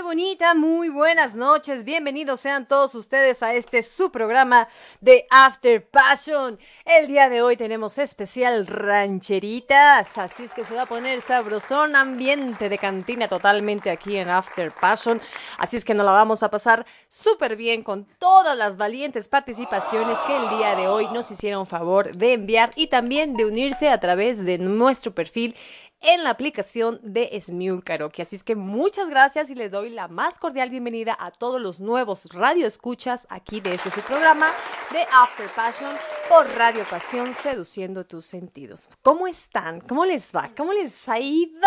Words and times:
Bonita, 0.00 0.54
muy 0.54 0.88
buenas 0.88 1.34
noches. 1.34 1.84
Bienvenidos 1.84 2.40
sean 2.40 2.66
todos 2.66 2.94
ustedes 2.94 3.42
a 3.42 3.54
este 3.54 3.82
su 3.82 4.10
programa 4.10 4.68
de 5.00 5.26
After 5.30 5.86
Passion. 5.86 6.58
El 6.84 7.08
día 7.08 7.28
de 7.28 7.42
hoy 7.42 7.56
tenemos 7.56 7.98
especial 7.98 8.66
rancheritas, 8.66 10.16
así 10.16 10.44
es 10.44 10.54
que 10.54 10.64
se 10.64 10.74
va 10.74 10.82
a 10.82 10.86
poner 10.86 11.20
sabrosón 11.20 11.94
ambiente 11.94 12.68
de 12.68 12.78
cantina 12.78 13.28
totalmente 13.28 13.90
aquí 13.90 14.16
en 14.16 14.30
After 14.30 14.72
Passion. 14.72 15.20
Así 15.58 15.76
es 15.76 15.84
que 15.84 15.94
nos 15.94 16.06
la 16.06 16.12
vamos 16.12 16.42
a 16.42 16.50
pasar 16.50 16.86
súper 17.08 17.56
bien 17.56 17.82
con 17.82 18.06
todas 18.18 18.56
las 18.56 18.78
valientes 18.78 19.28
participaciones 19.28 20.16
que 20.26 20.36
el 20.36 20.48
día 20.56 20.74
de 20.74 20.88
hoy 20.88 21.06
nos 21.12 21.30
hicieron 21.30 21.66
favor 21.66 22.16
de 22.16 22.32
enviar 22.32 22.72
y 22.76 22.86
también 22.86 23.34
de 23.34 23.44
unirse 23.44 23.90
a 23.90 24.00
través 24.00 24.44
de 24.44 24.58
nuestro 24.58 25.14
perfil 25.14 25.54
en 26.02 26.24
la 26.24 26.30
aplicación 26.30 27.00
de 27.02 27.40
Smule 27.40 27.82
Karaoke. 27.82 28.22
Así 28.22 28.36
es 28.36 28.44
que 28.44 28.56
muchas 28.56 29.08
gracias 29.08 29.50
y 29.50 29.54
les 29.54 29.70
doy 29.70 29.90
la 29.90 30.08
más 30.08 30.38
cordial 30.38 30.68
bienvenida 30.70 31.16
a 31.18 31.30
todos 31.30 31.60
los 31.60 31.80
nuevos 31.80 32.26
radioescuchas 32.32 33.26
aquí 33.30 33.60
de 33.60 33.74
este 33.74 33.90
su 33.90 34.00
programa 34.00 34.48
de 34.90 35.02
After 35.12 35.48
Passion 35.48 35.92
por 36.28 36.48
Radio 36.56 36.84
Pasión 36.88 37.32
Seduciendo 37.32 38.04
tus 38.04 38.26
sentidos. 38.26 38.90
¿Cómo 39.02 39.26
están? 39.26 39.80
¿Cómo 39.80 40.04
les 40.04 40.34
va? 40.34 40.50
¿Cómo 40.56 40.72
les 40.72 41.08
ha 41.08 41.20
ido? 41.20 41.60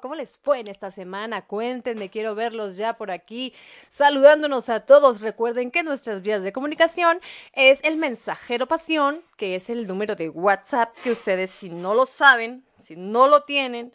¿Cómo 0.00 0.14
les 0.14 0.38
fue 0.38 0.60
en 0.60 0.68
esta 0.68 0.90
semana? 0.90 1.46
Cuéntenme, 1.46 2.08
quiero 2.08 2.34
verlos 2.34 2.76
ya 2.76 2.96
por 2.96 3.10
aquí 3.10 3.52
saludándonos 3.88 4.68
a 4.68 4.80
todos. 4.80 5.20
Recuerden 5.20 5.70
que 5.70 5.82
nuestras 5.82 6.22
vías 6.22 6.42
de 6.42 6.52
comunicación 6.52 7.20
es 7.52 7.82
el 7.84 7.96
mensajero 7.96 8.66
pasión, 8.66 9.22
que 9.36 9.56
es 9.56 9.68
el 9.68 9.86
número 9.86 10.16
de 10.16 10.28
WhatsApp 10.28 10.94
que 11.02 11.12
ustedes 11.12 11.50
si 11.50 11.68
no 11.68 11.94
lo 11.94 12.06
saben 12.06 12.64
si 12.82 12.96
no 12.96 13.28
lo 13.28 13.44
tienen, 13.44 13.92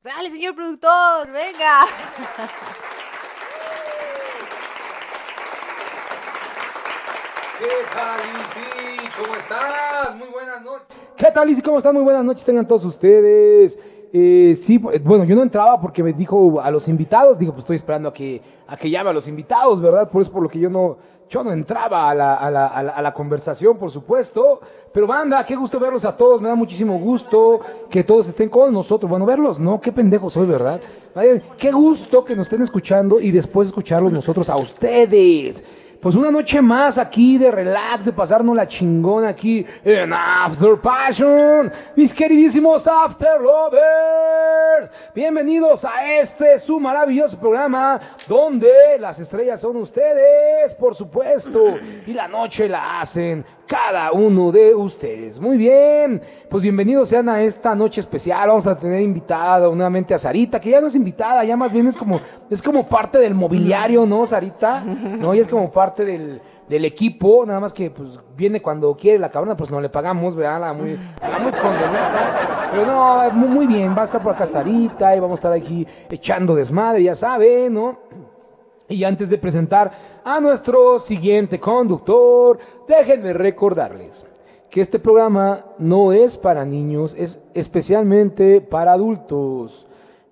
Dale, 0.03 0.31
señor 0.31 0.55
productor, 0.55 1.31
venga. 1.31 1.87
¿Qué 7.59 7.69
tal, 7.95 8.21
Lizzy? 8.21 9.11
¿Cómo 9.17 9.37
estás? 9.37 10.17
Muy 10.17 10.29
buenas 10.29 10.63
noches. 10.63 10.87
¿Qué 11.17 11.31
tal, 11.31 11.49
Lizzy? 11.49 11.63
¿Cómo 11.63 11.79
están? 11.79 11.95
Muy 11.95 12.03
buenas 12.03 12.25
noches, 12.25 12.45
tengan 12.45 12.67
todos 12.67 12.85
ustedes. 12.85 13.79
Eh, 14.13 14.55
sí, 14.59 14.79
bueno, 14.79 15.25
yo 15.25 15.37
no 15.37 15.43
entraba 15.43 15.81
porque 15.81 16.03
me 16.03 16.13
dijo 16.13 16.61
a 16.61 16.71
los 16.71 16.89
invitados, 16.89 17.39
digo, 17.39 17.53
pues 17.53 17.63
estoy 17.63 17.77
esperando 17.77 18.09
a 18.09 18.13
que, 18.13 18.43
a 18.67 18.77
que 18.77 18.91
llame 18.91 19.11
a 19.11 19.13
los 19.13 19.29
invitados, 19.29 19.81
¿verdad? 19.81 20.11
Por 20.11 20.21
eso 20.21 20.33
por 20.33 20.43
lo 20.43 20.49
que 20.49 20.59
yo 20.59 20.69
no, 20.69 20.99
yo 21.33 21.43
no 21.43 21.51
entraba 21.51 22.11
a 22.11 22.15
la, 22.15 22.35
a, 22.35 22.51
la, 22.51 22.67
a, 22.67 23.01
la, 23.01 23.15
conversación, 23.15 23.79
por 23.79 23.91
supuesto. 23.91 24.61
Pero 24.93 25.07
banda, 25.07 25.47
qué 25.47 25.57
gusto 25.57 25.81
verlos 25.81 26.05
a 26.05 26.15
todos. 26.15 26.43
Me 26.43 26.49
da 26.49 26.55
muchísimo 26.55 26.99
gusto 26.99 27.61
que 27.89 28.05
todos 28.05 28.29
estén 28.29 28.51
con 28.51 28.71
nosotros. 28.71 29.09
Bueno, 29.09 29.25
verlos, 29.25 29.59
¿no? 29.59 29.81
Qué 29.81 29.93
pendejo 29.93 30.29
soy, 30.29 30.47
¿verdad? 30.47 30.79
Qué 31.57 31.73
gusto 31.73 32.23
que 32.23 32.37
nos 32.37 32.49
estén 32.49 32.61
escuchando 32.61 33.19
y 33.19 33.31
después 33.31 33.69
escucharlos 33.69 34.13
nosotros 34.13 34.51
a 34.51 34.57
ustedes. 34.57 35.65
Pues 36.03 36.17
una 36.17 36.33
noche 36.33 36.61
más 36.61 36.99
aquí 36.99 37.39
de 37.39 37.49
relax, 37.49 38.07
de 38.07 38.13
pasarnos 38.13 38.57
la 38.57 38.67
chingona 38.67 39.29
aquí 39.29 39.65
en 39.85 40.13
After 40.13 40.77
Passion. 40.81 41.71
Mis 41.95 42.13
queridísimos 42.13 42.89
After 42.89 43.41
Lovers. 43.41 44.91
Bienvenidos 45.15 45.85
a 45.85 46.19
este 46.19 46.59
su 46.59 46.81
maravilloso 46.81 47.39
programa 47.39 48.01
donde 48.27 48.99
las 48.99 49.21
estrellas 49.21 49.61
son 49.61 49.77
ustedes, 49.77 50.75
por 50.75 50.97
supuesto, 50.97 51.79
y 52.05 52.13
la 52.13 52.27
noche 52.27 52.69
la 52.69 53.01
hacen 53.01 53.45
cada 53.73 54.13
uno 54.13 54.53
de 54.53 54.75
ustedes. 54.75 55.41
Muy 55.41 55.57
bien, 55.57 56.21
pues 56.51 56.63
bienvenidos 56.63 57.09
sean 57.09 57.27
a 57.31 57.41
esta 57.41 57.75
noche 57.75 58.03
especial. 58.03 58.49
Vamos 58.49 58.67
a 58.67 58.79
tener 58.79 59.01
invitada 59.01 59.61
nuevamente 59.61 60.13
a 60.13 60.19
Sarita, 60.19 60.61
que 60.61 60.69
ya 60.69 60.79
no 60.79 60.89
es 60.89 60.95
invitada, 60.95 61.43
ya 61.43 61.57
más 61.57 61.73
bien 61.73 61.87
es 61.87 61.97
como, 61.97 62.21
es 62.51 62.61
como 62.61 62.87
parte 62.87 63.17
del 63.17 63.35
mobiliario, 63.35 64.05
¿no, 64.05 64.27
Sarita? 64.27 64.81
No, 64.85 65.35
ya 65.35 65.41
es 65.41 65.49
como 65.49 65.73
parte 65.73 66.05
del, 66.05 66.39
del 66.69 66.85
equipo, 66.85 67.47
nada 67.47 67.61
más 67.61 67.73
que 67.73 67.91
pues 67.91 68.21
viene 68.37 68.61
cuando 68.61 68.95
quiere 68.95 69.19
la 69.19 69.31
cabrona, 69.31 69.57
pues 69.57 69.71
no 69.71 69.81
le 69.81 69.89
pagamos, 69.89 70.37
¿verdad? 70.37 70.61
La 70.61 70.73
muy, 70.75 70.99
la 71.23 71.39
muy 71.39 71.53
condenada. 71.53 72.69
Pero 72.73 72.85
no, 72.85 73.31
muy, 73.31 73.67
bien, 73.67 73.97
va 73.97 74.03
a 74.03 74.05
estar 74.05 74.23
por 74.23 74.35
acá 74.35 74.45
Sarita 74.45 75.17
y 75.17 75.21
vamos 75.21 75.39
a 75.39 75.41
estar 75.41 75.53
aquí 75.55 75.87
echando 76.11 76.55
desmadre, 76.55 77.05
ya 77.05 77.15
saben, 77.15 77.73
¿no? 77.73 78.01
Y 78.93 79.05
antes 79.05 79.31
de 79.31 79.39
presentar 79.39 80.21
a 80.23 80.39
nuestro 80.39 80.99
siguiente 80.99 81.59
conductor, 81.59 82.59
déjenme 82.87 83.33
recordarles 83.33 84.27
que 84.69 84.83
este 84.83 84.99
programa 84.99 85.65
no 85.79 86.13
es 86.13 86.37
para 86.37 86.67
niños, 86.67 87.15
es 87.17 87.43
especialmente 87.55 88.61
para 88.61 88.93
adultos. 88.93 89.87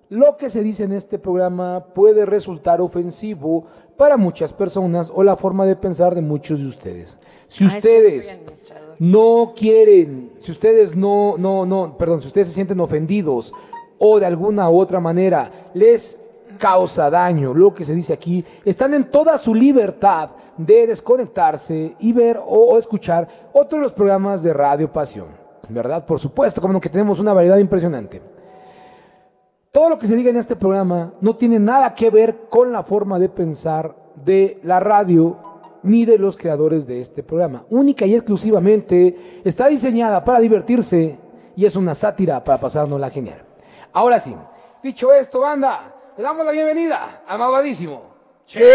Lo 0.09 0.37
que 0.37 0.49
se 0.51 0.61
dice 0.61 0.83
en 0.83 0.91
este 0.91 1.17
programa 1.17 1.85
puede 1.95 2.25
resultar 2.25 2.81
ofensivo 2.81 3.65
para 3.97 4.15
muchas 4.15 4.53
personas 4.53 5.11
o 5.13 5.23
la 5.23 5.37
forma 5.37 5.65
de 5.65 5.75
pensar 5.75 6.13
de 6.13 6.21
muchos 6.21 6.59
de 6.59 6.67
ustedes. 6.67 7.17
Si 7.47 7.63
ah, 7.63 7.67
ustedes 7.67 8.41
no 8.99 9.53
quieren, 9.55 10.33
si 10.39 10.51
ustedes 10.51 10.95
no, 10.95 11.35
no, 11.37 11.65
no, 11.65 11.97
perdón, 11.97 12.21
si 12.21 12.27
ustedes 12.27 12.47
se 12.47 12.53
sienten 12.53 12.79
ofendidos 12.79 13.53
o 13.97 14.19
de 14.19 14.25
alguna 14.27 14.69
u 14.69 14.79
otra 14.79 14.99
manera 14.99 15.69
les 15.73 16.17
causa 16.61 17.09
daño, 17.09 17.55
lo 17.55 17.73
que 17.73 17.83
se 17.83 17.95
dice 17.95 18.13
aquí, 18.13 18.45
están 18.63 18.93
en 18.93 19.09
toda 19.09 19.35
su 19.39 19.55
libertad 19.55 20.29
de 20.55 20.85
desconectarse 20.85 21.95
y 21.97 22.13
ver 22.13 22.39
o, 22.45 22.77
escuchar 22.77 23.27
otros 23.51 23.79
de 23.79 23.83
los 23.85 23.93
programas 23.93 24.43
de 24.43 24.53
Radio 24.53 24.93
Pasión, 24.93 25.29
¿verdad? 25.69 26.05
Por 26.05 26.19
supuesto, 26.19 26.61
como 26.61 26.79
que 26.79 26.89
tenemos 26.89 27.19
una 27.19 27.33
variedad 27.33 27.57
impresionante. 27.57 28.21
Todo 29.71 29.89
lo 29.89 29.97
que 29.97 30.05
se 30.05 30.15
diga 30.15 30.29
en 30.29 30.37
este 30.37 30.55
programa 30.55 31.15
no 31.19 31.35
tiene 31.35 31.57
nada 31.57 31.95
que 31.95 32.11
ver 32.11 32.47
con 32.47 32.71
la 32.71 32.83
forma 32.83 33.17
de 33.17 33.29
pensar 33.29 33.95
de 34.23 34.59
la 34.63 34.79
radio 34.79 35.37
ni 35.81 36.05
de 36.05 36.19
los 36.19 36.37
creadores 36.37 36.85
de 36.85 37.01
este 37.01 37.23
programa. 37.23 37.65
Única 37.71 38.05
y 38.05 38.13
exclusivamente 38.13 39.41
está 39.43 39.67
diseñada 39.67 40.23
para 40.23 40.39
divertirse 40.39 41.17
y 41.55 41.65
es 41.65 41.75
una 41.75 41.95
sátira 41.95 42.43
para 42.43 42.59
pasárnosla 42.59 43.09
genial. 43.09 43.43
Ahora 43.93 44.19
sí, 44.19 44.35
dicho 44.83 45.11
esto, 45.11 45.39
banda, 45.39 45.90
le 46.17 46.23
damos 46.23 46.45
la 46.45 46.51
bienvenida 46.51 47.21
al 47.27 47.39
malvadísimo. 47.39 48.11
Cheneque. 48.45 48.65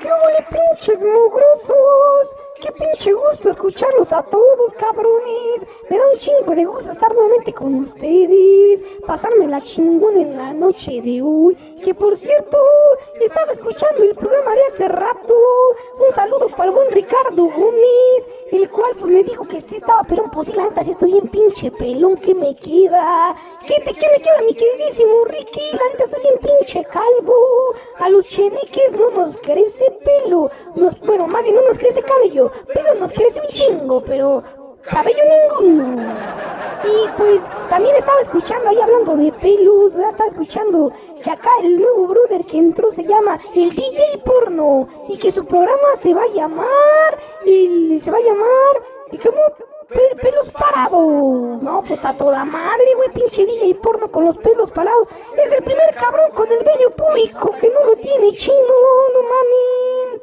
¡Qué 0.00 0.10
ole, 0.12 0.46
pinches 0.48 1.04
mugrosos! 1.04 2.39
¡Qué 2.60 2.70
pinche 2.72 3.12
gusto 3.12 3.48
escucharlos 3.48 4.12
a 4.12 4.22
todos, 4.22 4.74
cabrones! 4.74 5.66
Me 5.88 5.96
da 5.96 6.04
un 6.12 6.18
chingo 6.18 6.54
de 6.54 6.66
gusto 6.66 6.92
estar 6.92 7.10
nuevamente 7.14 7.54
con 7.54 7.74
ustedes, 7.76 8.80
pasarme 9.06 9.46
la 9.46 9.62
chingona 9.62 10.20
en 10.20 10.36
la 10.36 10.52
noche 10.52 11.00
de 11.00 11.22
hoy. 11.22 11.56
Que 11.82 11.94
por 11.94 12.16
cierto, 12.18 12.58
estaba 13.18 13.52
escuchando 13.52 14.02
el 14.02 14.14
programa 14.14 14.52
de 14.52 14.66
hace 14.66 14.88
rato. 14.88 15.34
Un 15.98 16.12
saludo 16.14 16.48
para 16.50 16.64
el 16.64 16.72
buen 16.72 16.90
Ricardo 16.90 17.44
Gómez, 17.44 18.28
el 18.52 18.68
cual 18.68 18.92
pues 18.98 19.10
me 19.10 19.22
dijo 19.22 19.46
que 19.48 19.56
este 19.56 19.76
estaba 19.76 20.02
pelón, 20.02 20.30
pues 20.30 20.48
sí, 20.48 20.52
la 20.52 20.68
estoy 20.82 21.12
bien 21.12 21.28
pinche 21.28 21.70
pelón, 21.70 22.16
¿qué 22.16 22.34
me 22.34 22.54
queda? 22.56 23.36
¿Qué, 23.66 23.74
te, 23.84 23.94
¿Qué 23.94 24.06
me 24.12 24.22
queda, 24.22 24.42
mi 24.46 24.54
queridísimo 24.54 25.24
Ricky? 25.24 25.62
La 25.72 25.88
neta, 25.92 26.04
estoy 26.04 26.22
bien 26.22 26.38
pinche 26.40 26.84
calvo. 26.84 27.34
A 27.98 28.08
los 28.10 28.26
cheneques 28.26 28.92
no 28.92 29.10
nos 29.10 29.36
crece 29.38 29.90
pelo, 30.04 30.50
nos, 30.74 30.98
bueno, 31.00 31.26
más 31.26 31.42
bien 31.42 31.54
no 31.54 31.62
nos 31.62 31.78
crece 31.78 32.02
cabello, 32.02 32.49
pero 32.72 32.94
nos 32.94 33.12
crece 33.12 33.40
un 33.40 33.48
chingo, 33.48 34.02
pero 34.04 34.42
cabello 34.82 35.22
ninguno. 35.58 36.02
Y 36.82 37.08
pues 37.18 37.42
también 37.68 37.94
estaba 37.96 38.20
escuchando 38.22 38.70
ahí 38.70 38.80
hablando 38.80 39.14
de 39.16 39.30
pelos, 39.32 39.94
¿verdad? 39.94 40.12
Estaba 40.12 40.30
escuchando 40.30 40.90
que 41.22 41.30
acá 41.30 41.50
el 41.62 41.78
nuevo 41.78 42.06
brother 42.06 42.44
que 42.46 42.56
entró 42.58 42.90
se 42.90 43.04
llama 43.04 43.38
el 43.54 43.70
DJ 43.74 44.18
Porno 44.24 44.88
y 45.08 45.18
que 45.18 45.30
su 45.30 45.44
programa 45.44 45.96
se 45.98 46.14
va 46.14 46.22
a 46.22 46.28
llamar, 46.34 47.18
y 47.44 48.00
se 48.02 48.10
va 48.10 48.16
a 48.16 48.22
llamar, 48.22 48.82
y 49.12 49.18
como 49.18 49.36
pe- 49.88 50.16
pelos 50.22 50.48
parados. 50.50 51.62
No, 51.62 51.80
pues 51.80 51.92
está 51.92 52.14
toda 52.16 52.46
madre, 52.46 52.94
güey, 52.96 53.10
pinche 53.10 53.44
DJ 53.44 53.74
porno 53.74 54.10
con 54.10 54.24
los 54.24 54.38
pelos 54.38 54.70
parados. 54.70 55.06
Es 55.44 55.52
el 55.52 55.62
primer 55.62 55.94
cabrón 55.94 56.30
con 56.34 56.50
el 56.50 56.64
vello 56.64 56.90
público 56.96 57.52
que 57.60 57.68
no 57.68 57.84
lo 57.84 57.96
tiene 57.96 58.32
chino, 58.32 58.56
no 59.14 59.22
mames. 59.22 60.22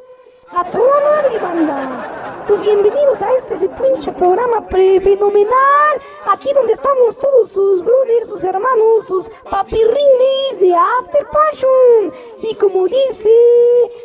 A 0.50 0.64
toda 0.64 1.00
madre, 1.04 1.38
banda. 1.38 2.44
Pues 2.46 2.60
bienvenidos 2.62 3.20
a 3.20 3.32
este 3.34 3.68
pinche 3.68 4.10
programa 4.12 4.66
fenomenal. 4.68 6.00
Aquí 6.26 6.50
donde 6.54 6.72
estamos 6.72 7.18
todos 7.18 7.50
sus 7.50 7.84
brothers, 7.84 8.28
sus 8.28 8.42
hermanos, 8.44 9.06
sus 9.06 9.28
papirrines 9.50 10.58
de 10.58 10.74
After 10.74 11.26
Passion. 11.28 12.14
Y 12.42 12.54
como 12.54 12.86
dice 12.86 13.30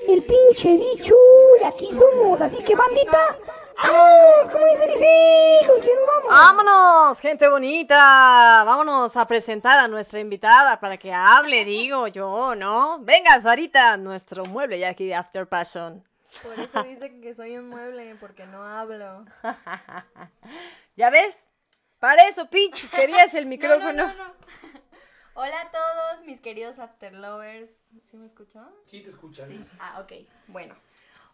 el 0.10 0.24
pinche 0.24 0.69
dicho, 0.69 1.16
aquí 1.66 1.90
somos. 1.94 2.42
Así 2.42 2.62
que, 2.62 2.75
bandita, 2.75 3.38
¡vamos! 3.81 4.50
Como 4.51 4.66
dice 4.66 4.88
dice, 4.88 5.60
¿con 5.66 5.80
quién 5.80 5.98
vamos? 6.06 6.30
Vámonos, 6.30 7.19
gente 7.19 7.48
bonita. 7.48 8.63
Vámonos 8.66 9.16
a 9.16 9.25
presentar 9.25 9.80
a 9.80 9.88
nuestra 9.88 10.19
invitada 10.19 10.78
para 10.80 10.98
que 10.98 11.13
hable, 11.13 11.63
digo 11.63 12.07
yo, 12.07 12.54
¿no? 12.56 13.00
Venga, 13.00 13.40
Sarita, 13.40 13.95
nuestro 13.95 14.44
mueble 14.45 14.78
ya 14.80 14.90
aquí 14.90 15.07
de 15.07 15.16
After 15.16 15.47
Passion. 15.47 16.04
Por 16.42 16.59
eso 16.59 16.83
dicen 16.83 17.21
que 17.21 17.35
soy 17.35 17.57
un 17.57 17.69
mueble, 17.69 18.16
porque 18.19 18.45
no 18.45 18.63
hablo. 18.66 19.25
¿Ya 20.95 21.09
ves? 21.09 21.37
Para 21.99 22.28
eso, 22.28 22.49
pinches, 22.49 22.90
querías 22.90 23.33
el 23.33 23.45
No, 23.45 23.49
micrófono. 23.49 24.07
no, 24.07 24.13
no, 24.13 24.28
no. 24.28 24.33
Hola 25.35 25.61
a 25.61 25.71
todos, 25.71 26.25
mis 26.25 26.40
queridos 26.42 26.80
Afterlovers. 26.80 27.69
¿Sí 28.09 28.18
me 28.18 28.28
escuchó? 28.28 28.59
Sí, 28.85 29.02
te 29.02 29.09
escuchan. 29.09 29.49
Ah, 29.80 29.99
ok. 30.02 30.13
Bueno. 30.47 30.75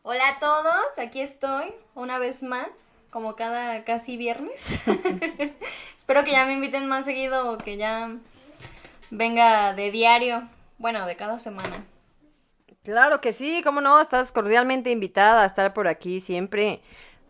Hola 0.02 0.30
a 0.30 0.40
todos, 0.40 0.98
aquí 0.98 1.20
estoy 1.20 1.74
una 1.94 2.20
vez 2.20 2.42
más, 2.42 2.70
como 3.10 3.36
cada 3.36 3.84
casi 3.84 4.16
viernes. 4.16 4.80
Espero 5.98 6.24
que 6.24 6.32
ya 6.32 6.46
me 6.46 6.54
inviten 6.54 6.88
más 6.88 7.04
seguido 7.04 7.52
o 7.52 7.58
que 7.58 7.76
ya 7.76 8.10
venga 9.10 9.74
de 9.74 9.92
diario. 9.92 10.48
Bueno, 10.78 11.06
de 11.06 11.18
cada 11.18 11.38
semana. 11.38 11.84
Claro 12.84 13.20
que 13.22 13.34
sí, 13.34 13.62
cómo 13.64 13.82
no, 13.82 14.00
estás 14.00 14.32
cordialmente 14.32 14.90
invitada 14.92 15.44
a 15.44 15.46
estar 15.46 15.74
por 15.74 15.88
aquí 15.88 16.22
siempre. 16.22 16.82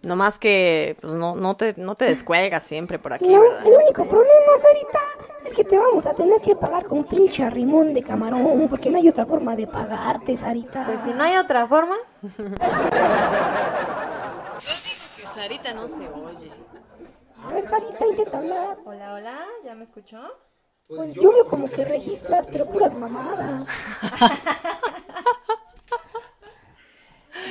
No 0.02 0.16
más 0.16 0.40
que, 0.40 0.96
pues 1.02 1.12
no, 1.14 1.36
no 1.36 1.58
te, 1.58 1.74
no 1.76 1.96
te 1.96 2.06
descuelgas 2.06 2.64
siempre 2.64 2.98
por 3.00 3.12
aquí, 3.12 3.28
No, 3.28 3.42
¿verdad? 3.42 3.68
el 3.68 3.74
único 3.74 4.08
problema, 4.08 4.52
Sarita, 4.62 5.00
es 5.46 5.54
que 5.54 5.66
te 5.66 5.78
vamos 5.78 6.06
a 6.06 6.14
tener 6.14 6.40
que 6.40 6.56
pagar 6.56 6.86
con 6.86 7.04
pinche 7.04 7.44
arrimón 7.44 7.94
de 7.94 8.02
camarón, 8.02 8.70
porque 8.70 8.90
no 8.90 8.98
hay 8.98 9.10
otra 9.10 9.26
forma 9.26 9.58
de 9.58 9.68
pagarte, 9.68 10.38
Sarita. 10.38 10.86
Pues 10.86 11.00
si 11.04 11.10
no 11.10 11.24
hay 11.24 11.36
otra 11.36 11.68
forma. 11.68 11.98
Que 15.18 15.28
Sarita 15.28 15.74
no 15.74 15.86
se 15.90 16.08
oye. 16.08 16.50
A 17.44 17.50
ver, 17.54 17.68
Sarita, 17.68 18.06
intenta 18.06 18.38
hablar. 18.38 18.78
Hola, 18.86 19.14
hola, 19.16 19.38
¿ya 19.66 19.76
me 19.76 19.84
escuchó? 19.84 20.22
Pues 20.88 21.14
yo 21.14 21.30
veo 21.32 21.46
como 21.46 21.70
que 21.70 21.84
registras, 21.84 22.48
pero 22.50 22.66
puras 22.68 22.94
mamadas. 22.94 23.66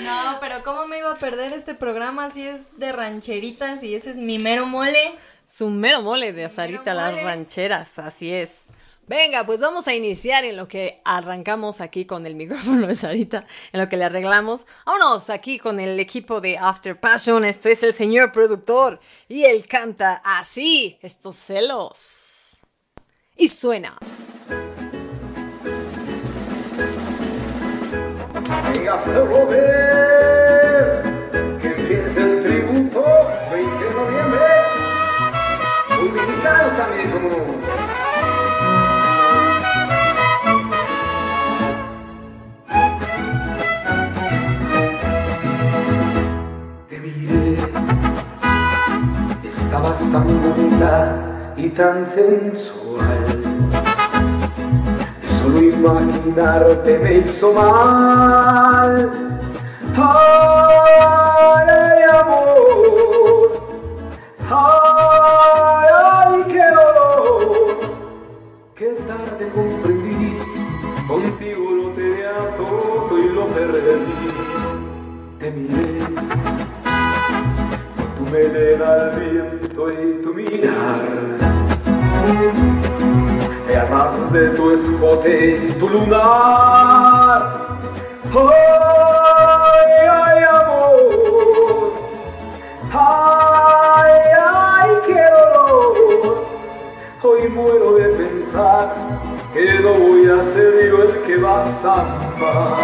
No, 0.03 0.39
pero 0.41 0.63
¿cómo 0.65 0.87
me 0.87 0.99
iba 0.99 1.13
a 1.13 1.19
perder 1.19 1.53
este 1.53 1.75
programa 1.75 2.31
si 2.31 2.47
es 2.47 2.61
de 2.79 2.93
rancheritas 2.93 3.83
y 3.83 3.95
ese 3.95 4.11
es 4.11 4.17
mi 4.17 4.39
mero 4.39 4.67
mole? 4.67 5.15
Su 5.47 5.71
mero 5.71 6.03
mole 6.03 6.33
de 6.33 6.49
Sarita 6.49 6.95
las 6.95 7.23
rancheras, 7.23 7.99
así 7.99 8.33
es. 8.33 8.65
Venga, 9.09 9.47
pues 9.47 9.59
vamos 9.59 9.89
a 9.89 9.95
iniciar 9.95 10.45
en 10.45 10.57
lo 10.57 10.69
que 10.69 11.01
arrancamos 11.03 11.81
aquí 11.81 12.05
con 12.05 12.27
el 12.27 12.35
micrófono 12.35 12.87
de 12.87 12.95
Sarita, 12.95 13.47
en 13.73 13.81
lo 13.81 13.89
que 13.89 13.97
le 13.97 14.05
arreglamos. 14.05 14.67
Vámonos 14.85 15.31
aquí 15.31 15.59
con 15.59 15.81
el 15.81 15.99
equipo 15.99 16.43
de 16.43 16.59
After 16.59 17.01
Passion. 17.01 17.47
Este 17.47 17.73
es 17.73 17.83
el 17.83 17.95
señor 17.95 18.33
productor 18.33 19.01
y 19.27 19.45
él 19.45 19.67
canta 19.67 20.21
así, 20.23 20.99
estos 21.01 21.37
celos. 21.37 22.59
Y 23.35 23.49
suena. 23.49 23.97
Hágalo 28.51 29.47
ver, 29.47 31.03
que 31.61 31.69
empiece 31.69 32.21
el 32.21 32.43
tributo, 32.43 33.05
20 33.53 33.85
de 33.85 33.91
noviembre. 33.93 34.41
Muy 36.01 36.09
mexicano 36.11 36.69
también, 36.77 37.11
como 37.11 37.29
no. 37.29 37.59
Estabas 49.45 49.99
tan 49.99 50.43
bonita 50.43 50.95
y 51.57 51.69
tan 51.69 52.07
sensual. 52.09 53.98
Solo 55.49 55.63
imaginarte 55.63 56.99
me 56.99 57.19
hizo 57.19 57.55
mal. 57.55 59.11
Ay, 59.97 60.85
ay, 61.01 62.03
amor. 62.21 63.51
Ay, 64.51 65.89
ay, 66.05 66.45
qué 66.49 66.67
dolor. 66.77 67.77
Qué 68.75 68.89
tarde 69.09 69.49
comprendí. 69.55 70.37
Contigo 71.09 71.65
lo 71.71 71.87
tenía 71.93 72.35
todo 72.59 73.19
y 73.19 73.29
lo 73.31 73.47
perdí. 73.47 74.29
Te 75.39 75.51
miré. 75.51 75.99
Tu 78.19 78.23
melena 78.31 78.87
al 78.87 79.11
viento 79.19 79.83
y 79.93 80.23
tu 80.23 80.35
mirar. 80.35 81.39
Te 83.69 83.77
arras 83.77 84.33
de 84.33 84.49
tu 84.57 84.71
escote, 84.71 85.75
tu 85.79 85.91
lunar. 85.91 86.19
Ay, 88.35 90.09
ay, 90.11 90.43
amor. 90.49 91.93
Ay, 92.91 94.13
ay, 94.41 94.91
qué 95.07 95.23
dolor. 95.37 96.47
Hoy 97.23 97.49
muero 97.51 97.93
de 97.97 98.09
pensar 98.09 98.95
que 99.53 99.81
no 99.81 99.93
voy 99.93 100.31
a 100.31 100.51
ser 100.55 100.89
yo 100.89 101.03
el 101.03 101.23
que 101.27 101.37
vas 101.37 101.85
a 101.85 101.93
amar. 101.93 102.79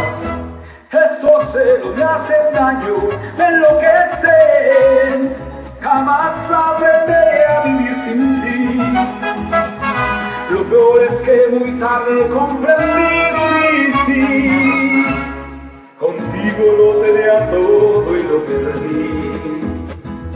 Estos 0.92 1.52
celos 1.52 1.96
me 1.96 2.04
hacen 2.04 2.52
daño, 2.52 3.08
me 3.38 3.44
enloquecen. 3.46 5.34
Jamás 5.80 6.36
aprenderé 6.50 7.46
a 7.46 7.62
vivir 7.62 7.96
sin 8.04 8.42
ti. 8.42 9.23
Lo 10.64 10.70
peor 10.70 11.02
es 11.02 11.20
que 11.20 11.48
muy 11.50 11.72
tarde 11.78 12.28
comprendí 12.28 13.92
sí. 14.06 15.04
Contigo 15.98 16.64
lo 16.78 16.88
tenía 17.02 17.50
todo 17.50 18.16
y 18.16 18.22
lo 18.22 18.44
perdí. 18.44 19.06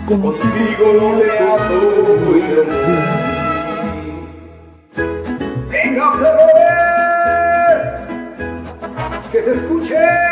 Contigo 0.06 0.86
lo 0.92 1.08
tenía 1.18 1.56
todo 1.68 2.36
y 2.36 2.38
lo 2.42 2.62
perdí. 2.64 2.96
Venga, 5.70 6.06
Flor. 6.12 6.48
que 9.32 9.38
se 9.42 9.52
escuche. 9.54 10.27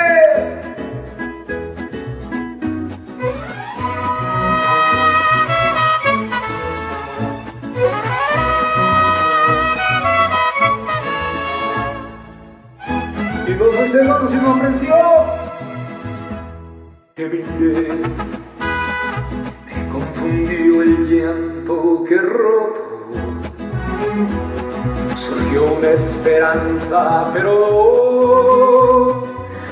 Aprensión 14.76 15.26
que 17.14 17.28
miré 17.28 17.88
me 19.66 19.92
confundió 19.92 20.82
el 20.82 21.08
llanto 21.08 22.04
que 22.08 22.16
roto 22.16 22.82
surgió 25.16 25.74
una 25.78 25.90
esperanza 25.90 27.30
pero 27.32 27.52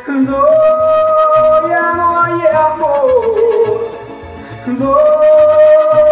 no 0.07 0.47
ya 1.69 1.93
no 1.97 2.23
hay 2.23 2.41
amor. 2.47 3.89
No 4.67 4.97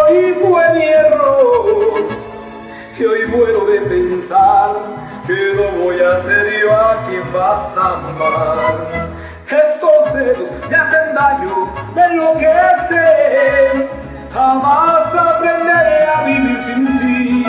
y 0.09 0.33
fue 0.33 0.73
mi 0.73 0.83
error 0.83 1.93
que 2.97 3.07
hoy 3.07 3.25
muero 3.27 3.65
de 3.65 3.79
pensar 3.81 4.75
que 5.25 5.53
no 5.55 5.83
voy 5.83 5.99
a 5.99 6.21
ser 6.23 6.43
quien 6.53 6.82
vas 7.33 7.77
a 7.77 7.95
amar. 7.95 9.09
Estos 9.49 10.11
celos 10.11 10.49
me 10.69 10.75
hacen 10.75 11.15
daño, 11.15 11.71
me 11.95 12.05
enloquecen, 12.05 13.87
jamás 14.33 15.13
aprenderé 15.13 16.05
a 16.05 16.23
vivir 16.23 16.57
sin 16.65 16.99
ti. 16.99 17.45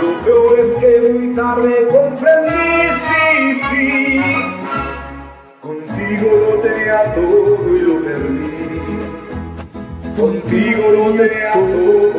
Lo 0.00 0.08
peor 0.24 0.58
es 0.60 0.70
que 0.76 1.12
muy 1.12 1.34
tarde 1.34 1.88
comprendí, 1.88 2.76
sí, 3.06 3.60
sí, 3.70 3.84
contigo 5.60 6.28
lo 6.36 6.52
tenía 6.60 6.98
todo 7.14 7.76
y 7.76 7.78
lo 7.80 7.94
perdí. 8.04 8.56
Contigo 10.18 10.84
lo 10.92 11.04
tenía 11.12 11.52
todo 11.52 12.15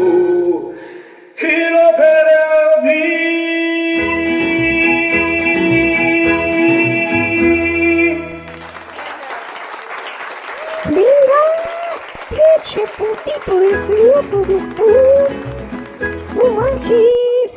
No 16.35 16.51
manches. 16.51 17.53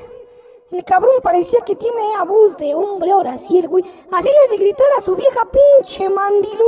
El 0.71 0.85
cabrón 0.85 1.17
parecía 1.23 1.61
que 1.67 1.75
tiene 1.75 2.15
a 2.17 2.25
voz 2.25 2.57
de 2.57 2.75
hombre 2.75 3.11
ahora 3.11 3.37
sí, 3.39 3.59
el 3.59 3.69
güey. 3.69 3.85
Así 4.12 4.29
le 4.29 4.57
de 4.57 4.62
gritar 4.62 4.87
a 4.97 5.00
su 5.00 5.17
vieja 5.17 5.41
pinche 5.50 6.09
mandilón. 6.09 6.61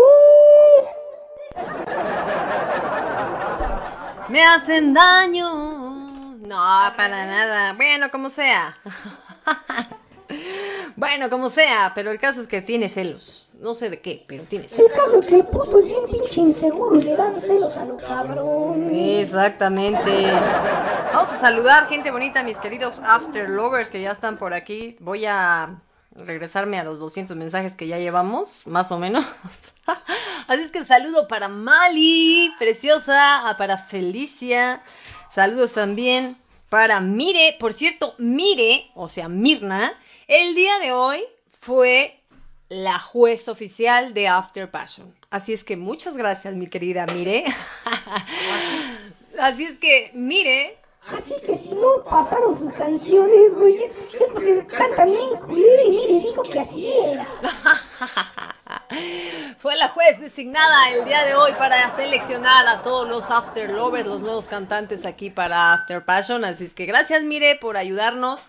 Me 4.28 4.42
hacen 4.44 4.92
daño. 4.92 6.36
No, 6.38 6.92
para 6.96 7.26
nada. 7.26 7.74
Bueno, 7.74 8.10
como 8.10 8.28
sea. 8.28 8.76
bueno, 10.96 11.30
como 11.30 11.48
sea, 11.48 11.92
pero 11.94 12.10
el 12.10 12.18
caso 12.18 12.40
es 12.40 12.48
que 12.48 12.60
tiene 12.60 12.88
celos. 12.88 13.46
No 13.62 13.74
sé 13.74 13.90
de 13.90 14.00
qué, 14.00 14.24
pero 14.26 14.42
tiene 14.42 14.64
El 14.64 14.70
celos. 14.72 14.90
caso 14.90 15.20
es 15.20 15.26
que 15.28 15.36
el 15.36 15.46
puto 15.46 15.78
es 15.78 15.86
bien 15.86 16.04
pinche 16.10 16.40
inseguro 16.40 16.98
y 16.98 17.04
le 17.04 17.14
dan 17.14 17.32
celos 17.32 17.76
a 17.76 17.84
lo 17.84 17.96
cabrón. 17.96 18.92
Exactamente. 18.92 20.32
Vamos 21.12 21.30
a 21.30 21.40
saludar, 21.40 21.88
gente 21.88 22.10
bonita, 22.10 22.42
mis 22.42 22.58
queridos 22.58 23.00
After 23.06 23.48
Lovers 23.48 23.88
que 23.88 24.02
ya 24.02 24.10
están 24.10 24.36
por 24.36 24.52
aquí. 24.52 24.96
Voy 24.98 25.26
a 25.26 25.80
regresarme 26.10 26.80
a 26.80 26.82
los 26.82 26.98
200 26.98 27.36
mensajes 27.36 27.74
que 27.76 27.86
ya 27.86 27.98
llevamos, 27.98 28.66
más 28.66 28.90
o 28.90 28.98
menos. 28.98 29.24
Así 30.48 30.62
es 30.62 30.72
que 30.72 30.84
saludo 30.84 31.28
para 31.28 31.46
Mali, 31.46 32.52
preciosa, 32.58 33.48
ah, 33.48 33.56
para 33.58 33.78
Felicia. 33.78 34.82
Saludos 35.30 35.72
también 35.74 36.36
para 36.68 37.00
Mire. 37.00 37.56
Por 37.60 37.74
cierto, 37.74 38.16
Mire, 38.18 38.90
o 38.96 39.08
sea, 39.08 39.28
Mirna, 39.28 39.92
el 40.26 40.56
día 40.56 40.80
de 40.80 40.90
hoy 40.90 41.22
fue 41.60 42.21
la 42.72 42.98
juez 42.98 43.48
oficial 43.48 44.14
de 44.14 44.28
After 44.28 44.70
Passion. 44.70 45.14
Así 45.30 45.52
es 45.52 45.64
que 45.64 45.76
muchas 45.76 46.16
gracias, 46.16 46.54
mi 46.54 46.66
querida 46.66 47.06
Mire. 47.12 47.44
Así 49.38 49.64
es 49.64 49.78
que, 49.78 50.10
Mire, 50.14 50.78
Así 51.08 51.34
que 51.44 51.58
si 51.58 51.70
no 51.70 52.04
pasaron 52.08 52.56
sus 52.56 52.72
canciones, 52.74 53.54
güey, 53.54 53.84
es 53.84 53.92
porque 54.32 54.64
cantan 54.68 55.10
bien 55.10 55.36
culero 55.40 55.82
y 55.84 55.90
mire, 55.90 56.28
dijo 56.28 56.44
que 56.44 56.60
así 56.60 56.92
era. 56.92 57.26
fue 59.58 59.76
la 59.76 59.88
juez 59.88 60.20
designada 60.20 60.90
el 60.90 61.04
día 61.04 61.24
de 61.24 61.34
hoy 61.34 61.54
para 61.58 61.90
seleccionar 61.96 62.68
a 62.68 62.82
todos 62.82 63.08
los 63.08 63.32
After 63.32 63.68
Lovers, 63.68 64.06
los 64.06 64.20
nuevos 64.20 64.46
cantantes 64.46 65.04
aquí 65.04 65.28
para 65.28 65.72
After 65.72 66.04
Passion. 66.04 66.44
Así 66.44 66.66
es 66.66 66.74
que 66.74 66.86
gracias, 66.86 67.24
Mire, 67.24 67.58
por 67.60 67.76
ayudarnos. 67.76 68.40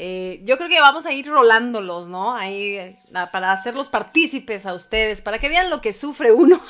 Eh, 0.00 0.42
yo 0.44 0.56
creo 0.56 0.68
que 0.68 0.80
vamos 0.80 1.06
a 1.06 1.12
ir 1.12 1.26
rolándolos, 1.26 2.06
¿no? 2.06 2.32
Ahí 2.36 2.76
eh, 2.76 2.96
para 3.32 3.50
hacerlos 3.50 3.88
partícipes 3.88 4.64
a 4.64 4.72
ustedes, 4.72 5.22
para 5.22 5.40
que 5.40 5.48
vean 5.48 5.70
lo 5.70 5.80
que 5.80 5.92
sufre 5.92 6.30
uno, 6.30 6.60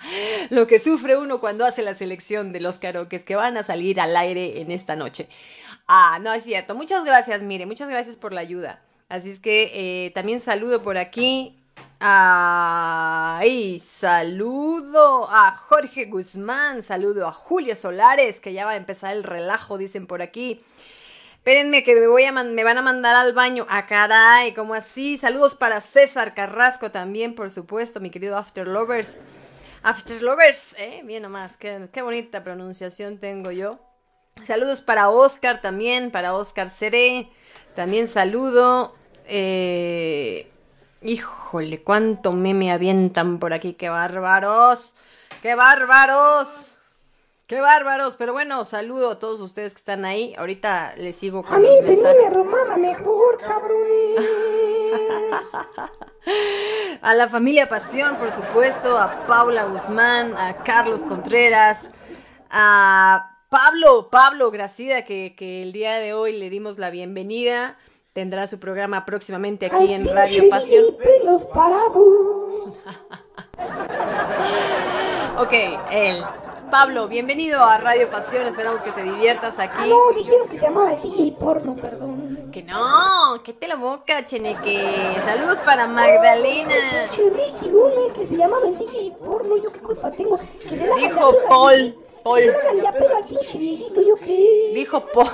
lo 0.50 0.66
que 0.66 0.78
sufre 0.78 1.18
uno 1.18 1.40
cuando 1.40 1.66
hace 1.66 1.82
la 1.82 1.92
selección 1.92 2.52
de 2.52 2.60
los 2.60 2.78
karaokes 2.78 3.22
que 3.22 3.36
van 3.36 3.58
a 3.58 3.64
salir 3.64 4.00
al 4.00 4.16
aire 4.16 4.62
en 4.62 4.70
esta 4.70 4.96
noche. 4.96 5.28
Ah, 5.88 6.18
no 6.22 6.32
es 6.32 6.42
cierto. 6.42 6.74
Muchas 6.74 7.04
gracias, 7.04 7.42
mire, 7.42 7.66
muchas 7.66 7.90
gracias 7.90 8.16
por 8.16 8.32
la 8.32 8.40
ayuda. 8.40 8.80
Así 9.10 9.28
es 9.28 9.40
que 9.40 9.72
eh, 9.74 10.10
también 10.12 10.40
saludo 10.40 10.82
por 10.82 10.96
aquí. 10.96 11.58
Ay, 11.98 13.78
saludo 13.78 15.28
a 15.30 15.54
Jorge 15.54 16.06
Guzmán, 16.06 16.82
saludo 16.82 17.26
a 17.26 17.32
Julio 17.32 17.76
Solares, 17.76 18.40
que 18.40 18.54
ya 18.54 18.64
va 18.64 18.70
a 18.70 18.76
empezar 18.76 19.14
el 19.14 19.22
relajo, 19.22 19.76
dicen 19.76 20.06
por 20.06 20.22
aquí. 20.22 20.62
Espérenme 21.40 21.84
que 21.84 21.94
me 21.94 22.06
voy 22.06 22.24
a 22.24 22.32
me 22.32 22.64
van 22.64 22.76
a 22.76 22.82
mandar 22.82 23.16
al 23.16 23.32
baño. 23.32 23.66
Ah, 23.70 23.86
caray, 23.86 24.52
como 24.52 24.74
así. 24.74 25.16
Saludos 25.16 25.54
para 25.54 25.80
César 25.80 26.34
Carrasco 26.34 26.90
también, 26.90 27.34
por 27.34 27.50
supuesto, 27.50 27.98
mi 27.98 28.10
querido 28.10 28.36
After 28.36 28.68
Lovers. 28.68 29.16
After 29.82 30.20
Lovers, 30.20 30.74
eh, 30.76 31.00
bien 31.02 31.22
nomás, 31.22 31.56
qué, 31.56 31.88
qué 31.94 32.02
bonita 32.02 32.44
pronunciación 32.44 33.16
tengo 33.16 33.52
yo. 33.52 33.78
Saludos 34.46 34.82
para 34.82 35.08
Oscar 35.08 35.62
también, 35.62 36.10
para 36.10 36.34
Oscar 36.34 36.68
Seré. 36.68 37.30
También 37.74 38.08
saludo. 38.08 38.94
Eh, 39.24 40.46
híjole, 41.00 41.82
cuánto 41.82 42.32
meme 42.32 42.70
avientan 42.70 43.38
por 43.38 43.54
aquí, 43.54 43.72
qué 43.72 43.88
bárbaros. 43.88 44.94
¡Qué 45.40 45.54
bárbaros! 45.54 46.69
¡Qué 47.50 47.60
bárbaros! 47.60 48.14
Pero 48.14 48.32
bueno, 48.32 48.64
saludo 48.64 49.10
a 49.10 49.18
todos 49.18 49.40
ustedes 49.40 49.74
que 49.74 49.78
están 49.78 50.04
ahí. 50.04 50.36
Ahorita 50.38 50.94
les 50.96 51.16
sigo 51.16 51.40
A 51.40 51.42
con 51.42 51.60
mí 51.60 51.66
los 51.66 51.80
tenía 51.80 52.04
mensajes. 52.04 52.32
romana 52.32 52.76
mejor, 52.76 53.38
cabrones. 53.38 54.24
A 57.02 57.12
la 57.16 57.28
familia 57.28 57.68
Pasión, 57.68 58.18
por 58.18 58.30
supuesto, 58.30 58.96
a 58.96 59.26
Paula 59.26 59.64
Guzmán, 59.64 60.36
a 60.36 60.58
Carlos 60.58 61.02
Contreras, 61.02 61.88
a 62.50 63.36
Pablo, 63.48 64.10
Pablo 64.12 64.52
Gracida, 64.52 65.04
que, 65.04 65.34
que 65.36 65.64
el 65.64 65.72
día 65.72 65.96
de 65.96 66.14
hoy 66.14 66.38
le 66.38 66.50
dimos 66.50 66.78
la 66.78 66.90
bienvenida. 66.90 67.78
Tendrá 68.12 68.46
su 68.46 68.60
programa 68.60 69.04
próximamente 69.04 69.66
aquí 69.66 69.92
en 69.92 70.06
Radio 70.06 70.48
Pasión. 70.48 70.96
Pelos 71.02 71.44
parados. 71.46 72.76
Ok, 75.38 75.52
él. 75.90 76.22
Pablo, 76.70 77.08
bienvenido 77.08 77.62
a 77.64 77.78
Radio 77.78 78.08
Pasión. 78.10 78.46
Esperamos 78.46 78.82
que 78.82 78.92
te 78.92 79.02
diviertas 79.02 79.58
Ah, 79.58 79.64
aquí. 79.64 79.88
no, 79.90 79.96
dijeron 80.16 80.48
que 80.48 80.56
se 80.58 80.62
llamaba 80.66 80.92
DJ 81.02 81.32
porno, 81.38 81.74
perdón. 81.76 82.50
Que 82.52 82.62
no, 82.62 83.42
que 83.44 83.52
te 83.52 83.66
la 83.66 83.76
boca, 83.76 84.24
Cheneque. 84.24 85.20
Saludos 85.24 85.58
para 85.60 85.86
Magdalena. 85.86 86.74
Pinche 87.14 87.30
Ricky 87.30 87.70
Gómez, 87.70 88.12
que 88.14 88.26
se 88.26 88.36
llamaba 88.36 88.68
el 88.68 88.78
DJ 88.78 89.12
porno, 89.18 89.56
yo 89.56 89.72
qué 89.72 89.80
culpa 89.80 90.10
tengo. 90.12 90.38
Que 90.62 90.76
se 90.76 90.84
Dijo 90.94 91.34
Paul. 91.48 91.96
Dijo 94.74 95.00
Paul. 95.12 95.28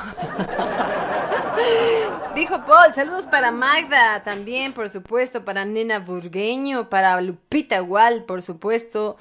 Dijo 2.35 2.65
Paul, 2.67 2.95
saludos 2.95 3.27
para 3.27 3.51
Magda 3.51 4.23
también, 4.23 4.73
por 4.73 4.89
supuesto, 4.91 5.45
para 5.45 5.65
Nena 5.65 5.99
Burgueño, 5.99 6.89
para 6.91 7.19
Lupita 7.21 7.83
Wall, 7.83 8.25
por 8.25 8.43
supuesto, 8.43 9.17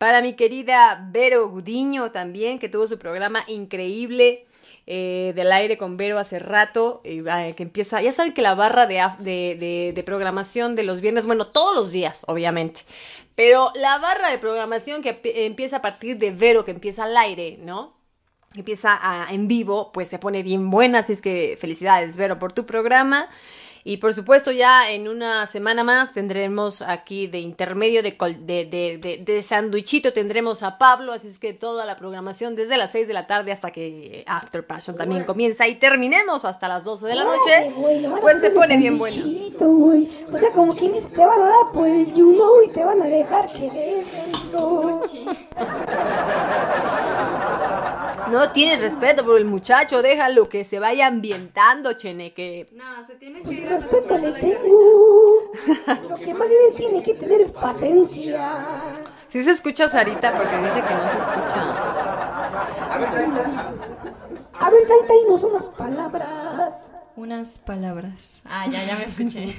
para 0.00 0.22
mi 0.22 0.32
querida 0.32 1.08
Vero 1.10 1.50
Gudiño 1.50 2.10
también, 2.10 2.58
que 2.58 2.70
tuvo 2.70 2.88
su 2.88 2.98
programa 2.98 3.44
increíble 3.48 4.46
eh, 4.86 5.34
del 5.36 5.52
aire 5.52 5.76
con 5.76 5.98
Vero 5.98 6.18
hace 6.18 6.38
rato, 6.38 7.02
eh, 7.04 7.22
ah, 7.28 7.48
que 7.54 7.62
empieza, 7.62 8.00
ya 8.00 8.10
saben 8.10 8.32
que 8.32 8.40
la 8.40 8.54
barra 8.54 8.86
de, 8.86 8.96
de, 9.94 10.02
programación 10.02 10.74
de 10.74 10.84
los 10.84 11.02
viernes, 11.02 11.26
bueno, 11.26 11.48
todos 11.48 11.76
los 11.76 11.90
días, 11.90 12.24
obviamente, 12.28 12.80
pero 13.34 13.72
la 13.74 13.98
barra 13.98 14.30
de 14.30 14.38
programación 14.38 15.02
que 15.02 15.20
empieza 15.22 15.76
a 15.76 15.82
partir 15.82 16.16
de 16.16 16.30
Vero, 16.30 16.64
que 16.64 16.70
empieza 16.70 17.04
al 17.04 17.14
aire, 17.18 17.58
¿no? 17.60 17.92
empieza 18.54 18.98
en 19.30 19.48
vivo, 19.48 19.92
pues 19.92 20.08
se 20.08 20.18
pone 20.18 20.42
bien 20.42 20.70
buena, 20.70 21.00
así 21.00 21.12
es 21.12 21.20
que 21.20 21.58
felicidades, 21.60 22.16
Vero, 22.16 22.38
por 22.38 22.54
tu 22.54 22.64
programa. 22.64 23.28
Y 23.82 23.96
por 23.96 24.12
supuesto, 24.14 24.52
ya 24.52 24.90
en 24.90 25.08
una 25.08 25.46
semana 25.46 25.82
más 25.84 26.12
tendremos 26.12 26.82
aquí 26.82 27.26
de 27.26 27.40
intermedio 27.40 28.02
de, 28.02 28.16
col- 28.16 28.46
de, 28.46 28.66
de, 28.66 28.98
de, 28.98 29.18
de 29.24 29.42
sandwichito, 29.42 30.12
tendremos 30.12 30.62
a 30.62 30.76
Pablo, 30.78 31.12
así 31.12 31.28
es 31.28 31.38
que 31.38 31.54
toda 31.54 31.86
la 31.86 31.96
programación 31.96 32.56
desde 32.56 32.76
las 32.76 32.92
6 32.92 33.08
de 33.08 33.14
la 33.14 33.26
tarde 33.26 33.52
hasta 33.52 33.70
que 33.70 34.22
After 34.26 34.66
Passion 34.66 34.96
también 34.96 35.24
comienza 35.24 35.66
y 35.66 35.76
terminemos 35.76 36.44
hasta 36.44 36.68
las 36.68 36.84
12 36.84 37.06
de 37.06 37.14
la 37.14 37.24
noche, 37.24 37.72
pues 38.20 38.40
se 38.40 38.50
pone 38.50 38.76
bien 38.76 38.98
bueno. 38.98 39.24
O 40.32 40.38
sea, 40.38 40.50
como 40.52 40.76
quien 40.76 40.92
dice, 40.92 41.08
te 41.08 41.24
van 41.24 41.40
a 41.40 41.44
dar 41.46 41.72
por 41.72 41.88
el 41.88 42.12
you 42.14 42.34
know 42.34 42.62
y 42.62 42.68
te 42.68 42.84
van 42.84 43.00
a 43.00 43.06
dejar 43.06 43.50
que 43.52 43.70
des. 43.70 44.06
No 48.30 48.52
tienes 48.52 48.80
respeto 48.80 49.24
por 49.24 49.38
el 49.38 49.44
muchacho, 49.44 50.02
déjalo 50.02 50.48
que 50.48 50.64
se 50.64 50.78
vaya 50.78 51.06
ambientando, 51.08 51.94
cheneque. 51.94 52.68
No, 52.72 53.04
se 53.04 53.16
tiene 53.16 53.40
que 53.40 53.44
Pues 53.44 53.58
ir 53.58 53.68
le 53.68 53.74
a 53.74 53.78
tengo. 54.34 55.52
Lo 56.08 56.16
que 56.16 56.34
más 56.34 56.48
bien 56.48 56.74
tiene 56.76 57.02
que 57.02 57.14
tener 57.14 57.40
es 57.40 57.50
paciencia. 57.50 58.50
Sí 59.28 59.42
se 59.42 59.50
escucha 59.50 59.88
Sarita 59.88 60.32
porque 60.32 60.56
dice 60.58 60.82
que 60.82 60.94
no 60.94 61.10
se 61.10 61.18
escucha. 61.18 62.94
A 62.94 62.98
ver, 62.98 63.10
Sarita. 63.10 63.72
A 64.52 64.70
ver, 64.70 64.86
Saita, 64.86 65.14
dinos 65.24 65.42
unas 65.42 65.68
palabras. 65.70 66.89
Unas 67.20 67.58
palabras. 67.58 68.40
Ah, 68.46 68.66
ya, 68.66 68.82
ya 68.82 68.96
me 68.96 69.04
escuché. 69.04 69.54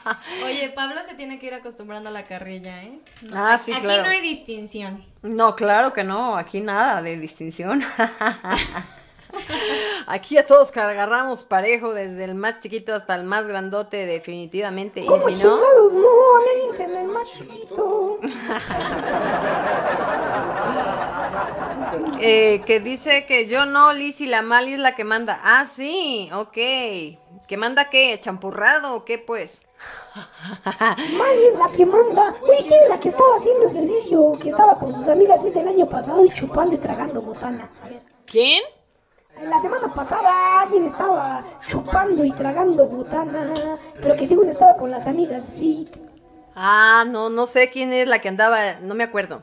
Oye, 0.44 0.68
Pablo 0.74 0.96
se 1.06 1.14
tiene 1.14 1.38
que 1.38 1.46
ir 1.46 1.54
acostumbrando 1.54 2.08
a 2.08 2.12
la 2.12 2.26
carrilla, 2.26 2.82
¿eh? 2.82 2.98
No, 3.22 3.36
Ah, 3.36 3.60
sí, 3.64 3.72
aquí 3.72 3.82
claro. 3.82 4.02
no 4.02 4.08
hay 4.08 4.20
distinción. 4.20 5.04
No, 5.22 5.54
claro 5.54 5.92
que 5.92 6.02
no, 6.02 6.34
aquí 6.36 6.60
nada 6.60 7.02
de 7.02 7.16
distinción. 7.16 7.84
Aquí 10.06 10.38
a 10.38 10.46
todos 10.46 10.74
agarramos 10.76 11.44
parejo, 11.44 11.94
desde 11.94 12.24
el 12.24 12.34
más 12.34 12.58
chiquito 12.60 12.94
hasta 12.94 13.14
el 13.14 13.24
más 13.24 13.46
grandote, 13.46 14.06
definitivamente. 14.06 15.00
Y 15.00 15.06
¿Cómo 15.06 15.28
si 15.28 15.34
no? 15.36 15.56
No, 15.56 16.36
a 16.36 16.40
mí 16.40 16.46
el 16.78 17.08
más 17.08 17.30
chiquito. 17.32 18.18
eh, 22.20 22.62
que 22.66 22.80
dice 22.80 23.24
que 23.26 23.46
yo 23.46 23.66
no, 23.66 23.92
Liz, 23.92 24.20
y 24.20 24.26
la 24.26 24.42
Mali 24.42 24.74
es 24.74 24.78
la 24.78 24.94
que 24.94 25.04
manda. 25.04 25.40
Ah, 25.42 25.66
sí, 25.66 26.30
ok. 26.32 26.52
¿Que 26.52 27.56
manda 27.56 27.90
qué? 27.90 28.18
¿Champurrado 28.20 28.94
o 28.94 29.04
qué, 29.04 29.18
pues? 29.18 29.62
Mali 30.64 31.44
es 31.52 31.58
la 31.58 31.68
que 31.74 31.86
manda. 31.86 32.34
Oye, 32.42 32.64
¿quién 32.66 32.82
es 32.82 32.88
la 32.88 33.00
que 33.00 33.08
estaba 33.08 33.36
haciendo 33.36 33.68
ejercicio? 33.68 34.38
Que 34.40 34.50
estaba 34.50 34.78
con 34.78 34.94
sus 34.94 35.08
amigas 35.08 35.42
desde 35.42 35.60
el 35.60 35.68
año 35.68 35.88
pasado 35.88 36.24
y 36.24 36.30
chupando 36.30 36.74
y 36.74 36.78
tragando 36.78 37.20
botana. 37.20 37.70
¿Quién? 38.26 38.62
La 39.42 39.60
semana 39.60 39.92
pasada 39.92 40.62
alguien 40.62 40.84
estaba 40.84 41.44
chupando 41.66 42.24
y 42.24 42.32
tragando 42.32 42.86
botana, 42.86 43.78
pero 44.00 44.14
que 44.16 44.26
según 44.26 44.48
estaba 44.48 44.76
con 44.76 44.90
las 44.90 45.06
amigas 45.06 45.44
fit. 45.58 45.88
Ah, 46.54 47.04
no, 47.10 47.30
no 47.30 47.46
sé 47.46 47.70
quién 47.70 47.92
es 47.92 48.06
la 48.06 48.20
que 48.20 48.28
andaba, 48.28 48.74
no 48.80 48.94
me 48.94 49.04
acuerdo. 49.04 49.42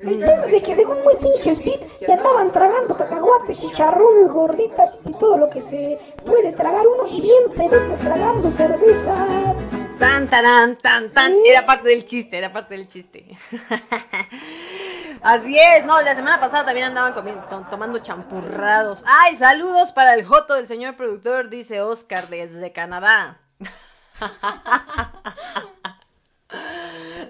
Entonces, 0.00 0.50
de 0.52 0.62
que 0.62 0.76
según 0.76 1.02
muy 1.02 1.16
pinches 1.16 1.60
fit, 1.62 1.80
y 2.00 2.10
andaban 2.10 2.52
tragando 2.52 2.96
cacahuates, 2.96 3.58
chicharrones, 3.58 4.28
gorditas 4.28 4.98
y 5.04 5.12
todo 5.12 5.36
lo 5.36 5.50
que 5.50 5.60
se 5.60 5.98
puede 6.24 6.52
tragar 6.52 6.86
uno, 6.86 7.08
y 7.08 7.20
bien 7.20 7.44
pedotes 7.56 7.98
tragando 7.98 8.48
cervezas. 8.50 9.56
Tan, 9.98 10.28
tarán, 10.28 10.76
tan, 10.76 11.12
tan. 11.12 11.32
Era 11.44 11.66
parte 11.66 11.88
del 11.88 12.04
chiste, 12.04 12.38
era 12.38 12.52
parte 12.52 12.76
del 12.76 12.86
chiste. 12.86 13.26
Así 15.22 15.56
es, 15.58 15.84
no, 15.84 16.00
la 16.00 16.14
semana 16.14 16.38
pasada 16.40 16.64
también 16.66 16.86
andaban 16.86 17.12
comiendo, 17.12 17.42
to- 17.48 17.66
tomando 17.70 17.98
champurrados. 17.98 19.04
Ay, 19.06 19.36
saludos 19.36 19.92
para 19.92 20.14
el 20.14 20.24
joto 20.24 20.54
del 20.54 20.66
señor 20.68 20.96
productor, 20.96 21.50
dice 21.50 21.80
Oscar 21.82 22.28
desde 22.28 22.72
Canadá. 22.72 23.38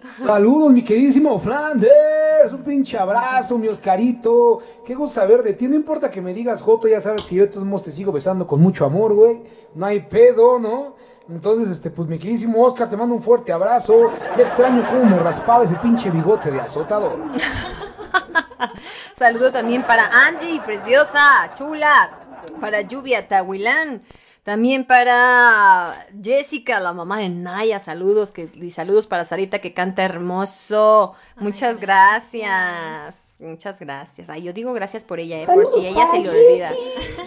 Saludos, 0.06 0.72
mi 0.72 0.82
queridísimo 0.84 1.38
Flanders. 1.38 2.52
Un 2.52 2.62
pinche 2.62 2.96
abrazo, 2.98 3.58
mi 3.58 3.68
Oscarito. 3.68 4.60
Qué 4.86 4.94
gusto 4.94 5.14
saber 5.20 5.42
de 5.42 5.54
ti. 5.54 5.66
No 5.66 5.74
importa 5.74 6.10
que 6.10 6.20
me 6.22 6.32
digas 6.32 6.60
Joto, 6.62 6.88
ya 6.88 7.00
sabes 7.00 7.24
que 7.26 7.34
yo 7.36 7.42
de 7.44 7.48
todos 7.48 7.66
modos 7.66 7.84
te 7.84 7.90
sigo 7.90 8.12
besando 8.12 8.46
con 8.46 8.60
mucho 8.60 8.84
amor, 8.84 9.14
güey. 9.14 9.42
No 9.74 9.86
hay 9.86 10.00
pedo, 10.00 10.58
¿no? 10.58 10.96
Entonces, 11.28 11.68
este, 11.68 11.90
pues 11.90 12.08
mi 12.08 12.18
queridísimo 12.18 12.64
Oscar, 12.64 12.88
te 12.88 12.96
mando 12.96 13.14
un 13.14 13.22
fuerte 13.22 13.52
abrazo. 13.52 14.10
Qué 14.34 14.42
extraño 14.42 14.82
cómo 14.88 15.04
me 15.04 15.18
raspaba 15.18 15.64
ese 15.64 15.74
pinche 15.76 16.10
bigote 16.10 16.50
de 16.50 16.60
azotador. 16.60 17.18
Saludo 19.18 19.52
también 19.52 19.82
para 19.82 20.06
Angie, 20.26 20.60
preciosa, 20.64 21.52
chula. 21.54 22.18
Para 22.60 22.82
Lluvia 22.82 23.28
Tahuilán. 23.28 24.02
También 24.42 24.86
para 24.86 26.06
Jessica, 26.22 26.80
la 26.80 26.92
mamá 26.92 27.18
de 27.18 27.28
Naya. 27.28 27.78
Saludos. 27.78 28.32
Que, 28.32 28.48
y 28.54 28.70
saludos 28.70 29.06
para 29.06 29.24
Sarita 29.24 29.60
que 29.60 29.74
canta 29.74 30.04
hermoso. 30.04 31.14
Muchas 31.36 31.78
gracias. 31.78 33.27
Muchas 33.40 33.78
gracias. 33.78 34.28
Ay, 34.28 34.42
yo 34.42 34.52
digo 34.52 34.72
gracias 34.72 35.04
por 35.04 35.20
ella, 35.20 35.40
eh, 35.40 35.46
por 35.46 35.64
si 35.64 35.86
ella 35.86 36.06
se 36.10 36.18
le 36.18 36.28
olvida. 36.28 36.72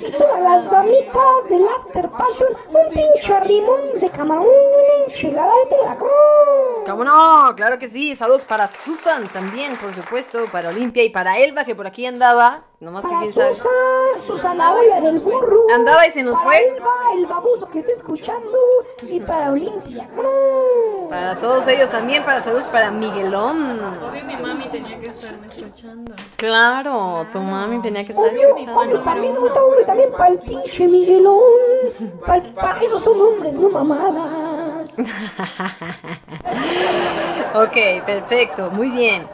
Y 0.05 0.11
todas 0.11 0.41
las 0.41 0.69
damitas 0.69 1.49
del 1.49 1.65
After 1.65 2.09
Passion, 2.09 2.49
un 2.67 2.93
pinche 2.93 3.39
rimón 3.39 3.99
de 3.99 4.09
camarón, 4.09 4.45
una 4.45 5.05
enchilada 5.05 5.53
de 5.69 5.77
dragón. 5.77 6.09
¿Cómo 6.85 7.05
no? 7.05 7.53
Claro 7.55 7.79
que 7.79 7.87
sí. 7.87 8.13
Saludos 8.17 8.43
para 8.43 8.67
Susan 8.67 9.29
también, 9.29 9.77
por 9.77 9.95
supuesto. 9.95 10.47
Para 10.51 10.69
Olimpia 10.69 11.03
y 11.03 11.11
para 11.11 11.39
Elba, 11.39 11.63
que 11.63 11.75
por 11.75 11.87
aquí 11.87 12.05
andaba. 12.05 12.65
Nomás 12.81 13.03
que 13.05 13.09
Para 13.09 13.21
quién 13.21 13.33
sabe. 13.33 13.53
Susan, 13.53 13.69
Susana 14.25 14.73
del 15.03 15.19
burro. 15.19 15.67
Andaba 15.71 16.07
y 16.07 16.09
se 16.09 16.23
nos 16.23 16.33
para 16.33 16.45
fue. 16.45 16.67
Elba, 16.67 16.91
el 17.15 17.25
baboso 17.27 17.69
que 17.69 17.77
está 17.77 17.91
escuchando. 17.91 18.57
Y 19.03 19.19
para 19.19 19.51
Olimpia. 19.51 20.09
¡Mm! 20.15 21.09
Para 21.09 21.39
todos 21.39 21.67
ellos 21.67 21.91
también. 21.91 22.25
Para 22.25 22.41
saludos 22.41 22.65
para 22.65 22.89
Miguelón. 22.89 23.79
Obvio 24.03 24.25
mi 24.25 24.35
mami 24.35 24.65
tenía 24.69 24.99
que 24.99 25.07
estarme 25.09 25.45
escuchando. 25.45 26.15
Claro, 26.37 27.27
tu 27.31 27.37
mami 27.37 27.83
tenía 27.83 28.03
que 28.03 28.13
estar 28.13 28.27
Obvio, 28.27 28.47
escuchando. 28.47 28.79
obvio, 28.81 28.99
también, 29.01 29.37
obvio, 29.37 29.85
también 29.85 30.11
para 30.13 30.29
el 30.31 30.39
pinche 30.39 30.87
Miguelón. 30.87 31.39
Para 32.25 32.79
esos 32.81 33.03
son 33.03 33.21
hombres, 33.21 33.53
no 33.59 33.69
mamadas. 33.69 34.95
Ok, 37.53 38.05
perfecto, 38.05 38.69
muy 38.71 38.89
bien. 38.91 39.27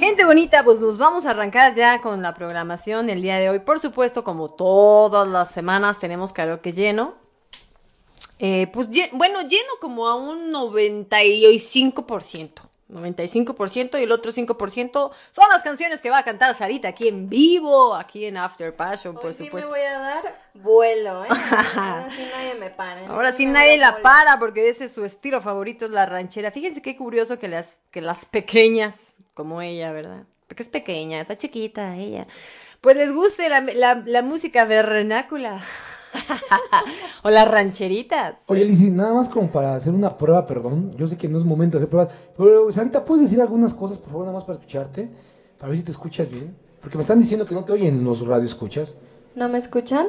Gente 0.00 0.24
bonita, 0.24 0.64
pues 0.64 0.80
nos 0.80 0.96
vamos 0.96 1.26
a 1.26 1.32
arrancar 1.32 1.74
ya 1.74 2.00
con 2.00 2.22
la 2.22 2.32
programación 2.32 3.10
el 3.10 3.20
día 3.20 3.38
de 3.38 3.50
hoy. 3.50 3.58
Por 3.58 3.80
supuesto, 3.80 4.24
como 4.24 4.48
todas 4.48 5.28
las 5.28 5.50
semanas 5.50 5.98
tenemos 5.98 6.32
karaoke 6.32 6.72
lleno. 6.72 7.16
Eh, 8.38 8.68
pues 8.72 8.88
bueno, 9.12 9.42
lleno 9.42 9.72
como 9.78 10.08
a 10.08 10.16
un 10.16 10.54
95%. 10.54 12.70
95% 12.90 14.00
y 14.00 14.02
el 14.02 14.10
otro 14.10 14.32
5% 14.32 15.10
son 15.30 15.48
las 15.50 15.62
canciones 15.62 16.02
que 16.02 16.10
va 16.10 16.18
a 16.18 16.24
cantar 16.24 16.54
Sarita 16.54 16.88
aquí 16.88 17.06
en 17.06 17.28
vivo, 17.28 17.94
aquí 17.94 18.24
en 18.24 18.36
After 18.36 18.74
Passion, 18.74 19.14
por 19.14 19.26
Hoy 19.26 19.34
sí 19.34 19.50
me 19.52 19.64
voy 19.64 19.80
a 19.80 19.98
dar 19.98 20.50
vuelo, 20.54 21.24
¿eh? 21.24 21.28
Ahora 21.76 22.10
sí 22.10 22.26
nadie 22.32 22.54
me 22.54 22.70
para. 22.70 23.02
¿eh? 23.02 23.06
Ahora 23.06 23.32
sí 23.32 23.46
nadie 23.46 23.76
la 23.76 24.02
para 24.02 24.38
porque 24.38 24.68
ese 24.68 24.86
es 24.86 24.94
su 24.94 25.04
estilo 25.04 25.40
favorito, 25.40 25.84
es 25.84 25.90
la 25.90 26.06
ranchera. 26.06 26.50
Fíjense 26.50 26.82
qué 26.82 26.96
curioso 26.96 27.38
que 27.38 27.48
las, 27.48 27.78
que 27.90 28.00
las 28.00 28.24
pequeñas, 28.24 29.09
como 29.34 29.62
ella, 29.62 29.92
¿verdad? 29.92 30.24
Porque 30.46 30.62
es 30.62 30.68
pequeña, 30.68 31.20
está 31.20 31.36
chiquita 31.36 31.96
ella. 31.96 32.26
Pues 32.80 32.96
les 32.96 33.12
guste 33.12 33.48
la, 33.48 33.60
la, 33.60 34.02
la 34.06 34.22
música 34.22 34.64
vernácula. 34.64 35.62
o 37.22 37.30
las 37.30 37.48
rancheritas. 37.48 38.38
Oye, 38.46 38.64
Lizzy, 38.64 38.90
nada 38.90 39.14
más 39.14 39.28
como 39.28 39.50
para 39.50 39.74
hacer 39.74 39.92
una 39.92 40.16
prueba, 40.16 40.46
perdón. 40.46 40.92
Yo 40.96 41.06
sé 41.06 41.16
que 41.16 41.28
no 41.28 41.38
es 41.38 41.44
momento 41.44 41.78
de 41.78 41.84
hacer 41.84 41.90
pruebas, 41.90 42.14
pero 42.36 42.72
Sarita, 42.72 43.04
¿puedes 43.04 43.24
decir 43.24 43.40
algunas 43.40 43.74
cosas, 43.74 43.98
por 43.98 44.10
favor, 44.10 44.26
nada 44.26 44.36
más 44.36 44.44
para 44.44 44.58
escucharte? 44.58 45.08
Para 45.58 45.70
ver 45.70 45.78
si 45.78 45.84
te 45.84 45.90
escuchas 45.90 46.30
bien. 46.30 46.56
Porque 46.80 46.96
me 46.96 47.02
están 47.02 47.20
diciendo 47.20 47.44
que 47.44 47.54
no 47.54 47.64
te 47.64 47.72
oyen 47.72 48.02
los 48.02 48.26
radioescuchas. 48.26 48.94
¿No 49.34 49.48
me 49.48 49.58
escuchan? 49.58 50.06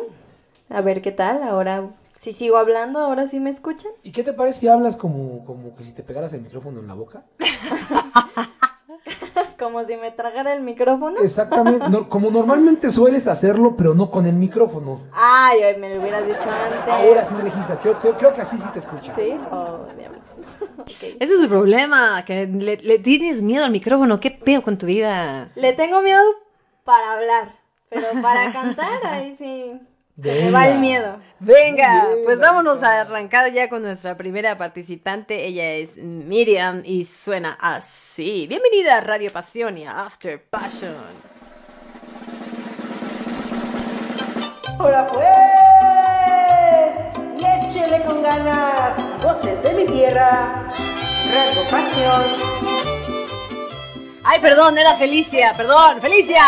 A 0.69 0.81
ver 0.81 1.01
qué 1.01 1.12
tal. 1.12 1.43
Ahora, 1.43 1.89
si 2.15 2.34
sigo 2.34 2.57
hablando, 2.57 2.99
ahora 2.99 3.27
sí 3.27 3.39
me 3.39 3.49
escuchan. 3.49 3.91
¿Y 4.03 4.12
qué 4.12 4.23
te 4.23 4.31
parece 4.31 4.62
si 4.62 4.67
hablas 4.69 4.95
como, 4.95 5.43
como 5.45 5.75
que 5.75 5.84
si 5.84 5.91
te 5.91 6.03
pegaras 6.03 6.31
el 6.34 6.41
micrófono 6.41 6.79
en 6.79 6.88
la 6.88 6.93
boca? 6.93 7.25
Como 9.62 9.86
si 9.86 9.95
me 9.95 10.10
tragara 10.10 10.54
el 10.54 10.63
micrófono. 10.63 11.21
Exactamente, 11.21 11.88
no- 11.88 12.10
como 12.10 12.32
normalmente 12.32 12.89
sueles 12.89 13.28
hacerlo, 13.28 13.76
pero 13.78 13.93
no 13.93 14.10
con 14.10 14.26
el 14.26 14.34
micrófono. 14.34 15.02
Ay, 15.13 15.62
ay, 15.62 15.78
me 15.80 15.93
lo 15.93 16.02
hubieras 16.02 16.26
dicho 16.26 16.39
antes. 16.50 16.91
Ahora 16.91 17.24
sí 17.24 17.36
registras, 17.36 17.80
creo, 17.80 18.00
creo, 18.00 18.17
creo 18.17 18.34
que 18.34 18.41
así 18.41 18.58
sí 18.58 18.67
te 18.74 18.80
escucha. 18.80 19.13
¿Sí? 19.15 19.38
Oh, 19.52 19.86
diablos. 19.95 20.21
Ok. 20.80 21.04
Ese 21.19 21.34
es 21.36 21.41
el 21.43 21.47
problema, 21.50 22.24
que 22.26 22.47
le, 22.47 22.78
le 22.78 22.97
tienes 22.97 23.43
miedo 23.43 23.63
al 23.63 23.69
micrófono. 23.71 24.19
¿Qué 24.19 24.32
pedo 24.32 24.63
con 24.63 24.80
tu 24.80 24.88
vida? 24.88 25.50
Le 25.54 25.74
tengo 25.74 26.02
miedo 26.02 26.24
para 26.84 27.13
hablar, 27.13 27.54
pero 27.89 28.08
para 28.19 28.52
cantar, 28.52 29.06
ahí 29.06 29.36
sí. 29.38 29.80
Se 30.21 30.29
me 30.45 30.51
va 30.51 30.60
Venga. 30.62 30.67
el 30.67 30.79
miedo. 30.79 31.19
Venga, 31.39 32.07
pues 32.23 32.39
vámonos 32.39 32.84
a 32.84 33.01
arrancar 33.01 33.51
ya 33.51 33.69
con 33.69 33.81
nuestra 33.81 34.15
primera 34.17 34.57
participante. 34.57 35.45
Ella 35.47 35.71
es 35.71 35.97
Miriam 35.97 36.81
y 36.86 37.05
suena 37.05 37.57
así. 37.60 38.45
Bienvenida 38.47 38.97
a 38.97 39.01
Radio 39.01 39.31
Pasión 39.34 39.77
y 39.77 39.86
a 39.86 40.05
After 40.05 40.43
Passion. 40.43 40.93
Ahora 44.77 45.07
pues, 45.07 45.23
y 47.38 47.45
échele 47.67 48.01
con 48.03 48.21
ganas. 48.21 48.97
voces 49.23 49.62
de 49.63 49.73
mi 49.73 49.86
tierra, 49.86 50.69
rasgo 51.34 51.63
pasión. 51.69 52.23
Ay, 54.23 54.39
perdón, 54.39 54.77
era 54.77 54.95
Felicia, 54.95 55.53
perdón, 55.57 55.99
Felicia. 56.01 56.43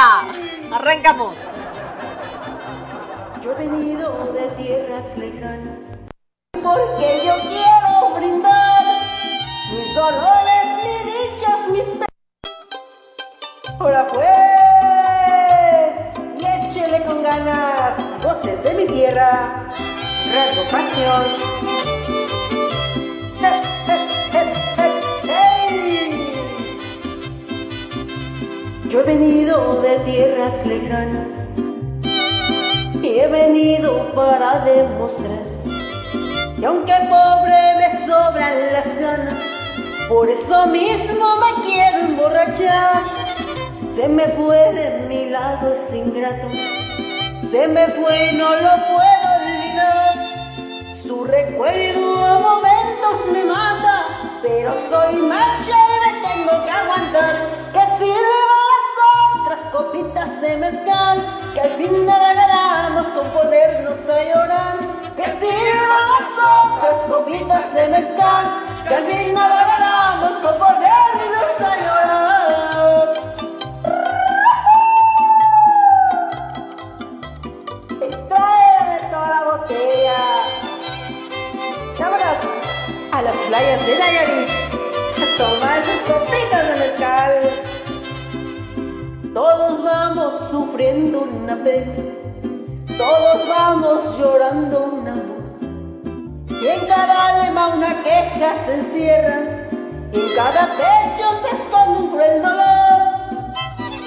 Arrancamos. 0.72 1.38
Yo 3.44 3.52
he 3.52 3.56
venido 3.56 4.32
de 4.32 4.48
tierras 4.56 5.06
lejanas 5.18 5.80
porque 6.54 7.26
yo 7.26 7.34
quiero 7.42 8.16
brindar 8.16 8.86
mis 9.70 9.94
dolores, 9.94 10.64
mis 10.82 11.04
dichas, 11.04 11.60
mis 11.74 11.84
penas. 11.84 12.08
Ahora 13.82 14.08
pues, 14.08 14.30
y 16.40 16.46
échele 16.46 17.04
con 17.04 17.22
ganas, 17.22 17.98
voces 18.24 18.64
de 18.64 18.74
mi 18.76 18.86
tierra, 18.86 19.68
rasgo 20.34 20.64
pasión. 20.72 21.24
¡Eh, 23.44 23.62
eh, 23.90 24.08
eh, 24.36 24.54
eh, 24.78 25.02
hey! 25.26 26.34
Yo 28.88 29.02
he 29.02 29.04
venido 29.04 29.82
de 29.82 30.00
tierras 30.00 30.66
lejanas 30.66 31.43
he 33.20 33.28
venido 33.28 34.12
para 34.14 34.60
demostrar 34.60 35.44
que 36.60 36.66
aunque 36.66 36.94
pobre 37.10 37.76
me 37.78 38.08
sobran 38.08 38.74
las 38.74 39.00
ganas, 39.00 39.36
por 40.10 40.30
eso 40.30 40.68
mismo 40.68 41.36
me 41.38 41.64
quiero 41.64 42.00
emborrachar. 42.00 43.04
Se 43.96 44.08
me 44.08 44.28
fue 44.30 44.74
de 44.74 45.06
mi 45.08 45.30
lado 45.30 45.74
ese 45.74 45.98
ingrato, 45.98 46.48
se 47.52 47.68
me 47.68 47.88
fue 47.90 48.32
y 48.32 48.38
no 48.38 48.56
lo 48.56 48.72
puedo 48.92 49.26
olvidar. 49.40 50.16
Su 51.06 51.24
recuerdo 51.26 52.26
a 52.26 52.40
momentos 52.40 53.32
me 53.32 53.44
mata, 53.44 54.06
pero 54.42 54.74
soy 54.90 55.16
macha 55.18 55.72
y 55.72 56.00
me 56.04 56.28
tengo 56.28 56.66
que 56.66 56.72
aguantar. 56.72 57.36
Que 57.74 57.80
otras 57.80 58.43
copitas 59.74 60.40
de 60.40 60.56
mezcal, 60.58 61.18
que 61.54 61.62
al 61.62 61.72
fin 61.72 62.06
nada 62.06 62.34
ganamos 62.34 63.08
con 63.08 63.28
ponernos 63.32 63.98
a 64.08 64.24
llorar. 64.24 64.78
Que 65.18 65.26
sirvan 65.26 66.06
las 66.14 66.30
otras 66.54 66.98
copitas 67.10 67.74
de 67.74 67.88
mezcal, 67.90 68.46
que 68.88 68.96
al 68.96 69.06
fin 69.06 69.34
nada 69.34 69.66
ganamos 69.74 70.34
con 70.44 70.58
ponernos 70.60 71.56
a 71.60 71.72
llorar. 71.84 73.14
Y 77.90 78.10
tráeme 78.30 78.98
toda 79.12 79.30
la 79.36 79.44
botella. 79.52 80.22
A 83.12 83.22
las 83.22 83.36
playas 83.36 83.86
de 83.86 84.00
Nayarit 84.00 84.50
a 85.22 85.38
tomar 85.38 85.78
esas 85.78 86.02
copitas 86.12 86.68
de 86.68 86.76
mezcal. 86.80 87.73
Todos 89.34 89.84
vamos 89.84 90.36
sufriendo 90.52 91.22
una 91.22 91.56
pena, 91.64 91.96
todos 92.96 93.50
vamos 93.50 94.20
llorando 94.20 94.84
un 94.84 95.08
amor. 95.08 96.52
Y 96.62 96.68
en 96.68 96.86
cada 96.86 97.46
alma 97.46 97.70
una 97.70 98.04
queja 98.04 98.54
se 98.64 98.76
encierra, 98.76 99.40
en 100.12 100.36
cada 100.36 100.68
pecho 100.78 101.26
se 101.42 101.56
esconde 101.56 102.00
un 102.00 102.08
cruel 102.12 102.44
dolor. 102.44 102.94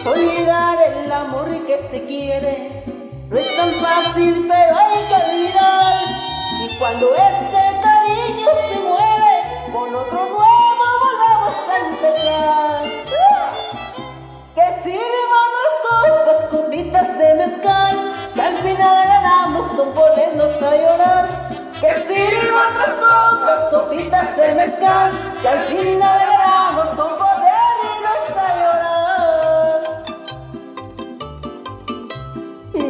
Olvidar 0.07 0.79
el 0.95 1.11
amor 1.11 1.49
que 1.67 1.81
se 1.91 2.05
quiere 2.05 2.85
no 3.29 3.37
es 3.37 3.57
tan 3.57 3.71
fácil, 3.83 4.47
pero 4.49 4.77
hay 4.79 5.07
que 5.09 5.15
olvidar. 5.15 6.05
Y 6.63 6.79
cuando 6.79 7.07
este 7.17 7.81
cariño 7.83 8.49
se 8.69 8.79
muere, 8.79 9.73
con 9.73 9.93
otro 9.93 10.21
nuevo 10.21 10.87
volvemos 11.03 11.57
a 11.69 11.79
empezar. 11.89 13.06
Que 14.57 14.63
sirvan 14.83 15.49
las 15.59 15.75
copas, 15.87 16.47
copitas 16.51 17.19
de 17.19 17.35
mezcal, 17.35 18.15
que 18.35 18.41
al 18.41 18.57
final 18.57 19.07
ganamos 19.07 19.71
con 19.73 19.93
ponernos 19.93 20.63
a 20.63 20.77
llorar. 20.77 21.29
Que 21.79 21.95
sirvan 22.09 22.73
las 22.79 22.89
copas, 22.89 23.69
copitas 23.71 24.35
de 24.35 24.55
mezcal, 24.55 25.13
que 25.43 25.49
al 25.49 25.59
final 25.59 26.19
ganamos 26.27 26.89
con 26.97 27.19
ponernos 27.19 28.31
a 28.35 28.49
llorar. 28.57 29.83
Y 32.73 32.85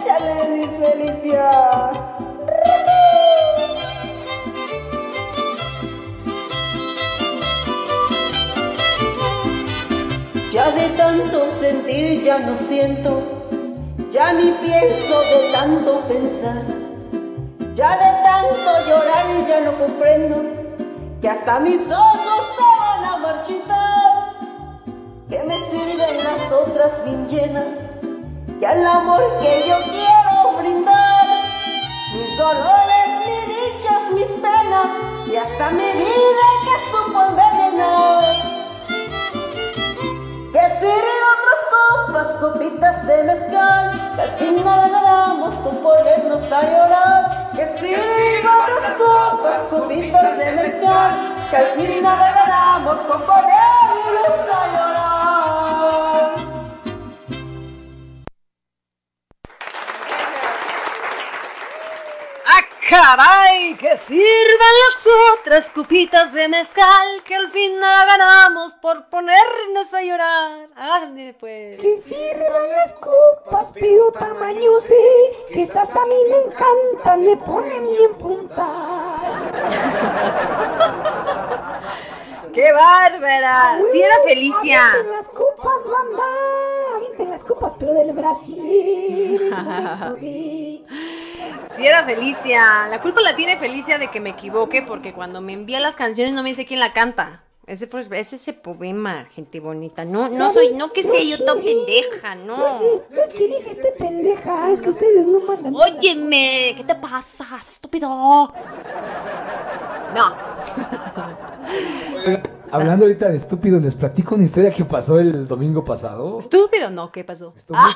échale 0.00 0.48
mi 0.48 0.66
felicidad. 0.66 2.11
Ya 10.62 10.70
de 10.70 10.90
tanto 10.90 11.44
sentir 11.58 12.22
ya 12.22 12.38
no 12.38 12.56
siento, 12.56 13.20
ya 14.12 14.32
ni 14.32 14.52
pienso 14.52 15.20
de 15.22 15.50
tanto 15.50 16.02
pensar. 16.02 16.62
Ya 17.74 17.96
de 17.96 18.22
tanto 18.22 18.70
llorar 18.86 19.44
ya 19.48 19.60
no 19.62 19.72
comprendo 19.76 20.36
que 21.20 21.28
hasta 21.28 21.58
mis 21.58 21.80
ojos 21.90 22.44
se 22.56 22.80
van 22.80 23.04
a 23.04 23.16
marchitar. 23.16 24.34
¿Qué 25.28 25.42
me 25.42 25.58
sirven 25.68 26.16
las 26.22 26.52
otras 26.52 26.92
bien 27.04 27.28
llenas? 27.28 27.76
Que 28.60 28.66
al 28.68 28.86
amor 28.86 29.38
que 29.40 29.64
yo 29.68 29.78
quiero 29.90 30.58
brindar, 30.60 31.26
mis 32.14 32.38
dolores, 32.38 33.08
mis 33.26 33.46
dichas, 33.48 34.12
mis 34.14 34.28
penas 34.40 34.90
y 35.26 35.34
hasta 35.34 35.70
mi 35.70 35.90
vida 35.90 36.46
que 36.64 36.92
supo 36.92 37.20
envenenar. 37.30 38.51
Que 40.52 40.60
sirven 40.60 41.22
otras 41.34 41.60
copas, 41.72 42.26
copitas 42.38 43.06
de 43.06 43.24
mezcal, 43.24 43.90
que 44.14 44.20
al 44.20 44.28
fin 44.36 44.62
nada 44.62 44.86
ganamos 44.86 45.54
con 45.60 45.82
ponernos 45.82 46.52
a 46.52 46.62
llorar. 46.62 47.52
Que 47.56 47.78
sirven 47.78 48.46
otras 48.46 48.98
copas, 48.98 49.60
copitas 49.70 50.36
de 50.36 50.52
mezcal, 50.52 51.10
que 51.48 51.56
al 51.56 51.66
fin 51.68 52.02
nada 52.02 52.32
ganamos 52.32 52.96
con 53.06 53.22
ponernos 53.22 54.40
a 54.52 54.66
llorar. 54.66 55.02
¡Ah! 62.94 63.51
Que 63.78 63.96
sirvan 63.96 64.74
las 64.86 65.08
otras 65.38 65.70
copitas 65.70 66.32
de 66.32 66.46
mezcal, 66.48 67.22
que 67.24 67.34
al 67.34 67.48
fin 67.48 67.80
nada 67.80 68.04
ganamos 68.04 68.74
por 68.74 69.06
ponernos 69.06 69.94
a 69.94 70.02
llorar. 70.02 70.68
¡Ande, 70.76 71.34
pues! 71.40 71.80
Que 71.80 72.02
sirvan 72.02 72.70
las 72.70 72.92
copas, 72.94 73.72
pero 73.72 74.12
tamaño 74.12 74.74
sé 74.78 74.94
que 75.52 75.62
esas 75.62 75.96
a 75.96 76.04
mí 76.06 76.14
me 76.30 76.36
encantan, 76.46 77.24
me 77.24 77.36
ponen 77.38 77.84
bien 77.88 78.14
punta. 78.14 78.68
¡Qué 82.52 82.72
bárbara! 82.72 83.78
¡Sí 83.92 84.02
era 84.02 84.14
Felicia! 84.26 84.90
Avienten 84.90 85.12
las 85.12 85.28
copas, 85.28 85.78
banda. 85.84 86.22
Avienten 86.96 87.30
las 87.30 87.44
copas, 87.44 87.74
pero 87.78 87.94
del 87.94 88.12
Brasil. 88.12 89.54
Sí 91.76 91.86
era 91.86 92.04
Felicia. 92.04 92.88
La 92.88 93.00
culpa 93.00 93.22
la 93.22 93.34
tiene 93.34 93.56
Felicia 93.56 93.98
de 93.98 94.08
que 94.08 94.20
me 94.20 94.30
equivoque 94.30 94.82
porque 94.82 95.14
cuando 95.14 95.40
me 95.40 95.54
envía 95.54 95.80
las 95.80 95.96
canciones 95.96 96.34
no 96.34 96.42
me 96.42 96.50
dice 96.50 96.66
quién 96.66 96.80
la 96.80 96.92
canta. 96.92 97.42
Ese 97.64 97.86
fue, 97.86 98.04
es 98.18 98.32
ese 98.32 98.54
poema, 98.54 99.24
gente 99.26 99.60
bonita. 99.60 100.04
No, 100.04 100.28
no 100.28 100.52
soy, 100.52 100.74
no 100.74 100.92
que 100.92 101.04
sea 101.04 101.22
yo 101.22 101.44
tan 101.44 101.60
pendeja, 101.60 102.34
no. 102.34 102.56
No 103.08 103.22
es 103.24 103.32
que 103.34 103.56
este 103.56 103.92
pendeja, 103.96 104.72
es 104.72 104.80
que 104.80 104.90
ustedes 104.90 105.24
no 105.24 105.40
mandan. 105.40 105.72
Óyeme, 105.72 106.74
¿qué 106.76 106.84
te 106.84 106.94
pasa, 106.96 107.46
estúpido? 107.60 108.08
No. 108.08 108.52
Hablando 112.72 113.04
ahorita 113.04 113.28
de 113.28 113.36
estúpido, 113.36 113.78
les 113.78 113.94
platico 113.94 114.34
una 114.34 114.44
historia 114.44 114.72
que 114.72 114.84
pasó 114.84 115.20
el 115.20 115.46
domingo 115.46 115.84
pasado. 115.84 116.40
Estúpido, 116.40 116.90
no, 116.90 117.12
¿qué 117.12 117.22
pasó? 117.22 117.54
Estuvo 117.56 117.78
muy, 117.78 117.92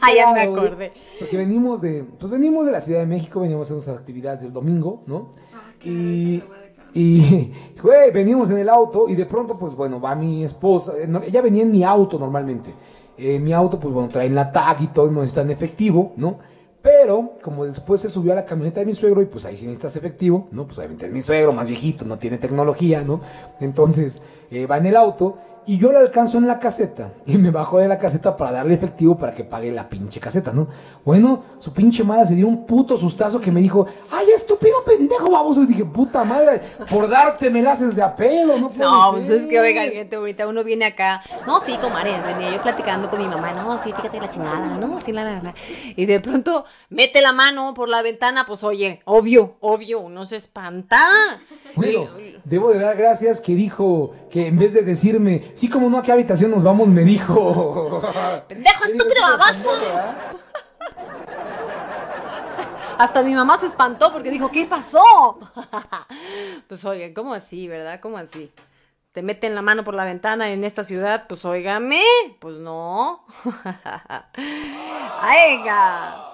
Ah, 0.00 0.12
ya 0.16 0.32
me 0.32 0.40
acordé. 0.40 0.92
Porque 1.20 1.36
venimos 1.36 1.80
de, 1.80 2.04
pues 2.18 2.32
venimos 2.32 2.66
de 2.66 2.72
la 2.72 2.80
Ciudad 2.80 2.98
de 2.98 3.06
México, 3.06 3.40
veníamos 3.40 3.70
a 3.70 3.74
nuestras 3.74 3.96
actividades 3.96 4.40
del 4.40 4.52
domingo, 4.52 5.04
¿no? 5.06 5.34
y, 5.84 6.42
y, 6.94 7.52
güey, 7.82 8.10
venimos 8.10 8.50
en 8.50 8.58
el 8.58 8.68
auto 8.68 9.08
y 9.08 9.14
de 9.14 9.26
pronto, 9.26 9.58
pues 9.58 9.74
bueno, 9.74 10.00
va 10.00 10.14
mi 10.14 10.44
esposa, 10.44 10.94
eh, 10.98 11.08
ella 11.26 11.42
venía 11.42 11.62
en 11.62 11.70
mi 11.70 11.84
auto 11.84 12.18
normalmente. 12.18 12.74
Eh, 13.16 13.38
mi 13.40 13.52
auto, 13.52 13.80
pues 13.80 13.92
bueno, 13.92 14.08
trae 14.08 14.30
la 14.30 14.52
tag 14.52 14.80
y 14.80 14.86
todo, 14.88 15.10
no 15.10 15.24
es 15.24 15.34
tan 15.34 15.50
efectivo, 15.50 16.12
¿no? 16.16 16.38
Pero, 16.80 17.32
como 17.42 17.64
después 17.66 18.00
se 18.00 18.08
subió 18.08 18.32
a 18.32 18.36
la 18.36 18.44
camioneta 18.44 18.80
de 18.80 18.86
mi 18.86 18.94
suegro 18.94 19.20
y 19.20 19.26
pues 19.26 19.44
ahí 19.44 19.56
sí 19.56 19.64
necesitas 19.64 19.96
efectivo, 19.96 20.46
¿no? 20.52 20.64
Pues 20.64 20.78
obviamente 20.78 21.06
es 21.06 21.12
mi 21.12 21.22
suegro, 21.22 21.52
más 21.52 21.66
viejito, 21.66 22.04
no 22.04 22.18
tiene 22.18 22.38
tecnología, 22.38 23.02
¿no? 23.02 23.20
Entonces, 23.60 24.22
eh, 24.50 24.66
va 24.66 24.78
en 24.78 24.86
el 24.86 24.96
auto 24.96 25.36
Y 25.68 25.76
yo 25.76 25.92
la 25.92 25.98
alcanzo 25.98 26.38
en 26.38 26.46
la 26.46 26.58
caseta 26.58 27.12
y 27.26 27.36
me 27.36 27.50
bajo 27.50 27.78
de 27.78 27.86
la 27.86 27.98
caseta 27.98 28.34
para 28.38 28.52
darle 28.52 28.72
efectivo 28.72 29.18
para 29.18 29.34
que 29.34 29.44
pague 29.44 29.70
la 29.70 29.86
pinche 29.86 30.18
caseta, 30.18 30.50
¿no? 30.50 30.66
Bueno, 31.04 31.44
su 31.58 31.74
pinche 31.74 32.02
madre 32.02 32.24
se 32.24 32.34
dio 32.36 32.48
un 32.48 32.64
puto 32.64 32.96
sustazo 32.96 33.38
que 33.38 33.52
me 33.52 33.60
dijo, 33.60 33.86
ay, 34.10 34.28
estúpido 34.34 34.82
pendejo, 34.82 35.30
vamos. 35.30 35.58
Y 35.58 35.66
dije, 35.66 35.84
puta 35.84 36.24
madre, 36.24 36.62
por 36.88 37.06
darte 37.06 37.50
me 37.50 37.60
la 37.60 37.72
haces 37.72 37.94
de 37.94 38.00
a 38.00 38.16
pedo, 38.16 38.58
¿no? 38.58 38.72
No, 38.76 39.12
pues 39.12 39.26
ser". 39.26 39.42
es 39.42 39.46
que, 39.46 39.60
oigan, 39.60 39.90
gente 39.90 40.16
bonita, 40.16 40.48
uno 40.48 40.64
viene 40.64 40.86
acá. 40.86 41.22
No, 41.46 41.60
sí, 41.60 41.76
comadre, 41.76 42.18
venía 42.22 42.56
yo 42.56 42.62
platicando 42.62 43.10
con 43.10 43.18
mi 43.18 43.28
mamá. 43.28 43.52
No, 43.52 43.76
sí, 43.76 43.92
fíjate 43.94 44.20
la 44.20 44.30
chingada, 44.30 44.78
no, 44.78 44.98
sí, 45.02 45.12
la, 45.12 45.22
la, 45.22 45.42
la. 45.42 45.54
Y 45.96 46.06
de 46.06 46.18
pronto 46.20 46.64
mete 46.88 47.20
la 47.20 47.34
mano 47.34 47.74
por 47.74 47.90
la 47.90 48.00
ventana, 48.00 48.46
pues 48.46 48.64
oye, 48.64 49.02
obvio, 49.04 49.56
obvio, 49.60 50.00
uno 50.00 50.24
se 50.24 50.36
espanta. 50.36 50.98
Bueno, 51.74 52.08
debo 52.48 52.72
de 52.72 52.78
dar 52.78 52.96
gracias 52.96 53.40
que 53.40 53.54
dijo 53.54 54.14
que 54.30 54.46
en 54.46 54.58
vez 54.58 54.72
de 54.72 54.82
decirme, 54.82 55.52
sí, 55.54 55.68
como 55.68 55.90
no, 55.90 55.98
¿a 55.98 56.02
qué 56.02 56.12
habitación 56.12 56.50
nos 56.50 56.62
vamos? 56.62 56.88
Me 56.88 57.02
dijo. 57.02 58.02
¡Pendejo, 58.48 58.84
estúpido, 58.84 59.08
"Estúpido, 59.08 59.38
baboso". 59.38 59.70
Hasta 62.98 63.22
mi 63.22 63.32
mamá 63.32 63.56
se 63.58 63.66
espantó 63.66 64.12
porque 64.12 64.30
dijo, 64.30 64.50
¿qué 64.50 64.66
pasó? 64.66 65.38
pues 66.68 66.84
oigan, 66.84 67.14
¿cómo 67.14 67.32
así, 67.32 67.68
verdad? 67.68 68.00
¿Cómo 68.00 68.16
así? 68.16 68.50
Te 69.12 69.22
meten 69.22 69.54
la 69.54 69.62
mano 69.62 69.84
por 69.84 69.94
la 69.94 70.04
ventana 70.04 70.50
en 70.50 70.64
esta 70.64 70.82
ciudad, 70.82 71.26
pues 71.28 71.44
óigame, 71.44 72.02
pues 72.40 72.56
no. 72.56 73.24
Venga. 75.22 76.27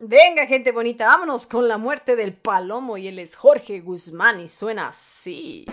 Venga, 0.00 0.46
gente 0.46 0.70
bonita, 0.70 1.06
vámonos 1.06 1.48
con 1.48 1.66
la 1.66 1.76
muerte 1.76 2.14
del 2.14 2.32
palomo 2.32 2.96
y 2.98 3.08
él 3.08 3.18
es 3.18 3.34
Jorge 3.34 3.80
Guzmán 3.80 4.38
y 4.38 4.46
suena 4.46 4.88
así. 4.88 5.66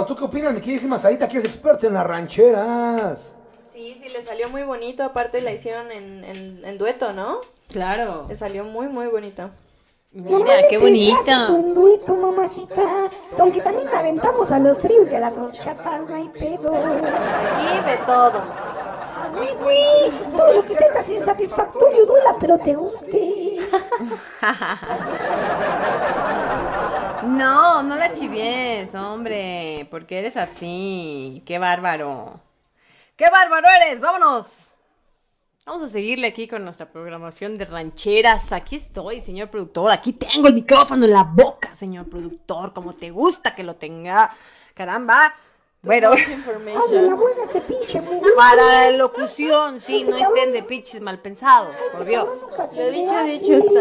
¿O 0.00 0.06
tú 0.06 0.16
qué 0.16 0.24
opinas? 0.24 0.54
Me 0.54 0.60
quieres 0.60 0.80
decir 0.80 0.90
Mazadita 0.90 1.28
que 1.28 1.38
es 1.38 1.44
experta 1.44 1.86
en 1.86 1.94
las 1.94 2.06
rancheras. 2.06 3.36
Sí, 3.72 3.98
sí, 4.00 4.08
le 4.08 4.22
salió 4.22 4.48
muy 4.48 4.62
bonito. 4.62 5.04
Aparte 5.04 5.40
la 5.40 5.52
hicieron 5.52 5.90
en, 5.90 6.24
en, 6.24 6.64
en 6.64 6.78
dueto, 6.78 7.12
¿no? 7.12 7.38
Claro. 7.68 8.26
Le 8.28 8.36
salió 8.36 8.64
muy, 8.64 8.88
muy 8.88 9.06
bonito. 9.06 9.50
Mira, 10.12 10.66
qué 10.68 10.76
bonito. 10.76 11.20
un 11.50 11.74
dueto, 11.74 12.14
mamacita. 12.14 13.10
Aunque 13.38 13.60
también 13.60 13.88
aventamos 13.88 14.50
a 14.50 14.58
los 14.58 14.78
tríos 14.80 15.10
y 15.10 15.14
a 15.14 15.20
las 15.20 15.38
horchatas, 15.38 16.08
no 16.08 16.14
hay 16.14 16.28
pedo. 16.30 16.74
Y 16.74 17.88
de 17.88 17.96
todo. 18.06 18.42
Uy, 19.38 19.48
güey, 19.62 20.10
todo 20.36 20.52
lo 20.54 20.64
que 20.64 20.74
sea 20.74 21.16
insatisfactorio 21.16 22.06
duela, 22.06 22.36
pero 22.40 22.58
te 22.58 22.74
guste. 22.74 23.58
No, 27.30 27.82
no 27.84 27.96
la 27.96 28.12
chivies, 28.12 28.92
hombre, 28.94 29.86
porque 29.90 30.18
eres 30.18 30.36
así. 30.36 31.42
Qué 31.46 31.58
bárbaro. 31.58 32.40
¡Qué 33.16 33.30
bárbaro 33.30 33.68
eres! 33.68 34.00
¡Vámonos! 34.00 34.72
Vamos 35.64 35.82
a 35.82 35.86
seguirle 35.86 36.26
aquí 36.26 36.48
con 36.48 36.64
nuestra 36.64 36.90
programación 36.90 37.56
de 37.56 37.66
rancheras. 37.66 38.52
Aquí 38.52 38.74
estoy, 38.74 39.20
señor 39.20 39.48
productor. 39.48 39.92
Aquí 39.92 40.12
tengo 40.12 40.48
el 40.48 40.54
micrófono 40.54 41.04
en 41.04 41.12
la 41.12 41.22
boca, 41.22 41.72
señor 41.72 42.10
productor. 42.10 42.72
Como 42.72 42.94
te 42.94 43.10
gusta 43.10 43.54
que 43.54 43.62
lo 43.62 43.76
tenga. 43.76 44.34
Caramba. 44.74 45.32
Bueno, 45.82 46.10
Ay, 46.12 46.36
la 46.92 47.16
para 48.36 48.90
locución, 48.90 49.80
sí, 49.80 50.04
no 50.04 50.14
estén 50.14 50.52
de 50.52 50.62
pinches 50.62 51.00
mal 51.00 51.20
pensados, 51.20 51.74
por 51.90 52.04
Dios. 52.04 52.46
Lo 52.76 52.90
dicho, 52.90 53.22
dicho 53.22 53.52
está. 53.54 53.80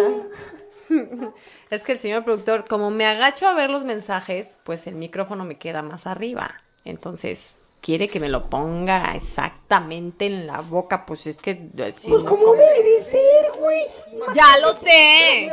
Es 1.69 1.83
que 1.83 1.93
el 1.93 1.99
señor 1.99 2.23
productor, 2.23 2.67
como 2.67 2.89
me 2.89 3.05
agacho 3.05 3.47
a 3.47 3.53
ver 3.53 3.69
los 3.69 3.83
mensajes, 3.83 4.57
pues 4.63 4.87
el 4.87 4.95
micrófono 4.95 5.45
me 5.45 5.57
queda 5.57 5.81
más 5.81 6.07
arriba. 6.07 6.55
Entonces, 6.83 7.57
quiere 7.81 8.07
que 8.07 8.19
me 8.19 8.29
lo 8.29 8.49
ponga 8.49 9.15
exactamente 9.15 10.25
en 10.25 10.47
la 10.47 10.61
boca, 10.61 11.05
pues 11.05 11.27
es 11.27 11.37
que... 11.37 11.69
eh, 11.77 11.91
si 11.91 12.09
Pues 12.09 12.23
no, 12.23 12.29
como 12.29 12.43
¿cómo? 12.45 12.53
debe 12.55 12.83
de 12.83 13.03
ser, 13.03 13.51
güey. 13.59 13.85
Ya 14.33 14.57
lo 14.61 14.73
sé. 14.73 15.51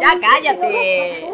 Ya 0.00 0.20
cállate. 0.20 1.32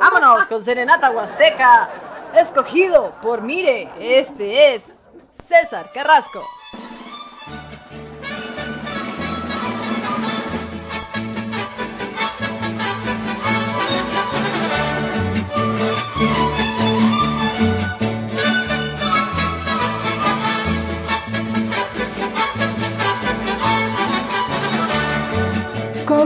Vámonos 0.00 0.46
con 0.46 0.62
Serenata 0.62 1.10
Huasteca. 1.10 1.90
Escogido 2.36 3.12
por 3.22 3.42
Mire, 3.42 3.88
este 4.00 4.74
es 4.74 4.84
César 5.46 5.92
Carrasco. 5.92 6.42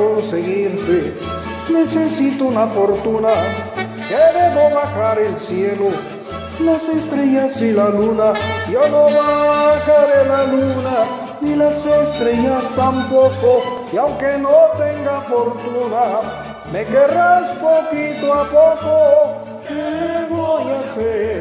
conseguirte 0.00 1.14
necesito 1.70 2.46
una 2.46 2.66
fortuna, 2.66 3.28
que 4.08 4.74
bajar 4.74 5.18
el 5.18 5.36
cielo, 5.36 5.90
las 6.60 6.88
estrellas 6.88 7.60
y 7.62 7.72
la 7.72 7.88
luna. 7.90 8.32
Yo 8.70 8.80
no 8.88 9.04
bajaré 9.04 10.28
la 10.28 10.44
luna, 10.44 10.96
ni 11.40 11.54
las 11.54 11.84
estrellas 11.86 12.64
tampoco, 12.76 13.84
y 13.92 13.96
aunque 13.96 14.38
no 14.38 14.56
tenga 14.78 15.20
fortuna, 15.22 16.20
me 16.72 16.84
querrás 16.84 17.50
poquito 17.52 18.32
a 18.32 18.44
poco. 18.44 19.42
¿Qué 19.68 20.26
voy 20.28 20.70
a 20.72 20.80
hacer? 20.80 21.39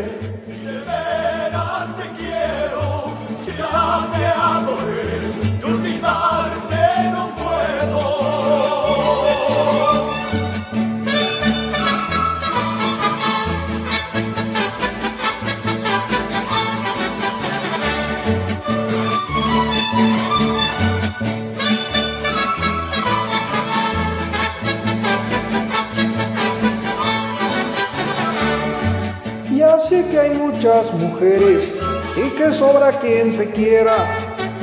Y 31.22 32.30
que 32.38 32.54
sobra 32.54 32.94
quien 32.94 33.38
te 33.38 33.52
quiera, 33.52 33.94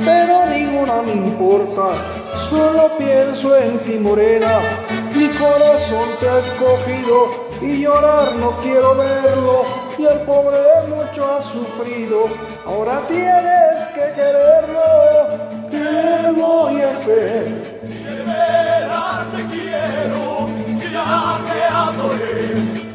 pero 0.03 0.47
ninguna 0.47 1.03
me 1.03 1.11
importa, 1.11 1.89
solo 2.49 2.97
pienso 2.97 3.55
en 3.55 3.77
ti 3.79 3.99
morena. 3.99 4.59
Mi 5.13 5.27
corazón 5.35 6.09
te 6.19 6.27
ha 6.27 6.39
escogido 6.39 7.47
y 7.61 7.83
llorar 7.83 8.33
no 8.37 8.57
quiero 8.63 8.95
verlo, 8.95 9.65
y 9.99 10.05
el 10.05 10.19
pobre 10.21 10.57
mucho 10.89 11.31
ha 11.31 11.41
sufrido, 11.43 12.25
ahora 12.65 13.05
tienes 13.07 13.87
que 13.93 14.13
quererlo. 14.15 15.69
¿Qué 15.69 16.31
voy 16.35 16.81
a 16.81 16.89
hacer? 16.89 17.77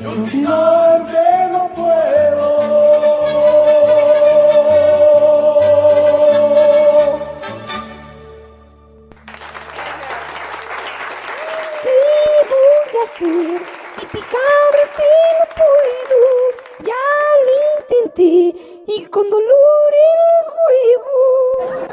Olvidarte 0.04 0.91
con 19.12 19.28
dolor 19.28 19.92
en 20.08 20.18
los 20.30 20.46
huevos. 20.64 21.88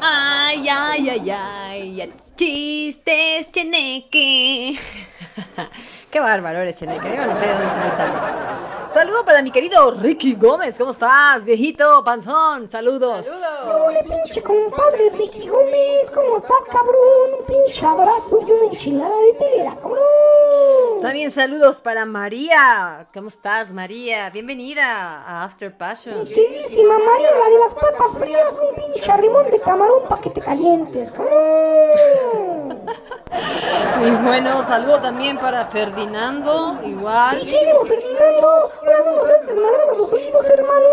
Ay, 0.00 0.66
ay, 0.66 1.08
ay, 1.10 1.30
ay, 1.30 2.12
chistes, 2.36 3.52
cheneque. 3.52 4.78
Qué 6.10 6.18
bárbaro 6.18 6.58
eres, 6.58 6.76
cheneque. 6.76 7.16
Yo 7.16 7.24
no 7.24 7.36
sé 7.36 7.46
de 7.46 7.52
dónde. 7.52 7.70
Saludo 8.92 9.24
para 9.24 9.42
mi 9.42 9.52
querido 9.52 9.92
Ricky 9.92 10.34
Gómez. 10.34 10.76
¿Cómo 10.76 10.90
estás, 10.90 11.44
viejito 11.44 12.02
panzón? 12.02 12.68
Saludos. 12.68 13.28
Hola, 13.64 14.00
pinche 14.00 14.42
compadre 14.42 15.10
Ricky 15.10 15.46
Gómez, 15.46 16.10
¿cómo 16.12 16.38
estás, 16.38 16.58
cabrón? 16.66 17.38
Un 17.38 17.46
pinche 17.46 17.86
abrazo 17.86 18.40
y 18.40 18.50
una 18.50 18.64
enchilada 18.64 19.16
de 19.16 19.32
telera, 19.34 19.76
cabrón. 19.76 21.00
También 21.00 21.30
saludos 21.30 21.80
para 21.80 22.04
María. 22.04 23.06
¿Cómo 23.14 23.28
estás, 23.28 23.72
María? 23.72 24.30
Bienvenida 24.30 25.22
a 25.22 25.44
After 25.44 25.72
Passion. 25.78 26.26
Queridísima 26.26 26.98
María, 26.98 27.30
la 27.30 27.48
de 27.48 27.58
las 27.60 27.74
papas 27.74 28.18
frías, 28.18 28.58
un 28.58 28.74
pinche 28.74 29.12
arrimón 29.12 29.48
de 29.48 29.60
camarón 29.60 30.08
pa' 30.08 30.20
que 30.20 30.30
te 30.30 30.40
calientes, 30.40 31.12
cabrón. 31.12 32.59
Y 34.00 34.10
bueno, 34.24 34.66
saludo 34.66 34.98
también 35.00 35.36
para 35.36 35.66
Ferdinando. 35.66 36.80
Igual. 36.84 37.42
¿Y 37.42 37.46
qué 37.46 37.66
digo, 37.66 37.84
Ferdinando? 37.84 38.70
Nos 38.82 39.98
los 39.98 40.12
oídos, 40.14 40.48
hermano. 40.48 40.86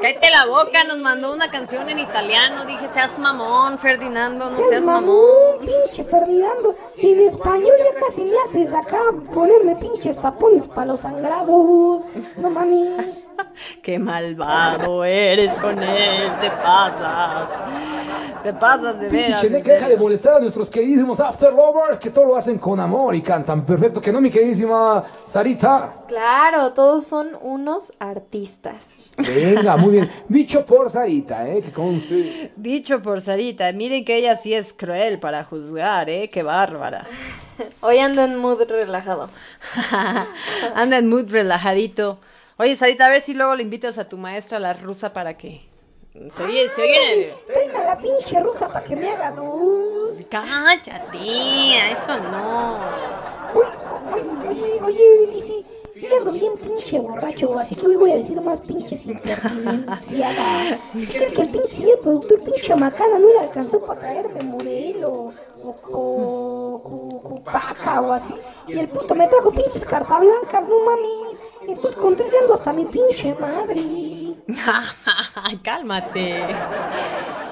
Cállate 0.00 0.30
la 0.30 0.46
boca, 0.46 0.82
nos 0.84 0.98
mandó 0.98 1.32
una 1.32 1.48
canción 1.48 1.88
en 1.88 2.00
italiano. 2.00 2.64
Dije, 2.66 2.88
seas 2.88 3.18
mamón, 3.20 3.78
Ferdinando, 3.78 4.50
no 4.50 4.56
seas 4.68 4.82
mamón. 4.82 5.60
pinche 5.60 6.02
Ferdinando. 6.02 6.74
Si 6.96 7.12
en 7.12 7.20
español 7.20 7.74
ya 7.78 8.00
casi 8.00 8.24
me 8.24 8.36
haces 8.46 8.74
acá 8.74 8.98
ponerme 9.32 9.76
pinches 9.76 10.20
tapones 10.20 10.66
para 10.66 10.86
los 10.88 11.00
sangrados. 11.00 12.02
No 12.36 12.50
mames. 12.50 13.28
Qué 13.82 13.98
malvado 13.98 15.04
eres 15.04 15.52
con 15.58 15.80
él, 15.80 16.32
te 16.40 16.50
pasas. 16.50 17.48
Te 18.42 18.52
pasas 18.52 18.98
de 18.98 19.08
Pinche 19.08 19.26
veras. 19.28 19.44
En 19.44 19.62
deja 19.62 19.88
de 19.88 19.96
molestar 19.96 20.34
a 20.34 20.40
nuestros 20.40 20.68
queridísimos 20.68 21.20
After 21.22 21.52
Lovers, 21.52 21.98
que 21.98 22.10
todo 22.10 22.26
lo 22.26 22.36
hacen 22.36 22.58
con 22.58 22.80
amor 22.80 23.14
y 23.14 23.22
cantan 23.22 23.64
perfecto. 23.64 24.00
Que 24.00 24.12
no, 24.12 24.20
mi 24.20 24.30
queridísima 24.30 25.04
Sarita. 25.26 26.04
Claro, 26.08 26.72
todos 26.72 27.06
son 27.06 27.30
unos 27.40 27.92
artistas. 27.98 29.10
Venga, 29.16 29.76
muy 29.76 29.92
bien. 29.92 30.10
Dicho 30.28 30.66
por 30.66 30.90
Sarita, 30.90 31.48
¿eh? 31.48 31.62
Que 31.62 31.72
conste. 31.72 32.52
Dicho 32.56 33.02
por 33.02 33.20
Sarita, 33.20 33.70
miren 33.72 34.04
que 34.04 34.16
ella 34.16 34.36
sí 34.36 34.54
es 34.54 34.72
cruel 34.72 35.18
para 35.18 35.44
juzgar, 35.44 36.10
¿eh? 36.10 36.30
Qué 36.30 36.42
bárbara. 36.42 37.06
Hoy 37.80 37.98
ando 37.98 38.22
en 38.22 38.36
mood 38.36 38.62
relajado. 38.68 39.28
Anda 40.74 40.98
en 40.98 41.08
mood 41.08 41.30
relajadito. 41.30 42.18
Oye, 42.56 42.76
Sarita, 42.76 43.06
a 43.06 43.10
ver 43.10 43.20
si 43.20 43.34
luego 43.34 43.54
le 43.54 43.62
invitas 43.62 43.98
a 43.98 44.08
tu 44.08 44.18
maestra, 44.18 44.58
la 44.58 44.72
rusa, 44.72 45.12
para 45.12 45.36
que... 45.36 45.71
Se 46.12 46.42
oye, 46.42 46.68
se 46.68 46.82
oye... 46.82 47.34
Tráeme 47.46 47.78
a 47.78 47.84
la 47.84 47.98
pinche 47.98 48.38
rusa 48.40 48.68
para 48.68 48.84
que 48.84 48.94
me 48.94 49.08
haga 49.10 49.30
dos. 49.30 50.10
Cállate, 50.28 51.90
eso 51.90 52.18
no. 52.18 52.80
Oye, 53.54 54.22
oye, 54.46 54.80
oye, 54.82 55.64
yo 55.96 56.16
ando 56.18 56.32
bien 56.32 56.52
pinche 56.58 56.98
borracho, 56.98 57.58
así 57.58 57.74
que 57.76 57.86
hoy 57.86 57.96
voy 57.96 58.10
a 58.12 58.16
decir 58.16 58.38
más 58.42 58.60
pinches 58.60 59.06
impertinenciadas. 59.06 60.80
¿Crees 60.92 61.32
que 61.32 61.42
el 61.42 61.48
pinche 61.48 61.76
señor 61.76 62.00
productor 62.00 62.40
pinche 62.42 62.76
macana 62.76 63.18
no 63.18 63.28
le 63.28 63.38
alcanzó 63.38 63.80
para 63.82 64.00
traerme 64.00 64.42
modelo? 64.42 65.32
O, 65.62 65.76
o, 65.92 66.82
o, 67.24 68.12
así. 68.12 68.34
Y 68.68 68.78
el 68.78 68.88
puto 68.88 69.14
me 69.14 69.28
trajo 69.28 69.50
pinches 69.50 69.84
cartas 69.86 70.20
blancas, 70.20 70.68
no 70.68 70.78
mami. 70.84 71.38
Entonces 71.68 71.96
contestando 71.96 72.54
hasta 72.54 72.72
mi 72.74 72.84
pinche 72.84 73.34
madre. 73.34 74.21
Cálmate. 75.62 76.42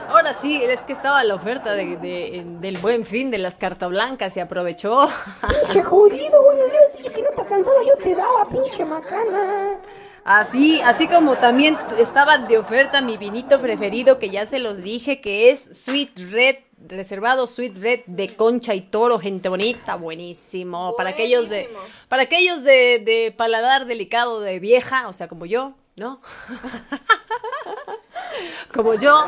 Ahora 0.09 0.35
sí, 0.35 0.61
es 0.63 0.81
que 0.83 0.93
estaba 0.93 1.23
la 1.23 1.35
oferta 1.37 1.73
de, 1.75 1.97
de- 1.97 2.43
del 2.61 2.79
buen 2.79 3.07
fin 3.07 3.31
de 3.31 3.39
las 3.39 3.59
cartas 3.59 3.89
blancas 3.91 4.37
y 4.37 4.41
aprovechó. 4.41 5.09
Pinche 5.67 5.83
jodido, 5.85 6.43
güey, 6.43 7.13
que 7.13 7.23
no 7.23 7.31
te 7.31 7.41
alcanzaba, 7.43 7.77
yo 7.87 8.03
te 8.03 8.15
daba, 8.15 8.49
pinche 8.49 8.85
macana. 8.85 9.79
Así, 10.25 10.81
así 10.83 11.09
como 11.09 11.37
también 11.37 11.79
estaba 11.99 12.39
de 12.39 12.59
oferta 12.59 13.01
mi 13.01 13.17
vinito 13.17 13.61
preferido, 13.61 14.19
que 14.19 14.31
ya 14.31 14.45
se 14.47 14.59
los 14.59 14.83
dije, 14.83 15.21
que 15.21 15.51
es 15.51 15.69
Sweet 15.85 16.19
Red, 16.31 16.57
reservado 16.89 17.47
Sweet 17.47 17.77
Red 17.79 18.01
de 18.07 18.35
concha 18.37 18.75
y 18.75 18.83
toro, 18.83 19.19
gente 19.19 19.49
bonita, 19.49 19.95
buenísimo. 19.97 20.95
Para 20.97 21.11
aquellos 21.11 21.49
de, 21.49 21.71
para 22.09 22.25
aquellos 22.25 22.65
de, 22.65 22.99
de 22.99 23.33
paladar 23.37 23.87
delicado 23.87 24.41
de 24.41 24.59
vieja, 24.59 25.09
o 25.09 25.13
sea, 25.15 25.27
como 25.29 25.47
yo, 25.47 25.73
¿no? 26.01 26.21
como 28.75 28.95
yo, 28.95 29.27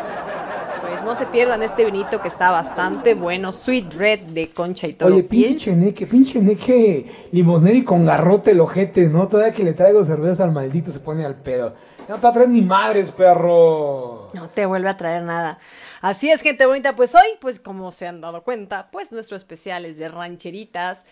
pues 0.80 1.02
no 1.02 1.14
se 1.14 1.26
pierdan 1.26 1.62
este 1.62 1.84
vinito 1.84 2.22
que 2.22 2.28
está 2.28 2.50
bastante 2.50 3.12
bueno, 3.12 3.52
Sweet 3.52 3.92
Red 3.92 4.20
de 4.20 4.52
concha 4.52 4.86
y 4.86 4.94
toro. 4.94 5.14
Oye, 5.14 5.24
pinche 5.24 5.66
Cheneque, 5.66 6.06
pinche 6.06 6.32
Cheneque 6.32 7.28
limonero 7.30 7.76
y 7.76 7.84
con 7.84 8.06
garrote 8.06 8.52
el 8.52 8.60
ojete, 8.60 9.06
¿no? 9.08 9.28
Todavía 9.28 9.52
que 9.52 9.64
le 9.64 9.74
traigo 9.74 10.02
cerveza 10.02 10.44
al 10.44 10.52
maldito 10.52 10.90
se 10.90 11.00
pone 11.00 11.26
al 11.26 11.34
pedo. 11.34 11.74
No 12.08 12.16
te 12.16 12.22
va 12.22 12.30
a 12.30 12.32
traer 12.32 12.48
ni 12.48 12.62
madres, 12.62 13.10
perro. 13.10 14.30
No 14.32 14.48
te 14.48 14.64
vuelve 14.64 14.88
a 14.88 14.96
traer 14.96 15.24
nada. 15.24 15.58
Así 16.00 16.30
es, 16.30 16.40
gente 16.40 16.64
bonita. 16.64 16.96
Pues 16.96 17.14
hoy, 17.14 17.36
pues 17.38 17.60
como 17.60 17.92
se 17.92 18.06
han 18.06 18.22
dado 18.22 18.44
cuenta, 18.44 18.90
pues 18.90 19.12
nuestro 19.12 19.36
especial 19.36 19.84
es 19.84 19.98
de 19.98 20.08
rancheritas. 20.08 21.04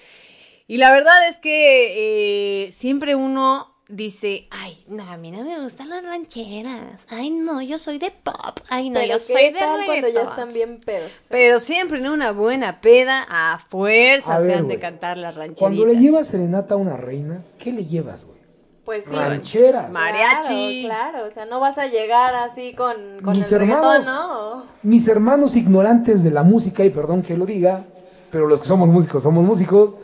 Y 0.67 0.79
la 0.79 0.91
verdad 0.91 1.29
es 1.29 1.37
que 1.37 2.65
eh, 2.65 2.73
siempre 2.73 3.15
uno 3.15 3.71
dice, 3.91 4.47
ay, 4.51 4.83
no, 4.89 5.03
a 5.03 5.17
mí 5.17 5.31
no 5.31 5.43
me 5.45 5.61
gustan 5.61 5.89
las 5.91 6.03
rancheras. 6.03 7.03
Ay, 7.09 7.31
no, 7.31 7.61
yo 7.63 7.79
soy 7.79 7.99
de 7.99 8.11
pop. 8.11 8.61
Ay, 8.69 8.91
no, 8.91 8.95
Pero 9.01 9.07
yo 9.13 9.15
¿qué 9.15 9.21
soy 9.21 9.45
de 9.53 9.59
tal 9.59 9.85
cuando 9.85 9.95
ya 9.95 10.01
reggaetón". 10.03 10.29
están 10.31 10.53
bien 10.53 10.81
pedos? 10.85 11.11
Pero 11.29 11.61
siempre 11.61 11.99
en 11.99 12.09
una 12.09 12.33
buena 12.33 12.81
peda, 12.81 13.27
a 13.29 13.59
fuerza 13.69 14.37
A 14.37 14.41
se 14.41 14.47
ver, 14.49 14.57
han 14.59 14.69
de 14.69 14.79
cantar 14.79 15.17
las 15.19 15.35
rancheritas. 15.35 15.59
Cuando 15.61 15.87
le 15.87 15.97
llevas 15.99 16.29
serenata 16.29 16.75
a 16.75 16.77
una 16.77 16.97
reina, 16.97 17.43
¿qué 17.59 17.73
le 17.73 17.85
llevas, 17.85 18.25
güey? 18.25 18.39
Pues 18.85 19.05
sí. 19.05 19.15
Rancheras. 19.15 19.93
Mariachi. 19.93 20.85
Claro, 20.87 21.13
claro, 21.13 21.29
o 21.29 21.35
sea, 21.35 21.45
no 21.47 21.61
vas 21.61 21.79
a 21.79 21.87
llegar 21.87 22.35
así 22.35 22.75
con, 22.75 23.21
con 23.23 23.37
Mis 23.37 23.51
el 23.53 23.61
reggaetón, 23.61 23.97
hermanos- 24.03 24.07
¿no? 24.07 24.65
Mis 24.83 25.07
hermanos 25.09 25.57
ignorantes 25.57 26.25
de 26.25 26.31
la 26.31 26.43
música, 26.43 26.85
y 26.85 26.91
perdón 26.91 27.23
que 27.23 27.37
lo 27.37 27.47
diga, 27.47 27.85
pero 28.33 28.47
los 28.49 28.61
que 28.61 28.67
somos 28.69 28.89
músicos 28.89 29.23
somos 29.23 29.45
músicos, 29.45 29.95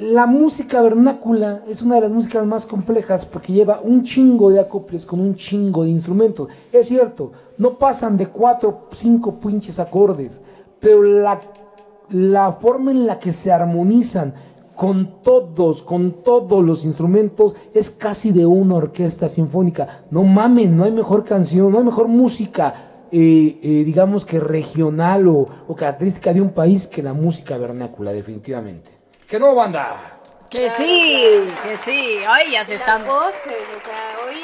la 0.00 0.24
música 0.26 0.80
vernácula 0.80 1.62
es 1.68 1.82
una 1.82 1.96
de 1.96 2.02
las 2.02 2.10
músicas 2.10 2.46
más 2.46 2.64
complejas 2.64 3.26
porque 3.26 3.52
lleva 3.52 3.80
un 3.82 4.02
chingo 4.02 4.50
de 4.50 4.60
acoples 4.60 5.04
con 5.04 5.20
un 5.20 5.34
chingo 5.34 5.84
de 5.84 5.90
instrumentos. 5.90 6.48
Es 6.72 6.88
cierto, 6.88 7.32
no 7.58 7.78
pasan 7.78 8.16
de 8.16 8.28
cuatro 8.28 8.88
cinco 8.92 9.38
pinches 9.38 9.78
acordes, 9.78 10.40
pero 10.78 11.02
la, 11.02 12.52
forma 12.52 12.90
en 12.90 13.06
la 13.06 13.18
que 13.18 13.30
se 13.30 13.52
armonizan 13.52 14.32
con 14.74 15.22
todos, 15.22 15.82
con 15.82 16.22
todos 16.22 16.64
los 16.64 16.84
instrumentos, 16.84 17.54
es 17.74 17.90
casi 17.90 18.32
de 18.32 18.46
una 18.46 18.76
orquesta 18.76 19.28
sinfónica. 19.28 20.04
No 20.10 20.24
mamen, 20.24 20.76
no 20.76 20.84
hay 20.84 20.92
mejor 20.92 21.24
canción, 21.24 21.70
no 21.70 21.78
hay 21.78 21.84
mejor 21.84 22.08
música, 22.08 23.04
eh, 23.12 23.60
eh, 23.62 23.84
digamos 23.84 24.24
que 24.24 24.40
regional 24.40 25.28
o 25.28 25.76
característica 25.76 26.32
de 26.32 26.40
un 26.40 26.50
país 26.50 26.86
que 26.86 27.02
la 27.02 27.12
música 27.12 27.58
vernácula, 27.58 28.12
definitivamente. 28.12 28.99
¿Que 29.30 29.38
no, 29.38 29.54
banda? 29.54 30.18
Que 30.50 30.68
sí, 30.70 31.48
que 31.62 31.76
sí. 31.76 32.18
Ay, 32.26 32.50
ya 32.50 32.64
se 32.64 32.74
están... 32.74 33.06
Las 33.06 33.08
voces, 33.08 33.62
o 33.78 33.84
sea, 33.84 34.16
hoy 34.26 34.40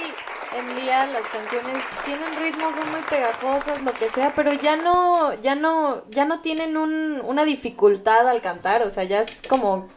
en 0.57 0.77
día 0.81 1.07
las 1.07 1.27
canciones 1.27 1.83
tienen 2.05 2.37
ritmos, 2.37 2.73
son 2.77 2.93
muy 2.93 3.01
pegajosas, 3.01 3.83
lo 3.83 3.93
que 3.93 4.09
sea, 4.09 4.33
pero 4.37 4.53
ya 4.53 4.77
no, 4.77 5.35
ya 5.43 5.57
no, 5.57 6.09
ya 6.11 6.25
no 6.25 6.41
tienen 6.41 6.77
un, 6.77 7.21
una 7.25 7.45
dificultad 7.45 8.29
al 8.29 8.41
cantar, 8.43 8.83
o 8.83 8.91
sea, 8.91 9.03
ya 9.03 9.23
es 9.23 9.43
como, 9.49 9.89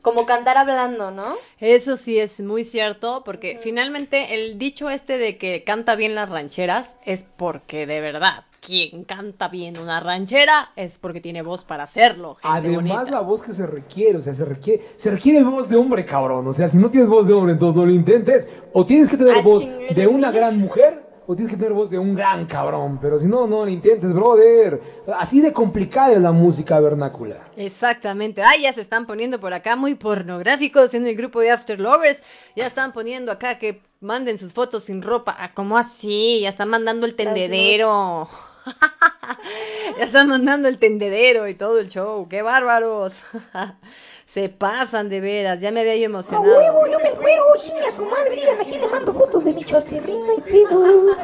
como 0.00 0.24
cantar 0.24 0.56
hablando, 0.56 1.10
¿no? 1.10 1.36
Eso 1.60 1.98
sí 1.98 2.18
es 2.18 2.40
muy 2.40 2.64
cierto, 2.64 3.24
porque 3.26 3.60
finalmente 3.62 4.34
el 4.34 4.58
dicho 4.58 4.88
este 4.88 5.18
de 5.18 5.36
que 5.36 5.64
canta 5.64 5.96
bien 5.96 6.14
las 6.14 6.30
rancheras 6.30 6.96
es 7.04 7.26
porque 7.36 7.86
de 7.86 8.00
verdad 8.00 8.44
quien 8.64 9.04
canta 9.04 9.48
bien 9.48 9.78
una 9.78 10.00
ranchera 10.00 10.70
es 10.76 10.96
porque 10.98 11.20
tiene 11.20 11.42
voz 11.42 11.64
para 11.64 11.82
hacerlo. 11.84 12.36
Gente 12.36 12.48
Además, 12.68 12.96
bonita. 12.96 13.10
la 13.10 13.20
voz 13.20 13.42
que 13.42 13.52
se 13.52 13.66
requiere, 13.66 14.18
o 14.18 14.20
sea, 14.22 14.34
se 14.34 14.44
requiere, 14.44 14.82
se 14.96 15.10
requiere 15.10 15.42
voz 15.44 15.68
de 15.68 15.76
hombre, 15.76 16.04
cabrón. 16.06 16.46
O 16.48 16.52
sea, 16.52 16.68
si 16.68 16.78
no 16.78 16.90
tienes 16.90 17.08
voz 17.10 17.26
de 17.26 17.34
hombre, 17.34 17.52
entonces 17.52 17.76
no 17.76 17.84
lo 17.84 17.92
intentes. 17.92 18.48
O 18.72 18.86
tienes 18.86 19.10
que 19.10 19.16
tener 19.16 19.34
Ah, 19.38 19.42
voz 19.42 19.64
de 19.94 20.06
una 20.06 20.30
gran 20.30 20.58
mujer, 20.58 21.04
o 21.26 21.34
tienes 21.34 21.52
que 21.52 21.56
tener 21.58 21.72
voz 21.72 21.90
de 21.90 21.98
un 21.98 22.14
gran 22.14 22.46
cabrón. 22.46 22.98
Pero 23.02 23.18
si 23.18 23.26
no, 23.26 23.46
no 23.46 23.64
lo 23.64 23.70
intentes, 23.70 24.12
brother. 24.14 24.80
Así 25.18 25.40
de 25.40 25.52
complicada 25.52 26.12
es 26.12 26.20
la 26.20 26.32
música 26.32 26.80
vernácula. 26.80 27.36
Exactamente. 27.56 28.42
Ay, 28.42 28.62
ya 28.62 28.72
se 28.72 28.80
están 28.80 29.06
poniendo 29.06 29.40
por 29.40 29.52
acá 29.52 29.76
muy 29.76 29.94
pornográficos 29.94 30.94
en 30.94 31.06
el 31.06 31.16
grupo 31.16 31.40
de 31.40 31.50
After 31.50 31.78
Lovers. 31.80 32.22
Ya 32.56 32.66
están 32.66 32.92
poniendo 32.92 33.30
acá 33.32 33.58
que 33.58 33.80
manden 34.00 34.36
sus 34.38 34.52
fotos 34.52 34.84
sin 34.84 35.00
ropa. 35.02 35.34
Ah, 35.38 35.52
¿Cómo 35.54 35.76
así? 35.78 36.40
Ya 36.42 36.48
están 36.50 36.68
mandando 36.70 37.06
el 37.06 37.14
tendedero. 37.14 38.28
ya 39.98 40.04
están 40.04 40.28
mandando 40.28 40.68
el 40.68 40.78
tendedero 40.78 41.48
y 41.48 41.54
todo 41.54 41.78
el 41.78 41.88
show. 41.88 42.28
¡Qué 42.28 42.42
bárbaros! 42.42 43.22
se 44.34 44.48
pasan 44.48 45.08
de 45.10 45.20
veras. 45.20 45.60
Ya 45.60 45.70
me 45.70 45.80
había 45.80 45.94
yo 45.94 46.02
A 46.02 46.06
emocionado. 46.06 46.58
huevo, 46.58 46.86
yo 46.88 46.98
me 46.98 47.10
cuero, 47.12 47.44
chingue 47.56 47.86
a 47.86 47.92
su 47.92 48.04
madre, 48.04 48.34
dígame 48.34 48.62
a 48.62 48.64
quién 48.64 48.80
le 48.80 48.88
mando 48.88 49.14
fotos 49.14 49.44
de 49.44 49.52
mi 49.54 49.64
chosterrina 49.64 50.34
y 50.36 50.40
pedo. 50.40 50.84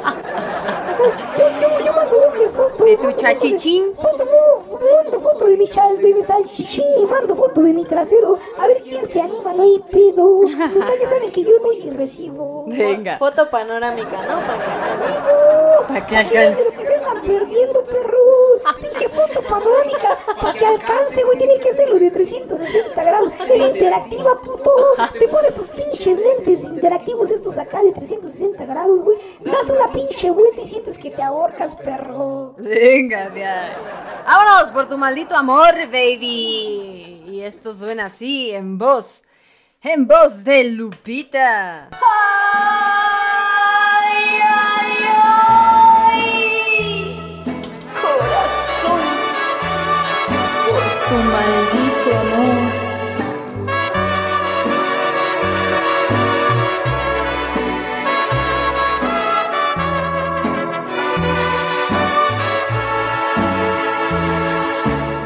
Yo, 1.01 1.45
yo, 1.61 1.85
yo 1.87 1.93
mando 1.95 2.17
doble 2.21 2.49
foto. 2.51 2.85
¿De 2.85 2.97
tu 2.99 3.13
chachichín? 3.13 3.95
Foto, 3.95 4.27
mando 5.03 5.21
foto 5.21 5.47
de 5.47 5.57
mi 5.57 5.67
chal, 5.67 5.97
de 5.97 6.13
mi 6.13 6.23
salchichín 6.23 6.85
y 7.01 7.07
mando 7.07 7.35
foto 7.35 7.63
de 7.63 7.73
mi 7.73 7.85
trasero. 7.85 8.39
A 8.59 8.67
ver 8.67 8.83
quién 8.83 9.07
se 9.07 9.21
anima, 9.21 9.55
no 9.55 9.63
hay 9.63 9.83
pedo. 9.91 10.43
Ya 10.47 11.09
saben 11.09 11.33
que 11.33 11.43
yo 11.43 11.59
doy 11.61 11.79
y 11.87 11.91
recibo. 11.91 12.65
Venga. 12.67 13.17
Foto 13.17 13.49
panorámica, 13.49 14.23
¿no? 14.27 14.41
Para 14.47 14.59
que 14.59 14.71
alcance. 14.71 15.89
Para 15.89 16.07
que 16.07 16.17
alcance. 16.17 16.65
lo 16.65 16.71
que 16.73 16.87
se 16.87 16.95
andan 16.95 17.23
perdiendo, 17.23 17.83
perro. 17.85 18.19
Pinche 18.81 19.09
foto 19.09 19.43
panorámica. 19.43 20.19
Para 20.41 20.53
que 20.53 20.67
alcance, 20.67 21.23
güey, 21.23 21.39
tiene 21.39 21.59
que 21.59 21.71
hacerlo 21.71 21.99
de 21.99 22.11
360 22.11 23.05
grados. 23.05 23.33
Es 23.49 23.75
interactiva, 23.75 24.41
puto. 24.41 24.73
Te 25.19 25.29
pones 25.29 25.55
tus 25.55 25.69
pinches 25.69 26.19
lentes 26.19 26.65
interactivos 26.65 27.31
estos 27.31 27.59
acá 27.59 27.83
de 27.83 27.93
360 27.93 28.67
grados, 28.67 29.03
güey. 29.03 29.19
Das 29.41 29.69
una 29.71 29.91
pinche 29.91 30.31
vuelta 30.31 30.61
y 30.63 30.69
sientes 30.69 30.99
que 30.99 31.11
te 31.11 31.23
ahorcas, 31.23 31.77
perro. 31.77 32.55
Venga, 32.59 33.35
ya. 33.35 34.23
Vámonos 34.27 34.71
por 34.71 34.89
tu 34.89 34.97
maldito 34.99 35.35
amor, 35.35 35.75
baby. 35.87 37.25
Y 37.27 37.43
esto 37.43 37.75
suena 37.75 38.07
así, 38.07 38.51
en 38.51 38.79
voz. 38.79 39.25
En 39.83 40.07
voz 40.07 40.45
de 40.45 40.65
Lupita. 40.65 41.89
Corazón, 41.91 43.40
tu 51.11 51.17
maldito 51.17 52.11
amor. 52.23 52.73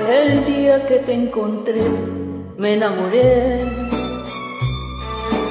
El 0.09 0.45
día 0.47 0.87
que 0.87 0.97
te 1.01 1.13
encontré 1.13 1.83
me 2.57 2.75
enamoré. 2.75 3.61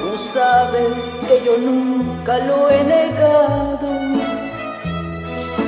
Tú 0.00 0.12
sabes 0.32 0.94
que 1.28 1.44
yo 1.46 1.58
nunca 1.58 2.38
lo 2.38 2.70
he 2.70 2.82
negado. 2.82 3.88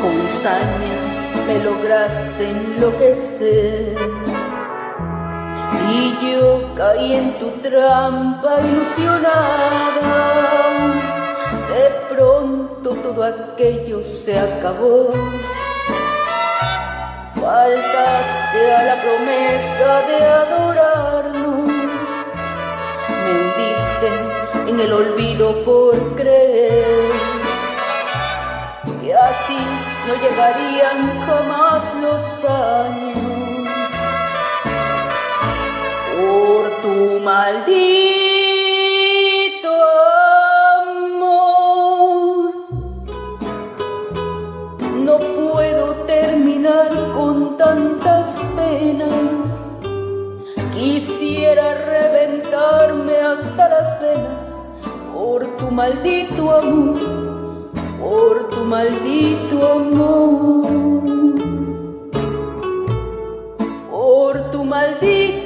Con 0.03 0.17
sañas 0.29 1.15
me 1.47 1.57
lograste 1.63 2.51
enloquecer. 2.51 3.95
Y 5.91 6.17
yo 6.21 6.75
caí 6.75 7.15
en 7.15 7.39
tu 7.39 7.51
trampa 7.63 8.61
ilusionada. 8.61 10.07
De 11.73 12.15
pronto 12.15 12.91
todo 12.91 13.23
aquello 13.25 14.03
se 14.05 14.39
acabó. 14.39 15.11
Faltaste 17.35 18.75
a 18.75 18.83
la 18.83 18.97
promesa 19.05 20.03
de 20.09 20.17
adorarnos. 20.43 21.69
Me 23.23 23.31
hundiste 23.41 24.71
en 24.71 24.81
el 24.81 24.93
olvido 24.93 25.65
por 25.65 26.17
creer 26.17 27.13
que 29.01 29.15
a 29.15 29.27
ti 29.47 29.59
no 30.07 30.15
llegarían 30.23 30.99
jamás 31.27 31.83
los 32.03 32.51
años. 32.51 33.36
Por 36.17 36.65
tu 36.83 37.21
maldito 37.21 37.75
amor. 40.83 42.55
No 45.07 45.17
puedo 45.19 45.85
terminar 46.07 46.91
con 47.15 47.57
tantas 47.59 48.27
penas. 48.57 49.45
Quisiera 50.75 51.67
reventarme 51.75 53.17
hasta 53.19 53.69
las 53.69 54.01
venas 54.01 54.49
por 55.15 55.47
tu 55.57 55.71
maldito 55.71 56.51
amor, 56.51 57.71
por 58.01 58.49
tu 58.49 58.65
maldito 58.65 59.57
amor, 59.73 61.35
por 63.91 64.51
tu 64.51 64.65
maldito 64.65 65.46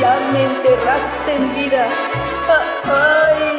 Ya 0.00 0.18
me 0.32 0.44
enterraste 0.44 1.34
en 1.36 1.54
vida. 1.54 1.88
Ay. 2.86 3.58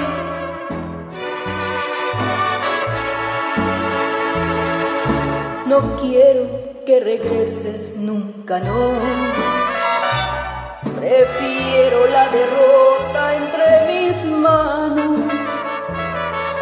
No 5.68 5.80
quiero 6.02 6.48
que 6.86 7.00
regreses 7.00 7.96
nunca, 7.96 8.60
no. 8.60 8.92
Prefiero 11.00 12.08
la 12.08 12.28
derrota 12.30 13.36
entre 13.36 13.66
mis 13.88 14.26
manos. 14.26 15.20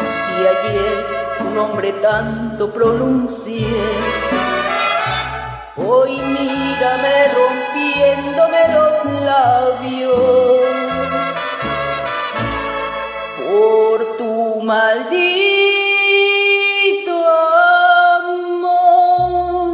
Si 0.00 0.46
ayer 0.54 1.06
tu 1.38 1.50
nombre 1.50 1.92
tanto 1.94 2.72
pronuncié, 2.72 3.66
hoy 5.86 6.12
mírame 6.12 7.16
rompiéndome 7.36 8.62
los 8.74 8.94
labios 9.24 10.20
por 13.48 13.96
tu 14.18 14.62
maldito 14.62 15.70
amor. 18.18 19.68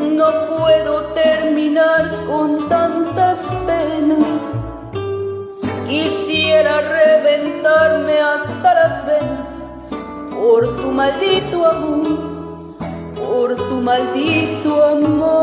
No 0.00 0.28
puedo 0.56 0.92
terminar 1.14 2.02
con 2.26 2.68
tantas 2.68 3.38
penas. 3.66 4.42
Quisiera 5.88 6.80
reventarme 6.80 8.20
hasta 8.20 8.74
las 8.74 9.06
venas 9.06 9.52
por 10.30 10.76
tu 10.76 10.90
maldito 10.90 11.66
amor, 11.66 12.31
por 13.32 13.56
tu 13.56 13.76
maldito 13.80 14.72
amor, 14.84 15.41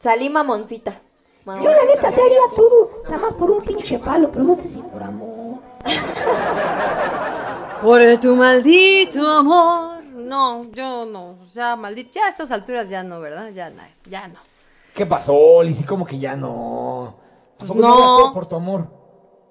salí 0.00 0.28
mamoncita. 0.28 1.00
Mamón. 1.44 1.64
Yo 1.64 1.70
la 1.70 1.84
neta 1.84 2.12
se 2.12 2.20
haría 2.20 2.40
todo, 2.54 2.90
nada 3.04 3.18
más 3.18 3.34
por 3.34 3.50
un 3.50 3.62
pinche 3.62 3.98
palo, 3.98 4.30
pero 4.30 4.44
no 4.44 4.54
sé 4.54 4.68
si 4.68 4.82
por 4.82 5.02
amor. 5.02 5.58
Por 7.82 8.02
tu 8.18 8.34
maldito 8.34 9.24
amor. 9.26 10.02
No, 10.14 10.64
yo 10.72 11.06
no. 11.06 11.38
O 11.40 11.46
sea, 11.46 11.76
maldito. 11.76 12.10
Ya 12.14 12.26
a 12.26 12.28
estas 12.30 12.50
alturas 12.50 12.88
ya 12.88 13.04
no, 13.04 13.20
¿verdad? 13.20 13.50
Ya 13.50 13.70
no. 13.70 13.82
Ya 14.10 14.26
no. 14.26 14.40
¿Qué 14.94 15.06
pasó, 15.06 15.62
Lizzy? 15.62 15.84
¿Cómo 15.84 16.04
que 16.04 16.18
ya 16.18 16.34
no? 16.34 17.14
¿A 17.54 17.58
Pues 17.58 17.72
no. 17.72 17.94
todo 17.94 18.34
por 18.34 18.46
tu 18.46 18.56
amor? 18.56 18.88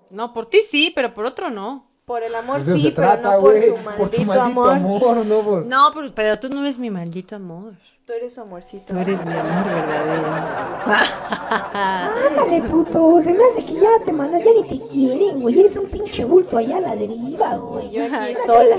No, 0.10 0.34
por 0.34 0.48
ti 0.48 0.60
sí, 0.62 0.91
pero 0.93 1.14
por 1.14 1.26
otro 1.26 1.50
no. 1.50 1.86
Por 2.04 2.24
el 2.24 2.36
amor 2.36 2.62
Pues 2.64 2.80
sí, 2.82 2.91
pero 2.93 3.08
trata, 3.08 3.36
no 3.36 3.39
por 3.41 3.60
su 3.62 3.74
Por 3.76 3.80
tu 3.80 3.86
maldito, 3.86 4.26
maldito 4.26 4.41
amor. 4.41 4.70
amor, 4.72 5.26
no 5.26 5.39
por... 5.39 5.66
No, 5.66 5.91
pero, 5.93 6.14
pero 6.14 6.39
tú 6.39 6.50
no 6.50 6.62
eres 6.62 6.78
mi 6.78 6.89
maldito 6.89 7.36
amor. 7.36 7.74
Tú 8.08 8.14
eres 8.14 8.36
su 8.36 8.39
amorcito. 8.39 8.93
Tú 8.93 8.99
eres 9.01 9.26
mi 9.26 9.34
amor 9.34 9.66
verdadero. 9.66 10.28
Ándale, 12.30 12.62
puto, 12.70 13.22
se 13.22 13.34
me 13.34 13.43
hace 13.43 13.66
que 13.66 13.74
ya 13.74 13.89
te 14.05 14.14
mandas, 14.14 14.41
ya 14.45 14.51
ni 14.53 14.64
te 14.64 14.88
quieren, 14.88 15.41
güey. 15.41 15.60
Eres 15.60 15.76
un 15.76 15.88
pinche 15.88 16.24
bulto 16.24 16.58
allá 16.58 16.78
a 16.78 16.80
la 16.80 16.95
deriva, 16.95 17.58
güey. 17.58 17.91
Yo 17.91 18.05
aquí 18.05 18.34
sola. 18.45 18.78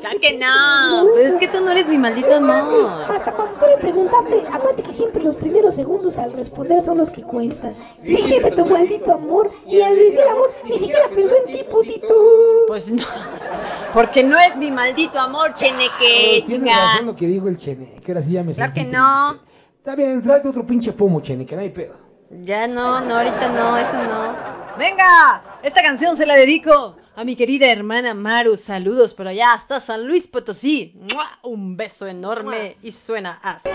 Claro 0.00 0.18
que 0.18 0.38
no. 0.38 1.08
Pues 1.12 1.32
es 1.32 1.34
que 1.34 1.48
tú 1.48 1.60
no 1.60 1.72
eres 1.72 1.88
mi 1.88 1.98
maldito 1.98 2.34
amor. 2.34 3.04
Hasta 3.06 3.32
cuando 3.32 3.54
tú 3.58 3.66
le 3.66 3.76
preguntaste, 3.76 4.44
acuérdate 4.50 4.82
que 4.82 4.94
siempre 4.94 5.22
los 5.22 5.36
primeros 5.36 5.74
segundos 5.74 6.16
al 6.16 6.32
responder 6.32 6.82
son 6.82 6.96
los 6.96 7.10
que 7.10 7.20
cuentan. 7.20 7.74
Dijiste 8.02 8.50
tu 8.50 8.64
maldito 8.64 9.12
amor 9.12 9.50
y 9.66 9.82
al 9.82 9.94
decir 9.94 10.22
amor 10.22 10.50
ni 10.64 10.78
siquiera 10.78 11.10
pensó 11.14 11.34
en 11.46 11.52
ti, 11.52 11.64
putito. 11.70 12.14
Pues 12.66 12.90
no. 12.90 13.04
Porque 13.92 14.24
no 14.24 14.36
es 14.40 14.56
mi 14.56 14.70
maldito 14.70 15.20
amor, 15.20 15.54
cheneque, 15.54 16.44
chinga. 16.46 17.02
lo 17.02 17.14
que 17.14 17.26
dijo 17.26 17.46
el 17.46 17.58
Chene, 17.58 18.00
que 18.04 18.10
ahora 18.10 18.24
sí 18.24 18.32
ya 18.32 18.42
me 18.42 18.53
Claro 18.54 18.72
que 18.72 18.84
no. 18.84 19.40
Está 19.78 19.94
bien, 19.94 20.22
tráete 20.22 20.48
otro 20.48 20.66
pinche 20.66 20.92
pomo, 20.92 21.20
Chene, 21.20 21.44
que 21.44 21.54
no 21.54 21.62
hay 21.62 21.70
pedo. 21.70 21.96
Ya 22.42 22.66
no, 22.66 23.00
no, 23.00 23.16
ahorita 23.16 23.48
no, 23.50 23.76
eso 23.76 23.96
no. 24.04 24.34
Venga, 24.78 25.42
esta 25.62 25.82
canción 25.82 26.16
se 26.16 26.26
la 26.26 26.34
dedico 26.34 26.96
A 27.14 27.22
mi 27.24 27.36
querida 27.36 27.70
hermana 27.70 28.12
Maru, 28.12 28.56
saludos 28.56 29.14
por 29.14 29.28
allá 29.28 29.52
hasta 29.52 29.78
San 29.78 30.04
Luis 30.06 30.26
Potosí. 30.26 30.94
¡Mua! 31.12 31.38
Un 31.42 31.76
beso 31.76 32.06
enorme 32.06 32.76
y 32.82 32.90
suena 32.90 33.38
así. 33.42 33.68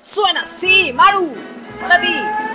Suena 0.00 0.40
así, 0.40 0.92
Maru. 0.92 1.28
Para 1.80 2.00
ti. 2.00 2.47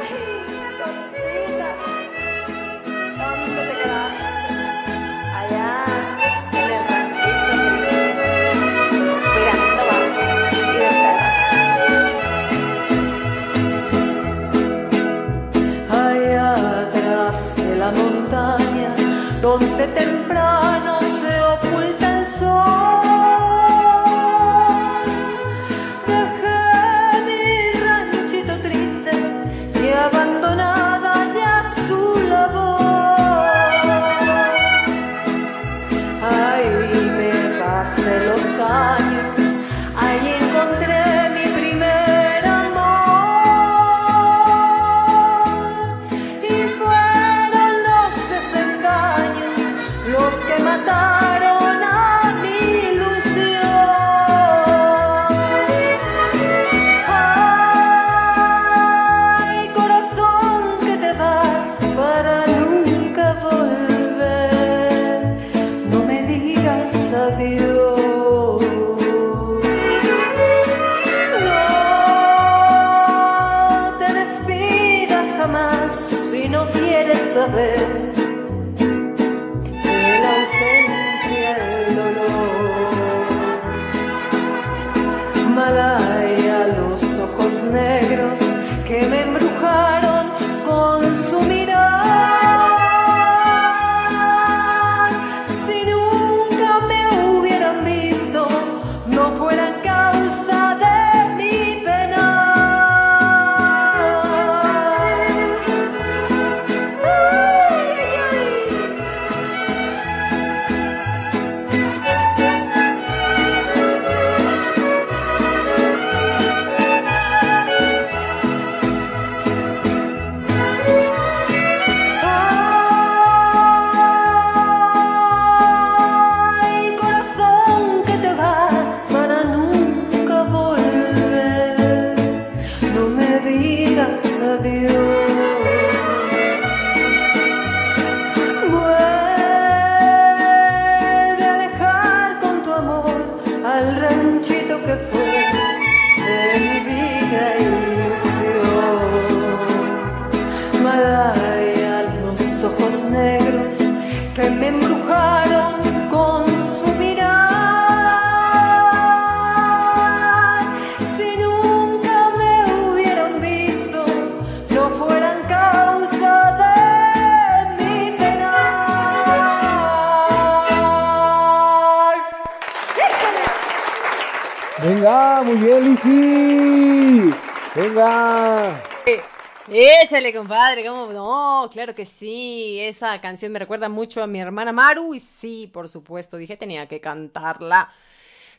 Échale, 180.03 180.33
compadre, 180.33 180.85
¿cómo 180.85 181.13
no? 181.13 181.69
Claro 181.71 181.95
que 181.95 182.05
sí. 182.05 182.77
Esa 182.81 183.21
canción 183.21 183.53
me 183.53 183.59
recuerda 183.59 183.87
mucho 183.87 184.21
a 184.21 184.27
mi 184.27 184.39
hermana 184.41 184.73
Maru 184.73 185.13
y 185.13 185.19
sí, 185.19 185.69
por 185.71 185.87
supuesto, 185.87 186.35
dije 186.35 186.57
tenía 186.57 186.87
que 186.89 186.99
cantarla. 186.99 187.89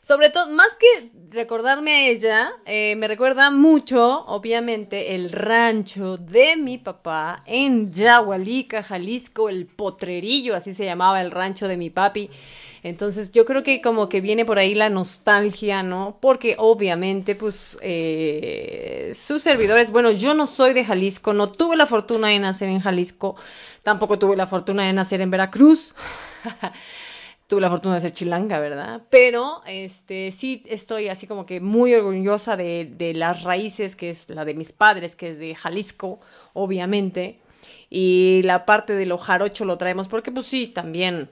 Sobre 0.05 0.29
todo, 0.29 0.51
más 0.51 0.67
que 0.79 1.09
recordarme 1.31 1.91
a 1.95 2.07
ella, 2.09 2.51
eh, 2.67 2.95
me 2.95 3.07
recuerda 3.07 3.49
mucho, 3.49 4.23
obviamente, 4.27 5.15
el 5.15 5.31
rancho 5.31 6.17
de 6.17 6.57
mi 6.57 6.77
papá 6.77 7.41
en 7.47 7.91
Yahualica, 7.91 8.83
Jalisco, 8.83 9.49
el 9.49 9.65
Potrerillo, 9.65 10.55
así 10.55 10.75
se 10.75 10.85
llamaba 10.85 11.21
el 11.21 11.31
rancho 11.31 11.67
de 11.67 11.77
mi 11.77 11.89
papi. 11.89 12.29
Entonces 12.83 13.31
yo 13.31 13.45
creo 13.45 13.63
que 13.63 13.81
como 13.81 14.07
que 14.07 14.21
viene 14.21 14.45
por 14.45 14.59
ahí 14.59 14.75
la 14.75 14.89
nostalgia, 14.89 15.81
¿no? 15.81 16.19
Porque 16.21 16.53
obviamente, 16.59 17.33
pues, 17.33 17.75
eh, 17.81 19.11
sus 19.19 19.41
servidores, 19.41 19.89
bueno, 19.89 20.11
yo 20.11 20.35
no 20.35 20.45
soy 20.45 20.73
de 20.73 20.85
Jalisco, 20.85 21.33
no 21.33 21.51
tuve 21.51 21.77
la 21.77 21.87
fortuna 21.87 22.27
de 22.27 22.37
nacer 22.37 22.69
en 22.69 22.79
Jalisco, 22.79 23.37
tampoco 23.81 24.19
tuve 24.19 24.35
la 24.35 24.45
fortuna 24.45 24.85
de 24.85 24.93
nacer 24.93 25.21
en 25.21 25.31
Veracruz. 25.31 25.95
tuve 27.47 27.61
la 27.61 27.69
fortuna 27.69 27.95
de 27.95 28.01
ser 28.01 28.13
chilanga, 28.13 28.59
¿verdad? 28.59 29.01
Pero 29.09 29.61
este 29.67 30.31
sí 30.31 30.61
estoy 30.65 31.09
así 31.09 31.27
como 31.27 31.45
que 31.45 31.59
muy 31.59 31.93
orgullosa 31.93 32.57
de, 32.57 32.91
de 32.97 33.13
las 33.13 33.43
raíces, 33.43 33.95
que 33.95 34.09
es 34.09 34.29
la 34.29 34.45
de 34.45 34.53
mis 34.53 34.73
padres, 34.73 35.15
que 35.15 35.29
es 35.29 35.39
de 35.39 35.55
Jalisco, 35.55 36.19
obviamente. 36.53 37.39
Y 37.89 38.41
la 38.43 38.65
parte 38.65 38.93
de 38.93 39.05
lo 39.05 39.17
jarocho 39.17 39.65
lo 39.65 39.77
traemos 39.77 40.07
porque 40.07 40.31
pues 40.31 40.47
sí, 40.47 40.67
también 40.67 41.29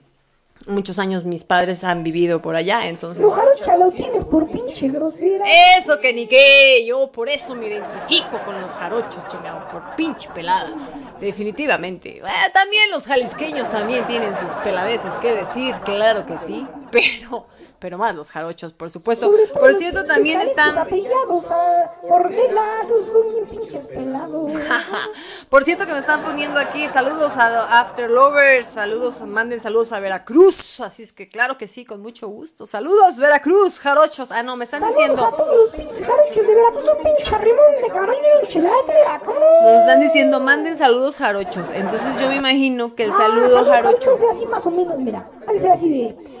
muchos 0.66 0.98
años 0.98 1.24
mis 1.24 1.44
padres 1.44 1.84
han 1.84 2.02
vivido 2.02 2.40
por 2.40 2.56
allá, 2.56 2.88
entonces... 2.88 3.22
Lo 3.22 3.30
jarocha 3.30 3.76
lo 3.76 3.90
tienes 3.90 4.24
por 4.24 4.50
pinche 4.50 4.88
grosera. 4.88 5.44
Eso 5.78 6.00
que 6.00 6.12
ni 6.12 6.26
qué, 6.26 6.84
yo 6.86 7.10
por 7.12 7.28
eso 7.28 7.54
me 7.54 7.66
identifico 7.66 8.38
con 8.44 8.60
los 8.60 8.72
jarochos, 8.72 9.26
chingado, 9.28 9.68
por 9.70 9.94
pinche 9.96 10.28
pelada. 10.34 10.74
Definitivamente. 11.20 12.18
Eh, 12.18 12.50
también 12.52 12.90
los 12.90 13.06
jalisqueños 13.06 13.70
también 13.70 14.06
tienen 14.06 14.34
sus 14.34 14.52
peladeces 14.56 15.14
que 15.18 15.32
decir, 15.32 15.74
claro 15.84 16.26
que 16.26 16.36
sí, 16.38 16.66
pero 16.90 17.46
pero 17.84 17.98
más 17.98 18.14
los 18.14 18.30
jarochos, 18.30 18.72
por 18.72 18.88
supuesto. 18.88 19.30
Por 19.52 19.74
cierto, 19.74 20.06
también 20.06 20.40
están 20.40 20.78
apellados 20.78 21.50
a 21.50 21.92
por 22.00 22.30
pelados, 22.30 23.06
son 23.08 23.30
bien 23.30 23.44
pinches 23.44 23.86
pelados. 23.88 24.52
Por 25.50 25.64
cierto 25.64 25.84
que 25.86 25.92
me 25.92 25.98
están 25.98 26.22
poniendo 26.22 26.58
aquí 26.58 26.88
saludos 26.88 27.36
a 27.36 27.80
After 27.80 28.10
Lovers, 28.10 28.68
saludos, 28.68 29.20
manden 29.20 29.60
saludos 29.60 29.92
a 29.92 30.00
Veracruz, 30.00 30.80
así 30.80 31.02
es 31.02 31.12
que 31.12 31.28
claro 31.28 31.58
que 31.58 31.66
sí, 31.66 31.84
con 31.84 32.00
mucho 32.00 32.26
gusto. 32.28 32.64
Saludos 32.64 33.20
Veracruz, 33.20 33.78
jarochos. 33.78 34.32
Ah, 34.32 34.42
no, 34.42 34.56
me 34.56 34.64
están 34.64 34.80
Saludos 34.80 34.98
a 34.98 35.02
diciendo, 35.02 35.34
todos 35.36 35.56
los 35.56 35.70
pinches 35.70 36.06
jarochos 36.06 36.36
de 36.46 36.54
Veracruz, 36.54 36.84
un 36.96 37.04
pinche 37.04 37.38
Rimón 37.38 37.82
de 37.82 37.88
Carolina 37.88 38.26
y 38.40 38.46
Enchilada 38.46 38.82
de 38.86 38.94
Veracruz. 38.94 39.36
nos 39.62 39.80
están 39.80 40.00
diciendo, 40.00 40.40
manden 40.40 40.78
saludos 40.78 41.16
jarochos. 41.16 41.68
Entonces 41.74 42.18
yo 42.18 42.28
me 42.28 42.36
imagino 42.36 42.94
que 42.94 43.04
el 43.04 43.10
Ah, 43.10 43.16
saludo 43.18 43.48
saludos 43.50 43.68
jarocho 43.68 44.18
así 44.32 44.46
más 44.46 44.64
o 44.64 44.70
menos, 44.70 44.98
mira. 44.98 45.28
Así 45.46 45.90
de... 45.90 46.33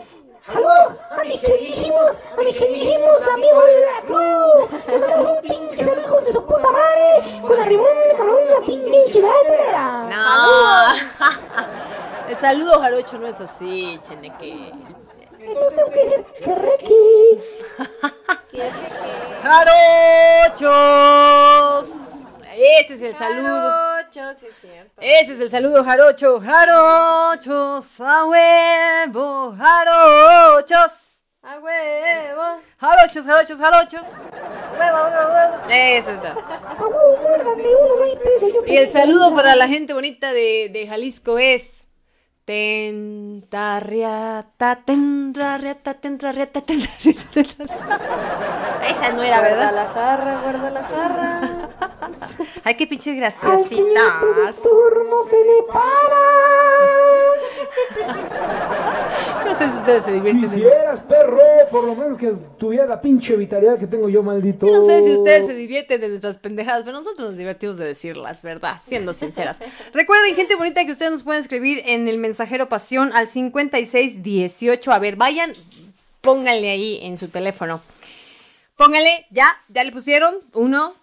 ¡Saludos 0.46 0.92
a 1.10 1.24
mis 1.24 1.40
queridísimos, 1.40 2.10
a 2.36 2.42
mis 2.42 2.56
queridísimos 2.56 3.28
amigos 3.32 3.64
de 3.64 3.74
Veracruz! 3.76 4.68
¡Estamos 4.88 5.30
un 5.30 5.40
pinche 5.40 5.84
saludo, 5.84 6.00
hijos 6.02 6.26
de 6.26 6.32
su 6.32 6.44
puta 6.44 6.70
madre! 6.70 7.40
Con 7.40 7.56
la 7.58 7.64
Rimón 7.64 7.86
de 8.08 8.14
Carolina, 8.14 8.56
pinche 8.66 9.06
Enchilada 9.06 9.42
de 9.42 9.50
Veracruz. 9.50 10.10
No. 10.10 10.92
El 12.28 12.36
saludo 12.40 12.78
jarocho 12.80 13.18
no 13.18 13.26
es 13.26 13.40
así, 13.40 13.98
cheneque. 14.06 14.70
Entonces 15.40 15.76
tengo 15.76 15.90
que 15.90 16.04
decir 16.04 16.24
que 16.44 16.54
Requi. 16.54 17.40
¡Jarochos! 20.62 21.88
Ese 22.56 22.94
es 22.94 23.02
el 23.02 23.14
saludo. 23.14 23.48
Jarocho, 23.48 24.34
sí 24.38 24.46
es 24.46 24.56
cierto. 24.60 24.92
Ese 25.00 25.32
es 25.34 25.40
el 25.40 25.50
saludo 25.50 25.84
jarocho. 25.84 26.40
Jarochos, 26.40 28.00
a 28.00 28.24
huevo, 28.26 29.54
jarochos. 29.56 31.00
¡A 31.42 31.58
huevo! 31.58 32.60
Jarochos, 32.78 33.26
jarochos, 33.26 33.58
jarochos. 33.60 34.00
¡Huevo, 34.00 34.98
huevo, 35.04 35.32
huevo! 35.34 35.64
Ese 35.68 35.98
es 35.98 36.06
el- 36.22 36.26
A 36.26 36.76
huevo, 36.80 37.18
muérdame 37.20 37.64
uno, 37.66 37.96
no 37.98 38.04
hay 38.04 38.16
pedo. 38.16 38.48
Yo 38.48 38.72
Y 38.72 38.76
el 38.78 38.88
saludo 38.88 39.34
para 39.34 39.54
la 39.54 39.68
gente 39.68 39.92
bonita 39.92 40.32
de, 40.32 40.70
de 40.72 40.86
Jalisco 40.88 41.38
es. 41.38 41.86
Tentarriata, 43.44 44.82
tentarriata, 44.84 45.94
tentarriata, 45.94 46.60
tentarriata, 46.60 46.60
tentarriata. 47.32 48.80
Esa 48.90 49.12
no 49.12 49.22
era, 49.22 49.38
Guarda 49.40 49.56
¿verdad? 49.56 49.74
la 49.74 49.86
jarra, 49.88 50.40
guarda 50.42 50.70
la 50.70 50.82
jarra. 50.84 51.70
Ay, 52.64 52.74
qué 52.76 52.86
pinches 52.86 53.06
Al 53.06 53.32
señor 53.32 53.40
graciositas. 53.40 54.12
productor 54.20 55.06
no 55.08 55.22
se 55.24 55.36
le 55.36 55.62
para. 55.72 56.20
No 59.44 59.58
sé 59.58 59.68
si 59.68 59.76
ustedes 59.78 60.04
se 60.06 60.12
divierten. 60.12 60.40
Quisieras, 60.40 61.00
perro, 61.00 61.38
por 61.70 61.84
lo 61.84 61.94
menos 61.94 62.16
que 62.16 62.32
tuviera 62.58 62.86
la 62.86 63.00
pinche 63.00 63.36
vitalidad 63.36 63.78
que 63.78 63.86
tengo 63.86 64.08
yo, 64.08 64.22
maldito. 64.22 64.66
No 64.66 64.84
sé 64.86 65.02
si 65.02 65.12
ustedes 65.12 65.46
se 65.46 65.54
divierten 65.54 66.00
de 66.00 66.08
nuestras 66.08 66.38
pendejadas, 66.38 66.82
pero 66.82 66.96
nosotros 66.96 67.28
nos 67.28 67.36
divertimos 67.36 67.76
de 67.76 67.84
decirlas, 67.84 68.42
¿verdad? 68.42 68.78
Siendo 68.84 69.12
sinceras. 69.12 69.58
Recuerden, 69.92 70.34
gente 70.34 70.56
bonita, 70.56 70.84
que 70.86 70.92
ustedes 70.92 71.12
nos 71.12 71.22
pueden 71.22 71.42
escribir 71.42 71.82
en 71.84 72.08
el 72.08 72.16
mensajero 72.34 72.68
pasión 72.68 73.12
al 73.12 73.28
5618. 73.28 74.92
A 74.92 74.98
ver, 74.98 75.14
vayan, 75.14 75.54
pónganle 76.20 76.68
ahí 76.68 76.98
en 77.02 77.16
su 77.16 77.28
teléfono. 77.28 77.80
Pónganle, 78.76 79.26
ya, 79.30 79.56
ya 79.68 79.84
le 79.84 79.92
pusieron. 79.92 80.34
Uno, 80.52 80.96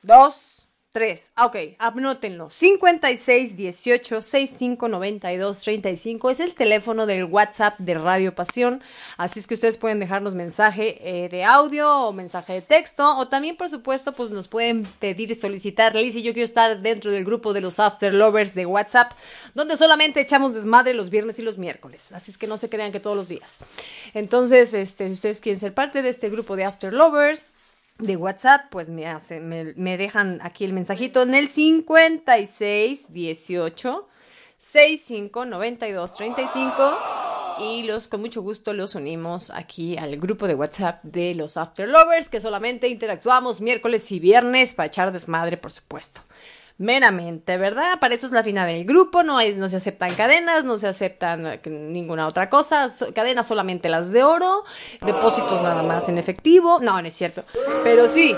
dos, 0.00 0.51
tres. 0.92 1.30
Ah, 1.34 1.46
Ok, 1.46 1.56
anótenlo. 1.78 2.50
5618 2.50 4.22
6592 4.22 5.60
35 5.60 6.30
es 6.30 6.40
el 6.40 6.54
teléfono 6.54 7.06
del 7.06 7.24
WhatsApp 7.24 7.78
de 7.78 7.94
Radio 7.94 8.34
Pasión. 8.34 8.82
Así 9.16 9.40
es 9.40 9.46
que 9.46 9.54
ustedes 9.54 9.78
pueden 9.78 9.98
dejarnos 9.98 10.34
mensaje 10.34 10.98
eh, 11.00 11.28
de 11.28 11.44
audio 11.44 11.90
o 11.90 12.12
mensaje 12.12 12.52
de 12.54 12.62
texto. 12.62 13.16
O 13.16 13.28
también, 13.28 13.56
por 13.56 13.70
supuesto, 13.70 14.12
pues 14.12 14.30
nos 14.30 14.48
pueden 14.48 14.84
pedir 15.00 15.30
y 15.30 15.34
solicitar. 15.34 15.94
Liz 15.94 16.14
yo 16.14 16.32
quiero 16.32 16.44
estar 16.44 16.80
dentro 16.80 17.10
del 17.10 17.24
grupo 17.24 17.52
de 17.52 17.62
los 17.62 17.80
After 17.80 18.12
Lovers 18.12 18.54
de 18.54 18.66
WhatsApp, 18.66 19.12
donde 19.54 19.76
solamente 19.76 20.20
echamos 20.20 20.54
desmadre 20.54 20.94
los 20.94 21.08
viernes 21.08 21.38
y 21.38 21.42
los 21.42 21.56
miércoles. 21.58 22.12
Así 22.12 22.30
es 22.30 22.38
que 22.38 22.46
no 22.46 22.58
se 22.58 22.68
crean 22.68 22.92
que 22.92 23.00
todos 23.00 23.16
los 23.16 23.28
días. 23.28 23.56
Entonces, 24.12 24.74
este, 24.74 25.06
si 25.06 25.12
ustedes 25.12 25.40
quieren 25.40 25.58
ser 25.58 25.72
parte 25.72 26.02
de 26.02 26.10
este 26.10 26.28
grupo 26.28 26.54
de 26.54 26.64
After 26.64 26.92
Lovers, 26.92 27.42
de 27.98 28.16
WhatsApp, 28.16 28.62
pues 28.70 28.88
me, 28.88 29.06
hace, 29.06 29.40
me, 29.40 29.96
dejan 29.96 30.40
aquí 30.42 30.64
el 30.64 30.72
mensajito 30.72 31.22
en 31.22 31.34
el 31.34 31.48
5618 31.48 34.08
659235 34.56 36.98
y 37.60 37.82
los 37.82 38.08
con 38.08 38.20
mucho 38.20 38.42
gusto 38.42 38.72
los 38.72 38.94
unimos 38.94 39.50
aquí 39.50 39.96
al 39.96 40.16
grupo 40.16 40.46
de 40.46 40.54
WhatsApp 40.54 41.02
de 41.04 41.34
los 41.34 41.56
After 41.56 41.88
Lovers 41.88 42.28
que 42.28 42.40
solamente 42.40 42.88
interactuamos 42.88 43.60
miércoles 43.60 44.10
y 44.12 44.20
viernes 44.20 44.74
para 44.74 44.86
echar 44.86 45.12
desmadre, 45.12 45.56
por 45.56 45.72
supuesto. 45.72 46.22
Meramente, 46.82 47.58
¿verdad? 47.58 48.00
Para 48.00 48.16
eso 48.16 48.26
es 48.26 48.32
la 48.32 48.42
final 48.42 48.66
del 48.66 48.84
grupo, 48.84 49.22
no, 49.22 49.38
es, 49.38 49.56
no 49.56 49.68
se 49.68 49.76
aceptan 49.76 50.16
cadenas, 50.16 50.64
no 50.64 50.78
se 50.78 50.88
aceptan 50.88 51.60
ninguna 51.64 52.26
otra 52.26 52.50
cosa, 52.50 52.88
cadenas 53.14 53.46
solamente 53.46 53.88
las 53.88 54.10
de 54.10 54.24
oro, 54.24 54.64
depósitos 55.00 55.62
nada 55.62 55.84
más 55.84 56.08
en 56.08 56.18
efectivo, 56.18 56.80
no, 56.82 57.00
no 57.00 57.06
es 57.06 57.14
cierto, 57.14 57.44
pero 57.84 58.08
sí. 58.08 58.34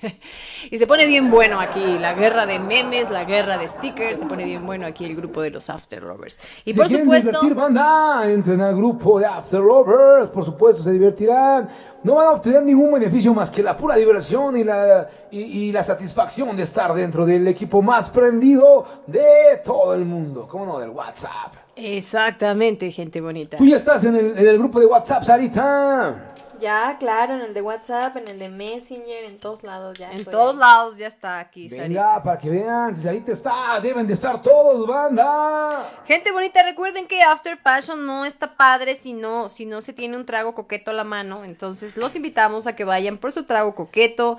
y 0.70 0.78
se 0.78 0.86
pone 0.86 1.06
bien 1.06 1.30
bueno 1.30 1.60
aquí 1.60 1.98
la 1.98 2.14
guerra 2.14 2.46
de 2.46 2.58
memes, 2.58 3.10
la 3.10 3.24
guerra 3.24 3.58
de 3.58 3.68
stickers, 3.68 4.18
se 4.18 4.26
pone 4.26 4.44
bien 4.44 4.64
bueno 4.64 4.86
aquí 4.86 5.04
el 5.04 5.16
grupo 5.16 5.42
de 5.42 5.50
los 5.50 5.68
After 5.70 6.02
Lovers. 6.02 6.38
Y 6.64 6.72
Si 6.72 6.78
por 6.78 6.88
supuesto... 6.88 7.30
divertir, 7.30 7.54
banda, 7.54 8.22
entren 8.30 8.60
al 8.60 8.76
grupo 8.76 9.18
de 9.18 9.26
After 9.26 9.60
Lovers, 9.60 10.30
por 10.30 10.44
supuesto, 10.44 10.82
se 10.82 10.92
divertirán. 10.92 11.68
No 12.04 12.14
van 12.14 12.26
a 12.26 12.30
obtener 12.30 12.62
ningún 12.62 12.92
beneficio 12.92 13.34
más 13.34 13.50
que 13.50 13.62
la 13.62 13.76
pura 13.76 13.96
diversión 13.96 14.56
y 14.56 14.64
la, 14.64 15.08
y, 15.30 15.40
y 15.40 15.72
la 15.72 15.82
satisfacción 15.82 16.56
de 16.56 16.62
estar 16.62 16.94
dentro 16.94 17.26
del 17.26 17.48
equipo 17.48 17.82
más 17.82 18.10
prendido 18.10 18.86
de 19.06 19.60
todo 19.64 19.94
el 19.94 20.04
mundo. 20.04 20.46
¿Cómo 20.48 20.64
no? 20.64 20.78
Del 20.78 20.90
WhatsApp. 20.90 21.54
Exactamente, 21.74 22.90
gente 22.92 23.20
bonita. 23.20 23.56
Tú 23.56 23.66
ya 23.66 23.76
estás 23.76 24.04
en 24.04 24.16
el, 24.16 24.38
en 24.38 24.46
el 24.46 24.58
grupo 24.58 24.80
de 24.80 24.86
WhatsApp, 24.86 25.24
Sarita. 25.24 26.34
Ya, 26.60 26.96
claro, 26.98 27.34
en 27.34 27.40
el 27.42 27.54
de 27.54 27.62
WhatsApp, 27.62 28.16
en 28.16 28.28
el 28.28 28.38
de 28.38 28.48
Messenger, 28.48 29.24
en 29.24 29.38
todos 29.38 29.62
lados 29.62 29.96
ya. 29.98 30.10
En 30.10 30.18
estoy 30.18 30.32
todos 30.32 30.54
ahí. 30.54 30.58
lados 30.58 30.96
ya 30.96 31.06
está 31.06 31.38
aquí. 31.38 31.68
Sarita. 31.68 31.84
Venga, 31.86 32.22
para 32.22 32.38
que 32.38 32.50
vean, 32.50 32.94
si 32.94 33.02
Sarita 33.02 33.32
está, 33.32 33.80
deben 33.80 34.06
de 34.06 34.14
estar 34.14 34.42
todos, 34.42 34.86
banda. 34.86 35.90
Gente 36.06 36.32
bonita, 36.32 36.62
recuerden 36.62 37.06
que 37.06 37.22
After 37.22 37.60
Passion 37.62 38.04
no 38.04 38.24
está 38.24 38.54
padre 38.54 38.94
si 38.96 39.12
no, 39.12 39.48
si 39.48 39.66
no 39.66 39.82
se 39.82 39.92
tiene 39.92 40.16
un 40.16 40.26
trago 40.26 40.54
coqueto 40.54 40.90
a 40.90 40.94
la 40.94 41.04
mano. 41.04 41.44
Entonces 41.44 41.96
los 41.96 42.16
invitamos 42.16 42.66
a 42.66 42.74
que 42.74 42.84
vayan 42.84 43.18
por 43.18 43.32
su 43.32 43.44
trago 43.44 43.74
coqueto, 43.74 44.38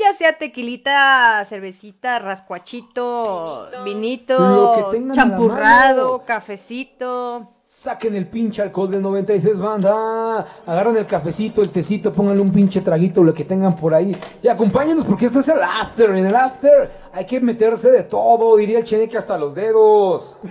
ya 0.00 0.12
sea 0.14 0.38
tequilita, 0.38 1.44
cervecita, 1.48 2.18
rascuachito, 2.18 3.70
vinito, 3.84 4.92
champurrado, 5.12 6.24
cafecito. 6.24 7.48
Saquen 7.72 8.16
el 8.16 8.26
pinche 8.26 8.62
alcohol 8.62 8.90
del 8.90 9.00
96, 9.00 9.56
banda. 9.56 10.44
Agarran 10.66 10.96
el 10.96 11.06
cafecito, 11.06 11.62
el 11.62 11.70
tecito, 11.70 12.12
pónganle 12.12 12.42
un 12.42 12.52
pinche 12.52 12.80
traguito, 12.80 13.22
lo 13.22 13.32
que 13.32 13.44
tengan 13.44 13.76
por 13.76 13.94
ahí. 13.94 14.16
Y 14.42 14.48
acompáñenos 14.48 15.04
porque 15.04 15.26
esto 15.26 15.38
es 15.38 15.46
el 15.46 15.62
after. 15.62 16.10
En 16.10 16.26
el 16.26 16.34
after 16.34 16.90
hay 17.12 17.24
que 17.26 17.38
meterse 17.38 17.92
de 17.92 18.02
todo, 18.02 18.56
diría 18.56 18.78
el 18.78 18.84
cheneque 18.84 19.16
hasta 19.16 19.38
los 19.38 19.54
dedos. 19.54 20.36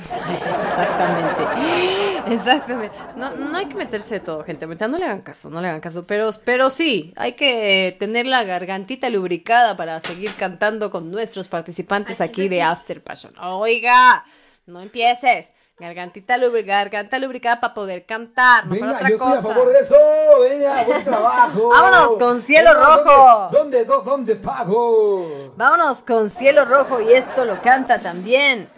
Exactamente. 0.63 2.35
Exactamente. 2.35 2.97
No, 3.17 3.35
no 3.35 3.57
hay 3.57 3.65
que 3.65 3.75
meterse 3.75 4.15
de 4.15 4.21
todo, 4.21 4.45
gente. 4.45 4.65
No 4.65 4.97
le 4.97 5.03
hagan 5.03 5.21
caso, 5.21 5.49
no 5.49 5.59
le 5.59 5.67
hagan 5.67 5.81
caso. 5.81 6.05
Pero, 6.07 6.29
pero 6.45 6.69
sí, 6.69 7.13
hay 7.17 7.33
que 7.33 7.97
tener 7.99 8.27
la 8.27 8.45
gargantita 8.45 9.09
lubricada 9.09 9.75
para 9.75 9.99
seguir 9.99 10.33
cantando 10.35 10.89
con 10.89 11.11
nuestros 11.11 11.49
participantes 11.49 12.21
aquí 12.21 12.47
de 12.47 12.61
After 12.61 13.03
Passion. 13.03 13.33
Oiga, 13.41 14.23
no 14.67 14.79
empieces. 14.79 15.51
Gargantita 15.79 16.35
lubricada, 16.37 16.79
garganta 16.83 17.17
lubricada 17.19 17.61
para 17.61 17.73
poder 17.73 18.05
cantar, 18.05 18.65
no 18.65 18.71
para 18.71 18.81
Venga, 18.81 18.95
otra 18.97 19.09
yo 19.09 19.15
estoy 19.15 19.31
a 19.31 19.35
cosa. 19.37 19.47
favor 19.53 19.69
de 19.71 19.79
eso. 19.79 19.95
Venga, 20.41 20.83
buen 20.83 21.03
trabajo. 21.05 21.69
Vámonos 21.69 22.17
con 22.17 22.41
Cielo 22.41 22.69
Venga, 22.73 22.95
Rojo. 22.97 23.49
¿Dónde, 23.51 23.85
dónde, 23.85 24.11
dónde 24.11 24.35
pago? 24.35 25.53
Vámonos 25.55 25.99
con 26.03 26.29
Cielo 26.29 26.65
Rojo 26.65 26.99
y 26.99 27.13
esto 27.13 27.45
lo 27.45 27.61
canta 27.61 27.99
también 27.99 28.69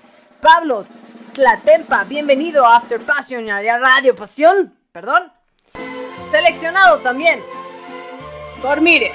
Pablo 0.41 0.85
Tlatempa. 1.33 2.03
Bienvenido 2.03 2.65
a 2.67 2.75
After 2.77 2.99
Passion 3.01 3.49
a 3.49 3.61
Radio 3.79 4.15
Pasión. 4.15 4.71
Perdón. 4.91 5.31
Seleccionado 6.29 6.99
también 6.99 7.41
por 8.61 8.79
Mire. 8.79 9.11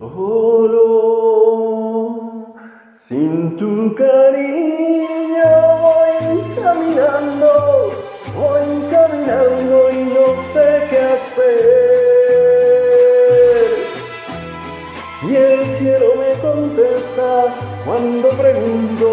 Solo 0.00 1.41
tu 3.58 3.94
cariño 3.94 5.50
voy 5.80 6.42
caminando, 6.62 7.90
voy 8.34 8.68
caminando 8.90 9.90
y 9.90 9.92
no 10.14 10.26
sé 10.52 10.68
qué 10.90 10.98
hacer. 11.14 11.52
Y 15.28 15.30
el 15.36 15.60
cielo 15.78 16.08
me 16.16 16.32
contesta 16.40 17.30
cuando 17.84 18.28
pregunto 18.30 19.08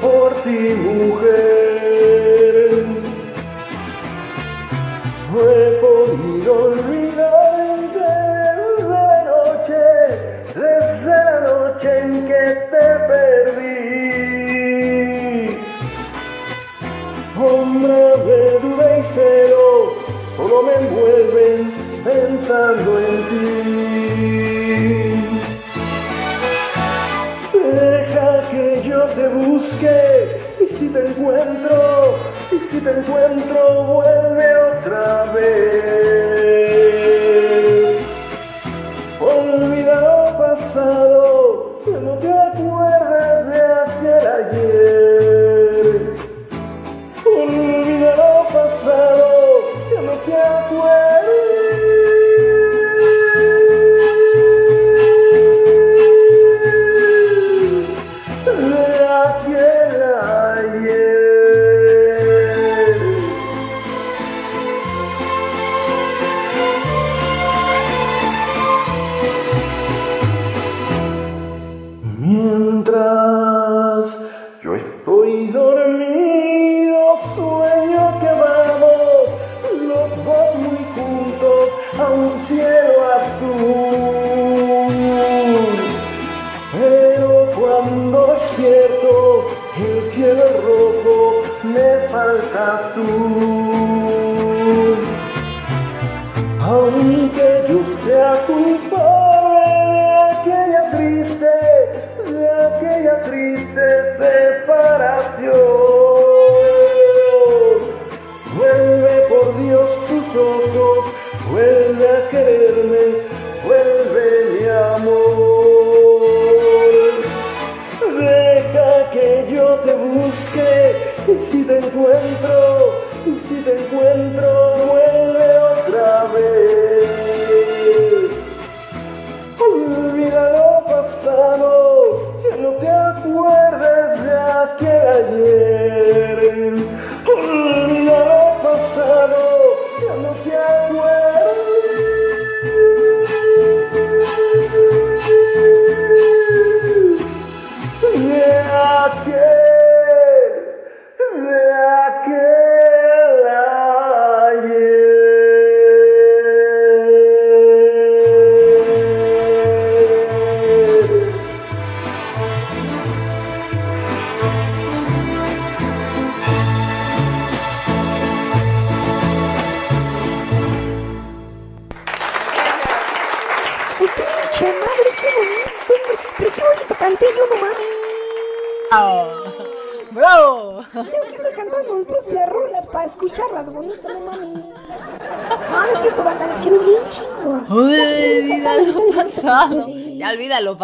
por 0.00 0.34
ti, 0.42 0.74
mujer. 0.74 1.59
Pensando 22.12 22.98
en 22.98 23.16
ti. 23.28 23.50
Deja 27.52 28.40
que 28.50 28.82
yo 28.88 29.04
te 29.06 29.28
busque 29.28 30.40
y 30.60 30.74
si 30.76 30.88
te 30.88 31.06
encuentro, 31.06 32.18
y 32.50 32.58
si 32.70 32.80
te 32.80 32.90
encuentro, 32.90 33.84
vuelve 33.84 34.56
otra 34.56 35.32
vez. 35.32 36.29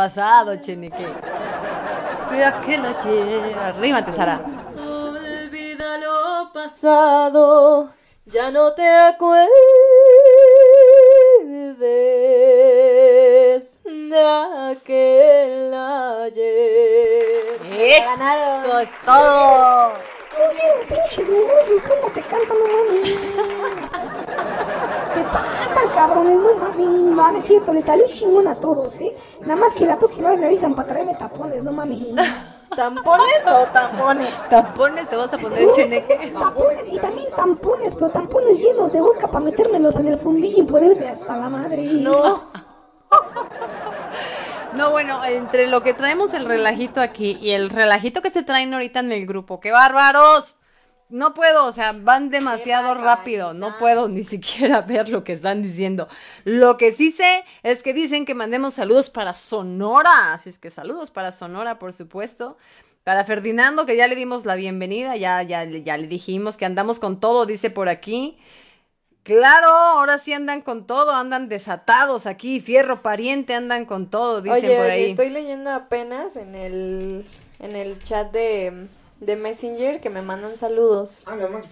Pasado, 0.06 0.54
Cheneque. 0.54 1.08
Cuida 2.28 2.60
que 2.60 2.78
la 2.78 2.94
tierra. 3.00 3.72
Rímate, 3.72 4.12
Sara. 4.12 4.40
Olvida 4.78 5.98
lo 5.98 6.52
pasado, 6.52 7.90
ya 8.24 8.52
no 8.52 8.72
te 8.74 8.88
acuerdes 8.88 9.50
de 13.82 14.24
aquel 14.70 15.74
ayer. 15.74 17.58
Eso 17.76 18.78
es 18.78 18.90
todo. 19.04 19.92
¿cómo 21.88 22.08
se 22.14 22.20
canta, 22.20 22.54
no? 22.54 22.66
Se 25.14 25.20
pasan, 25.32 25.88
cabrones, 25.94 26.36
no. 26.36 26.56
No, 26.76 27.32
no 27.32 27.38
es 27.38 27.44
cierto, 27.44 27.72
le 27.72 27.82
salió 27.82 28.06
chingón 28.06 28.46
a 28.46 28.54
todos, 28.56 29.00
¿eh? 29.00 29.16
Nada 29.40 29.56
más 29.56 29.72
que 29.72 29.86
la 29.86 29.95
me 30.36 30.46
avisan 30.46 30.74
para 30.74 30.88
traerme 30.88 31.14
tapones, 31.14 31.62
no 31.62 31.72
mames. 31.72 32.00
¿Tampones 32.74 33.46
o 33.46 33.66
tampones? 33.72 34.48
Tampones 34.48 35.08
te 35.08 35.16
vas 35.16 35.32
a 35.32 35.38
poner, 35.38 35.70
Cheneque. 35.72 36.32
Tampones 36.32 36.84
y 36.92 36.98
también 36.98 37.28
tampones, 37.34 37.94
pero 37.94 38.10
tampones 38.10 38.58
llenos 38.58 38.92
de 38.92 39.00
boca 39.00 39.28
para 39.28 39.44
metérmelos 39.44 39.94
en 39.96 40.08
el 40.08 40.18
fundillo 40.18 40.62
y 40.62 40.66
ponerme 40.66 41.08
hasta 41.08 41.36
la 41.36 41.48
madre. 41.48 41.84
No. 41.84 42.50
No, 44.74 44.90
bueno, 44.90 45.24
entre 45.24 45.68
lo 45.68 45.82
que 45.82 45.94
traemos 45.94 46.34
el 46.34 46.44
relajito 46.44 47.00
aquí 47.00 47.38
y 47.40 47.52
el 47.52 47.70
relajito 47.70 48.20
que 48.20 48.30
se 48.30 48.42
traen 48.42 48.74
ahorita 48.74 49.00
en 49.00 49.10
el 49.10 49.26
grupo, 49.26 49.58
¡qué 49.58 49.72
bárbaros! 49.72 50.55
No 51.16 51.32
puedo, 51.32 51.64
o 51.64 51.72
sea, 51.72 51.92
van 51.92 52.28
demasiado 52.28 52.92
rápido, 52.94 53.54
no 53.54 53.78
puedo 53.78 54.06
ni 54.06 54.22
siquiera 54.22 54.82
ver 54.86 55.08
lo 55.08 55.24
que 55.24 55.32
están 55.32 55.62
diciendo. 55.62 56.08
Lo 56.44 56.76
que 56.76 56.92
sí 56.92 57.10
sé 57.10 57.42
es 57.62 57.82
que 57.82 57.94
dicen 57.94 58.26
que 58.26 58.34
mandemos 58.34 58.74
saludos 58.74 59.08
para 59.08 59.32
Sonora, 59.32 60.34
así 60.34 60.50
es 60.50 60.58
que 60.58 60.68
saludos 60.68 61.10
para 61.10 61.32
Sonora, 61.32 61.78
por 61.78 61.94
supuesto. 61.94 62.58
Para 63.02 63.24
Ferdinando, 63.24 63.86
que 63.86 63.96
ya 63.96 64.08
le 64.08 64.14
dimos 64.14 64.44
la 64.44 64.56
bienvenida, 64.56 65.16
ya, 65.16 65.42
ya, 65.42 65.64
ya 65.64 65.96
le 65.96 66.06
dijimos 66.06 66.58
que 66.58 66.66
andamos 66.66 66.98
con 66.98 67.18
todo, 67.18 67.46
dice 67.46 67.70
por 67.70 67.88
aquí. 67.88 68.36
Claro, 69.22 69.70
ahora 69.70 70.18
sí 70.18 70.34
andan 70.34 70.60
con 70.60 70.86
todo, 70.86 71.12
andan 71.12 71.48
desatados 71.48 72.26
aquí, 72.26 72.60
fierro 72.60 73.00
pariente, 73.00 73.54
andan 73.54 73.86
con 73.86 74.10
todo, 74.10 74.42
dicen 74.42 74.66
Oye, 74.66 74.76
por 74.76 74.84
oye, 74.84 74.92
ahí. 74.92 75.10
estoy 75.12 75.30
leyendo 75.30 75.70
apenas 75.70 76.36
en 76.36 76.54
el, 76.54 77.26
en 77.58 77.74
el 77.74 78.02
chat 78.04 78.30
de, 78.32 78.86
de 79.20 79.36
Messenger 79.36 80.00
que 80.00 80.10
me 80.10 80.22
mandan 80.22 80.56
saludos. 80.56 81.24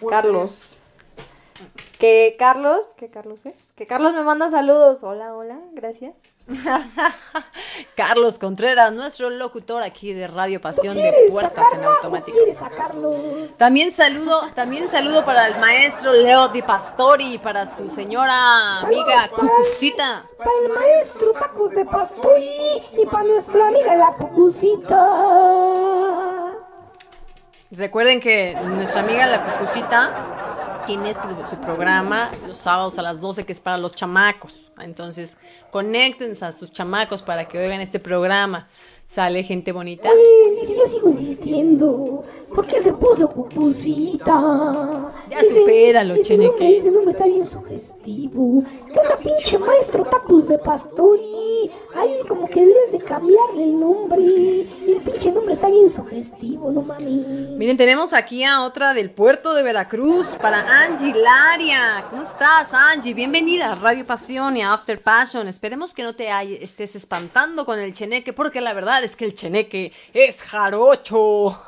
Carlos. 0.09 0.78
Que 1.99 2.34
Carlos, 2.38 2.86
¿qué 2.97 3.09
Carlos 3.09 3.47
es? 3.47 3.72
Que 3.76 3.86
Carlos 3.86 4.12
me 4.12 4.22
manda 4.22 4.51
saludos. 4.51 5.05
Hola, 5.05 5.34
hola, 5.34 5.61
gracias. 5.72 6.14
Carlos 7.97 8.38
Contreras, 8.38 8.92
nuestro 8.92 9.30
locutor 9.30 9.82
aquí 9.82 10.12
de 10.12 10.26
Radio 10.26 10.61
Pasión 10.61 10.97
de 10.97 11.03
¿Quieres 11.03 11.30
Puertas 11.30 11.64
en? 11.72 11.84
Automático. 11.84 12.36
También 13.57 13.92
saludo, 13.92 14.51
también 14.55 14.90
saludo 14.90 15.24
para 15.24 15.47
el 15.47 15.57
maestro 15.61 16.12
Leo 16.12 16.49
Di 16.49 16.62
Pastori, 16.62 17.38
para 17.38 17.66
su 17.68 17.88
señora 17.90 18.80
amiga 18.80 19.30
Cucucita. 19.30 20.28
Para 20.36 20.51
el 20.64 20.72
maestro 20.72 21.32
Tacos 21.32 21.70
de 21.70 21.84
Pastori 21.86 22.82
y 22.99 23.07
para 23.07 23.24
nuestra 23.24 23.68
amiga 23.68 23.95
la 23.95 24.12
Cucucita. 24.16 24.95
Recuerden 27.76 28.20
que 28.20 28.54
nuestra 28.54 29.02
amiga 29.02 29.26
la 29.26 29.44
Cucucita 29.44 30.84
tiene 30.86 31.14
su 31.48 31.56
programa 31.56 32.30
los 32.46 32.58
sábados 32.58 32.98
a 32.98 33.02
las 33.02 33.20
12 33.20 33.44
que 33.44 33.52
es 33.52 33.60
para 33.60 33.78
los 33.78 33.92
chamacos. 33.92 34.70
Entonces, 34.78 35.36
conéctense 35.70 36.44
a 36.44 36.52
sus 36.52 36.72
chamacos 36.72 37.22
para 37.22 37.46
que 37.46 37.58
oigan 37.58 37.80
este 37.80 37.98
programa. 37.98 38.68
Sale 39.06 39.42
gente 39.44 39.72
bonita. 39.72 40.08
Yo 40.08 40.86
sigo 40.86 41.10
insistiendo. 41.10 42.24
¿Por 42.54 42.66
qué 42.66 42.82
se 42.82 42.92
puso 42.92 43.28
Cucucita? 43.28 45.12
Ya 45.35 45.49
supéralo, 45.49 46.14
ese 46.14 46.24
Cheneque. 46.24 46.49
nombre, 46.49 46.78
ese 46.78 46.91
nombre 46.91 47.11
está 47.12 47.26
bien 47.26 47.49
sugestivo. 47.49 48.64
¿Qué 48.93 48.99
onda, 49.01 49.16
pinche 49.16 49.59
maestro 49.59 50.05
Tacos 50.05 50.47
de 50.47 50.59
Pastori? 50.59 51.70
Ay, 51.97 52.18
como 52.28 52.49
que 52.49 52.61
debes 52.61 52.93
de 52.93 52.99
cambiarle 52.99 53.64
el 53.64 53.80
nombre. 53.80 54.22
El 54.87 55.01
pinche 55.05 55.32
nombre 55.32 55.55
está 55.55 55.68
bien 55.68 55.91
sugestivo, 55.91 56.70
no 56.70 56.82
mami. 56.82 57.55
Miren, 57.57 57.76
tenemos 57.76 58.12
aquí 58.12 58.45
a 58.45 58.62
otra 58.62 58.95
del 58.95 59.11
puerto 59.11 59.55
de 59.55 59.62
Veracruz 59.62 60.28
para 60.41 60.61
Angie 60.85 61.14
Laria. 61.14 62.05
¿Cómo 62.11 62.22
estás, 62.22 62.72
Angie? 62.74 63.14
Bienvenida 63.14 63.72
a 63.72 63.74
Radio 63.74 64.05
Pasión 64.07 64.57
y 64.57 64.62
a 64.62 64.72
After 64.72 65.01
Passion. 65.01 65.49
Esperemos 65.49 65.95
que 65.95 66.03
no 66.03 66.14
te 66.14 66.28
estés 66.62 66.95
espantando 66.97 67.64
con 67.64 67.78
el 67.78 67.95
cheneque, 67.95 68.32
porque 68.32 68.61
la 68.61 68.72
verdad 68.72 69.03
es 69.03 69.16
que 69.16 69.24
el 69.24 69.35
cheneque 69.35 69.93
es 70.12 70.43
jarocho. 70.43 71.59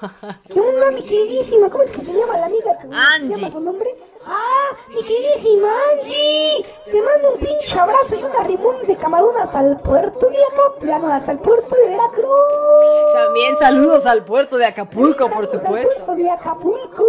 ¿Qué 0.52 0.60
onda, 0.60 0.90
mi 0.92 1.02
queridísima? 1.02 1.70
¿Cómo 1.70 1.82
es 1.84 1.90
que 1.90 2.00
se 2.00 2.12
llama 2.12 2.36
la 2.36 2.46
amiga? 2.46 2.76
¿Cómo 2.80 2.92
Angie. 2.94 3.55
Su 3.56 3.62
nombre? 3.62 3.96
¡Ah, 4.26 4.70
mi 4.88 5.02
queridísima 5.02 5.68
Angie! 5.92 6.66
Te 6.84 7.00
mando 7.00 7.32
un 7.32 7.38
pinche 7.38 7.78
abrazo 7.78 8.14
y 8.16 8.22
un 8.22 8.36
arrimón 8.38 8.86
de 8.86 8.96
camarón 8.96 9.34
hasta 9.38 9.60
el 9.60 9.78
puerto 9.78 10.26
de 10.28 10.36
Acapulco, 10.44 11.06
hasta 11.06 11.32
el 11.32 11.38
puerto 11.38 11.74
de 11.74 11.88
Veracruz. 11.88 13.14
También 13.14 13.56
saludos 13.56 14.04
al 14.04 14.24
puerto 14.24 14.58
de 14.58 14.66
Acapulco, 14.66 15.30
por 15.30 15.46
Saludos 15.46 15.54
al 15.54 15.60
supuesto. 15.60 16.04
puerto 16.04 16.22
de 16.22 16.30
Acapulco. 16.30 17.04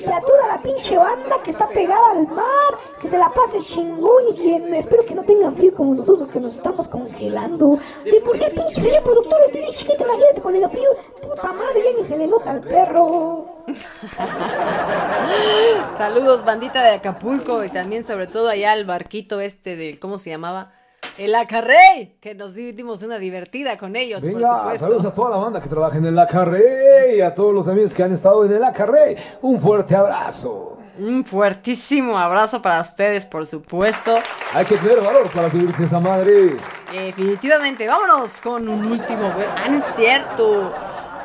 y 0.00 0.04
a 0.10 0.20
toda 0.20 0.46
la 0.48 0.62
pinche 0.62 0.96
banda 0.96 1.36
que 1.44 1.50
está 1.50 1.68
pegada 1.68 2.10
al 2.12 2.26
mar, 2.28 2.78
que 3.02 3.08
se 3.08 3.18
la 3.18 3.28
pase 3.30 3.60
chingón 3.60 4.28
y 4.30 4.34
que 4.36 4.78
espero 4.78 5.04
que 5.04 5.14
no 5.14 5.22
tengan 5.24 5.54
frío 5.56 5.74
como 5.74 5.94
nosotros 5.94 6.30
que 6.30 6.40
nos 6.40 6.52
estamos 6.52 6.88
congelando. 6.88 7.76
De 8.04 8.18
por 8.22 8.38
si 8.38 8.44
el 8.44 8.52
pinche 8.52 8.80
señor 8.80 9.02
productor 9.02 9.40
lo 9.42 9.52
tiene 9.52 9.68
chiquito, 9.72 10.04
imagínate 10.04 10.40
con 10.40 10.56
el 10.56 10.70
frío, 10.70 10.90
puta 11.20 11.52
madre, 11.52 11.82
ya 11.84 12.00
ni 12.00 12.04
se 12.06 12.16
le 12.16 12.26
nota 12.28 12.50
al 12.52 12.60
perro. 12.62 13.49
Saludos, 15.98 16.44
bandita 16.44 16.82
de 16.82 16.90
Acapulco, 16.90 17.64
y 17.64 17.68
también 17.68 18.04
sobre 18.04 18.26
todo 18.26 18.48
allá 18.48 18.72
al 18.72 18.84
barquito 18.84 19.40
este 19.40 19.76
del, 19.76 19.98
¿cómo 19.98 20.18
se 20.18 20.30
llamaba? 20.30 20.72
El 21.18 21.34
Acarrey, 21.34 22.16
que 22.20 22.34
nos 22.34 22.54
dimos 22.54 23.02
una 23.02 23.18
divertida 23.18 23.76
con 23.76 23.96
ellos, 23.96 24.22
por 24.22 24.34
Venga, 24.34 24.58
supuesto. 24.58 24.86
saludos 24.86 25.04
a 25.06 25.14
toda 25.14 25.30
la 25.30 25.36
banda 25.36 25.60
que 25.60 25.68
trabaja 25.68 25.98
en 25.98 26.06
el 26.06 26.18
Acarrey 26.18 27.16
y 27.16 27.20
a 27.20 27.34
todos 27.34 27.54
los 27.54 27.68
amigos 27.68 27.94
que 27.94 28.02
han 28.02 28.12
estado 28.12 28.44
en 28.44 28.52
el 28.52 28.64
Acarrey. 28.64 29.16
Un 29.42 29.60
fuerte 29.60 29.96
abrazo. 29.96 30.78
Un 30.98 31.24
fuertísimo 31.24 32.18
abrazo 32.18 32.60
para 32.60 32.80
ustedes, 32.80 33.24
por 33.24 33.46
supuesto. 33.46 34.18
Hay 34.52 34.64
que 34.66 34.76
tener 34.76 35.00
valor 35.00 35.30
para 35.30 35.50
subirse 35.50 35.82
a 35.82 35.86
esa 35.86 36.00
madre. 36.00 36.56
Definitivamente, 36.92 37.86
vámonos 37.86 38.40
con 38.40 38.68
un 38.68 38.84
último. 38.84 39.32
Ah, 39.56 39.68
no 39.70 39.78
es 39.78 39.84
cierto. 39.96 40.74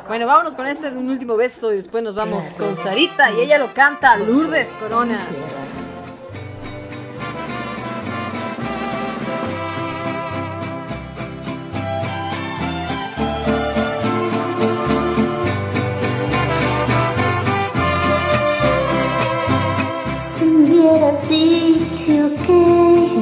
Bueno, 0.08 0.26
vámonos 0.28 0.54
con 0.54 0.68
este 0.68 0.92
de 0.92 0.98
un 0.98 1.10
último 1.10 1.36
beso 1.36 1.72
y 1.72 1.76
después 1.76 2.04
nos 2.04 2.14
vamos 2.14 2.52
con 2.56 2.76
Sarita 2.76 3.32
y 3.32 3.40
ella 3.40 3.58
lo 3.58 3.74
canta 3.74 4.16
Lourdes 4.16 4.68
Corona. 4.78 5.18
Si 20.38 20.44
hubieras 20.44 21.28
dicho 21.28 22.30
que 22.46 23.18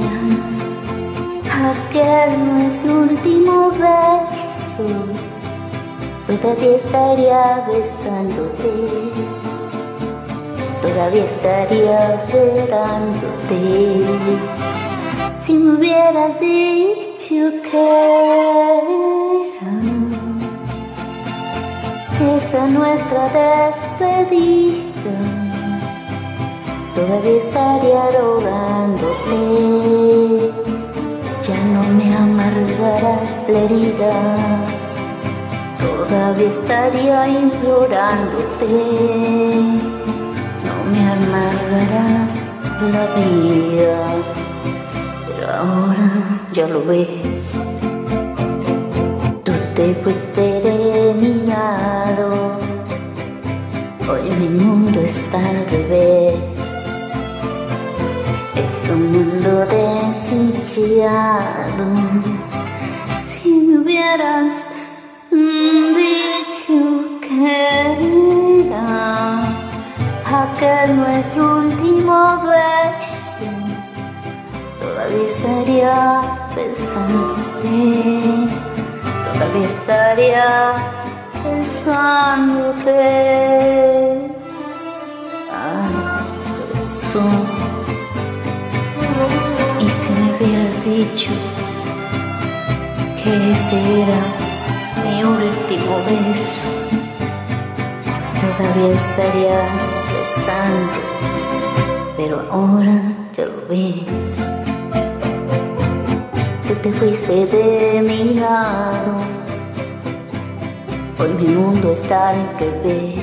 aquel 1.50 2.44
nuestro 2.44 2.92
último 3.00 3.70
beso, 3.70 5.33
todavía 6.26 6.76
estaría 6.76 7.66
besándote, 7.68 8.72
todavía 10.82 11.24
estaría 11.24 12.14
esperándote. 12.14 13.62
Si 15.44 15.52
me 15.54 15.70
hubieras 15.76 16.40
dicho 16.40 17.50
que 17.70 17.86
era 19.60 19.74
esa 22.36 22.66
nuestra 22.66 23.22
despedida 23.28 24.84
todavía 26.94 27.36
estaría 27.38 28.02
rogándote. 28.18 29.40
Ya 31.42 31.58
no 31.74 31.82
me 31.94 32.16
amargarás 32.16 33.48
la 33.48 33.58
herida, 33.58 34.14
todavía 35.84 36.48
estaría 36.48 37.28
implorándote. 37.28 38.66
No 40.66 40.74
me 40.90 41.00
amargarás 41.16 42.34
la 42.94 43.04
vida, 43.20 44.00
pero 45.26 45.44
ahora 45.50 46.08
ya 46.52 46.66
lo 46.68 46.80
ves. 46.84 47.60
Tú 49.44 49.52
te 49.74 49.94
fuiste 50.02 50.46
de 50.66 51.14
mi 51.20 51.32
lado. 51.46 52.28
Hoy 54.10 54.24
mi 54.40 54.48
mundo 54.48 55.00
está 55.00 55.38
al 55.38 55.60
revés. 55.70 56.34
Es 58.64 58.90
un 58.90 59.02
mundo 59.12 59.50
desdichado. 59.76 61.06
Si 63.42 63.50
me 63.50 63.78
hubieras 63.78 64.73
mm, 65.34 65.94
dicho 65.94 66.78
que 67.20 67.56
era 68.60 69.42
aquel 70.42 70.96
nuestro 70.96 71.42
último 71.58 72.16
beso, 72.42 73.50
todavía 74.80 75.26
estaría 75.26 75.98
besándote. 76.54 77.54
Todavía 79.34 79.66
estaría 79.66 80.50
besándote. 81.44 83.00
Ay, 85.50 85.94
beso. 86.72 87.24
Y 89.80 89.82
si 89.88 90.10
me 90.12 90.26
hubieras 90.36 90.76
dicho 90.84 91.32
que 93.22 93.30
ese 93.52 93.78
era 94.02 94.22
mi 95.02 95.24
último 95.24 95.96
beso, 96.06 96.68
todavía 98.40 98.94
estaría 98.94 99.60
besando, 100.12 100.98
pero 102.16 102.36
ahora 102.50 102.98
ya 103.36 103.46
lo 103.46 103.60
ves. 103.68 104.36
Tú 106.68 106.74
te 106.82 106.92
fuiste 106.92 107.46
de 107.46 108.02
mi 108.02 108.34
lado, 108.34 109.14
hoy 111.18 111.30
mi 111.40 111.48
mundo 111.54 111.92
está 111.92 112.30
al 112.30 112.58
revés. 112.58 113.20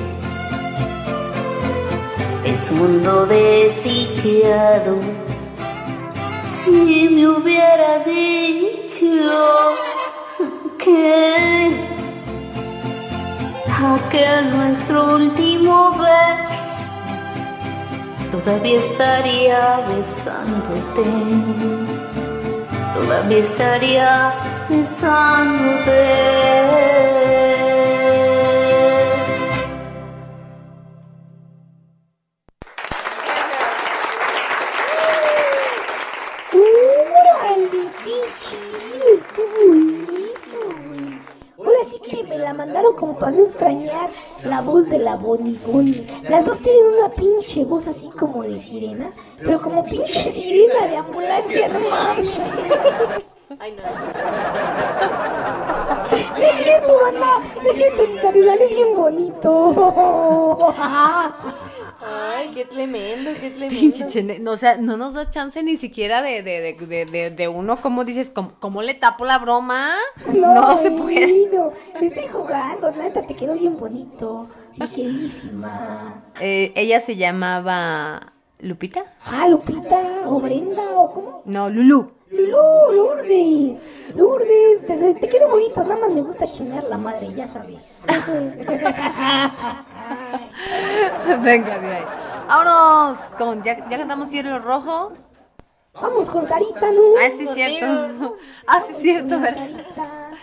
Es 2.44 2.70
un 2.70 2.78
mundo 2.78 3.26
desdichado. 3.26 4.96
Si 6.64 7.08
me 7.08 7.26
hubieras 7.28 8.04
dicho 8.04 9.06
que 10.84 11.86
aquel 13.68 14.56
nuestro 14.56 15.14
último 15.16 15.92
beso 15.98 16.62
todavía 18.32 18.78
estaría 18.80 19.86
besándote, 19.88 21.04
todavía 22.94 23.38
estaría 23.38 24.34
besándote. 24.68 25.92
Voz 44.82 44.90
de 44.90 44.98
la 44.98 45.16
Bonnie 45.16 45.58
Bonnie. 45.64 46.06
Las 46.28 46.44
dos 46.44 46.58
tienen 46.58 46.84
una 46.98 47.08
pinche 47.10 47.64
voz 47.64 47.86
así 47.86 48.08
como 48.18 48.42
de 48.42 48.54
sirena, 48.54 49.12
pero 49.38 49.60
como 49.62 49.84
pinche 49.84 50.20
sirena 50.22 50.86
de 50.88 50.96
ambulancia, 50.96 51.68
no 51.68 51.80
mames. 51.80 52.38
Ay, 53.58 53.76
no. 53.76 53.82
No 56.12 56.42
es 56.46 56.64
cierto, 56.64 56.98
banda. 57.02 57.26
No 57.62 57.70
es 57.70 57.76
cierto, 57.76 58.02
sale 58.22 58.66
bien 58.66 58.96
bonito. 58.96 60.74
Ay, 62.04 62.50
qué 62.52 62.64
tremendo, 62.64 63.30
qué 63.40 63.50
tremendo. 63.50 64.42
No, 64.42 64.50
o 64.52 64.56
sea, 64.56 64.76
no 64.76 64.96
nos 64.96 65.14
das 65.14 65.30
chance 65.30 65.62
ni 65.62 65.76
siquiera 65.76 66.20
de, 66.22 66.42
de, 66.42 66.60
de, 66.60 66.86
de, 66.86 67.04
de- 67.06 67.30
de 67.30 67.48
uno, 67.48 67.80
como 67.80 68.04
dices, 68.04 68.30
¿cómo, 68.34 68.52
cómo 68.58 68.82
le 68.82 68.94
tapo 68.94 69.24
la 69.24 69.38
broma? 69.38 69.94
No, 70.32 70.76
se 70.78 70.90
puede. 70.90 71.48
No, 71.52 71.70
estoy 72.00 72.26
jugando, 72.26 72.90
neta, 72.90 73.22
te 73.22 73.34
quedó 73.34 73.54
bien 73.54 73.78
bonito. 73.78 74.48
Eh, 76.40 76.72
ella 76.74 77.00
se 77.00 77.16
llamaba 77.16 78.32
Lupita. 78.58 79.04
Ah, 79.24 79.46
Lupita, 79.48 80.22
o 80.26 80.40
Brenda, 80.40 80.82
o 80.96 81.12
cómo. 81.12 81.42
No, 81.44 81.68
Lulu. 81.68 82.12
Lulu, 82.30 82.92
Lourdes, 82.92 83.78
Lourdes, 84.14 84.86
te, 84.86 85.14
te 85.14 85.28
quedó 85.28 85.50
bonito, 85.50 85.82
nada 85.82 86.00
más 86.00 86.10
me 86.10 86.22
gusta 86.22 86.50
chingar 86.50 86.84
la 86.84 86.96
madre, 86.96 87.30
ya 87.34 87.46
sabes. 87.46 88.00
Venga, 91.42 91.78
de 91.78 91.94
ahí. 91.94 92.04
Vámonos 92.48 93.18
con, 93.36 93.62
ya, 93.62 93.86
ya 93.88 93.98
cantamos 93.98 94.30
Cielo 94.30 94.58
Rojo. 94.60 95.12
Vamos 95.94 96.30
con 96.30 96.46
Sarita, 96.46 96.90
¿no? 96.90 97.02
Ah, 97.22 97.28
sí, 97.36 97.46
cierto. 97.52 98.36
Ah, 98.66 98.80
sí, 98.86 98.94
cierto, 98.96 99.38
¿verdad? 99.38 99.68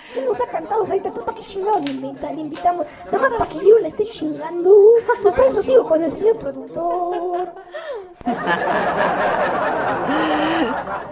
Sarita, 0.10 0.14
¿qué 0.14 0.22
nos 0.22 0.40
ha 0.42 0.46
cantado 0.52 0.86
Sarita? 0.86 1.12
¿Tú 1.12 1.24
para 1.24 1.38
qué 1.38 1.44
chingados 1.44 1.82
le 1.82 1.92
invita- 1.92 2.32
le 2.32 2.42
invitamos? 2.42 2.86
Nada 3.12 3.30
más 3.30 3.32
para 3.38 3.50
que 3.50 3.66
yo 3.68 3.78
le 3.80 3.88
esté 3.88 4.06
chingando. 4.06 4.74
Pues 5.22 5.36
por 5.36 5.46
eso 5.46 5.64
sigo 5.64 5.84
con 5.88 6.04
el 6.04 6.12
señor 6.12 6.38
productor. 6.38 7.50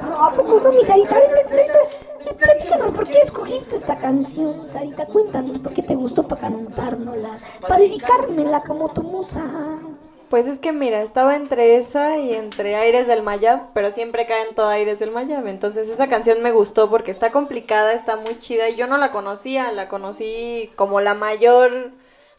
No, 0.09 0.25
¿a 0.25 0.31
poco 0.33 0.59
no, 0.63 0.71
mi 0.71 0.83
Sarita? 0.83 1.15
Sarita, 1.49 1.73
platícanos 2.37 2.91
por 2.91 3.07
qué 3.07 3.19
escogiste 3.19 3.75
esta 3.77 3.97
canción, 3.97 4.61
Sarita. 4.61 5.05
Cuéntanos 5.05 5.59
por 5.59 5.73
qué 5.73 5.81
te 5.83 5.95
gustó 5.95 6.23
para 6.23 6.41
cantárnosla, 6.41 7.37
para 7.61 7.77
dedicármela 7.79 8.61
como 8.63 8.89
tu 8.89 9.03
musa. 9.03 9.43
Pues 10.29 10.45
es 10.47 10.59
que 10.59 10.73
mira, 10.73 11.03
estaba 11.03 11.37
entre 11.37 11.77
esa 11.77 12.17
y 12.17 12.33
entre 12.33 12.75
Aires 12.75 13.07
del 13.07 13.23
Mayab, 13.23 13.71
pero 13.73 13.91
siempre 13.91 14.25
caen 14.25 14.55
todo 14.55 14.67
Aires 14.67 14.99
del 14.99 15.11
Mayab. 15.11 15.47
Entonces 15.47 15.87
esa 15.87 16.09
canción 16.09 16.43
me 16.43 16.51
gustó 16.51 16.89
porque 16.89 17.11
está 17.11 17.31
complicada, 17.31 17.93
está 17.93 18.17
muy 18.17 18.37
chida 18.39 18.67
y 18.67 18.75
yo 18.75 18.87
no 18.87 18.97
la 18.97 19.11
conocía, 19.13 19.71
la 19.71 19.87
conocí 19.87 20.69
como 20.75 20.99
la 20.99 21.13
mayor 21.13 21.91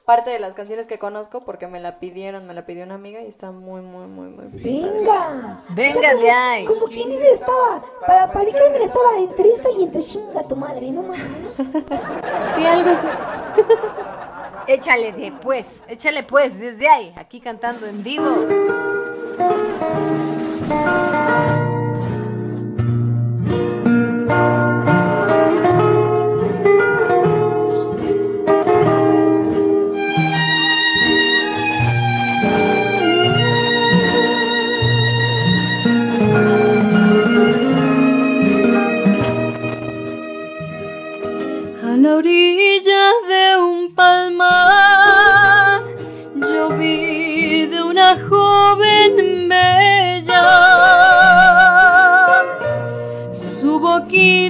parte 0.09 0.31
de 0.31 0.39
las 0.39 0.55
canciones 0.55 0.87
que 0.87 0.99
conozco 0.99 1.43
porque 1.43 1.67
me 1.67 1.81
la 1.81 2.01
pidieron, 2.01 2.47
me 2.47 2.55
la 2.55 2.65
pidió 2.65 2.83
una 2.85 2.95
amiga 2.95 3.21
y 3.21 3.27
está 3.27 3.51
muy, 3.51 3.83
muy, 3.83 4.07
muy, 4.07 4.29
muy 4.29 4.47
bien. 4.47 4.91
Venga. 4.91 5.63
Venga 5.69 6.15
de 6.15 6.31
ahí. 6.31 6.65
Como 6.65 6.87
quien 6.87 7.11
dice, 7.11 7.31
estaba, 7.35 7.85
para, 8.07 8.33
para 8.33 8.51
Carmen 8.51 8.81
estaba 8.81 9.19
entre 9.19 9.51
esa 9.51 9.71
y 9.71 9.83
entre 9.83 10.03
chinga 10.03 10.43
tu 10.45 10.57
madre, 10.57 10.91
¿no 10.93 11.03
mames? 11.03 11.57
Sí, 12.57 12.65
algo 12.65 12.89
así. 12.89 13.07
Échale 14.69 15.13
de 15.13 15.31
pues, 15.43 15.83
échale 15.89 16.23
pues, 16.23 16.59
desde 16.59 16.89
ahí, 16.89 17.13
aquí 17.15 17.39
cantando 17.43 17.87
en 17.87 18.03
vivo. 18.03 18.47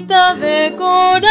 De 0.09 0.75
coral, 0.79 1.29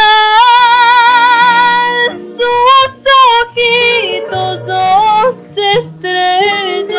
sus 2.16 3.04
ojitos 3.42 4.66
dos 4.66 5.58
estrellas. 5.74 6.98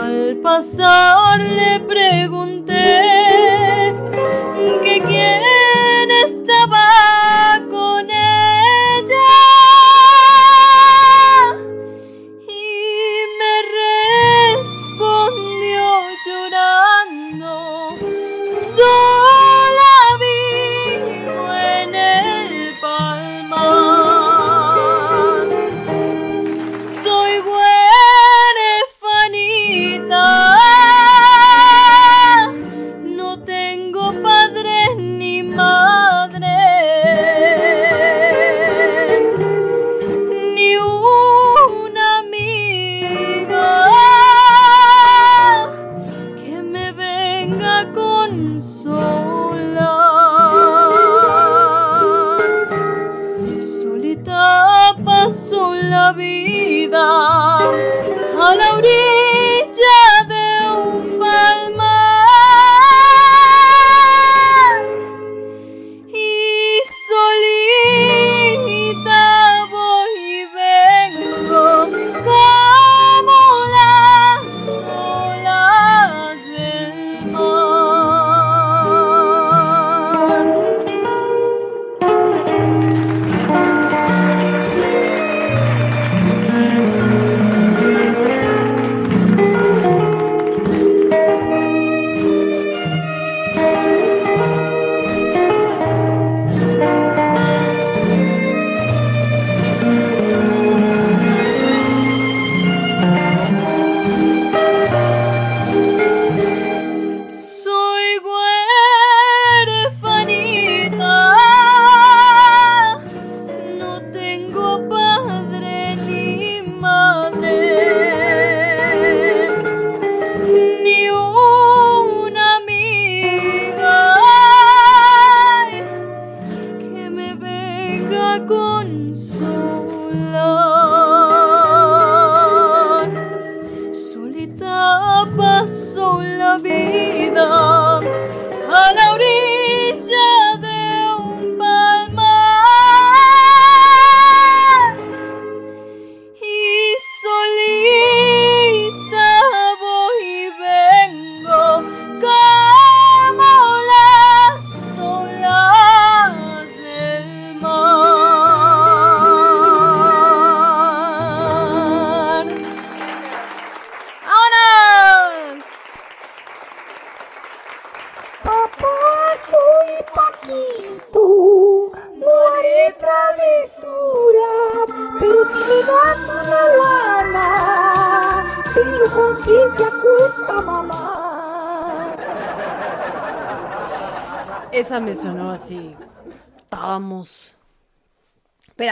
Al 0.00 0.36
pasar 0.42 1.40
le 1.40 1.80
pregunté 1.80 2.51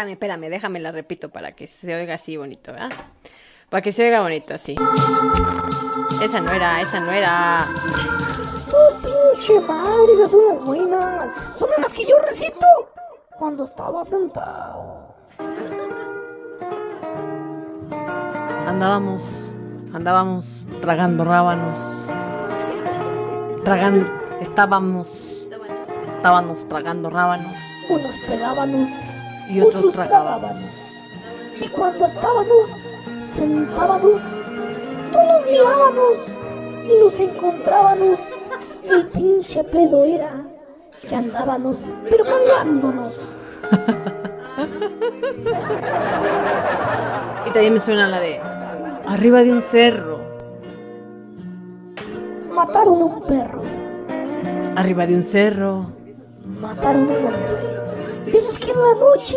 Espérame, 0.01 0.13
espérame, 0.13 0.49
déjame 0.49 0.81
la 0.81 0.93
repito 0.93 1.29
para 1.29 1.53
que 1.53 1.67
se 1.67 1.95
oiga 1.95 2.15
así 2.15 2.35
bonito, 2.35 2.73
¿verdad? 2.73 2.91
Para 3.69 3.83
que 3.83 3.93
se 3.93 4.03
oiga 4.03 4.23
bonito 4.23 4.55
así. 4.55 4.75
Esa 6.23 6.41
no 6.41 6.51
era, 6.51 6.81
esa 6.81 7.01
no 7.01 7.13
era. 7.13 7.67
Su 8.65 9.03
pinche 9.03 9.61
madre, 9.61 10.15
esas 10.15 10.31
son 10.31 10.41
las 10.49 10.65
buenas. 10.65 11.29
Son 11.59 11.69
las 11.77 11.93
que 11.93 12.07
yo 12.07 12.19
recito 12.19 12.67
cuando 13.39 13.65
estaba 13.65 14.03
sentado. 14.07 15.17
Andábamos, 18.67 19.53
andábamos 19.93 20.67
tragando 20.81 21.27
rábanos. 21.27 22.07
Tragando, 23.65 24.07
estábamos, 24.41 25.47
estábamos 26.17 26.67
tragando 26.67 27.11
rábanos 27.11 27.53
Unos 27.91 28.17
pegábamos, 28.27 28.89
y 29.51 29.61
otros 29.61 29.93
tragábamos. 29.93 30.65
Y 31.61 31.69
cuando 31.69 32.07
estábamos 32.07 32.71
sentábamos, 33.35 34.21
todos 35.13 35.47
mirábamos 35.47 36.39
y 36.85 36.99
nos 37.03 37.21
encontrábamos. 37.21 38.19
El 38.89 39.07
pinche 39.09 39.63
pedo 39.65 40.05
era 40.05 40.45
que 41.07 41.15
andábamos, 41.15 41.85
pero 42.09 42.25
cagándonos. 42.25 43.21
Y 47.47 47.51
también 47.53 47.73
me 47.73 47.79
suena 47.79 48.07
la 48.09 48.21
de 48.21 48.41
arriba 49.07 49.43
de 49.43 49.53
un 49.53 49.61
cerro, 49.61 50.21
Mataron 52.53 53.01
a 53.01 53.05
un 53.07 53.23
perro, 53.23 53.63
arriba 54.77 55.07
de 55.07 55.15
un 55.15 55.25
cerro. 55.25 55.87
mataron 56.61 57.03
a 57.03 57.05
un 57.07 57.27
hombre. 57.27 57.90
De 58.27 58.39
esos 58.39 58.59
que 58.59 58.71
en 58.71 58.79
la 58.79 58.95
noche 58.95 59.37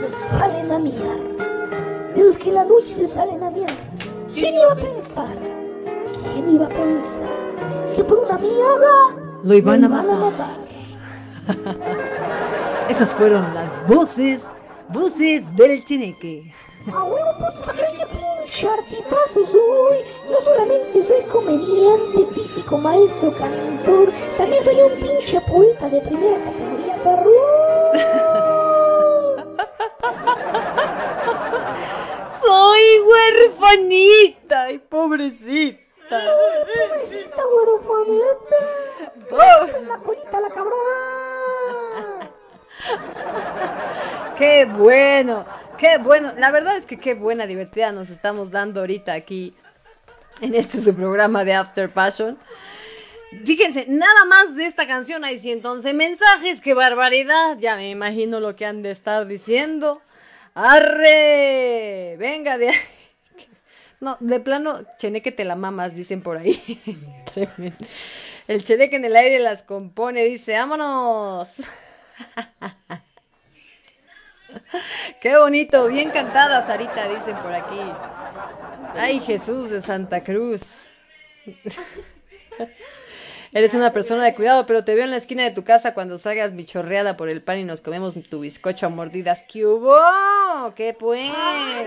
se 0.00 0.06
salen 0.06 0.72
a 0.72 0.78
mirar. 0.78 1.18
De 2.14 2.20
esos 2.20 2.36
que 2.36 2.48
en 2.48 2.54
la 2.54 2.64
noche 2.64 2.94
se 2.94 3.06
salen 3.06 3.42
a 3.42 3.50
mirar. 3.50 3.76
¿Quién 4.32 4.54
iba 4.54 4.72
a 4.72 4.76
pensar? 4.76 5.36
¿Quién 6.32 6.54
iba 6.54 6.66
a 6.66 6.68
pensar? 6.68 7.94
Que 7.96 8.04
por 8.04 8.18
una 8.18 8.38
miada 8.38 9.16
Lo 9.42 9.54
iban 9.54 9.84
a 9.84 10.02
lo 10.02 10.14
matar. 10.16 10.56
Esas 12.88 13.14
fueron 13.14 13.54
las 13.54 13.86
voces, 13.86 14.54
voces 14.88 15.54
del 15.56 15.82
chineque. 15.84 16.52
A 16.92 17.04
huevo, 17.04 17.32
puto, 17.38 17.66
¿para 17.66 17.78
qué 17.92 18.06
pinche 18.06 18.68
artipazo 18.68 19.46
soy? 19.46 19.98
No 20.30 20.38
solamente 20.42 21.04
soy 21.04 21.22
comediante, 21.30 22.34
físico, 22.34 22.78
maestro, 22.78 23.32
cantor, 23.32 24.10
también 24.38 24.64
soy 24.64 24.76
un 24.80 24.92
pinche 25.00 25.40
poeta 25.42 25.88
de 25.88 26.00
primera 26.00 26.36
categoría, 26.38 26.96
perro. 27.02 27.49
Soy 32.50 32.82
huerfanita 33.06 34.72
y 34.72 34.78
pobrecita. 34.80 35.78
Pobrecita 36.08 37.42
huerfanita. 37.46 38.56
Oh, 39.30 39.66
La 39.86 39.98
colita, 39.98 40.40
la 40.40 40.48
cabrona. 40.48 42.30
qué 44.36 44.64
bueno, 44.64 45.46
qué 45.78 45.98
bueno. 45.98 46.32
La 46.38 46.50
verdad 46.50 46.76
es 46.76 46.86
que 46.86 46.98
qué 46.98 47.14
buena, 47.14 47.46
divertida 47.46 47.92
nos 47.92 48.10
estamos 48.10 48.50
dando 48.50 48.80
ahorita 48.80 49.12
aquí 49.12 49.54
en 50.40 50.56
este 50.56 50.80
su 50.80 50.92
programa 50.92 51.44
de 51.44 51.54
After 51.54 51.88
Passion. 51.92 52.36
Fíjense, 53.44 53.84
nada 53.86 54.24
más 54.24 54.56
de 54.56 54.66
esta 54.66 54.88
canción 54.88 55.24
hay 55.24 55.38
111 55.38 55.94
mensajes, 55.94 56.60
qué 56.60 56.74
barbaridad. 56.74 57.58
Ya 57.60 57.76
me 57.76 57.90
imagino 57.90 58.40
lo 58.40 58.56
que 58.56 58.66
han 58.66 58.82
de 58.82 58.90
estar 58.90 59.28
diciendo. 59.28 60.02
¡Arre! 60.54 62.16
Venga 62.18 62.58
de 62.58 62.70
ahí. 62.70 62.76
No, 64.00 64.16
de 64.18 64.40
plano, 64.40 64.86
cheneque 64.96 65.30
te 65.30 65.44
la 65.44 65.54
mamas, 65.56 65.94
dicen 65.94 66.22
por 66.22 66.38
ahí. 66.38 66.58
El 68.48 68.64
cheneque 68.64 68.96
en 68.96 69.04
el 69.04 69.14
aire 69.14 69.40
las 69.40 69.62
compone, 69.62 70.24
dice, 70.24 70.54
¡vámonos! 70.54 71.50
Qué 75.20 75.36
bonito, 75.36 75.86
bien 75.88 76.08
cantada, 76.10 76.62
Sarita, 76.62 77.08
dicen 77.08 77.36
por 77.42 77.52
aquí. 77.52 77.78
Ay, 78.94 79.20
Jesús 79.20 79.68
de 79.68 79.82
Santa 79.82 80.24
Cruz. 80.24 80.86
Eres 83.52 83.74
una 83.74 83.92
persona 83.92 84.24
de 84.24 84.36
cuidado, 84.36 84.64
pero 84.64 84.84
te 84.84 84.94
veo 84.94 85.02
en 85.02 85.10
la 85.10 85.16
esquina 85.16 85.42
de 85.42 85.50
tu 85.50 85.64
casa 85.64 85.92
cuando 85.92 86.18
salgas 86.18 86.54
bichorreada 86.54 87.16
por 87.16 87.28
el 87.28 87.42
pan 87.42 87.58
y 87.58 87.64
nos 87.64 87.80
comemos 87.80 88.14
tu 88.28 88.38
bizcocho 88.38 88.86
a 88.86 88.90
mordidas. 88.90 89.42
¿Qué 89.42 89.66
hubo? 89.66 89.92
¿Qué 90.76 90.94
pues? 90.96 91.32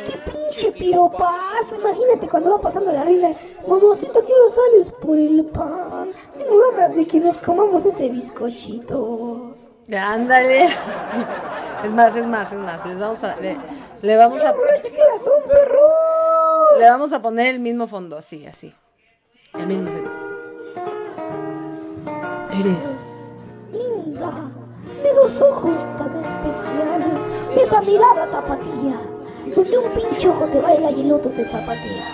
¡Qué 0.06 0.18
pinche 0.30 0.72
piropazo! 0.74 1.76
Imagínate 1.80 2.28
cuando 2.28 2.52
va 2.52 2.60
pasando 2.60 2.92
la 2.92 3.06
reina. 3.06 3.30
Mamacita, 3.66 4.20
quiero 4.26 4.50
sales 4.50 4.92
por 5.02 5.18
el 5.18 5.46
pan. 5.46 6.12
Tengo 6.38 6.72
ganas 6.72 6.98
de 6.98 7.08
que 7.08 7.22
nos 7.22 7.38
comamos 7.38 7.86
ese 7.86 8.10
bizcochito. 8.10 9.56
Ándale. 9.90 10.66
Es 11.86 11.92
más, 11.92 12.14
es 12.14 12.26
más, 12.26 12.52
es 12.52 12.60
más. 12.60 12.86
Les 12.86 13.00
vamos 13.00 13.24
a, 13.24 13.38
le, 13.38 13.58
le 14.02 14.18
vamos 14.18 14.42
a, 14.42 14.54
le 16.78 16.90
vamos 16.90 17.14
a 17.14 17.22
poner 17.22 17.48
el 17.48 17.62
mismo 17.62 17.88
fondo, 17.88 18.18
así, 18.18 18.46
así. 18.46 18.76
El 19.54 19.68
mismo 19.68 19.90
fondo. 19.90 20.33
Eres 22.60 23.36
Linda, 23.72 24.32
de 25.02 25.14
dos 25.16 25.42
ojos 25.42 25.76
tan 25.98 26.16
especiales, 26.16 27.14
de 27.56 27.64
esa 27.64 27.82
mirada 27.82 28.28
tapatía, 28.30 29.02
donde 29.56 29.78
un 29.80 29.90
pinche 29.90 30.30
ojo 30.30 30.46
te 30.46 30.62
baila 30.62 30.92
y 30.92 31.02
el 31.02 31.14
otro 31.14 31.32
te 31.32 31.46
zapatea. 31.46 32.06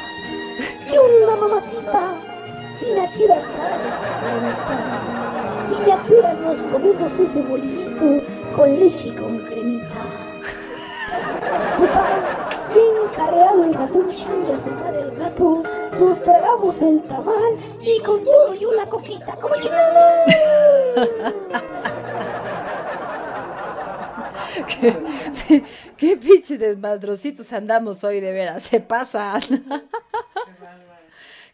¿Qué 0.90 0.98
onda, 0.98 1.36
mamacita? 1.42 2.14
Dime 2.80 3.02
a 3.02 3.12
qué 3.12 3.26
hora 3.26 3.36
pan. 3.36 4.50
Dime 5.72 5.92
a 5.92 6.04
qué 6.08 6.16
hora 6.16 6.34
nos 6.34 6.62
comemos 6.64 7.20
ese 7.20 7.42
bolillito 7.42 8.24
con 8.56 8.80
leche 8.80 9.10
y 9.10 9.12
con 9.12 9.40
cremita. 9.40 10.20
Carreado 13.16 13.64
el 13.64 13.74
ratón 13.74 14.10
chinga 14.14 14.60
su 14.60 14.70
madre 14.72 15.02
el 15.02 15.12
gato, 15.18 15.64
nos 16.00 16.22
tragamos 16.24 16.82
el 16.82 17.02
tamal 17.04 17.58
y 17.82 18.00
con 18.02 18.24
todo 18.24 18.56
y 18.56 18.66
una 18.66 18.86
coquita, 18.86 19.36
como 19.36 19.56
chingada. 19.56 20.26
¿Qué, 25.48 25.64
qué 25.98 26.18
pinche 26.18 26.58
desmadrositos 26.58 27.52
andamos 27.54 28.04
hoy, 28.04 28.20
de 28.20 28.32
veras. 28.32 28.64
Se 28.64 28.80
pasan. 28.80 29.42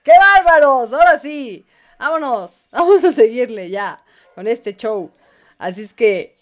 ¡Qué 0.03 0.11
bárbaros! 0.19 0.94
Ahora 0.94 1.19
sí. 1.19 1.65
Vámonos. 1.98 2.52
Vamos 2.72 3.03
a 3.03 3.14
seguirle 3.14 3.69
ya 3.69 4.02
con 4.36 4.48
este 4.48 4.76
show. 4.76 5.10
Así 5.57 5.84
es 5.84 5.94
que, 5.94 6.36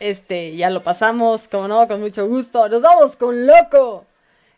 este, 0.00 0.56
ya 0.56 0.70
lo 0.70 0.82
pasamos, 0.82 1.46
como 1.48 1.68
no, 1.68 1.86
con 1.86 2.00
mucho 2.00 2.26
gusto. 2.26 2.68
Nos 2.68 2.82
vamos 2.82 3.16
con 3.16 3.46
Loco. 3.46 4.06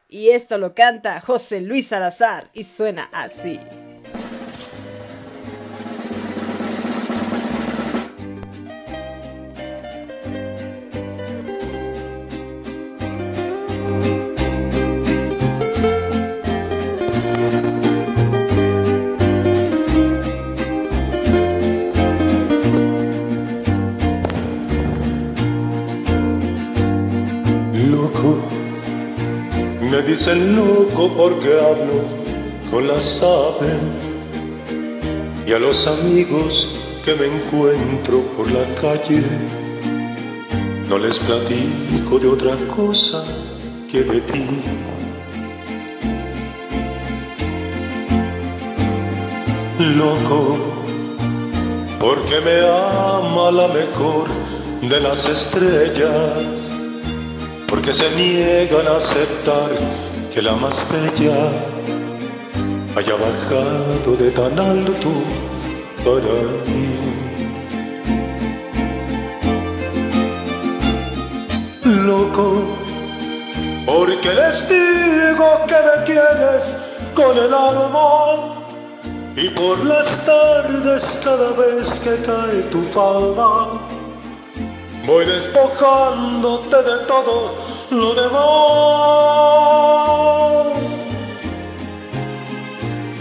Y 0.08 0.30
esto 0.30 0.58
lo 0.58 0.74
canta 0.74 1.20
José 1.20 1.60
Luis 1.60 1.88
Salazar 1.88 2.50
y 2.52 2.64
suena 2.64 3.08
así. 3.12 3.58
Me 29.97 30.02
dicen 30.02 30.55
loco 30.55 31.10
porque 31.16 31.59
hablo 31.59 32.05
con 32.70 32.86
las 32.86 33.23
aves 33.23 33.81
y 35.47 35.52
a 35.55 35.59
los 35.59 35.86
amigos 35.86 36.68
que 37.02 37.14
me 37.14 37.27
encuentro 37.27 38.20
por 38.36 38.51
la 38.51 38.74
calle 38.74 39.24
no 40.90 40.98
les 40.98 41.18
platico 41.20 42.18
de 42.18 42.28
otra 42.28 42.56
cosa 42.77 43.24
que 43.90 44.02
de 44.02 44.20
ti. 44.20 44.47
Loco, 49.78 50.59
porque 51.98 52.40
me 52.44 52.60
ama 52.60 53.51
la 53.51 53.68
mejor 53.68 54.28
de 54.82 55.01
las 55.01 55.24
estrellas 55.24 56.65
porque 57.68 57.93
se 57.94 58.10
niegan 58.14 58.86
a 58.86 58.97
aceptar 58.97 59.70
que 60.32 60.43
la 60.43 60.55
más 60.55 60.76
bella 60.90 61.51
haya 62.97 63.14
bajado 63.14 64.16
de 64.16 64.30
tan 64.30 64.59
alto 64.59 65.10
para 66.05 66.36
mí. 66.66 66.97
Loco, 71.84 72.62
porque 73.84 74.34
les 74.34 74.68
digo 74.68 75.48
que 75.66 75.74
me 75.74 76.05
quieres 76.05 76.74
con 77.14 77.36
el 77.36 77.52
alma 77.52 78.62
y 79.36 79.48
por 79.51 79.84
las 79.84 80.09
tardes 80.24 81.20
cada 81.22 81.51
vez 81.52 82.01
que 82.01 82.16
cae 82.24 82.62
tu 82.70 82.82
falda 82.84 83.85
Voy 85.06 85.24
despojándote 85.24 86.76
de 86.82 86.98
todo 87.06 87.54
lo 87.90 88.14
demás. 88.14 88.36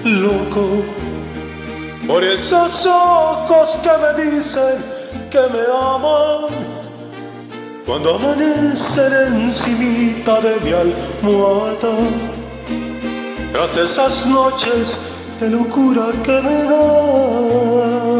Loco, 0.03 0.83
por 2.07 2.23
esos 2.23 2.85
ojos 2.87 3.79
que 3.83 3.89
me 3.89 4.13
dicen 4.31 4.83
que 5.29 5.41
me 5.41 5.63
aman. 5.71 6.45
Cuando 7.85 8.15
amanecen 8.15 9.43
encimita 9.43 10.41
de 10.41 10.55
mi 10.61 10.71
almohada 10.71 11.97
tras 13.53 13.77
esas 13.77 14.25
noches 14.25 14.97
de 15.39 15.51
locura 15.51 16.07
que 16.23 16.41
me 16.41 16.63
da. 16.63 18.14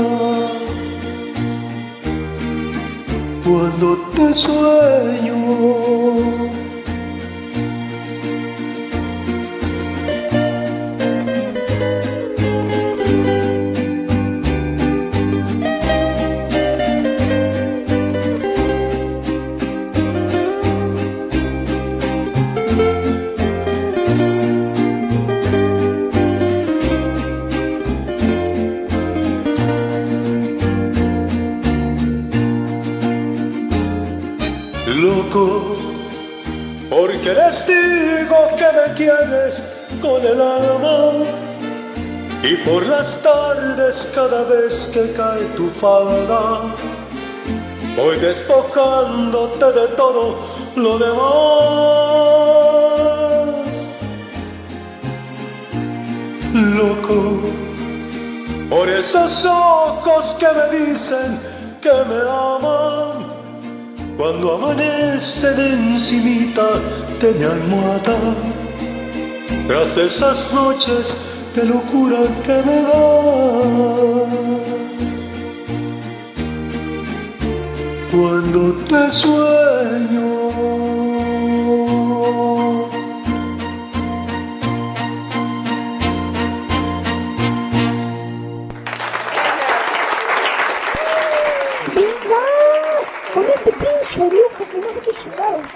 Cuando 3.45 3.95
te 4.09 4.34
sueño, 4.34 5.35
me 38.76 38.93
quieres 38.93 39.61
con 40.02 40.22
el 40.23 40.41
alma. 40.41 41.26
Y 42.43 42.57
por 42.57 42.85
las 42.85 43.22
tardes 43.23 44.11
cada 44.14 44.43
vez 44.43 44.91
que 44.93 45.11
cae 45.14 45.43
tu 45.56 45.69
falda, 45.81 46.76
voy 47.95 48.18
despojándote 48.19 49.65
de 49.65 49.88
todo 49.95 50.38
lo 50.76 50.99
demás. 50.99 51.26
Loco, 56.53 57.41
por 58.69 58.89
esos 58.89 59.45
ojos 59.45 60.35
que 60.39 60.47
me 60.47 60.91
dicen 60.91 61.39
que 61.81 61.91
me 62.10 62.22
aman. 62.30 63.26
Cuando 64.18 64.53
amanecen 64.53 65.60
encimita 65.60 66.80
de 67.19 67.31
mi 67.34 67.43
almohada, 67.43 68.18
tras 69.67 69.97
esas 69.97 70.53
noches 70.53 71.15
de 71.55 71.65
locura 71.65 72.21
que 72.43 72.61
me 72.63 72.81
da. 72.81 74.25
Cuando 78.11 78.73
te 78.87 79.11
sueño. 79.11 80.44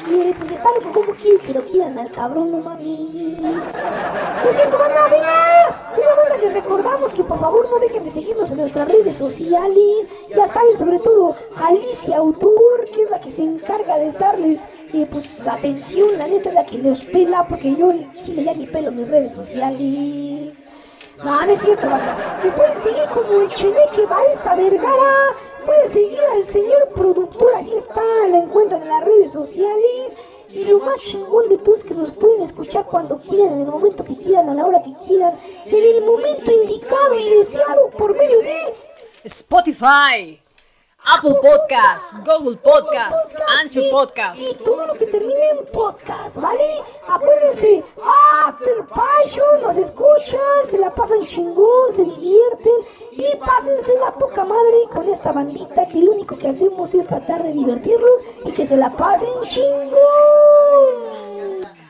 Quiere, 0.10 0.34
pues 0.34 0.52
está 0.52 0.70
loco 0.76 0.92
como 1.00 1.14
quiere 1.14 1.40
que 1.40 1.54
lo 1.54 1.62
quieran 1.66 2.00
al 2.00 2.12
cabrón, 2.12 2.52
no 2.52 2.58
mami. 2.58 3.38
¿No 3.40 4.50
es 4.50 4.56
cierto, 4.56 4.78
banda? 4.78 5.08
¡Venga! 5.10 5.94
Mira, 5.96 6.16
banda, 6.16 6.38
les 6.44 6.54
recordamos 6.54 7.14
que 7.14 7.24
por 7.24 7.40
favor 7.40 7.68
no 7.70 7.80
dejen 7.80 8.04
de 8.04 8.12
seguirnos 8.12 8.52
en 8.52 8.58
nuestras 8.58 8.88
redes 8.88 9.16
sociales. 9.16 10.08
Ya 10.36 10.48
saben, 10.48 10.78
sobre 10.78 11.00
todo, 11.00 11.36
Alicia 11.56 12.18
Autor, 12.18 12.86
que 12.94 13.04
es 13.04 13.10
la 13.10 13.22
que 13.22 13.32
se 13.32 13.44
encarga 13.44 13.98
de 13.98 14.12
darles 14.12 14.62
eh, 14.94 15.08
pues 15.10 15.46
atención, 15.48 16.18
la 16.18 16.28
neta 16.28 16.50
es 16.50 16.56
la 16.56 16.66
que 16.66 16.80
los 16.80 17.04
pela, 17.06 17.48
porque 17.48 17.76
yo 17.76 17.92
Chile 18.26 18.44
ya 18.44 18.54
ni 18.54 18.66
pelo 18.66 18.92
mis 18.92 19.08
redes 19.08 19.34
sociales. 19.34 20.54
No, 21.24 21.46
no 21.46 21.52
es 21.52 21.60
cierto, 21.62 21.88
banda. 21.90 22.40
Me 22.44 22.52
pueden 22.52 22.84
seguir 22.84 23.06
como 23.14 23.42
el 23.42 23.48
Cheneque 23.50 24.06
Balsa 24.08 24.56
Vergara. 24.56 25.36
Pueden 25.66 25.92
seguir 25.92 26.20
al 26.20 26.44
señor 26.44 26.88
productor, 26.96 27.54
ahí 27.56 27.74
está, 27.74 28.02
lo 28.30 28.38
encuentran 28.44 28.82
en 28.82 28.88
las 28.88 29.04
redes 29.04 29.34
sociales. 29.34 30.14
Y 30.50 30.66
lo 30.66 30.80
más 30.80 31.00
chingón 31.00 31.48
de 31.48 31.58
todo 31.60 31.76
es 31.76 31.84
que 31.84 31.94
nos 31.94 32.12
pueden 32.12 32.42
escuchar 32.42 32.86
cuando 32.86 33.18
quieran, 33.18 33.54
en 33.54 33.62
el 33.62 33.68
momento 33.68 34.04
que 34.04 34.16
quieran, 34.16 34.50
a 34.50 34.56
la 34.56 34.66
hora 34.66 34.82
que 34.82 34.94
quieran, 35.06 35.34
en 35.66 35.96
el 35.96 36.04
momento 36.04 36.52
indicado 36.52 37.20
y 37.20 37.30
deseado 37.30 37.90
por 37.92 38.18
medio 38.18 38.40
de 38.40 38.74
Spotify, 39.24 40.42
Apple 41.06 41.36
Podcast, 41.42 42.14
Google 42.26 42.58
Podcast, 42.58 43.36
Anchor 43.62 43.90
Podcast. 43.90 44.40
y 44.52 44.56
todo 44.64 44.86
lo 44.88 44.94
que 44.94 45.06
termine 45.08 45.50
en 45.52 45.66
podcast, 45.72 46.36
¿vale? 46.36 46.84
Acuérdense, 47.08 47.84
After 48.46 48.86
Passion, 48.88 49.62
nos 49.64 49.78
escuchan, 49.78 50.40
se 50.70 50.78
la 50.78 50.94
pasan 50.94 51.26
chingón, 51.26 51.94
se 51.94 52.04
divierten 52.04 52.74
y 53.14 53.36
pásense 53.38 53.98
la 53.98 54.14
poca 54.14 54.44
madre 54.46 54.84
con 54.94 55.08
esta 55.10 55.32
bandita 55.32 55.88
que 55.88 56.00
lo 56.00 56.12
único 56.12 56.38
que 56.38 56.50
hacemos 56.50 56.94
es 56.94 57.08
tratar 57.08 57.44
de 57.44 57.54
divertirlos 57.54 58.12
y 58.46 58.52
que 58.52 58.68
se 58.68 58.78
la 58.78 58.92
pasen 58.92 59.30
chingón. 59.48 61.29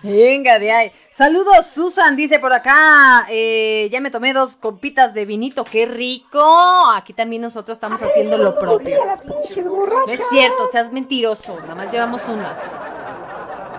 Venga 0.02 0.60
de 0.60 0.72
ahí. 0.72 0.92
Saludos, 1.10 1.66
Susan, 1.66 2.16
dice 2.16 2.40
por 2.40 2.54
acá. 2.54 3.28
eh, 3.30 3.90
ya 3.92 4.00
me 4.00 4.12
tomé 4.12 4.34
dos 4.34 4.54
copitas 4.54 5.14
de 5.14 5.26
vinito, 5.26 5.66
qué 5.66 5.86
rico. 5.86 6.42
Aquí 6.96 7.14
también 7.14 7.42
nosotros 7.42 7.76
estamos 7.76 8.02
haciendo 8.02 8.38
lo 8.38 8.58
propio. 8.58 9.06
Las 9.06 9.22
pinches 9.22 9.66
No 9.66 10.06
es 10.08 10.22
cierto, 10.30 10.68
seas 10.72 10.92
mentiroso. 10.92 11.60
Nada 11.62 11.76
más 11.76 11.92
llevamos 11.92 12.28
una. 12.28 12.58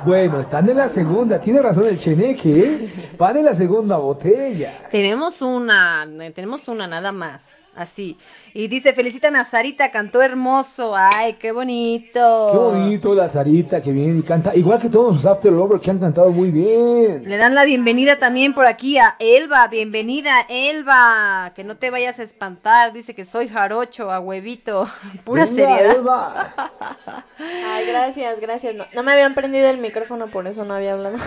Bueno, 0.04 0.40
están 0.40 0.68
en 0.68 0.78
la 0.78 0.88
segunda, 0.88 1.38
tiene 1.40 1.60
razón 1.60 1.86
el 1.86 1.98
cheneque, 1.98 2.58
¿eh? 2.60 3.12
Van 3.18 3.36
en 3.36 3.44
la 3.44 3.54
segunda 3.54 3.98
botella. 3.98 4.88
Tenemos 4.90 5.42
una, 5.42 6.08
eh, 6.20 6.30
tenemos 6.30 6.68
una 6.68 6.86
nada 6.86 7.12
más. 7.12 7.59
Así. 7.76 8.16
Y 8.52 8.66
dice, 8.66 8.92
felicítame 8.92 9.38
a 9.38 9.44
Sarita, 9.44 9.92
cantó 9.92 10.20
hermoso. 10.22 10.94
Ay, 10.96 11.34
qué 11.34 11.52
bonito. 11.52 12.50
Qué 12.52 12.58
bonito 12.58 13.14
la 13.14 13.28
Sarita 13.28 13.80
que 13.80 13.92
viene 13.92 14.18
y 14.18 14.22
canta, 14.22 14.56
igual 14.56 14.80
que 14.80 14.88
todos 14.88 15.14
los 15.14 15.26
After 15.26 15.52
Lovers 15.52 15.80
que 15.80 15.90
han 15.90 16.00
cantado 16.00 16.30
muy 16.30 16.50
bien. 16.50 17.22
Le 17.28 17.36
dan 17.36 17.54
la 17.54 17.64
bienvenida 17.64 18.18
también 18.18 18.52
por 18.54 18.66
aquí 18.66 18.98
a 18.98 19.14
Elba. 19.20 19.68
Bienvenida, 19.68 20.46
Elba. 20.48 21.52
Que 21.54 21.62
no 21.62 21.76
te 21.76 21.90
vayas 21.90 22.18
a 22.18 22.24
espantar. 22.24 22.92
Dice 22.92 23.14
que 23.14 23.24
soy 23.24 23.48
jarocho, 23.48 24.10
a 24.10 24.18
huevito. 24.18 24.88
Pura 25.24 25.44
Venga, 25.44 25.54
seriedad. 25.54 25.96
Elba. 25.96 26.54
Ay, 27.38 27.86
gracias, 27.86 28.40
gracias. 28.40 28.74
No, 28.74 28.84
no 28.94 29.02
me 29.04 29.12
habían 29.12 29.34
prendido 29.34 29.70
el 29.70 29.78
micrófono, 29.78 30.26
por 30.26 30.48
eso 30.48 30.64
no 30.64 30.74
había 30.74 30.94
hablado. 30.94 31.18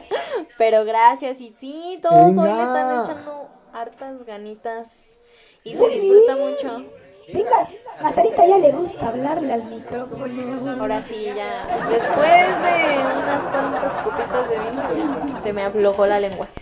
Pero 0.58 0.84
gracias. 0.84 1.40
Y 1.40 1.52
sí, 1.58 1.98
todos 2.00 2.36
hoy 2.36 2.48
le 2.48 2.62
están 2.62 3.04
echando 3.04 3.48
hartas 3.72 4.24
ganitas. 4.24 5.07
Y 5.64 5.74
se 5.74 5.88
disfruta 5.88 6.36
mucho. 6.36 6.84
Venga, 7.32 7.68
a 8.00 8.12
Sarita 8.12 8.46
ya 8.46 8.58
le 8.58 8.72
gusta 8.72 9.08
hablarle 9.08 9.52
al 9.52 9.64
micrófono. 9.64 10.80
Ahora 10.80 11.02
sí, 11.02 11.24
ya. 11.24 11.86
Después 11.90 12.62
de 12.62 12.98
unas 13.04 13.46
cuantas 13.46 14.02
copitas 14.02 14.48
de 14.48 14.58
vino, 14.58 15.40
se 15.40 15.52
me 15.52 15.64
aflojó 15.64 16.06
la 16.06 16.20
lengua. 16.20 16.46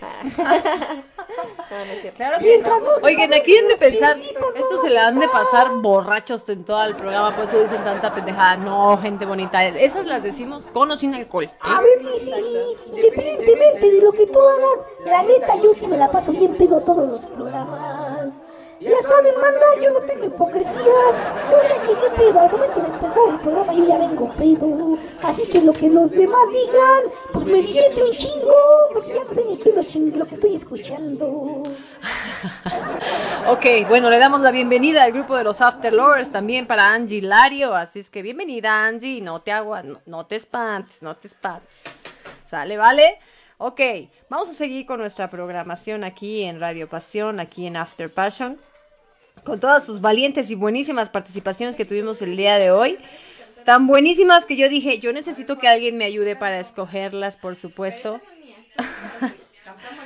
No, 1.69 1.77
no 1.77 1.91
es 1.91 2.01
cierto. 2.01 2.17
Claro 2.17 2.39
que 2.39 2.57
no. 2.57 2.79
Oigan, 3.03 3.33
aquí 3.33 3.55
han 3.57 3.67
de 3.67 3.77
pensar, 3.77 4.17
esto 4.17 4.81
se 4.81 4.89
la 4.89 5.07
han 5.07 5.19
de 5.19 5.27
pasar 5.27 5.69
borrachos 5.81 6.47
en 6.49 6.63
todo 6.63 6.83
el 6.85 6.95
programa, 6.95 7.35
por 7.35 7.43
eso 7.43 7.61
dicen 7.61 7.83
tanta 7.83 8.15
pendejada. 8.15 8.57
No, 8.57 8.97
gente 8.97 9.25
bonita, 9.25 9.63
esas 9.67 10.05
las 10.07 10.23
decimos 10.23 10.67
con 10.67 10.89
o 10.89 10.97
sin 10.97 11.13
alcohol. 11.13 11.43
¿eh? 11.43 11.51
A 11.59 11.81
ver, 11.81 11.99
sí, 12.19 12.31
independientemente 12.87 13.91
de 13.91 14.01
lo 14.01 14.11
que 14.13 14.25
tú 14.25 14.39
hagas, 14.39 14.85
la 15.05 15.23
neta, 15.23 15.55
yo 15.57 15.73
sí 15.73 15.85
me 15.85 15.97
la 15.97 16.09
paso 16.09 16.31
bien 16.31 16.55
pedo 16.55 16.79
todos 16.81 17.07
los 17.07 17.19
programas. 17.19 18.29
Ya 18.79 19.01
saben, 19.01 19.33
manda, 19.41 19.81
yo 19.81 19.91
no 19.91 19.99
tengo 20.01 20.25
hipocresía. 20.25 20.71
Yo 20.73 21.57
ya 21.63 21.81
llegué 21.81 22.09
pedo. 22.15 22.39
Al 22.39 22.51
momento 22.51 22.79
de 22.79 22.87
empezar 22.87 23.23
el 23.29 23.39
programa, 23.39 23.73
yo 23.73 23.87
ya 23.87 23.97
vengo 23.97 24.33
pedo. 24.33 24.97
Así 25.23 25.47
que 25.47 25.61
lo 25.61 25.73
que 25.73 25.89
los 25.89 26.11
demás 26.11 26.41
digan, 26.51 27.03
pues 27.33 27.45
me 27.45 27.61
divierte 27.61 28.03
un 28.03 28.11
chingo. 28.11 28.53
Porque 28.93 29.13
ya 29.13 29.23
no 29.23 29.33
sé 29.33 29.45
ni 29.45 29.57
qué 29.57 29.69
es 29.69 29.95
lo, 29.95 30.17
lo 30.17 30.25
que 30.25 30.35
estoy 30.35 30.55
escuchando. 30.55 31.63
Ok, 33.49 33.65
bueno, 33.87 34.09
le 34.09 34.19
damos 34.19 34.41
la 34.41 34.51
bienvenida 34.51 35.03
al 35.03 35.13
grupo 35.13 35.37
de 35.37 35.45
los 35.45 35.61
After 35.61 35.93
Lovers 35.93 36.31
también 36.33 36.67
para 36.67 36.93
Angie 36.93 37.21
Lario. 37.21 37.73
Así 37.73 37.99
es 37.99 38.09
que 38.11 38.21
bienvenida, 38.21 38.85
Angie. 38.85 39.21
No 39.21 39.41
te 39.41 39.53
agua, 39.53 39.83
no, 39.83 40.01
no 40.05 40.25
te 40.25 40.35
espantes, 40.35 41.01
no 41.01 41.15
te 41.15 41.27
espantes. 41.27 41.83
¿Sale, 42.49 42.75
vale? 42.75 43.19
Ok, 43.59 43.81
vamos 44.29 44.49
a 44.49 44.53
seguir 44.53 44.85
con 44.85 44.99
nuestra 44.99 45.29
programación 45.29 46.03
aquí 46.03 46.43
en 46.43 46.59
Radio 46.59 46.87
Pasión, 46.87 47.39
aquí 47.39 47.65
en 47.65 47.75
After 47.75 48.13
Passion. 48.13 48.59
Con 49.43 49.59
todas 49.59 49.83
sus 49.83 49.99
valientes 49.99 50.51
y 50.51 50.55
buenísimas 50.55 51.09
participaciones 51.09 51.75
que 51.75 51.83
tuvimos 51.83 52.21
el 52.21 52.37
día 52.37 52.59
de 52.59 52.69
hoy. 52.69 52.99
Tan 53.65 53.87
buenísimas 53.87 54.45
que 54.45 54.57
yo 54.57 54.69
dije, 54.69 54.99
yo 54.99 55.11
necesito 55.11 55.57
que 55.57 55.67
alguien 55.67 55.97
me 55.97 56.05
ayude 56.05 56.35
para 56.35 56.59
escogerlas, 56.59 57.35
por 57.35 57.55
supuesto. 57.55 58.21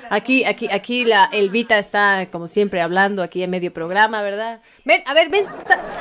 Aquí, 0.09 0.43
aquí, 0.43 0.67
aquí 0.69 1.05
la 1.05 1.29
Elvita 1.31 1.77
está 1.79 2.27
como 2.31 2.49
siempre 2.49 2.81
hablando 2.81 3.23
aquí 3.23 3.43
en 3.43 3.49
medio 3.51 3.71
programa, 3.71 4.21
¿verdad? 4.21 4.59
Ven, 4.83 5.03
a 5.05 5.13
ver, 5.13 5.29
ven, 5.29 5.45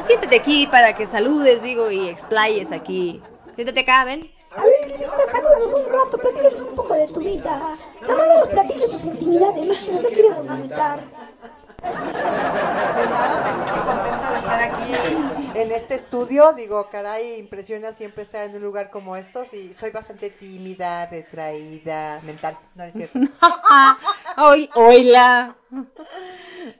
siéntate 0.06 0.34
aquí 0.34 0.66
para 0.66 0.94
que 0.94 1.06
saludes, 1.06 1.62
digo, 1.62 1.90
y 1.92 2.08
explayes 2.08 2.72
aquí. 2.72 3.20
Siéntate 3.54 3.80
acá, 3.80 4.04
ven. 4.04 4.28
A 4.56 4.64
ver, 4.64 4.98
salúdanos 5.30 5.74
un 5.74 5.84
rato, 5.86 6.18
platícanos 6.18 6.60
un 6.60 6.74
poco 6.74 6.94
de 6.94 7.06
tu 7.08 7.20
vida. 7.20 7.76
No, 8.02 8.08
no 8.08 8.38
nos 8.40 8.48
platiques 8.48 8.90
tus 8.90 9.04
intimidades, 9.04 9.88
no, 9.88 10.02
no 10.02 10.08
queremos 10.08 10.46
vomitar. 10.46 11.00
Pues 11.80 13.10
nada, 13.10 13.42
feliz 13.42 13.72
y 13.76 13.86
contenta 13.86 14.30
de 14.30 14.36
estar 14.36 14.62
aquí 14.62 15.58
en 15.58 15.72
este 15.72 15.94
estudio. 15.94 16.52
Digo, 16.52 16.88
caray, 16.90 17.38
impresiona 17.38 17.92
siempre 17.92 18.24
estar 18.24 18.44
en 18.44 18.56
un 18.56 18.62
lugar 18.62 18.90
como 18.90 19.16
estos 19.16 19.54
y 19.54 19.72
soy 19.72 19.90
bastante 19.90 20.30
tímida, 20.30 21.06
retraída, 21.06 22.20
mental. 22.22 22.58
No 22.74 22.84
es 22.84 22.92
cierto. 22.92 23.18
Hoy, 24.36 24.68
hola. 24.74 25.56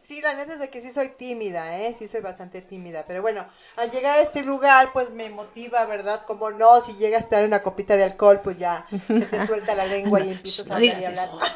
Sí, 0.01 0.20
la 0.20 0.35
neta 0.35 0.55
es 0.55 0.59
de 0.61 0.70
que 0.70 0.82
sí 0.82 0.93
soy 0.93 1.11
tímida, 1.11 1.78
¿eh? 1.78 1.94
Sí 1.98 2.09
soy 2.09 2.20
bastante 2.20 2.62
tímida. 2.62 3.05
Pero 3.07 3.23
bueno, 3.23 3.47
al 3.77 3.90
llegar 3.90 4.19
a 4.19 4.23
este 4.23 4.43
lugar, 4.43 4.93
pues 4.93 5.11
me 5.11 5.31
motiva, 5.31 5.85
¿verdad? 5.86 6.24
Como 6.27 6.51
no, 6.51 6.82
si 6.82 6.94
llegas 6.97 7.23
a 7.23 7.24
estar 7.24 7.44
una 7.44 7.62
copita 7.62 7.97
de 7.97 8.05
alcohol, 8.05 8.40
pues 8.43 8.59
ya 8.59 8.86
se 9.19 9.27
te 9.27 9.47
suelta 9.47 9.74
la 9.74 9.86
lengua 9.86 10.20
y 10.20 10.31
empiezas 10.32 10.69
No 10.69 10.74
a 10.74 10.77
hablar 10.78 10.97
y 10.97 10.97
digas 10.97 11.19
hablar. 11.19 11.51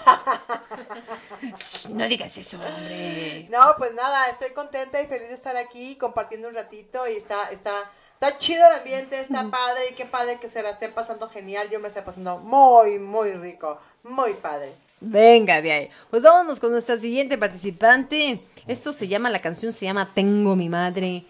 Shh, 1.58 1.90
No 1.90 2.08
digas 2.08 2.36
eso, 2.36 2.58
hombre. 2.60 3.46
No, 3.50 3.74
pues 3.78 3.94
nada, 3.94 4.28
estoy 4.28 4.50
contenta 4.52 5.00
y 5.00 5.06
feliz 5.06 5.28
de 5.28 5.34
estar 5.34 5.56
aquí 5.56 5.96
compartiendo 5.96 6.48
un 6.48 6.54
ratito 6.54 7.06
y 7.08 7.16
está, 7.16 7.50
está, 7.50 7.90
está 8.14 8.36
chido 8.36 8.66
el 8.68 8.78
ambiente, 8.78 9.20
está 9.20 9.50
padre 9.50 9.82
y 9.90 9.94
qué 9.94 10.06
padre 10.06 10.38
que 10.40 10.48
se 10.48 10.62
la 10.62 10.70
estén 10.70 10.92
pasando 10.94 11.28
genial. 11.28 11.68
Yo 11.70 11.80
me 11.80 11.88
estoy 11.88 12.02
pasando 12.02 12.38
muy, 12.38 12.98
muy 12.98 13.32
rico, 13.34 13.78
muy 14.02 14.34
padre. 14.34 14.72
Venga 15.00 15.60
de 15.60 15.72
ahí. 15.72 15.88
Pues 16.10 16.22
vámonos 16.22 16.60
con 16.60 16.72
nuestra 16.72 16.98
siguiente 16.98 17.36
participante. 17.36 18.40
Esto 18.66 18.92
se 18.92 19.08
llama, 19.08 19.30
la 19.30 19.40
canción 19.40 19.72
se 19.72 19.84
llama 19.86 20.10
Tengo 20.14 20.56
mi 20.56 20.68
madre. 20.68 21.24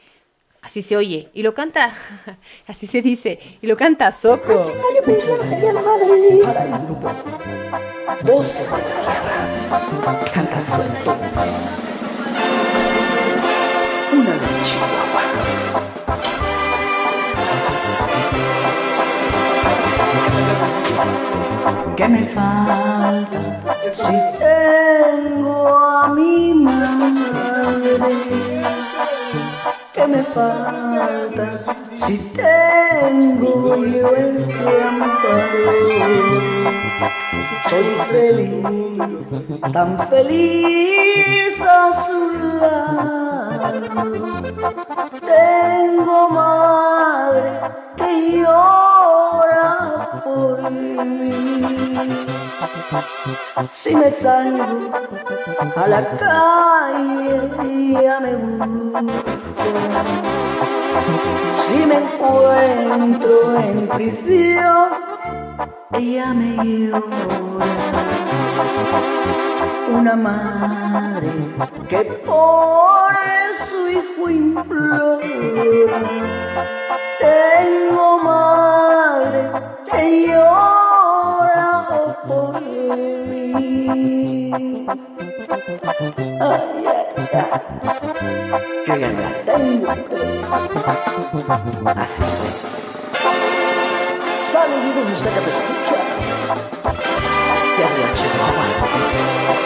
Así 0.62 0.80
se 0.80 0.96
oye. 0.96 1.28
Y 1.34 1.42
lo 1.42 1.52
canta, 1.52 1.92
así 2.66 2.86
se 2.86 3.02
dice. 3.02 3.38
Y 3.60 3.66
lo 3.66 3.76
canta 3.76 4.10
Soco. 4.12 4.72
Canta 10.32 10.60
suelto. 10.60 11.18
¿Qué 21.96 22.08
me 22.08 22.24
falta 22.24 23.40
si 23.92 24.16
tengo 24.38 25.68
a 25.68 26.08
mi 26.08 26.54
madre? 26.54 27.98
¿Qué 29.92 30.06
me 30.08 30.24
falta 30.24 31.56
si 31.94 32.18
tengo 32.34 33.84
yo 33.84 34.08
ese 34.16 34.82
amparo? 34.82 35.84
Soy 37.70 37.84
feliz, 38.10 38.64
tan 39.72 39.98
feliz 40.08 41.60
a 41.60 41.92
su 42.04 42.18
lado. 42.60 43.43
Tengo 45.20 46.28
madre 46.28 47.42
que 47.96 48.42
llora 48.42 50.20
por 50.22 50.70
mí. 50.70 51.32
Si 53.72 53.96
me 53.96 54.10
salgo 54.10 54.90
a 55.76 55.88
la 55.88 56.02
calle, 56.18 57.50
ya 58.02 58.20
me 58.20 58.34
busca. 58.36 59.64
Si 61.54 61.86
me 61.86 61.96
encuentro 62.04 63.58
en 63.60 63.88
prisión, 63.88 64.88
ella 65.92 66.34
me 66.34 66.56
llora. 66.90 67.00
Una 69.88 70.16
madre 70.16 71.28
que 71.88 72.04
por 72.26 73.14
su 73.54 73.88
hijo 73.90 74.30
implora. 74.30 76.00
Tengo 77.20 78.18
madre 78.18 79.50
que 79.90 80.26
llora 80.28 81.86
por 82.26 82.60
mí. 82.62 84.86
Ay, 86.40 86.86
ay, 86.86 87.28
ay. 87.34 87.50
Yo 88.86 88.96
ya 88.96 89.12
no 89.12 89.20
la 89.20 89.30
tengo. 89.44 89.92
Así 91.96 92.22
es. 92.22 92.66
Saludos 94.40 95.10
usted 95.12 95.30
que 95.34 95.40
me 95.40 95.48
escucha. 95.48 95.96
Chihuahua. 98.14 99.63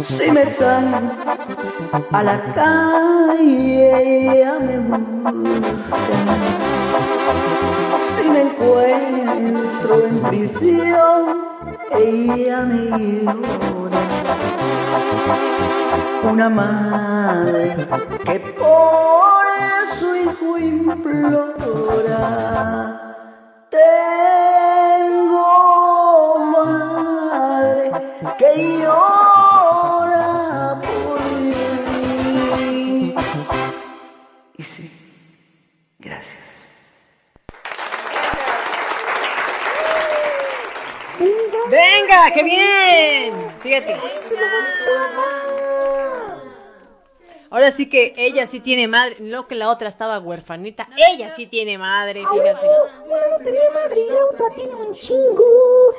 Si 0.00 0.30
me 0.32 0.44
salgo 0.44 0.98
a 2.10 2.22
la 2.22 2.40
calle, 2.54 4.32
ella 4.32 4.58
me 4.58 4.78
busca. 4.78 5.96
Si 8.00 8.28
me 8.28 8.40
encuentro 8.42 10.06
en 10.06 10.22
prisión, 10.22 11.44
ella 11.92 12.62
me 12.62 13.22
llora. 13.22 14.00
Una 16.24 16.48
madre 16.48 17.76
que 18.24 18.40
por 18.40 19.46
su 19.86 20.16
hijo 20.16 20.58
implora. 20.58 22.18
Tengo 23.70 25.71
que 28.42 28.78
llora 28.78 30.80
por 30.82 31.22
mí. 31.22 33.14
Y 34.56 34.62
sí, 34.64 34.90
gracias. 36.00 36.68
Venga, 41.70 42.32
qué 42.34 42.42
bien. 42.42 43.32
Fíjate. 43.62 43.96
Ahora 47.52 47.70
sí 47.70 47.86
que 47.86 48.14
ella 48.16 48.46
sí 48.46 48.60
tiene 48.60 48.88
madre, 48.88 49.16
no 49.20 49.46
que 49.46 49.54
la 49.54 49.68
otra 49.68 49.90
estaba 49.90 50.18
huerfanita. 50.18 50.88
Ella 51.10 51.28
sí 51.28 51.46
tiene 51.46 51.76
madre, 51.76 52.20
fíjate. 52.20 52.66
Una 52.66 53.28
no 53.28 53.44
tenía 53.44 53.70
madre 53.74 54.00
y 54.00 54.08
la 54.08 54.24
otra 54.24 54.46
tiene 54.54 54.74
un 54.74 54.94
chingo. 54.94 55.44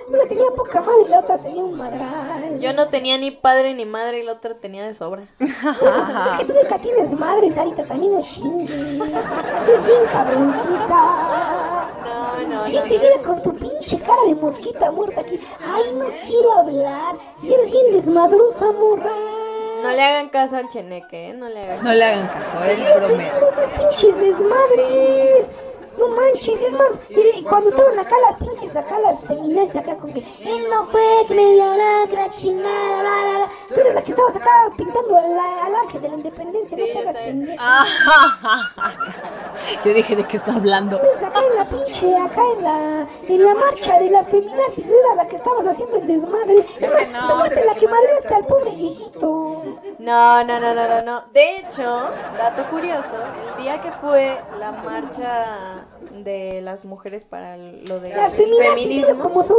Una 0.08 0.24
tenía 0.28 0.46
poca 0.56 0.82
madre 0.82 1.04
y 1.06 1.10
la 1.10 1.20
otra 1.20 1.38
tenía 1.38 1.64
un 1.64 1.78
madral. 1.78 2.60
Yo 2.60 2.74
no 2.74 2.88
tenía 2.88 3.20
ni 3.20 3.30
padre 3.30 3.76
ni 3.76 3.86
madre 3.86 4.22
y 4.22 4.24
la 4.24 4.32
otra 4.32 4.56
tenía 4.56 4.88
de 4.88 4.96
sobra. 4.96 5.28
Es 5.40 6.40
que 6.40 6.46
tú 6.46 6.54
nunca 6.60 6.80
tienes 6.80 7.12
madre, 7.12 7.52
Sarita, 7.52 7.86
también 7.86 8.16
no 8.16 8.22
chingues. 8.24 8.72
Es 8.72 9.86
bien 9.86 10.06
cabroncita. 10.12 11.90
No, 12.04 12.48
no, 12.48 12.64
¿Quién 12.64 12.82
te 12.82 12.98
viera 12.98 13.22
con 13.22 13.44
tu 13.44 13.56
pinche 13.56 14.00
cara 14.00 14.24
de 14.26 14.34
mosquita 14.34 14.90
muerta 14.90 15.22
aquí? 15.22 15.40
Ay, 15.64 15.94
no 15.94 16.08
quiero 16.26 16.52
hablar. 16.54 17.16
Y 17.44 17.54
eres 17.54 17.72
bien 17.72 17.94
desmadrosa, 17.94 18.72
morra. 18.72 19.53
No 19.84 19.92
le 19.92 20.02
hagan 20.02 20.30
caso 20.30 20.56
al 20.58 20.70
cheneque, 20.70 21.30
¿eh? 21.30 21.34
No 21.34 21.50
le 21.50 21.60
hagan 21.62 21.84
No 21.84 21.94
le 21.94 22.04
hagan 22.04 22.28
caso, 22.28 22.64
él 22.64 22.84
bromea. 22.96 23.34
Pinches 23.78 24.18
desmadres. 24.18 25.50
No 25.98 26.08
manches, 26.08 26.62
es 26.62 26.72
más, 26.74 27.00
mire, 27.10 27.44
cuando 27.44 27.70
estaban 27.70 28.00
acá 28.00 28.16
las 28.30 28.38
pinches, 28.40 28.76
acá 28.76 29.00
las 29.00 29.22
feministas, 29.22 29.84
acá 29.84 29.98
con 29.98 30.12
que 30.12 30.20
él 30.20 30.66
no 30.70 30.86
fue, 30.88 31.02
que 31.28 31.36
me 31.36 31.54
violó, 31.54 32.08
que 32.10 32.16
la 32.16 32.30
chingada, 32.30 33.02
bla, 33.02 33.12
bla, 33.12 33.38
bla. 33.38 33.50
Tú 33.68 33.80
eres 33.80 33.94
la 33.96 34.02
que 34.02 34.12
estabas 34.12 34.36
acá 34.36 34.72
pintando 34.76 35.18
al, 35.18 35.34
al 35.34 35.76
ángel 35.84 36.02
de 36.02 36.10
la 36.10 36.16
independencia, 36.16 36.78
no 36.78 36.84
te 36.86 37.00
hagas 37.00 37.18
pendeja. 37.18 37.86
Yo 39.86 39.94
dije 39.94 40.16
de 40.16 40.24
qué 40.26 40.38
está 40.38 40.54
hablando. 40.54 41.00
Pues 41.00 41.24
acá 41.24 41.40
en 41.40 41.56
la 41.56 41.70
pinche, 41.70 42.18
acá 42.18 42.42
en 42.58 42.64
la, 42.64 43.08
en 43.28 43.44
la 43.46 43.54
marcha 43.54 44.00
de 44.00 44.10
las 44.10 44.30
feminazis 44.30 44.88
era 44.88 45.16
la 45.16 45.28
que 45.28 45.36
estabas 45.36 45.66
haciendo 45.68 45.98
el 45.98 46.08
desmadre. 46.08 46.66
No, 47.12 47.28
no 47.28 47.40
fuiste 47.40 47.64
la 47.66 47.76
que 47.76 47.88
madreaste 47.88 48.34
al 48.34 48.46
pobre 48.46 48.72
viejito. 48.72 49.64
No, 50.00 50.44
no, 50.44 50.60
no, 50.60 50.74
no, 50.74 50.88
no, 50.88 51.02
no. 51.02 51.24
De 51.32 51.58
hecho, 51.58 52.10
dato 52.38 52.70
curioso, 52.70 53.16
el 53.58 53.64
día 53.64 53.82
que 53.82 53.92
fue 53.94 54.42
la 54.60 54.72
marcha 54.72 55.83
de 56.12 56.62
las 56.62 56.86
mujeres 56.86 57.24
para 57.26 57.58
lo 57.58 58.00
de 58.00 58.10
Las 58.10 58.36
feminismo, 58.36 59.24
como 59.24 59.44
son. 59.44 59.58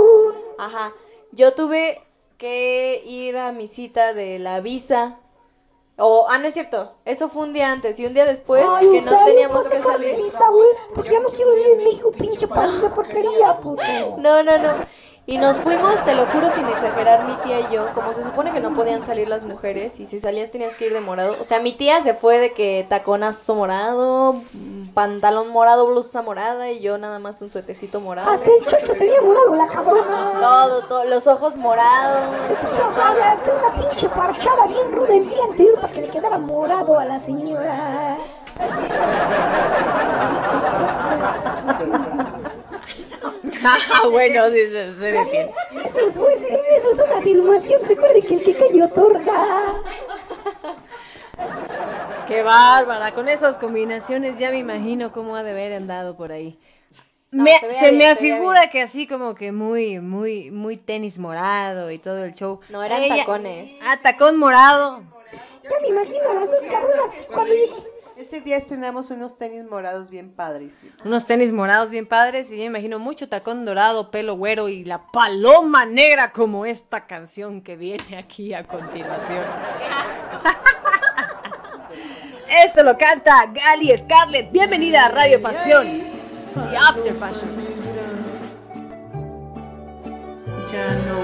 ajá, 0.58 0.92
yo 1.32 1.54
tuve 1.54 2.00
que 2.38 3.02
ir 3.04 3.36
a 3.36 3.52
mi 3.52 3.68
cita 3.68 4.14
de 4.14 4.38
la 4.38 4.60
visa. 4.60 5.18
O, 5.96 6.26
ah, 6.28 6.38
no 6.38 6.48
es 6.48 6.54
cierto, 6.54 6.94
eso 7.04 7.28
fue 7.28 7.44
un 7.44 7.52
día 7.52 7.70
antes 7.70 8.00
y 8.00 8.06
un 8.06 8.14
día 8.14 8.24
después 8.24 8.64
Ay, 8.68 8.90
que 8.90 9.00
no 9.02 9.24
teníamos 9.24 9.68
que 9.68 9.80
salir. 9.80 10.16
visa, 10.16 10.48
güey, 10.50 10.68
porque 10.92 11.12
ya 11.12 11.20
no 11.20 11.28
quiero 11.28 11.52
vivir 11.54 11.70
en 11.78 11.84
México, 11.84 12.10
pinche 12.10 12.48
país 12.48 12.82
de 12.82 12.88
porquería, 12.90 13.56
puto. 13.58 13.82
No, 14.18 14.42
no, 14.42 14.58
no. 14.58 14.74
Y 15.26 15.38
nos 15.38 15.58
fuimos, 15.58 16.04
te 16.04 16.14
lo 16.14 16.26
juro 16.26 16.50
sin 16.50 16.66
exagerar, 16.66 17.24
mi 17.24 17.34
tía 17.36 17.60
y 17.60 17.72
yo, 17.72 17.86
como 17.94 18.12
se 18.12 18.22
supone 18.22 18.52
que 18.52 18.60
no 18.60 18.74
podían 18.74 19.06
salir 19.06 19.26
las 19.26 19.42
mujeres 19.42 19.98
y 19.98 20.04
si 20.04 20.20
salías 20.20 20.50
tenías 20.50 20.74
que 20.74 20.88
ir 20.88 20.92
de 20.92 21.00
morado. 21.00 21.36
O 21.40 21.44
sea, 21.44 21.60
mi 21.60 21.72
tía 21.72 22.02
se 22.02 22.12
fue 22.12 22.38
de 22.38 22.52
que 22.52 22.84
taconazo 22.90 23.54
morado, 23.54 24.36
pantalón 24.92 25.48
morado, 25.48 25.86
blusa 25.86 26.20
morada 26.20 26.70
y 26.70 26.80
yo 26.80 26.98
nada 26.98 27.18
más 27.20 27.40
un 27.40 27.48
suétercito 27.48 28.02
morado. 28.02 28.32
Hasta 28.32 28.50
el 28.50 28.66
chocho 28.66 28.92
tenía 28.98 29.22
morado 29.22 29.54
la 29.54 29.66
cabrona. 29.66 30.32
Todo, 30.38 30.82
todo, 30.88 31.04
los 31.06 31.26
ojos 31.26 31.56
morados. 31.56 32.28
Se 32.48 32.54
puso 32.66 32.84
a 32.84 33.32
hacer 33.32 33.54
una 33.54 33.72
pinche 33.80 34.08
parchada 34.10 34.66
bien 34.66 34.92
ruda 34.92 35.14
el 35.14 35.26
día 35.26 35.44
anterior 35.48 35.80
para 35.80 35.92
que 35.94 36.02
le 36.02 36.08
quedara 36.08 36.36
morado 36.36 36.98
a 36.98 37.04
la 37.06 37.18
señora. 37.18 38.18
Ah, 43.64 44.08
bueno, 44.10 44.48
sí, 44.50 44.58
se, 44.70 44.94
se 44.94 45.12
defiende. 45.12 45.52
Eso 45.84 46.00
es, 46.08 46.14
pues, 46.16 46.36
eso 46.42 46.92
es 46.92 46.98
una 47.08 47.18
afirmación. 47.18 47.82
Recuerde 47.86 48.20
que 48.22 48.34
el 48.34 48.42
que 48.44 48.54
calla 48.54 48.84
otorga. 48.86 49.74
Qué 52.28 52.42
bárbara, 52.42 53.12
con 53.12 53.28
esas 53.28 53.58
combinaciones 53.58 54.38
ya 54.38 54.50
me 54.50 54.58
imagino 54.58 55.12
cómo 55.12 55.36
ha 55.36 55.42
de 55.42 55.50
haber 55.50 55.72
andado 55.74 56.16
por 56.16 56.32
ahí. 56.32 56.58
No, 57.30 57.42
Me- 57.44 57.58
se 57.58 57.66
veía 57.66 57.78
se 57.80 57.84
bien, 57.86 57.98
me 57.98 58.06
afigura 58.08 58.70
que 58.70 58.80
así 58.82 59.06
como 59.06 59.34
que 59.34 59.50
muy, 59.52 59.98
muy, 60.00 60.50
muy 60.50 60.76
tenis 60.76 61.18
morado 61.18 61.90
y 61.90 61.98
todo 61.98 62.24
el 62.24 62.34
show. 62.34 62.60
No, 62.70 62.82
eran 62.82 63.02
Ella- 63.02 63.16
tacones. 63.18 63.78
Ah, 63.84 63.98
tacón 64.00 64.38
morado. 64.38 65.02
Ya 65.64 65.70
me 65.82 65.88
imagino 65.88 66.30
a 66.30 66.34
las 66.34 66.46
dos 66.50 66.60
cabronas 66.70 67.26
cuando 67.32 67.54
Ese 68.24 68.40
día 68.40 68.56
estrenamos 68.56 69.10
unos 69.10 69.36
tenis 69.36 69.64
morados 69.64 70.08
bien 70.08 70.32
padrísimos. 70.32 70.94
Unos 71.04 71.26
tenis 71.26 71.52
morados 71.52 71.90
bien 71.90 72.06
padres 72.06 72.50
y 72.50 72.52
yo 72.52 72.60
me 72.60 72.64
imagino 72.64 72.98
mucho 72.98 73.28
tacón 73.28 73.66
dorado, 73.66 74.10
pelo 74.10 74.34
güero 74.34 74.70
y 74.70 74.82
la 74.82 75.08
paloma 75.12 75.84
negra 75.84 76.32
como 76.32 76.64
esta 76.64 77.06
canción 77.06 77.60
que 77.60 77.76
viene 77.76 78.16
aquí 78.16 78.54
a 78.54 78.64
continuación. 78.64 79.44
Esto 82.64 82.82
lo 82.82 82.96
canta 82.96 83.44
Gali 83.52 83.94
Scarlett. 83.94 84.50
Bienvenida 84.50 85.04
a 85.04 85.08
Radio 85.10 85.42
Pasión 85.42 85.86
y 85.86 86.76
After 86.76 87.14
Passion. 87.16 87.50
ya 90.72 90.94
no 90.94 91.23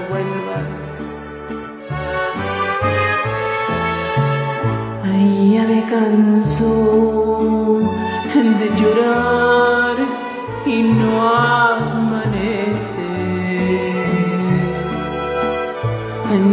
Ya 5.21 5.63
me 5.67 5.83
canso 5.85 7.79
de 8.33 8.67
llorar 8.79 9.97
y 10.65 10.81
no 10.81 11.27
amanece. 11.27 12.71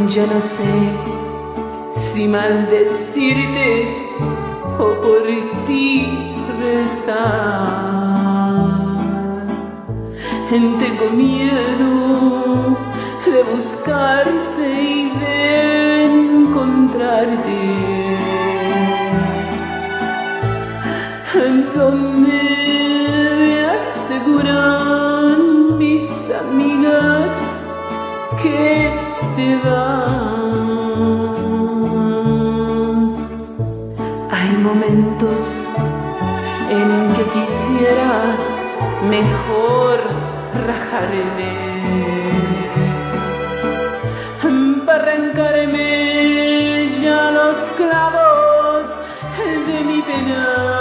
Ya 0.08 0.26
no 0.26 0.40
sé 0.40 0.74
si 1.92 2.28
maldecirte 2.28 3.68
o 4.78 4.86
por 5.00 5.22
ti 5.66 6.06
rezar. 6.60 7.38
Tengo 10.50 11.06
miedo 11.14 11.90
de 13.24 13.40
buscarte 13.50 14.66
y 14.82 15.10
de 15.20 16.04
encontrarte. 16.04 17.97
Me 21.92 23.66
aseguran 23.76 25.38
mis 25.78 26.08
amigas 26.42 27.32
que 28.42 28.92
te 29.36 29.56
vas. 29.64 29.98
Hay 34.30 34.50
momentos 34.68 35.40
en 36.70 36.90
que 37.14 37.24
quisiera 37.36 38.12
mejor 39.08 39.96
rajarme 40.66 41.68
para 44.88 45.02
arrancarme 45.02 46.88
ya 47.02 47.30
los 47.30 47.56
clavos 47.76 48.86
de 49.66 49.80
mi 49.84 50.00
penar 50.00 50.77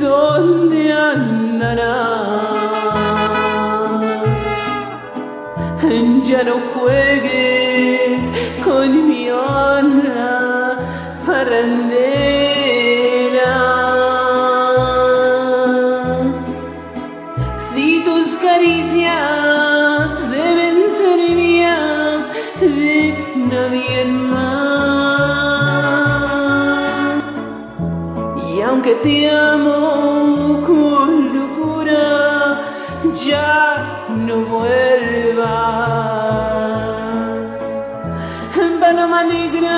dónde 0.00 0.92
andarás? 0.92 2.26
Ya 6.28 6.42
no 6.42 6.56
juegues 6.74 8.28
con 8.64 9.06
mi 9.08 9.30
honra 9.30 10.76
parrandera. 11.24 11.96
Si 17.58 18.02
tus 18.04 18.34
caricias 18.36 20.08
deben 20.30 20.76
ser 20.98 21.18
mías, 21.36 22.22
de 22.60 23.14
nadie 23.52 24.04
más. 24.04 24.56
Y 28.50 28.60
aunque 28.62 28.94
te 29.04 29.30
amo 29.30 29.75
Paloma 39.26 39.75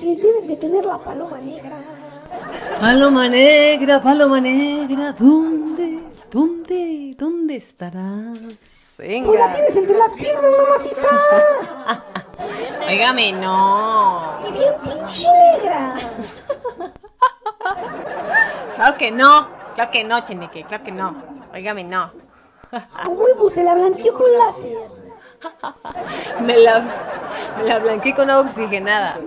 que, 0.00 0.16
que 0.16 0.22
deben 0.22 0.46
de 0.48 0.56
tener 0.56 0.84
la 0.84 0.98
paloma 0.98 1.38
negra. 1.38 1.76
Paloma 2.80 3.28
negra, 3.28 4.00
paloma 4.00 4.40
negra, 4.40 5.12
¿dónde, 5.12 5.98
dónde, 6.30 7.14
dónde 7.18 7.56
estarás? 7.56 8.38
Tú 8.96 9.02
la 9.02 9.06
Venga. 9.08 9.54
tienes 9.54 9.76
entre 9.76 9.98
las 9.98 10.12
piernas, 10.12 10.44
mamacita. 10.58 12.04
Óigame, 12.88 13.32
no. 13.32 14.38
Y 14.48 14.52
bien 14.52 14.74
pinche 14.82 15.26
negra. 15.62 15.94
Claro 18.74 18.96
que 18.96 19.10
no. 19.10 19.48
Claro 19.74 19.90
que 19.90 20.04
no, 20.04 20.20
Chenique. 20.24 20.64
Claro 20.64 20.84
que 20.84 20.92
no. 20.92 21.14
Óigame, 21.52 21.84
no. 21.84 22.10
A 22.72 23.08
huevo 23.08 23.50
se 23.50 23.64
la 23.64 23.74
blanqueó 23.74 24.14
con 24.14 24.26
láser. 24.32 25.00
Me 26.42 26.56
la, 26.58 26.84
me 27.56 27.64
la 27.64 27.78
blanqueé 27.78 28.14
con 28.14 28.28
agua 28.28 28.44
oxigenada. 28.44 29.18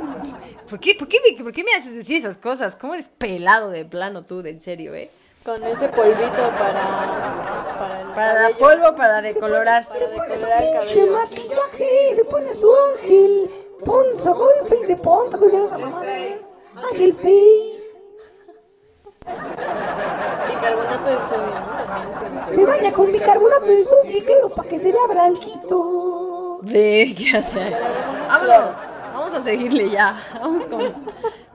¿Por 0.74 0.80
qué, 0.80 0.96
por, 0.96 1.08
qué, 1.08 1.20
me- 1.38 1.44
¿Por 1.44 1.52
qué 1.54 1.64
me 1.64 1.72
haces 1.76 1.94
decir 1.94 2.18
esas 2.18 2.36
cosas? 2.38 2.76
¿Cómo 2.76 2.96
eres 2.96 3.08
pelado 3.08 3.70
de 3.70 3.86
plano 3.86 4.24
tú, 4.24 4.42
de 4.42 4.50
en 4.50 4.60
serio, 4.60 4.96
eh? 4.96 5.12
Con 5.46 5.64
ese 5.64 5.88
polvito 5.90 6.52
para. 6.58 7.76
Para 7.78 8.02
el 8.02 8.08
Para 8.08 8.34
cabello. 8.34 8.58
polvo, 8.58 8.96
para 8.96 9.22
decolorar. 9.22 9.88
Para 9.88 10.00
decolorar 10.08 10.64
el 10.64 10.74
cabello. 10.74 11.12
maquillaje, 11.14 12.16
se 12.16 12.26
pone 12.26 12.48
su 12.48 12.72
ángel. 12.96 13.52
Ponza, 13.86 14.34
buen 14.34 14.68
face 14.68 14.88
de 14.88 14.96
Ponza, 14.98 15.38
¿cómo 15.38 15.52
se 15.52 15.64
esa 15.64 15.78
mamada? 15.78 16.06
Ángel 16.92 17.14
face. 17.18 17.84
Bicarbonato 20.50 21.10
de 21.10 21.20
sodio, 21.20 21.60
¿no? 21.60 21.86
También 21.86 22.46
se 22.48 22.54
Se 22.56 22.66
baña 22.66 22.92
con 22.94 23.12
bicarbonato 23.12 23.66
de 23.66 23.84
sodio, 23.84 24.26
claro, 24.26 24.50
para 24.50 24.70
que 24.70 24.80
se 24.80 24.92
vea 24.92 25.06
blanquito. 25.08 26.60
De, 26.64 27.14
¿qué 27.18 27.38
hace? 27.38 27.76
Vámonos, 28.28 28.76
vamos 29.34 29.48
a 29.48 29.52
seguirle 29.52 29.90
ya. 29.90 30.20
Vamos 30.40 30.66
con... 30.66 30.94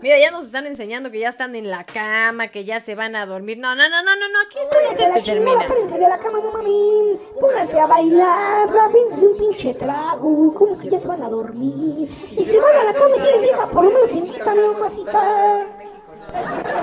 Mira, 0.01 0.19
ya 0.19 0.31
nos 0.31 0.47
están 0.47 0.67
enseñando 0.67 1.11
que 1.11 1.19
ya 1.19 1.29
están 1.29 1.57
en 1.57 1.71
la 1.71 1.85
cama, 1.85 2.49
que 2.49 2.65
ya 2.65 2.79
se 2.79 2.95
van 2.95 3.17
a 3.17 3.27
dormir. 3.27 3.59
No, 3.59 3.75
no, 3.75 3.89
no, 3.89 4.03
no, 4.03 4.15
no, 4.15 4.29
no, 4.29 4.41
aquí 4.47 4.59
esto 4.63 4.77
no 4.85 4.93
Se 4.93 5.07
se 5.07 5.13
te 5.13 5.23
termina. 5.23 5.67
párense 5.67 5.99
de 5.99 6.09
la 6.09 6.19
cama, 6.19 6.39
no 6.39 6.53
mami. 6.53 7.19
Pónganse 7.41 7.81
a 7.81 7.87
bailar, 7.87 8.69
rápense 8.69 9.27
un 9.27 9.37
pinche 9.37 9.75
trago. 9.75 10.55
Como 10.55 10.79
que 10.79 10.89
ya 10.89 11.01
se 11.01 11.09
van 11.09 11.23
a 11.23 11.29
dormir. 11.29 12.09
Y 12.31 12.45
se 12.45 12.61
van 12.61 12.77
a 12.77 12.85
la 12.85 12.93
cama 12.93 13.11
y 13.17 13.21
si 13.21 13.27
les 13.27 13.41
deja, 13.41 13.67
por 13.67 13.85
lo 13.85 13.91
menos 13.91 14.13
invitan 14.13 14.59
a 14.59 14.73
mamacita. 14.73 15.67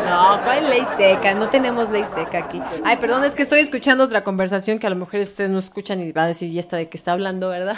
No, 0.10 0.50
hay 0.50 0.62
ley 0.62 0.86
seca, 0.98 1.34
no 1.36 1.50
tenemos 1.50 1.90
ley 1.90 2.04
seca 2.04 2.40
aquí. 2.40 2.62
Ay, 2.84 2.98
perdón, 2.98 3.24
es 3.24 3.36
que 3.36 3.44
estoy 3.44 3.60
escuchando 3.62 4.04
otra 4.04 4.24
conversación 4.26 4.80
que 4.80 4.88
a 4.88 4.90
lo 4.90 4.96
mejor 4.98 5.22
ustedes 5.22 5.50
no 5.50 5.60
escuchan 5.60 6.02
y 6.02 6.12
va 6.12 6.24
a 6.24 6.28
decir, 6.28 6.50
¿y 6.50 6.60
esta 6.60 6.76
de 6.78 6.90
qué 6.90 6.98
está 6.98 7.14
hablando, 7.14 7.48
verdad? 7.50 7.78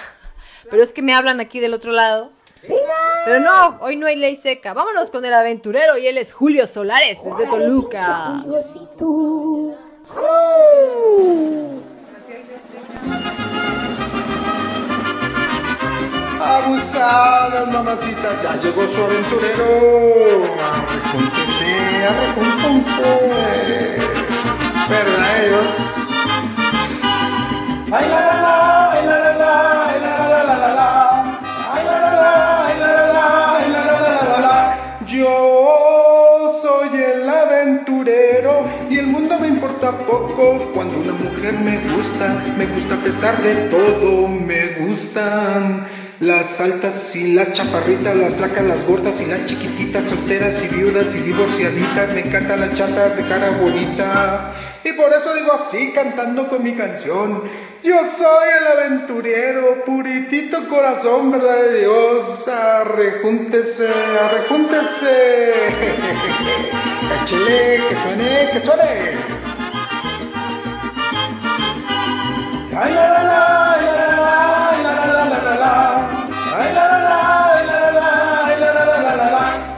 Pero 0.72 0.81
es 0.81 0.94
que 0.94 1.02
me 1.02 1.14
hablan 1.14 1.39
aquí 1.41 1.60
del 1.60 1.73
otro 1.73 1.91
lado. 1.91 2.31
Pero 3.26 3.39
no, 3.39 3.77
hoy 3.81 3.95
no 3.95 4.07
hay 4.07 4.15
ley 4.15 4.35
seca. 4.35 4.73
Vámonos 4.73 5.11
con 5.11 5.23
el 5.26 5.34
aventurero 5.34 5.98
y 5.98 6.07
él 6.07 6.18
es 6.18 6.34
Julio 6.34 6.65
Solares, 6.65 7.23
desde 7.23 7.45
Toluca. 7.48 8.44
Diosito. 8.45 9.76
Abusadas, 16.39 17.68
mamacitas, 17.72 18.41
ya 18.44 18.56
llegó 18.57 18.85
su 18.88 19.02
aventurero. 19.03 20.44
Arrejúntese, 20.88 22.06
arrejúntense. 22.06 23.98
¿Verdad 24.89 25.45
ellos? 25.45 25.98
Ay, 27.91 28.10
la, 28.10 28.19
la, 28.19 28.41
la, 28.41 28.91
ay, 28.91 29.06
la, 29.06 29.19
la, 29.19 29.34
la, 29.34 29.38
la, 29.38 29.99
la, 29.99 30.44
la, 30.44 30.57
la, 30.57 30.73
la, 30.76 31.06
importa 39.77 40.05
poco. 40.05 40.57
Cuando 40.73 40.99
una 40.99 41.13
mujer 41.13 41.53
me 41.59 41.77
gusta, 41.93 42.43
me 42.57 42.65
gusta 42.65 42.95
a 42.95 43.03
pesar 43.03 43.41
de 43.41 43.55
todo, 43.69 44.27
me 44.27 44.79
gustan. 44.79 45.87
Las 46.19 46.59
altas 46.59 47.15
y 47.15 47.33
las 47.33 47.53
chaparritas, 47.53 48.15
las 48.15 48.33
flacas, 48.33 48.63
las 48.63 48.83
gordas 48.87 49.21
y 49.21 49.25
las 49.25 49.45
chiquititas, 49.45 50.05
solteras 50.05 50.63
y 50.63 50.75
viudas 50.75 51.13
y 51.13 51.19
divorciaditas, 51.19 52.11
me 52.11 52.21
encantan 52.21 52.61
las 52.61 52.73
chatas 52.73 53.17
de 53.17 53.23
cara 53.27 53.51
bonita. 53.51 54.53
Y 54.83 54.93
por 54.93 55.13
eso 55.13 55.31
digo 55.35 55.53
así, 55.53 55.91
cantando 55.93 56.49
con 56.49 56.63
mi 56.63 56.73
canción. 56.75 57.43
Yo 57.83 57.95
soy 58.17 58.47
el 58.59 58.67
aventurero, 58.67 59.85
puritito 59.85 60.67
corazón, 60.67 61.29
verdad 61.31 61.61
de 61.61 61.79
Dios. 61.81 62.47
Arrejúntese, 62.47 63.87
arrejúntese. 63.87 65.53
Échele, 67.21 67.81
que 67.89 67.95
suene, 67.95 68.49
que 68.51 68.61
suene. 68.61 69.46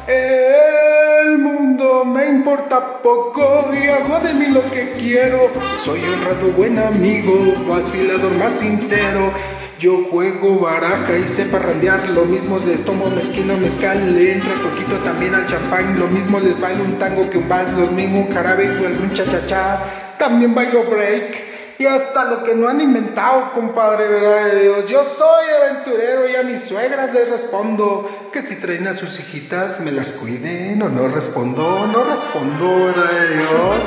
El 0.08 1.38
mundo 1.38 2.04
me 2.04 2.28
importa 2.28 3.02
poco 3.02 3.70
y 3.74 3.88
hago 3.88 4.20
de 4.20 4.34
mí 4.34 4.48
lo 4.48 4.70
que 4.70 4.92
quiero. 4.92 5.50
Soy 5.86 6.02
un 6.04 6.22
rato 6.26 6.48
buen 6.58 6.78
amigo, 6.78 7.54
vacilador 7.70 8.36
más 8.36 8.60
sincero. 8.60 9.32
Yo 9.80 10.04
juego 10.12 10.60
baraja 10.60 11.18
y 11.18 11.26
sé 11.26 11.46
parrandear, 11.46 12.10
lo 12.10 12.26
mismo 12.26 12.60
les 12.68 12.84
tomo 12.84 13.10
mezquino, 13.10 13.56
mezcal, 13.56 14.14
le 14.14 14.34
entra 14.34 14.54
poquito 14.56 14.98
también 15.06 15.34
al 15.34 15.46
champán, 15.46 15.98
lo 15.98 16.08
mismo 16.08 16.42
les 16.42 16.60
bailo 16.60 16.84
un 16.84 17.00
tango 17.00 17.30
que 17.30 17.38
un 17.38 17.48
vals, 17.48 17.72
lo 17.72 17.88
mismo 17.88 18.20
un 18.20 18.34
jarabe 18.34 18.66
y 18.66 18.86
algún 18.86 19.14
cha-cha-cha, 19.14 20.18
también 20.18 20.54
bailo 20.54 20.84
break. 20.84 21.49
Y 21.80 21.86
hasta 21.86 22.26
lo 22.26 22.44
que 22.44 22.54
no 22.56 22.68
han 22.68 22.82
inventado, 22.82 23.54
compadre, 23.54 24.06
verdad 24.10 24.46
de 24.48 24.64
Dios. 24.64 24.86
Yo 24.88 25.02
soy 25.06 25.46
aventurero 25.62 26.28
y 26.28 26.36
a 26.36 26.44
mis 26.44 26.66
suegras 26.66 27.14
les 27.14 27.30
respondo 27.30 28.06
que 28.34 28.42
si 28.42 28.60
traen 28.60 28.86
a 28.90 28.94
sus 28.94 29.18
hijitas 29.18 29.80
me 29.80 29.94
las 29.94 30.12
cuiden 30.12 30.82
o 30.82 30.90
no 30.90 31.08
respondo, 31.08 31.88
no 31.88 32.04
respondo, 32.04 32.84
verdad 32.84 33.10
de 33.10 33.34
Dios. 33.38 33.78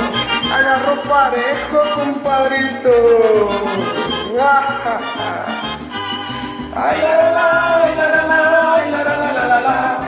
Agarro 0.55 1.03
parejo, 1.03 1.83
compadrito. 1.95 3.51
Ay, 6.75 6.99
la, 7.03 7.17
la, 7.17 7.31
la, 7.31 7.85
ay, 7.85 7.95
la, 7.95 8.09
la, 8.09 8.27
la, 8.27 8.75
ay, 8.75 8.91
la, 8.91 9.05
la, 9.05 9.17
la, 9.19 9.33
la, 9.35 9.47
la, 9.47 9.61
la. 9.61 9.99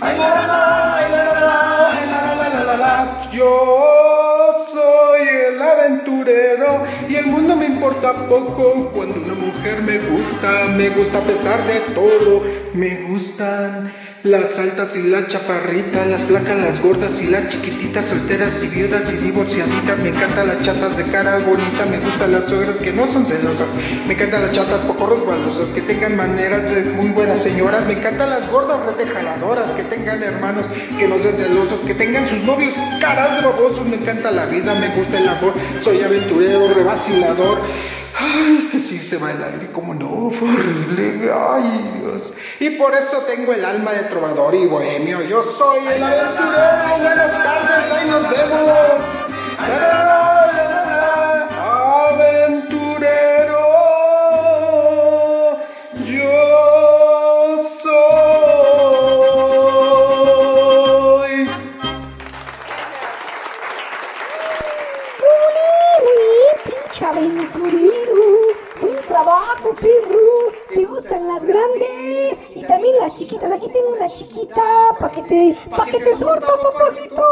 Ay, 0.00 0.18
la, 0.18 0.28
la, 0.28 0.46
la, 0.46 0.96
ay, 0.98 1.10
la, 1.10 1.24
la, 1.24 1.40
la, 1.40 1.90
ay, 1.90 2.06
la, 2.06 2.18
la, 2.22 2.34
la, 2.36 2.48
la, 2.48 2.64
la, 2.64 2.76
la. 2.76 3.30
Yo 3.32 4.33
soy 4.84 5.28
el 5.28 5.62
aventurero 5.62 6.84
y 7.08 7.14
el 7.16 7.26
mundo 7.26 7.56
me 7.56 7.66
importa 7.66 8.12
poco. 8.28 8.90
Cuando 8.94 9.20
una 9.20 9.34
mujer 9.34 9.82
me 9.82 9.98
gusta, 9.98 10.64
me 10.76 10.90
gusta 10.90 11.18
a 11.18 11.22
pesar 11.22 11.66
de 11.66 11.80
todo. 11.94 12.42
Me 12.74 13.02
gustan 13.08 13.92
las 14.24 14.58
altas 14.58 14.96
y 14.96 15.02
las 15.02 15.28
chaparritas, 15.28 16.06
las 16.06 16.24
flacas, 16.24 16.58
las 16.58 16.80
gordas 16.80 17.20
y 17.20 17.26
las 17.26 17.46
chiquititas, 17.48 18.06
solteras 18.06 18.64
y 18.64 18.68
viudas 18.68 19.12
y 19.12 19.16
divorciaditas. 19.18 19.98
Me 19.98 20.08
encantan 20.08 20.48
las 20.48 20.62
chatas 20.62 20.96
de 20.96 21.04
cara 21.04 21.38
bonita, 21.40 21.84
me 21.84 21.98
gustan 21.98 22.32
las 22.32 22.46
suegras 22.46 22.76
que 22.76 22.90
no 22.90 23.06
son 23.12 23.26
celosas. 23.26 23.68
Me 24.06 24.14
encantan 24.14 24.44
las 24.44 24.52
chatas 24.52 24.80
poco 24.86 25.08
resbalosas, 25.08 25.68
que 25.68 25.82
tengan 25.82 26.16
maneras 26.16 26.70
de 26.70 26.84
muy 26.84 27.10
buenas 27.10 27.42
señoras. 27.42 27.84
Me 27.86 27.92
encantan 27.92 28.30
las 28.30 28.50
gordas 28.50 28.86
retejaladoras, 28.86 29.70
que 29.72 29.82
tengan 29.82 30.22
hermanos 30.22 30.64
que 30.98 31.06
no 31.06 31.18
sean 31.18 31.36
celosos, 31.36 31.80
que 31.80 31.94
tengan 31.94 32.26
sus 32.26 32.38
novios 32.44 32.74
caras 33.02 33.36
de 33.36 33.46
babosos. 33.46 33.84
Me 33.84 33.96
encanta 33.96 34.30
la 34.30 34.46
vida, 34.46 34.74
me 34.74 34.88
gusta 34.96 35.18
el 35.18 35.28
amor, 35.28 35.52
soy 35.80 36.02
aventurero, 36.02 36.72
revacilador. 36.72 37.58
Ay, 38.16 38.68
que 38.70 38.78
sí 38.78 38.98
se 38.98 39.18
va 39.18 39.32
el 39.32 39.42
aire, 39.42 39.72
como 39.72 39.92
no, 39.92 40.30
fue 40.30 40.48
horrible, 40.48 41.32
ay 41.32 41.98
Dios. 42.00 42.34
Y 42.60 42.70
por 42.70 42.94
eso 42.94 43.22
tengo 43.26 43.52
el 43.52 43.64
alma 43.64 43.92
de 43.92 44.04
trovador 44.04 44.54
y 44.54 44.66
bohemio. 44.66 45.22
Yo 45.22 45.42
soy 45.58 45.86
el 45.86 46.02
aventurero, 46.02 46.98
buenas 47.00 47.32
tardes, 47.42 47.92
ahí 47.92 48.08
nos 48.08 48.30
vemos. 48.30 49.24
Perro. 69.72 70.52
Me 70.74 70.84
gustan 70.84 71.26
las 71.26 71.44
grandes 71.44 72.38
y 72.54 72.64
también 72.64 72.96
las 73.00 73.14
chiquitas. 73.14 73.50
Aquí 73.50 73.68
tengo 73.68 73.96
una 73.96 74.08
chiquita 74.08 74.62
pa' 74.98 75.10
que 75.10 75.22
te, 75.22 75.56
pa' 75.70 75.86
que 75.86 75.98
te 75.98 76.16
surta, 76.16 76.48
papacito. 76.62 77.24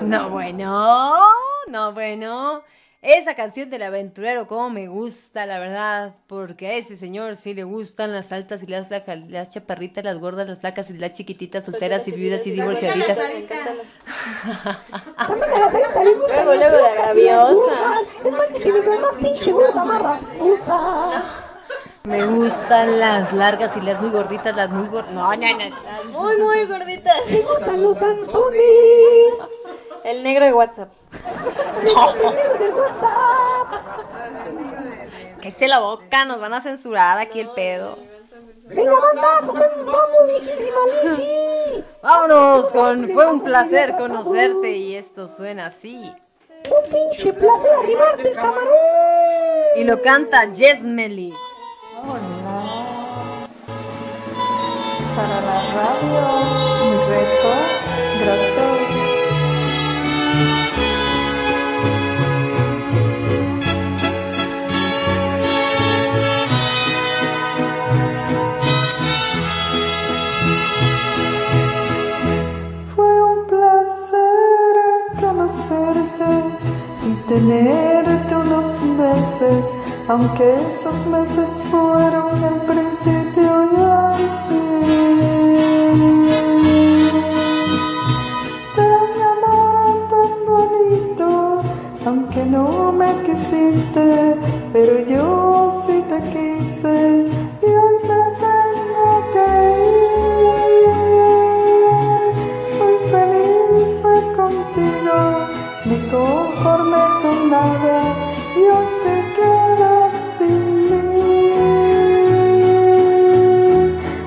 No, 0.00 0.30
bueno, 0.30 1.20
no, 1.68 1.92
bueno. 1.92 2.62
Esa 3.04 3.34
canción 3.34 3.68
del 3.68 3.82
aventurero, 3.82 4.48
como 4.48 4.70
me 4.70 4.88
gusta, 4.88 5.44
la 5.44 5.58
verdad, 5.58 6.14
porque 6.26 6.68
a 6.68 6.72
ese 6.72 6.96
señor 6.96 7.36
sí 7.36 7.52
le 7.52 7.62
gustan 7.62 8.12
las 8.12 8.32
altas 8.32 8.62
y 8.62 8.66
las 8.66 8.88
flacas, 8.88 9.18
las 9.28 9.50
chaparritas, 9.50 10.02
las 10.02 10.18
gordas, 10.18 10.48
las 10.48 10.58
flacas 10.58 10.88
y 10.88 10.94
las 10.94 11.12
chiquititas, 11.12 11.66
solteras 11.66 12.08
y 12.08 12.12
viudas 12.12 12.46
y 12.46 12.52
divorciaditas. 12.52 13.18
La 13.18 13.24
Luego, 16.28 16.54
luego 16.54 16.78
rasposa. 19.98 21.22
Me 22.04 22.16
Me 22.16 22.26
gustan 22.26 22.98
las 22.98 23.34
largas 23.34 23.76
y 23.76 23.82
las 23.82 24.00
muy 24.00 24.12
gorditas, 24.12 24.56
las 24.56 24.70
muy 24.70 24.88
gorditas. 24.88 25.14
No, 25.14 25.36
no, 25.36 25.46
no. 25.46 26.20
Muy, 26.20 26.38
muy 26.38 26.64
gorditas. 26.64 27.16
Me 27.30 27.40
gustan 27.40 27.82
los 27.82 28.00
danzones. 28.00 29.53
El 30.04 30.22
negro 30.22 30.44
de 30.44 30.52
WhatsApp. 30.52 30.90
El 31.82 32.74
WhatsApp. 32.74 33.68
Que 35.40 35.50
se 35.50 35.66
la 35.66 35.80
boca, 35.80 36.26
nos 36.26 36.40
van 36.40 36.52
a 36.52 36.60
censurar 36.60 37.18
aquí 37.18 37.40
el 37.40 37.48
pedo. 37.50 37.98
Venga, 38.66 38.92
banda, 38.92 39.40
¿cómo 39.46 39.58
nos 39.58 39.86
vamos, 39.86 40.42
Lizzy? 40.42 41.84
Vámonos 42.02 42.72
con 42.72 43.08
Fue 43.10 43.26
un 43.26 43.42
placer 43.42 43.94
conocerte 43.96 44.72
y 44.72 44.94
esto 44.94 45.28
suena 45.28 45.66
así. 45.66 46.14
Un 46.70 46.90
pinche 46.90 47.32
placer 47.32 47.70
arribarte, 47.82 48.32
camarón. 48.32 48.68
Y 49.76 49.84
lo 49.84 50.00
canta 50.02 50.50
Jess 50.54 50.82
Melis. 50.82 51.34
Para 55.14 55.40
la 55.40 55.62
radio, 55.74 56.20
mi 56.90 56.96
reto, 57.06 57.48
gracias. 58.24 58.53
Tenerte 77.28 78.36
unos 78.36 78.80
meses, 78.82 79.64
aunque 80.08 80.54
esos 80.68 81.06
meses 81.06 81.48
fueron 81.70 82.42
el 82.44 82.60
principio 82.62 83.64
y 83.64 83.76
el 83.76 84.30
fin. 84.48 84.64
Un 88.76 89.22
amor 89.32 90.08
tan 90.10 90.32
bonito, 90.46 91.28
aunque 92.06 92.44
no 92.44 92.92
me 92.92 93.10
quisiste, 93.24 94.36
pero 94.72 95.00
yo 95.08 95.70
sí 95.86 96.04
te 96.08 96.18
quise 96.30 97.13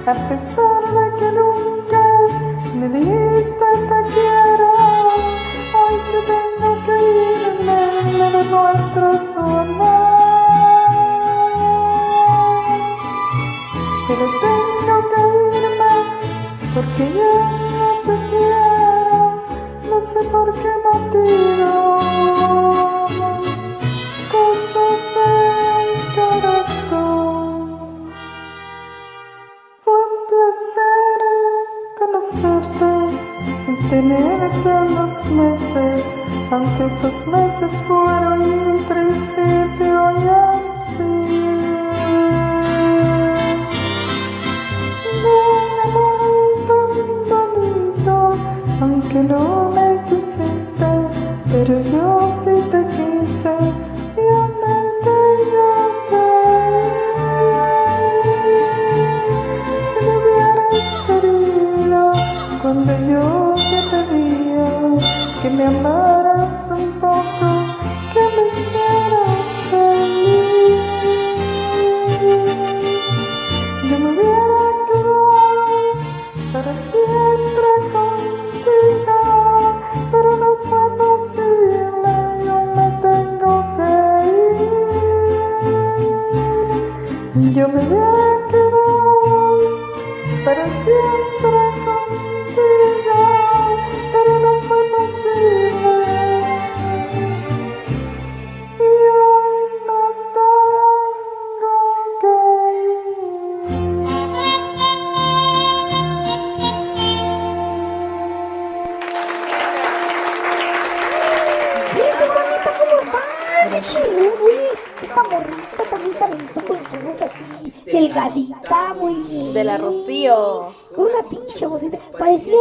A 0.07 0.13
pesar 0.29 0.83
de 0.95 1.05
que 1.19 1.29
nunca 1.33 2.01
me 2.75 2.87
dijiste 2.87 3.65
te 3.89 3.99
quiero, 4.13 4.69
hoy 5.77 5.95
que 6.11 6.19
tengo 6.31 6.69
que 6.85 6.95
irme, 7.43 7.81
me 8.17 8.27
demuestro 8.37 9.05
amor. 9.49 10.17
Pero 14.07 14.25
tengo 14.45 14.95
que 15.11 15.21
irme 15.57 15.93
porque 16.73 17.03
ya 17.19 17.43
no 17.79 17.89
te 18.05 18.15
quiero, 18.29 19.19
no 19.89 19.97
sé 19.99 20.19
por 20.31 20.47
qué 20.53 20.71
motivo. 20.85 22.66
Aunque 36.51 36.85
esos 36.85 37.27
meses 37.27 37.71
fueron 37.87 38.85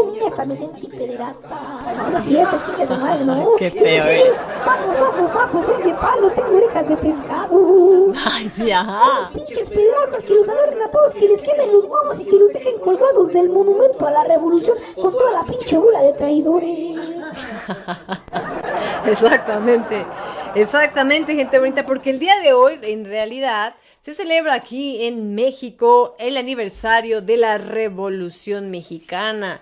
niña, 0.06 0.26
hasta 0.28 0.44
me 0.44 0.56
sentí 0.56 0.86
pederasta. 0.88 2.10
Es 2.12 2.24
cierto, 2.24 2.56
chicas 2.66 2.98
madre, 2.98 3.24
¿no? 3.24 3.50
Qué 3.58 3.70
feo 3.70 3.82
Sí, 3.82 4.08
eres. 4.08 4.34
Sapo, 4.64 4.88
sapo, 4.88 5.22
sapo, 5.28 5.64
soy 5.64 5.82
de 5.82 5.94
palo, 5.94 6.30
tengo 6.30 6.56
orejas 6.56 6.88
de 6.88 6.96
pescado. 6.96 8.12
Ay, 8.24 8.48
sí, 8.48 8.70
ajá. 8.70 9.30
Pinches 9.32 9.68
pederastas 9.68 10.24
que 10.24 10.34
los 10.34 10.48
agarren 10.48 10.82
a 10.82 10.90
todos, 10.90 11.14
que 11.14 11.28
les 11.28 11.42
quemen 11.42 11.72
los 11.72 11.84
huevos 11.84 12.20
y 12.20 12.24
que 12.24 12.36
los 12.36 12.52
dejen 12.52 12.78
colgados 12.80 13.28
del 13.32 13.48
monumento 13.50 14.06
a 14.06 14.10
la 14.10 14.24
revolución 14.24 14.76
con 14.94 15.12
toda 15.12 15.32
la 15.32 15.44
pinche 15.44 15.76
bola 15.78 16.02
de 16.02 16.12
traidores. 16.12 16.96
Exactamente, 19.06 20.04
exactamente, 20.54 21.34
gente 21.34 21.58
bonita, 21.58 21.86
porque 21.86 22.10
el 22.10 22.18
día 22.18 22.40
de 22.40 22.52
hoy, 22.52 22.78
en 22.82 23.04
realidad, 23.04 23.76
se 24.00 24.14
celebra 24.14 24.54
aquí 24.54 25.04
en 25.04 25.34
México 25.34 26.16
el 26.18 26.36
aniversario 26.36 27.22
de 27.22 27.36
la 27.36 27.58
Revolución 27.58 28.70
Mexicana, 28.70 29.60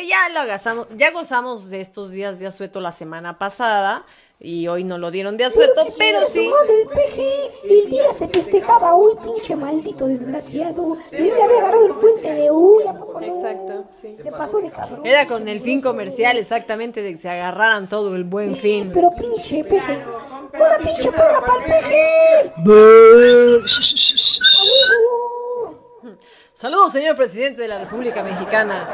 que 0.00 0.06
ya 0.06 0.28
lo 0.30 0.50
gozamos, 0.50 0.86
ya 0.96 1.10
gozamos 1.10 1.68
de 1.68 1.80
estos 1.80 2.10
días 2.12 2.38
de 2.38 2.46
asueto 2.46 2.80
la 2.80 2.92
semana 2.92 3.38
pasada, 3.38 4.04
y 4.42 4.66
hoy 4.68 4.84
no 4.84 4.96
lo 4.96 5.10
dieron 5.10 5.36
de 5.36 5.44
asueto, 5.44 5.82
pero 5.98 6.24
sí. 6.24 6.48
Madre, 6.48 6.82
el 6.82 6.88
peje, 6.88 7.50
el 7.64 7.90
día 7.90 8.10
se 8.18 8.26
festejaba 8.28 8.94
hoy, 8.94 9.12
pinche 9.22 9.54
maldito 9.54 10.06
desgraciado. 10.06 10.96
Debería 11.10 11.44
haber 11.44 11.58
agarrado 11.58 11.86
el 11.86 11.94
puente 11.96 12.32
de 12.32 12.48
hoy, 12.48 12.86
¿a 12.86 12.94
poco 12.94 13.20
no? 13.20 13.26
Exacto, 13.26 13.84
sí. 14.00 14.16
Se 14.22 14.32
pasó 14.32 14.58
de 14.58 14.70
cabrón. 14.70 15.04
Era 15.04 15.26
con 15.26 15.46
el 15.46 15.60
fin 15.60 15.82
comercial 15.82 16.38
exactamente 16.38 17.02
de 17.02 17.10
que 17.10 17.18
se 17.18 17.28
agarraran 17.28 17.86
todo 17.86 18.16
el 18.16 18.24
buen 18.24 18.56
fin. 18.56 18.90
Pero 18.94 19.10
pinche 19.14 19.62
peje. 19.64 19.98
¡Una 20.54 20.78
pinche 20.78 21.12
porra 21.12 21.40
para 21.42 21.58
el 21.58 21.70
peje! 21.70 22.52
Saludos, 26.60 26.92
señor 26.92 27.16
presidente 27.16 27.62
de 27.62 27.68
la 27.68 27.78
República 27.78 28.22
Mexicana. 28.22 28.86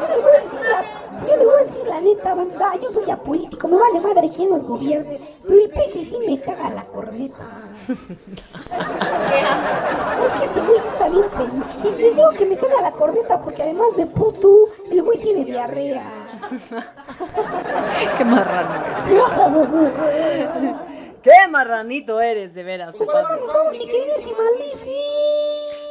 Yo 0.00 0.08
les 0.08 0.22
voy 0.24 0.32
a 0.32 0.40
decir 0.42 0.60
la, 0.60 0.82
yo 1.20 1.36
les 1.36 1.44
voy 1.44 1.54
a 1.54 1.58
decir 1.58 1.86
la 1.86 2.00
neta, 2.00 2.34
banda. 2.34 2.72
Yo 2.82 2.90
soy 2.90 3.08
apolítico, 3.08 3.68
me 3.68 3.76
vale 3.76 4.00
madre 4.00 4.28
quién 4.34 4.50
nos 4.50 4.64
gobierne. 4.64 5.20
Pero 5.46 5.60
el 5.60 5.70
peje 5.70 6.04
sí 6.04 6.18
me 6.26 6.40
caga 6.40 6.68
la 6.70 6.82
corneta. 6.82 7.46
Es 10.26 10.32
que 10.34 10.44
ese 10.46 10.60
güey 10.60 10.78
está 10.78 11.08
bien 11.10 11.26
pendejo. 11.30 11.88
Y 11.88 11.92
te 11.92 12.10
digo 12.10 12.30
que 12.30 12.46
me 12.46 12.56
caga 12.56 12.80
la 12.82 12.90
corneta 12.90 13.40
porque 13.40 13.62
además 13.62 13.96
de 13.96 14.06
puto, 14.06 14.70
el 14.90 15.00
güey 15.00 15.20
tiene 15.20 15.44
diarrea. 15.44 16.02
Qué 18.18 18.24
marrano 18.24 18.74
eres. 20.10 20.74
Qué 21.22 21.48
marranito 21.50 22.20
eres, 22.20 22.54
de 22.54 22.62
veras. 22.62 22.94
te 22.96 23.04
pasas. 23.04 23.40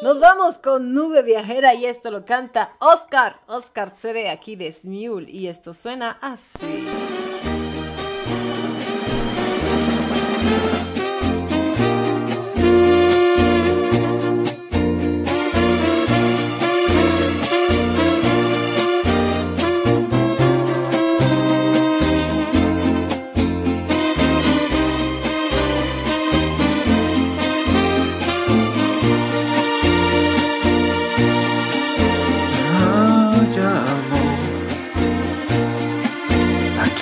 Nos 0.01 0.19
vamos 0.19 0.57
con 0.59 0.93
Nube 0.93 1.23
Viajera 1.23 1.73
y 1.73 1.85
esto 1.85 2.09
lo 2.09 2.25
canta 2.25 2.73
Oscar. 2.79 3.41
Oscar 3.47 3.91
Cere 3.91 4.29
aquí 4.29 4.55
de 4.55 4.71
Smule 4.71 5.29
y 5.29 5.47
esto 5.47 5.73
suena 5.73 6.17
así. 6.21 6.87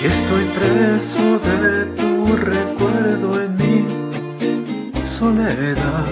Estoy 0.08 0.46
preso 0.58 1.40
de 1.40 1.86
tu 1.98 2.36
recuerdo 2.38 3.42
en 3.42 3.56
mi 3.58 3.86
soledad. 5.06 6.06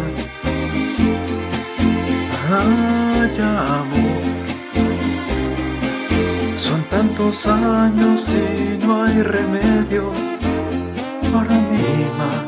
Ay, 2.50 3.38
amor, 3.40 4.22
son 6.56 6.84
tantos 6.90 7.48
años 7.48 8.26
y 8.30 8.86
no 8.86 9.04
hay 9.04 9.22
remedio 9.22 10.12
para 11.32 11.56
mi 11.70 12.06
mal. 12.20 12.46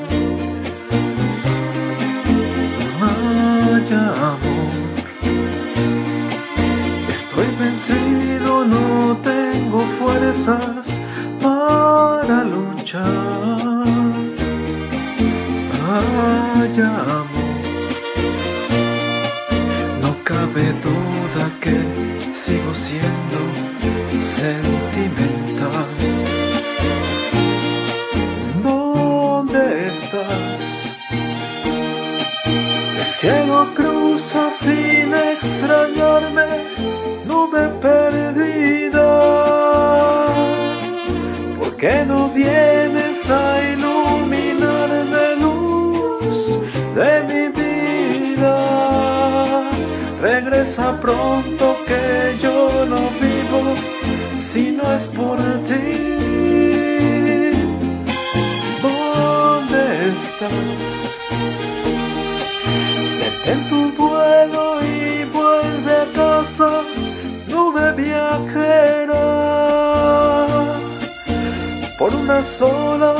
Ay, 3.01 3.93
amor. 4.33 4.67
Estoy 7.09 7.47
vencido, 7.59 8.65
no 8.65 9.17
tengo 9.23 9.79
fuerzas 9.99 11.01
para 11.47 12.43
luchar. 12.43 13.03
Amor, 17.19 17.57
no 20.03 20.11
cabe 20.29 20.65
duda 20.87 21.43
que 21.63 21.77
sigo 22.33 22.71
siendo 22.85 23.39
sentimental. 24.19 25.89
¿Dónde 28.63 29.87
estás? 29.87 30.91
El 32.99 33.05
cielo 33.05 33.59
cruza 33.77 34.51
sin 34.51 35.13
extrañarme, 35.31 36.49
nube 37.25 37.63
perdida. 37.85 39.46
¿Por 41.77 41.89
qué 41.89 42.05
no 42.05 42.29
vienes 42.29 43.29
a 43.29 43.61
iluminarme 43.71 45.35
luz 45.39 46.59
de 46.95 47.11
mi 47.29 47.43
vida? 47.49 48.55
Regresa 50.19 50.99
pronto 50.99 51.77
que 51.85 52.35
yo 52.41 52.83
no 52.87 53.11
vivo 53.21 53.75
si 54.39 54.71
no 54.71 54.91
es 54.91 55.05
por 55.05 55.37
ti. 55.67 55.85
¿Dónde 58.81 60.09
estás? 60.15 61.21
Detén 63.19 63.69
tu 63.69 63.91
vuelo 63.91 64.79
y 64.83 65.25
vuelve 65.25 65.95
a 65.95 66.07
casa, 66.15 66.81
nube 67.47 67.91
viajera. 67.91 69.86
Por 71.97 72.13
una 72.13 72.43
sola 72.43 73.15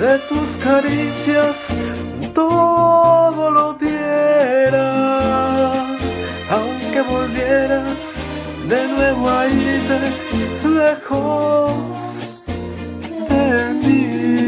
de 0.00 0.18
tus 0.28 0.56
caricias, 0.58 1.68
todo 2.32 3.50
lo 3.50 3.74
diera. 3.74 5.72
Aunque 6.50 7.02
volvieras 7.02 8.22
de 8.68 8.88
nuevo 8.88 9.28
a 9.28 9.48
irte 9.48 10.12
lejos 10.68 12.42
de 13.28 13.74
mí. 13.74 14.45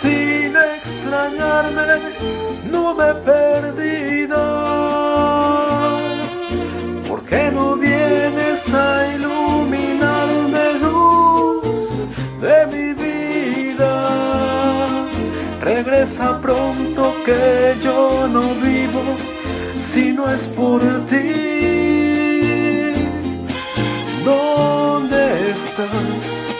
Sin 0.00 0.54
extrañarme, 0.56 1.86
nube 2.72 3.08
perdida. 3.30 4.46
¿Por 7.08 7.20
qué 7.24 7.50
no 7.52 7.76
vienes 7.76 8.62
a 8.72 9.14
iluminarme 9.14 10.64
luz 10.84 12.08
de 12.44 12.58
mi 12.72 12.88
vida? 13.04 13.94
Regresa 15.60 16.40
pronto 16.40 17.02
que 17.26 17.76
yo 17.82 18.26
no 18.26 18.54
vivo 18.54 19.02
si 19.80 20.12
no 20.12 20.30
es 20.30 20.44
por 20.58 20.80
ti. 21.10 21.28
¿Dónde 24.24 25.50
estás? 25.50 26.59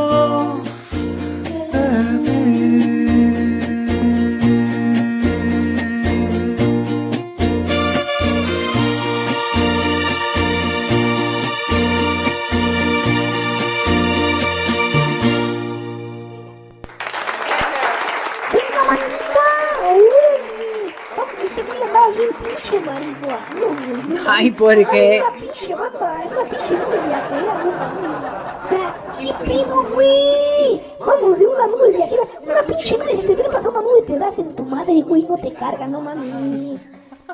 marihuano, 24.51 24.85
güey. 24.85 24.99
Ay, 24.99 25.19
una 25.21 25.31
pinche 25.39 25.75
bata, 25.75 26.23
una 26.31 26.49
pinche 26.49 26.73
nube 26.73 26.99
viajera, 27.07 27.63
no 27.63 27.71
mames. 27.71 28.23
O 28.63 28.67
sea, 28.67 28.95
¿qué 29.19 29.45
pedo, 29.45 29.83
güey? 29.93 30.81
Vamos 30.99 31.39
de 31.39 31.47
una 31.47 31.67
nube 31.67 31.89
viajera. 31.89 32.23
Una 32.43 32.61
pinche 32.63 32.97
nube, 32.97 33.15
si 33.15 33.27
te 33.27 33.35
trepas 33.35 33.65
a 33.65 33.69
una 33.69 33.81
nube 33.81 34.01
te 34.07 34.19
das 34.19 34.39
en 34.39 34.55
tu 34.55 34.63
madre, 34.63 35.01
güey, 35.01 35.23
no 35.23 35.37
te 35.37 35.51
carga, 35.53 35.87
no 35.87 36.01
mames. 36.01 36.87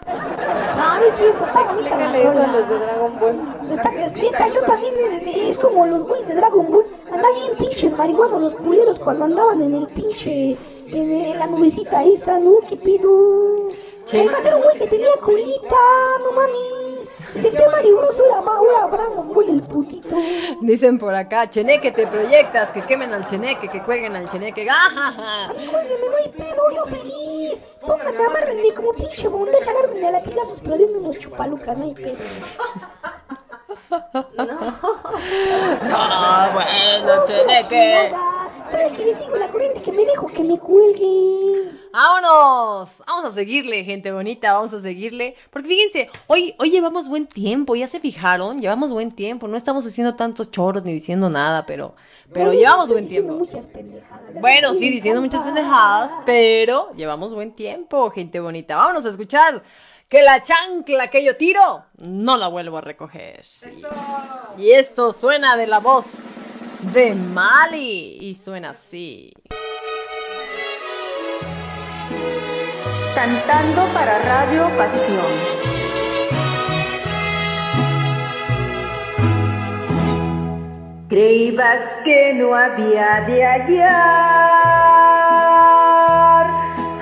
No, 0.05 0.99
no 0.99 1.05
es 1.05 1.15
cierto, 1.15 1.45
está 1.45 1.61
la 1.61 1.65
Explícale 1.65 2.27
eso 2.27 2.41
a 2.41 2.47
los 2.47 2.69
de 2.69 2.79
Dragon 2.79 3.19
Ball. 3.19 3.71
Está 3.71 3.91
neta, 3.91 4.47
yo 4.47 4.61
también 4.61 4.93
es, 4.95 5.49
es 5.49 5.57
como 5.57 5.85
los 5.85 6.03
güeyes 6.03 6.27
de 6.27 6.35
Dragon 6.35 6.71
Ball. 6.71 6.85
Andaban 7.11 7.33
bien 7.35 7.57
pinches 7.57 7.97
marihuanos 7.97 8.41
los 8.41 8.55
culeros 8.55 8.99
cuando 8.99 9.25
andaban 9.25 9.61
en 9.61 9.75
el 9.75 9.87
pinche. 9.87 10.57
En, 10.87 11.11
en 11.11 11.37
la 11.37 11.47
nubecita 11.47 12.03
esa, 12.05 12.39
¿no? 12.39 12.59
¿Qué 12.69 12.77
pido? 12.77 13.67
Che. 14.05 14.19
Además 14.19 14.45
era 14.45 14.55
un 14.55 14.61
güey 14.63 14.77
que 14.77 14.87
tenía 14.87 15.11
colita, 15.19 15.75
no 16.23 16.31
mames. 16.31 16.86
Se 17.37 17.43
sentía 17.43 17.69
marihuoso, 17.69 18.25
era 18.25 18.41
más, 18.41 18.57
Ball 19.27 19.49
el 19.49 19.61
putito. 19.61 20.15
Dicen 20.61 20.97
por 20.97 21.13
acá, 21.13 21.47
Cheneque, 21.47 21.91
te 21.91 22.07
proyectas, 22.07 22.71
que 22.71 22.81
quemen 22.81 23.13
al 23.13 23.27
Cheneque, 23.27 23.67
que 23.67 23.83
cuelguen 23.83 24.15
al 24.15 24.27
Cheneque. 24.27 24.67
¡Ajaja! 24.67 25.53
Cuélgueme, 25.53 26.09
no 26.09 26.17
hay 26.17 26.29
pedo, 26.29 26.63
yo 26.75 26.85
feliz. 26.85 27.61
Pónganme, 27.79 28.25
amárrenme 28.25 28.73
como 28.73 28.93
pinche 28.93 29.27
bondage, 29.27 29.69
agárrenme 29.69 30.07
a 30.07 30.11
latigazos, 30.11 30.59
pero 30.63 30.77
denme 30.77 30.97
unos 30.97 31.19
chupalucas, 31.19 31.77
no 31.77 31.85
hay 31.85 31.93
pedo. 31.93 32.17
No, 34.37 34.96
bueno, 36.53 37.23
tiene 37.25 37.67
que... 37.67 38.13
Pero 38.69 38.93
que 38.95 39.05
le 39.05 39.13
sigo 39.13 39.35
la 39.37 39.47
corriente, 39.47 39.81
que 39.81 39.91
me 39.93 40.05
dejo 40.05 40.27
que 40.27 40.43
me 40.43 40.59
cuelgue. 40.59 41.71
¡Vámonos! 41.93 42.89
Vamos 43.07 43.25
a 43.25 43.31
seguirle, 43.31 43.83
gente 43.85 44.11
bonita, 44.11 44.53
vamos 44.53 44.73
a 44.73 44.81
seguirle. 44.81 45.35
Porque 45.51 45.69
fíjense, 45.69 46.09
hoy, 46.27 46.53
hoy 46.59 46.69
llevamos 46.69 47.07
buen 47.07 47.27
tiempo, 47.27 47.75
¿ya 47.77 47.87
se 47.87 48.01
fijaron? 48.01 48.59
Llevamos 48.59 48.91
buen 48.91 49.11
tiempo, 49.11 49.47
no 49.47 49.55
estamos 49.55 49.85
haciendo 49.85 50.15
tantos 50.15 50.51
choros 50.51 50.83
ni 50.83 50.91
diciendo 50.93 51.29
nada, 51.29 51.65
pero, 51.65 51.95
pero 52.33 52.49
Oye, 52.49 52.59
llevamos 52.59 52.89
buen 52.89 53.07
tiempo. 53.07 53.33
muchas 53.35 53.65
pendejadas. 53.67 54.41
Bueno, 54.41 54.73
sí, 54.73 54.89
diciendo 54.89 55.21
muchas 55.21 55.43
pendejadas, 55.43 56.11
pero 56.25 56.91
llevamos 56.93 57.33
buen 57.33 57.53
tiempo, 57.53 58.09
gente 58.11 58.41
bonita. 58.41 58.75
Vámonos 58.75 59.05
a 59.05 59.09
escuchar 59.09 59.63
que 60.09 60.21
la 60.21 60.41
chancla 60.41 61.07
que 61.09 61.23
yo 61.23 61.35
tiro 61.35 61.85
no 61.97 62.37
la 62.37 62.47
vuelvo 62.47 62.77
a 62.77 62.81
recoger. 62.81 63.45
Y 64.57 64.71
esto 64.71 65.11
suena 65.11 65.57
de 65.57 65.67
la 65.67 65.79
voz 65.79 66.21
de 66.93 67.13
Mali 67.13 68.17
y 68.21 68.35
suena 68.35 68.69
así. 68.71 69.33
Cantando 73.13 73.85
para 73.93 74.19
Radio 74.19 74.69
Pasión. 74.77 75.57
Creías 81.09 81.85
que 82.03 82.33
no 82.33 82.53
había 82.55 83.21
de 83.21 83.43
hallar 83.45 84.47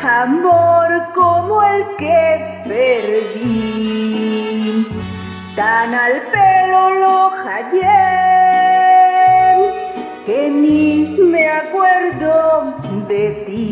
amor 0.05 1.11
como 1.13 1.61
el 1.63 1.95
que 1.97 2.54
perdí. 2.67 4.25
Tan 5.55 5.93
al 5.93 6.21
pelo 6.33 6.81
lo 7.01 7.29
hallé 7.43 8.05
que 10.25 10.49
ni 10.49 11.17
me 11.31 11.47
acuerdo 11.47 12.75
de 13.07 13.25
ti. 13.45 13.65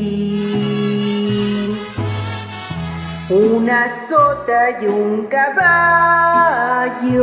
Una 3.30 4.08
sota 4.08 4.60
y 4.82 4.86
un 4.86 5.26
caballo 5.28 7.22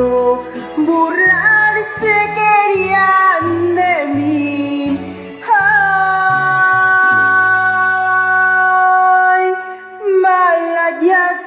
burlarse 0.77 2.15
querían 2.39 3.45
de 3.77 4.07
mí. 4.15 4.70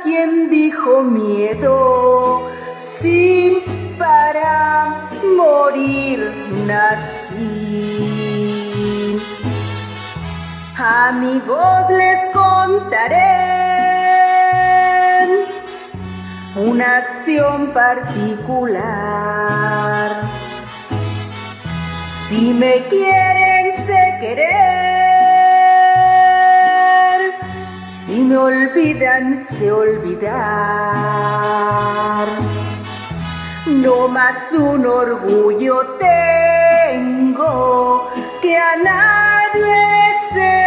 Quien 0.03 0.49
dijo 0.49 1.01
miedo, 1.01 2.47
sin 2.99 3.57
para 3.97 5.09
morir 5.37 6.31
nací. 6.67 7.23
Amigos 10.77 11.89
les 11.89 12.19
contaré 12.33 13.53
una 16.55 16.97
acción 16.97 17.71
particular. 17.73 18.83
Si 22.27 22.53
me 22.53 22.83
quieren 22.89 23.85
sé 23.85 24.17
querer, 24.19 25.12
me 28.33 28.39
olvidan 28.39 29.45
sé 29.45 29.71
olvidar. 29.71 30.33
No 33.67 34.07
más 34.07 34.51
un 34.51 34.87
orgullo 34.87 35.85
tengo 35.99 38.09
que 38.41 38.57
a 38.57 38.75
nadie 38.91 39.85
sé 40.33 40.57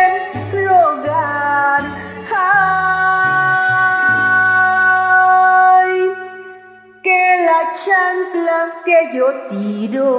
rogar. 0.64 1.82
Ay, 2.30 2.52
que 7.02 7.22
la 7.48 7.60
chancla 7.84 8.58
que 8.84 8.98
yo 9.16 9.28
tiro 9.48 10.12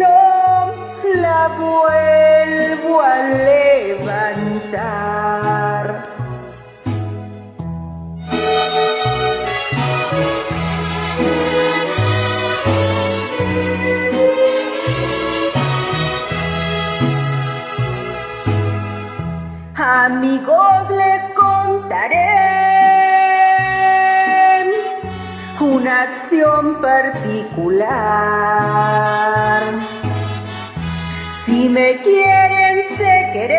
no 0.00 0.20
la 1.22 1.40
vuelvo 1.56 2.92
a 3.00 3.02
levantar. 3.48 5.22
Amigos 19.94 20.88
les 20.88 21.22
contaré 21.34 22.32
una 25.60 26.04
acción 26.04 26.80
particular. 26.80 27.82
Si 31.44 31.68
me 31.68 32.00
quieren 32.00 32.88
sé 32.96 33.30
querer, 33.34 33.58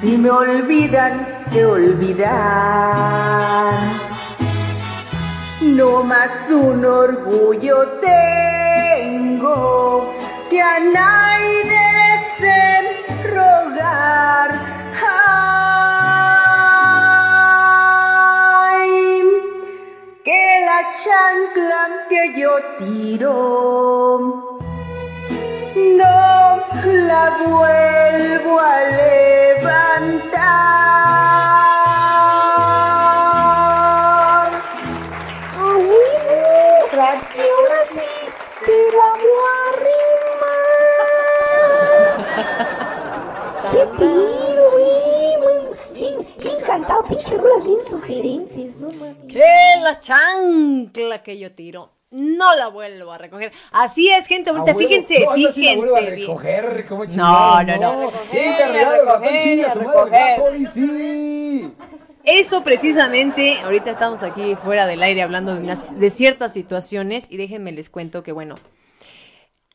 si 0.00 0.18
me 0.18 0.30
olvidan 0.30 1.28
sé 1.52 1.64
olvidar. 1.64 2.32
No 5.60 6.02
más 6.02 6.50
un 6.50 6.84
orgullo 6.84 8.00
tengo 9.00 10.12
que 10.50 10.60
a 10.60 10.80
nadie 10.80 11.63
chancla 21.02 22.06
que 22.08 22.22
yo 22.38 22.52
tiro 22.78 23.34
no 25.74 26.64
la 26.84 27.24
vuelvo 27.44 28.60
a 28.60 28.84
levantar. 29.60 30.44
Cantado, 47.02 47.08
pinche 47.08 47.36
rolas 47.36 47.64
bien 47.64 47.78
sugerentes, 47.88 48.76
no 48.76 48.90
mames. 48.90 49.16
Que 49.28 49.80
la 49.82 49.98
chancla 49.98 51.22
que 51.22 51.38
yo 51.38 51.52
tiro 51.52 51.90
no 52.10 52.54
la 52.54 52.68
vuelvo 52.68 53.12
a 53.12 53.18
recoger. 53.18 53.52
Así 53.72 54.08
es, 54.08 54.26
gente 54.26 54.52
bonita. 54.52 54.70
A 54.70 54.74
huevo. 54.74 54.88
Fíjense, 54.88 55.18
No, 55.20 55.24
la 55.24 55.26
vuelvo 55.34 55.46
a 55.46 55.52
fíjense 55.52 55.60
bien. 56.14 56.20
recoger, 56.20 56.86
¿cómo 56.88 57.04
No, 57.06 57.62
no, 57.64 57.76
no. 57.76 58.10
Recoger, 58.10 58.58
cargado 58.58 59.18
recoger, 59.18 60.38
madre, 60.38 60.66
sí. 60.66 61.72
Eso 62.24 62.64
precisamente, 62.64 63.58
ahorita 63.62 63.90
estamos 63.90 64.22
aquí 64.22 64.54
fuera 64.54 64.86
del 64.86 65.02
aire 65.02 65.22
hablando 65.22 65.54
de, 65.54 65.60
unas, 65.60 65.98
de 66.00 66.08
ciertas 66.08 66.54
situaciones 66.54 67.26
y 67.28 67.36
déjenme 67.36 67.70
les 67.72 67.90
cuento 67.90 68.22
que 68.22 68.32
bueno, 68.32 68.54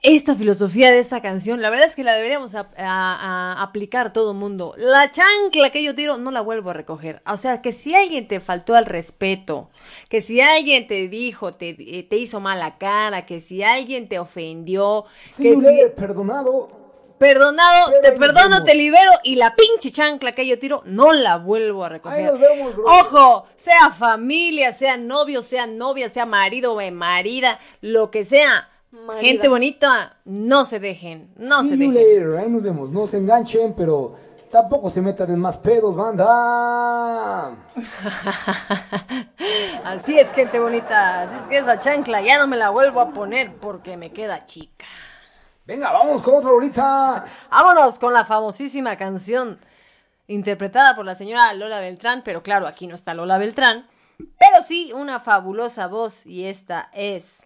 esta 0.01 0.33
filosofía 0.35 0.91
de 0.91 0.99
esta 0.99 1.21
canción, 1.21 1.61
la 1.61 1.69
verdad 1.69 1.87
es 1.87 1.95
que 1.95 2.05
la 2.05 2.13
deberíamos 2.13 2.55
a- 2.55 2.69
a- 2.77 3.53
a 3.59 3.61
aplicar 3.63 4.13
todo 4.13 4.31
el 4.31 4.37
mundo. 4.37 4.73
La 4.77 5.11
chancla 5.11 5.71
que 5.71 5.83
yo 5.83 5.93
tiro 5.93 6.17
no 6.17 6.31
la 6.31 6.39
vuelvo 6.39 6.69
a 6.69 6.73
recoger. 6.73 7.21
O 7.27 7.35
sea, 7.35 7.61
que 7.61 7.73
si 7.73 7.93
alguien 7.95 8.27
te 8.27 8.39
faltó 8.39 8.75
al 8.75 8.85
respeto, 8.85 9.69
que 10.07 10.21
si 10.21 10.39
alguien 10.39 10.87
te 10.87 11.09
dijo, 11.09 11.53
te, 11.55 11.75
eh, 11.77 12.03
te 12.03 12.15
hizo 12.15 12.39
mala 12.39 12.77
cara, 12.77 13.25
que 13.25 13.41
si 13.41 13.61
alguien 13.61 14.07
te 14.07 14.19
ofendió, 14.19 15.03
Sí, 15.25 15.43
que 15.43 15.55
si... 15.57 15.89
Perdonado. 15.97 16.79
Perdonado, 17.17 17.91
te 18.01 18.07
ahí 18.07 18.17
perdono, 18.17 18.63
te 18.63 18.73
libero 18.75 19.11
y 19.23 19.35
la 19.35 19.53
pinche 19.53 19.91
chancla 19.91 20.31
que 20.31 20.47
yo 20.47 20.57
tiro 20.57 20.81
no 20.85 21.11
la 21.11 21.35
vuelvo 21.35 21.83
a 21.83 21.87
Ahí 21.87 21.93
recoger. 21.95 22.25
nos 22.31 22.39
vemos, 22.39 22.73
bro. 22.73 22.85
Ojo, 22.85 23.45
sea 23.57 23.89
familia, 23.89 24.71
sea 24.71 24.95
novio, 24.95 25.41
sea 25.41 25.67
novia, 25.67 26.07
sea 26.07 26.25
marido 26.25 26.73
o 26.75 26.91
marida, 26.91 27.59
lo 27.81 28.09
que 28.09 28.23
sea. 28.23 28.69
Marida. 28.91 29.21
Gente 29.21 29.47
bonita, 29.47 30.17
no 30.25 30.65
se 30.65 30.79
dejen, 30.79 31.31
no 31.37 31.63
se 31.63 31.75
See 31.75 31.77
dejen. 31.77 31.93
later, 31.93 32.39
ahí 32.39 32.49
nos 32.49 32.63
vemos. 32.63 32.89
No 32.89 33.05
se 33.05 33.17
enganchen, 33.17 33.73
pero 33.75 34.15
tampoco 34.51 34.89
se 34.89 35.01
metan 35.01 35.31
en 35.31 35.39
más 35.39 35.57
pedos, 35.57 35.95
banda. 35.95 37.51
Así 39.83 40.17
es, 40.17 40.31
gente 40.31 40.59
bonita. 40.59 41.21
Así 41.23 41.35
es 41.35 41.47
que 41.47 41.57
esa 41.59 41.79
chancla 41.79 42.21
ya 42.21 42.39
no 42.39 42.47
me 42.47 42.57
la 42.57 42.69
vuelvo 42.71 42.99
a 43.01 43.11
poner 43.11 43.55
porque 43.57 43.95
me 43.97 44.11
queda 44.11 44.45
chica. 44.45 44.85
Venga, 45.65 45.91
vamos 45.91 46.21
con 46.23 46.35
otra 46.35 46.49
ahorita. 46.49 47.25
Vámonos 47.51 47.99
con 47.99 48.13
la 48.13 48.25
famosísima 48.25 48.97
canción 48.97 49.59
interpretada 50.27 50.95
por 50.95 51.05
la 51.05 51.13
señora 51.15 51.53
Lola 51.53 51.79
Beltrán, 51.79 52.21
pero 52.23 52.41
claro, 52.41 52.65
aquí 52.67 52.87
no 52.87 52.95
está 52.95 53.13
Lola 53.13 53.37
Beltrán, 53.37 53.87
pero 54.17 54.63
sí 54.63 54.91
una 54.93 55.19
fabulosa 55.19 55.87
voz 55.87 56.25
y 56.25 56.45
esta 56.45 56.89
es 56.93 57.43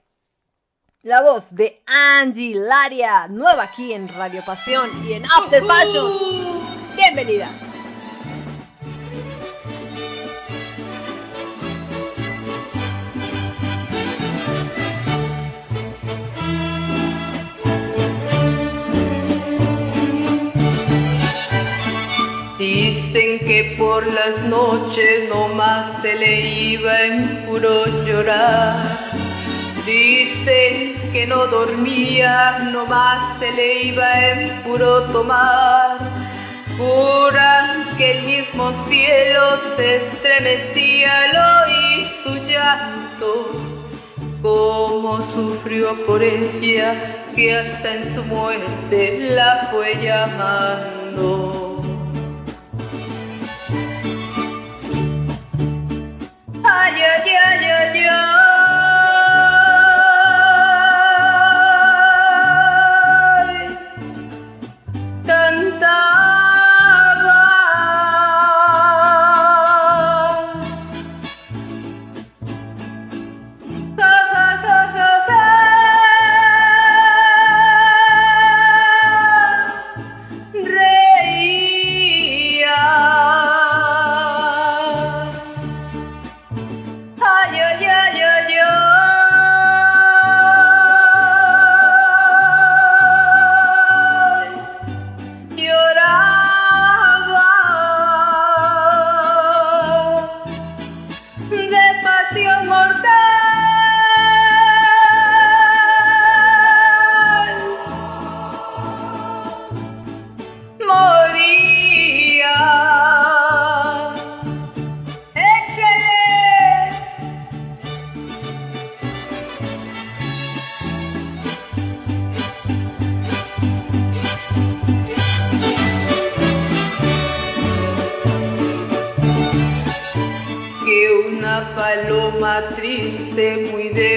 La 1.06 1.22
voz 1.22 1.54
de 1.54 1.82
Angie 1.86 2.56
Laria, 2.56 3.28
nueva 3.28 3.64
aquí 3.64 3.92
en 3.92 4.08
Radio 4.08 4.42
Pasión 4.46 4.90
y 5.06 5.12
en 5.12 5.26
After 5.26 5.62
Passion. 5.68 6.62
Bienvenida. 6.96 7.50
Dicen 22.58 23.40
que 23.40 23.76
por 23.78 24.10
las 24.10 24.46
noches 24.46 25.28
no 25.28 25.50
más 25.50 26.02
se 26.02 26.16
le 26.16 26.50
iba 26.50 27.02
en 27.02 27.46
puro 27.46 27.88
llorar. 28.06 29.23
Dicen 29.86 31.12
que 31.12 31.28
no 31.28 31.46
dormía, 31.48 32.60
no 32.72 32.86
más 32.86 33.38
se 33.40 33.52
le 33.52 33.84
iba 33.84 34.30
en 34.30 34.64
puro 34.64 35.04
tomar. 35.12 36.00
Juran 36.78 37.86
que 37.98 38.12
el 38.12 38.24
mismo 38.24 38.72
cielo 38.88 39.60
se 39.76 39.98
estremecía 39.98 41.12
al 41.24 41.68
oír 41.68 42.08
su 42.24 42.34
llanto. 42.48 43.52
Cómo 44.42 45.20
sufrió 45.20 46.06
por 46.06 46.24
ella, 46.24 47.22
que 47.36 47.58
hasta 47.58 47.96
en 47.96 48.16
su 48.16 48.24
muerte 48.24 49.20
la 49.32 49.68
fue 49.70 49.96
llamando. 50.02 51.82
Ay, 56.64 57.02
ay, 57.02 57.36
ay, 57.46 58.06
ay. 58.06 58.43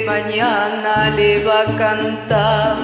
Mañana 0.06 1.10
le 1.16 1.44
va 1.44 1.62
a 1.62 1.76
cantar 1.76 2.76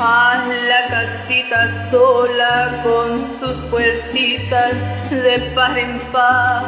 a 0.00 0.44
la 0.70 0.80
casita 0.88 1.90
sola 1.90 2.80
con 2.82 3.38
sus 3.38 3.56
puertitas 3.70 4.74
de 5.10 5.38
par 5.54 5.78
en 5.78 6.00
par. 6.12 6.62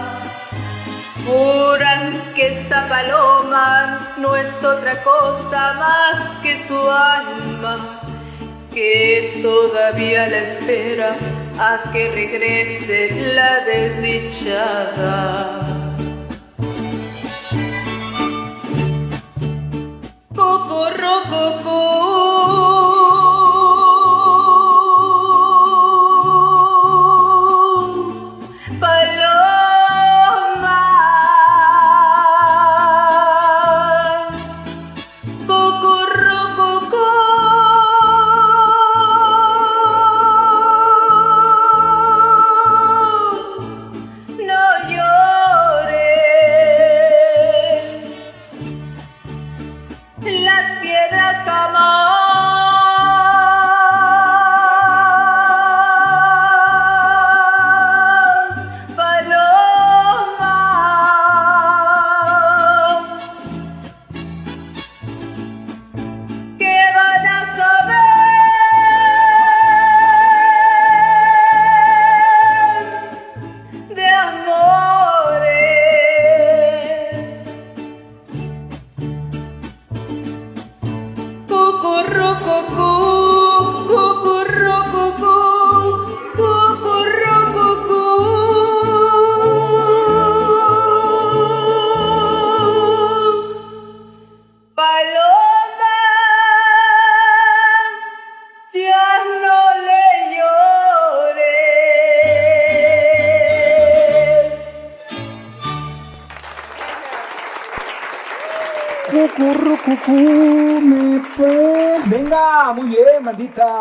Juran 1.26 2.22
que 2.34 2.60
esa 2.60 2.88
paloma 2.88 4.14
no 4.18 4.36
es 4.36 4.52
otra 4.64 5.02
cosa 5.02 5.74
más 5.84 6.42
que 6.42 6.66
su 6.66 6.80
alma, 6.90 8.00
que 8.72 9.40
todavía 9.42 10.26
la 10.28 10.38
espera 10.38 11.14
a 11.58 11.82
que 11.92 12.10
regrese 12.10 13.34
la 13.34 13.64
desdichada. 13.64 15.79
corro 20.70 21.24
poco. 21.28 22.69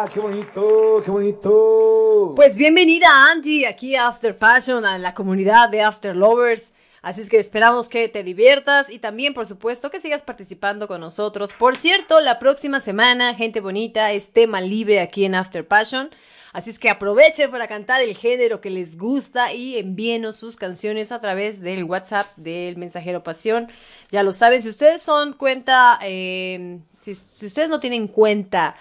Qué 0.08 0.20
bonito, 0.22 1.02
qué 1.04 1.12
bonito. 1.12 2.34
Pues 2.36 2.56
bienvenida 2.56 3.08
Angie 3.32 3.68
aquí 3.68 3.96
a 3.96 4.08
After 4.08 4.38
Passion, 4.38 4.86
a 4.86 4.98
la 4.98 5.14
comunidad 5.14 5.68
de 5.68 5.82
After 5.82 6.16
Lovers. 6.16 6.72
Así 7.02 7.20
es 7.20 7.30
que 7.30 7.38
esperamos 7.38 7.90
que 7.90 8.08
te 8.08 8.24
diviertas 8.24 8.90
y 8.90 9.00
también, 9.00 9.34
por 9.34 9.46
supuesto, 9.46 9.92
que 9.92 10.00
sigas 10.00 10.24
participando 10.24 10.88
con 10.88 11.02
nosotros. 11.02 11.52
Por 11.52 11.76
cierto, 11.76 12.22
la 12.22 12.40
próxima 12.40 12.80
semana, 12.80 13.36
gente 13.36 13.60
bonita, 13.60 14.14
es 14.14 14.32
tema 14.32 14.62
libre 14.62 15.02
aquí 15.02 15.26
en 15.26 15.36
After 15.36 15.68
Passion. 15.68 16.12
Así 16.54 16.70
es 16.70 16.80
que 16.80 16.90
aprovechen 16.90 17.52
para 17.52 17.68
cantar 17.68 18.02
el 18.02 18.16
género 18.16 18.62
que 18.62 18.70
les 18.70 18.98
gusta 18.98 19.54
y 19.54 19.78
envíenos 19.78 20.38
sus 20.38 20.56
canciones 20.56 21.12
a 21.12 21.20
través 21.20 21.60
del 21.60 21.84
WhatsApp 21.84 22.28
del 22.38 22.78
Mensajero 22.78 23.22
Pasión. 23.22 23.68
Ya 24.12 24.24
lo 24.24 24.32
saben, 24.32 24.64
si 24.64 24.70
ustedes 24.70 25.02
son 25.02 25.34
cuenta, 25.34 26.00
eh, 26.02 26.80
si 27.02 27.46
ustedes 27.46 27.70
no 27.70 27.82
tienen 27.82 28.08
cuenta 28.08 28.78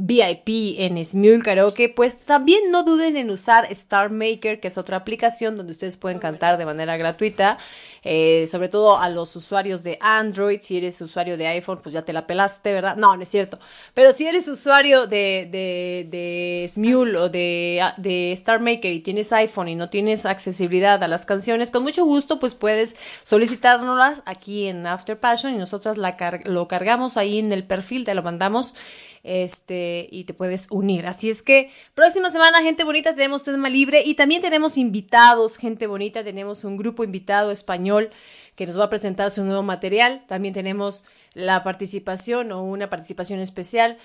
VIP 0.00 0.76
en 0.78 1.02
Smule 1.04 1.42
Karaoke, 1.42 1.88
pues 1.88 2.18
también 2.20 2.70
no 2.70 2.82
duden 2.84 3.16
en 3.16 3.30
usar 3.30 3.66
Star 3.70 4.10
Maker, 4.10 4.60
que 4.60 4.68
es 4.68 4.78
otra 4.78 4.96
aplicación 4.98 5.56
donde 5.56 5.72
ustedes 5.72 5.96
pueden 5.96 6.18
cantar 6.18 6.58
de 6.58 6.64
manera 6.66 6.96
gratuita. 6.96 7.58
eh, 8.02 8.46
sobre 8.46 8.68
todo 8.70 8.98
a 8.98 9.10
los 9.10 9.36
usuarios 9.36 9.82
de 9.82 9.98
Android. 10.00 10.60
Si 10.62 10.78
eres 10.78 10.98
usuario 11.02 11.36
de 11.36 11.46
iPhone, 11.48 11.80
pues 11.82 11.92
ya 11.92 12.00
te 12.02 12.14
la 12.14 12.26
pelaste, 12.26 12.72
¿verdad? 12.72 12.96
No, 12.96 13.14
no 13.14 13.22
es 13.22 13.28
cierto. 13.28 13.58
Pero 13.92 14.12
si 14.12 14.26
eres 14.26 14.48
usuario 14.48 15.06
de, 15.06 15.46
de, 15.50 16.06
de 16.10 16.66
Smule 16.68 17.18
o 17.18 17.28
de, 17.28 17.82
de 17.98 18.32
Star 18.32 18.60
Maker 18.60 18.90
y 18.92 19.00
tienes 19.00 19.32
iPhone 19.34 19.68
y 19.68 19.74
no 19.74 19.90
tienes 19.90 20.24
accesibilidad 20.24 21.02
a 21.02 21.08
las 21.08 21.26
canciones, 21.26 21.70
con 21.70 21.82
mucho 21.82 22.04
gusto, 22.06 22.38
pues 22.40 22.54
puedes 22.54 22.96
solicitárnoslas 23.22 24.22
aquí 24.26 24.66
en 24.66 24.86
After 24.86 25.18
Passion 25.18 25.54
y 25.54 25.58
nosotras 25.58 25.98
la 25.98 26.16
car- 26.16 26.42
lo 26.46 26.68
cargamos 26.68 27.16
ahí 27.16 27.38
en 27.38 27.52
el 27.52 27.64
perfil, 27.64 28.04
te 28.04 28.14
lo 28.14 28.22
mandamos 28.22 28.74
este 29.22 30.08
y 30.10 30.24
te 30.24 30.34
puedes 30.34 30.68
unir. 30.70 31.06
Así 31.06 31.30
es 31.30 31.42
que 31.42 31.70
próxima 31.94 32.30
semana, 32.30 32.62
gente 32.62 32.84
bonita, 32.84 33.14
tenemos 33.14 33.42
tema 33.42 33.68
libre 33.68 34.02
y 34.04 34.14
también 34.14 34.42
tenemos 34.42 34.78
invitados, 34.78 35.56
gente 35.56 35.86
bonita, 35.86 36.24
tenemos 36.24 36.64
un 36.64 36.76
grupo 36.76 37.04
invitado 37.04 37.50
español 37.50 38.10
que 38.56 38.66
nos 38.66 38.78
va 38.78 38.84
a 38.84 38.90
presentar 38.90 39.30
su 39.30 39.44
nuevo 39.44 39.62
material. 39.62 40.24
También 40.26 40.54
tenemos 40.54 41.04
la 41.34 41.62
participación 41.62 42.52
o 42.52 42.62
una 42.62 42.90
participación 42.90 43.40
especial 43.40 43.98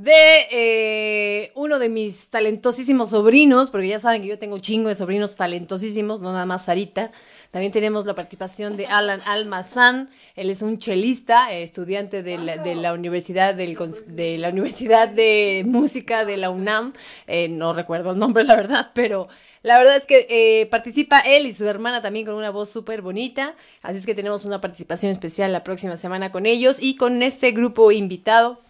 de 0.00 0.46
eh, 0.50 1.52
uno 1.54 1.78
de 1.78 1.90
mis 1.90 2.30
talentosísimos 2.30 3.10
sobrinos, 3.10 3.68
porque 3.68 3.88
ya 3.88 3.98
saben 3.98 4.22
que 4.22 4.28
yo 4.28 4.38
tengo 4.38 4.54
un 4.54 4.62
chingo 4.62 4.88
de 4.88 4.94
sobrinos 4.94 5.36
talentosísimos, 5.36 6.22
no 6.22 6.32
nada 6.32 6.46
más 6.46 6.64
Sarita. 6.64 7.12
También 7.50 7.72
tenemos 7.72 8.06
la 8.06 8.14
participación 8.14 8.76
de 8.76 8.86
Alan 8.86 9.20
Almazán, 9.26 10.08
él 10.36 10.50
es 10.50 10.62
un 10.62 10.78
chelista, 10.78 11.52
eh, 11.52 11.64
estudiante 11.64 12.22
de 12.22 12.38
la, 12.38 12.92
Universidad 12.92 13.54
de 13.54 14.38
la 14.38 14.48
Universidad 14.50 15.08
de 15.08 15.64
Música 15.66 16.24
de 16.24 16.36
la 16.36 16.50
UNAM, 16.50 16.92
Eh, 17.26 17.48
no 17.48 17.72
recuerdo 17.72 18.12
el 18.12 18.18
nombre 18.18 18.44
la 18.44 18.54
verdad, 18.54 18.90
pero 18.94 19.28
la 19.62 19.78
verdad 19.78 19.96
es 19.96 20.06
que 20.06 20.26
eh, 20.30 20.66
participa 20.66 21.20
él 21.20 21.44
y 21.44 21.52
su 21.52 21.66
hermana 21.66 22.00
también 22.00 22.24
con 22.24 22.34
una 22.36 22.50
voz 22.50 22.70
súper 22.70 23.02
bonita, 23.02 23.54
así 23.82 23.98
es 23.98 24.06
que 24.06 24.14
tenemos 24.14 24.44
una 24.44 24.60
participación 24.60 25.10
especial 25.10 25.52
la 25.52 25.64
próxima 25.64 25.96
semana 25.96 26.30
con 26.30 26.46
ellos 26.46 26.78
y 26.80 26.96
con 26.96 27.22
este 27.22 27.50
grupo 27.50 27.90
invitado 27.90 28.60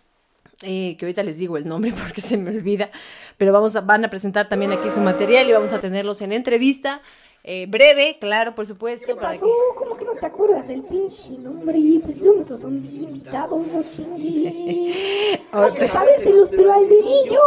eh, 0.63 0.97
que 0.99 1.07
ahorita 1.07 1.23
les 1.23 1.39
digo 1.39 1.57
el 1.57 1.67
nombre 1.67 1.93
porque 2.03 2.21
se 2.21 2.37
me 2.37 2.51
olvida, 2.51 2.91
pero 3.39 3.53
vamos 3.53 3.77
a, 3.77 3.81
van 3.81 4.05
a 4.05 4.11
presentar 4.11 4.49
también 4.49 4.73
aquí 4.73 4.91
su 4.91 5.01
material 5.01 5.49
y 5.49 5.53
vamos 5.53 5.73
a 5.73 5.81
tenerlos 5.81 6.21
en 6.23 6.33
entrevista 6.33 7.01
eh, 7.43 7.67
breve, 7.69 8.19
claro, 8.21 8.55
por 8.55 8.67
supuesto. 8.67 9.17
Para 9.17 9.33
que... 9.33 9.39
pasó? 9.41 9.51
¿Cómo 9.77 9.97
que 9.97 10.05
no 10.05 10.13
te 10.13 10.27
acuerdas 10.27 10.69
del 10.69 10.83
pinche 10.83 11.31
nombre? 11.39 11.79
Pues 12.05 12.19
son 12.19 12.41
estos 12.41 12.61
son 12.61 12.75
invitados, 12.77 13.67
no 13.67 13.83
chingues. 13.83 15.41
Ahorita- 15.53 15.89
Sábeselos, 15.89 16.51
pero 16.51 16.73
al 16.73 16.89
dedillo. 16.89 17.43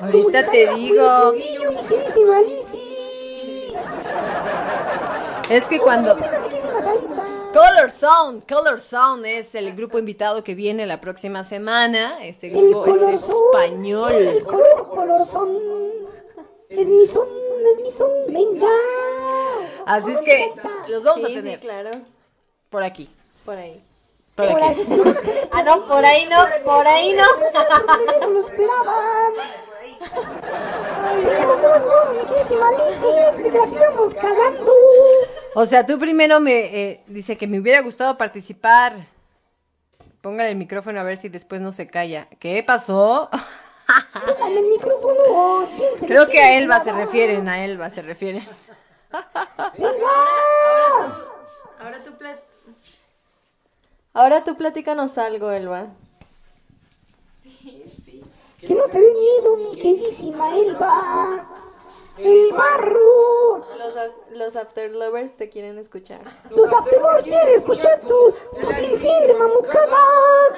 Ahorita 0.00 0.50
te 0.50 0.74
digo. 0.74 1.06
al 1.06 1.32
dedillo, 1.34 1.72
mi 1.72 1.82
queridísima 1.86 2.40
Lizzy. 2.40 3.74
Es 5.50 5.64
que 5.66 5.78
cuando... 5.78 6.16
Color 7.52 7.90
Sound, 7.90 8.46
Color 8.46 8.80
Sound 8.82 9.24
es 9.24 9.54
el 9.54 9.74
grupo 9.74 9.98
invitado 9.98 10.44
que 10.44 10.54
viene 10.54 10.84
la 10.84 11.00
próxima 11.00 11.42
semana. 11.42 12.18
Este 12.26 12.50
grupo 12.50 12.84
es 12.86 13.00
español. 13.00 14.12
El 14.12 14.44
color, 14.44 14.88
color 14.90 15.24
son. 15.24 15.56
Es 16.68 16.86
mi 16.86 17.06
son, 17.06 17.26
es 17.28 17.82
mi 17.82 17.90
son, 17.92 18.10
venga. 18.28 18.66
Así 19.86 20.12
es 20.12 20.20
que 20.20 20.52
los 20.88 21.04
vamos 21.04 21.24
a 21.24 21.28
Sí, 21.28 21.34
sí, 21.34 21.40
tener 21.42 21.60
claro. 21.60 21.90
por 22.70 22.82
aquí. 22.82 23.08
Por 23.44 23.56
ahí. 23.56 23.82
Por 24.34 24.46
aquí. 24.62 24.80
Ah, 25.52 25.62
no, 25.62 25.86
por 25.86 26.04
ahí 26.04 26.26
no, 26.26 26.44
por 26.64 26.86
ahí 26.86 27.14
no. 27.14 27.24
No 28.20 28.28
lo 28.28 28.40
esperaban. 28.40 29.32
Pero 31.24 31.56
no, 31.56 32.12
mi 32.12 32.26
queridísima 32.26 32.70
Lizzy, 32.72 33.42
que 33.42 33.50
la 33.58 33.66
sigamos 33.66 34.14
cagando. 34.14 34.72
O 35.54 35.64
sea, 35.64 35.86
tú 35.86 35.98
primero 35.98 36.40
me 36.40 36.52
eh, 36.90 37.00
dice 37.06 37.38
que 37.38 37.46
me 37.46 37.60
hubiera 37.60 37.80
gustado 37.80 38.18
participar. 38.18 39.06
Póngale 40.20 40.50
el 40.50 40.56
micrófono 40.56 41.00
a 41.00 41.04
ver 41.04 41.16
si 41.16 41.28
después 41.28 41.60
no 41.60 41.72
se 41.72 41.86
calla. 41.86 42.28
¿Qué 42.40 42.62
pasó? 42.62 43.30
Dame 44.40 44.58
el 44.58 44.66
micrófono. 44.66 45.68
¿quién 45.76 46.00
se 46.00 46.06
Creo 46.06 46.28
que 46.28 46.40
a 46.40 46.58
Elba 46.58 46.80
se 46.80 46.92
refieren, 46.92 47.48
a 47.48 47.64
Elba 47.64 47.88
se 47.88 48.02
refieren. 48.02 48.44
Ahora 51.80 51.98
tú 52.04 52.12
plat- 52.18 52.40
Ahora 54.14 54.44
tú 54.44 54.56
platícanos 54.56 55.18
algo, 55.18 55.50
Elba. 55.50 55.88
Que 57.42 58.74
no 58.74 58.84
te 58.84 58.98
dé 59.00 59.12
miedo, 59.14 59.56
mi 59.56 59.76
queridísima 59.76 60.56
Elba. 60.56 61.46
El 62.18 62.50
barro. 62.52 63.58
Los, 63.76 63.94
los 64.32 64.56
After 64.56 64.90
Lovers 64.90 65.36
te 65.36 65.50
quieren 65.50 65.78
escuchar. 65.78 66.20
Los 66.50 66.72
afterwork 66.72 67.24
quieren 67.24 67.48
escuchar 67.56 68.00
tu, 68.00 68.34
tu 68.58 68.66
sinfín 68.72 69.20
de 69.26 69.34
mamucadas. 69.34 70.52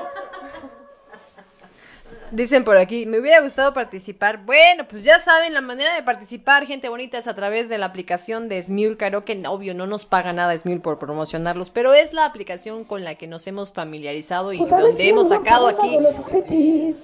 Dicen 2.30 2.64
por 2.64 2.76
aquí, 2.76 3.06
me 3.06 3.18
hubiera 3.18 3.40
gustado 3.40 3.72
participar. 3.72 4.44
Bueno, 4.44 4.86
pues 4.88 5.02
ya 5.02 5.18
saben, 5.18 5.54
la 5.54 5.60
manera 5.60 5.94
de 5.94 6.02
participar, 6.02 6.66
gente 6.66 6.88
bonita, 6.88 7.18
es 7.18 7.26
a 7.26 7.34
través 7.34 7.68
de 7.68 7.78
la 7.78 7.86
aplicación 7.86 8.48
de 8.48 8.62
Smule. 8.62 8.96
Que 8.96 9.08
obvio, 9.46 9.74
no 9.74 9.86
nos 9.86 10.04
paga 10.04 10.32
nada 10.32 10.56
Smule 10.56 10.80
por 10.80 10.98
promocionarlos, 10.98 11.70
pero 11.70 11.94
es 11.94 12.12
la 12.12 12.24
aplicación 12.24 12.84
con 12.84 13.04
la 13.04 13.14
que 13.14 13.26
nos 13.26 13.46
hemos 13.46 13.72
familiarizado 13.72 14.52
y 14.52 14.58
Pues 14.58 14.70
donde 14.70 15.08
hemos 15.08 15.28
sacado 15.28 15.68
aquí, 15.68 15.98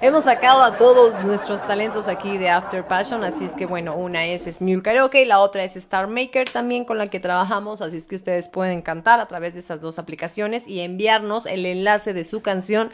hemos 0.00 0.24
sacado 0.24 0.62
a 0.62 0.76
todos 0.76 1.22
nuestros 1.24 1.66
talentos 1.66 2.08
aquí 2.08 2.38
de 2.38 2.50
After 2.50 2.86
Passion. 2.86 3.24
Así 3.24 3.44
es 3.44 3.52
que 3.52 3.66
bueno, 3.66 3.96
una 3.96 4.26
es 4.26 4.44
Smule 4.44 4.82
Karaoke 4.82 5.22
y 5.22 5.24
la 5.24 5.40
otra 5.40 5.64
es 5.64 5.76
Star 5.76 6.08
Maker 6.08 6.50
también 6.50 6.84
con 6.84 6.98
la 6.98 7.08
que 7.08 7.20
trabajamos. 7.20 7.80
Así 7.80 7.96
es 7.96 8.04
que 8.04 8.16
ustedes 8.16 8.48
pueden 8.48 8.82
cantar 8.82 9.20
a 9.20 9.28
través 9.28 9.54
de 9.54 9.60
esas 9.60 9.80
dos 9.80 9.98
aplicaciones 9.98 10.66
y 10.66 10.80
enviarnos 10.80 11.46
el 11.46 11.66
enlace 11.66 12.12
de 12.12 12.24
su 12.24 12.42
canción 12.42 12.90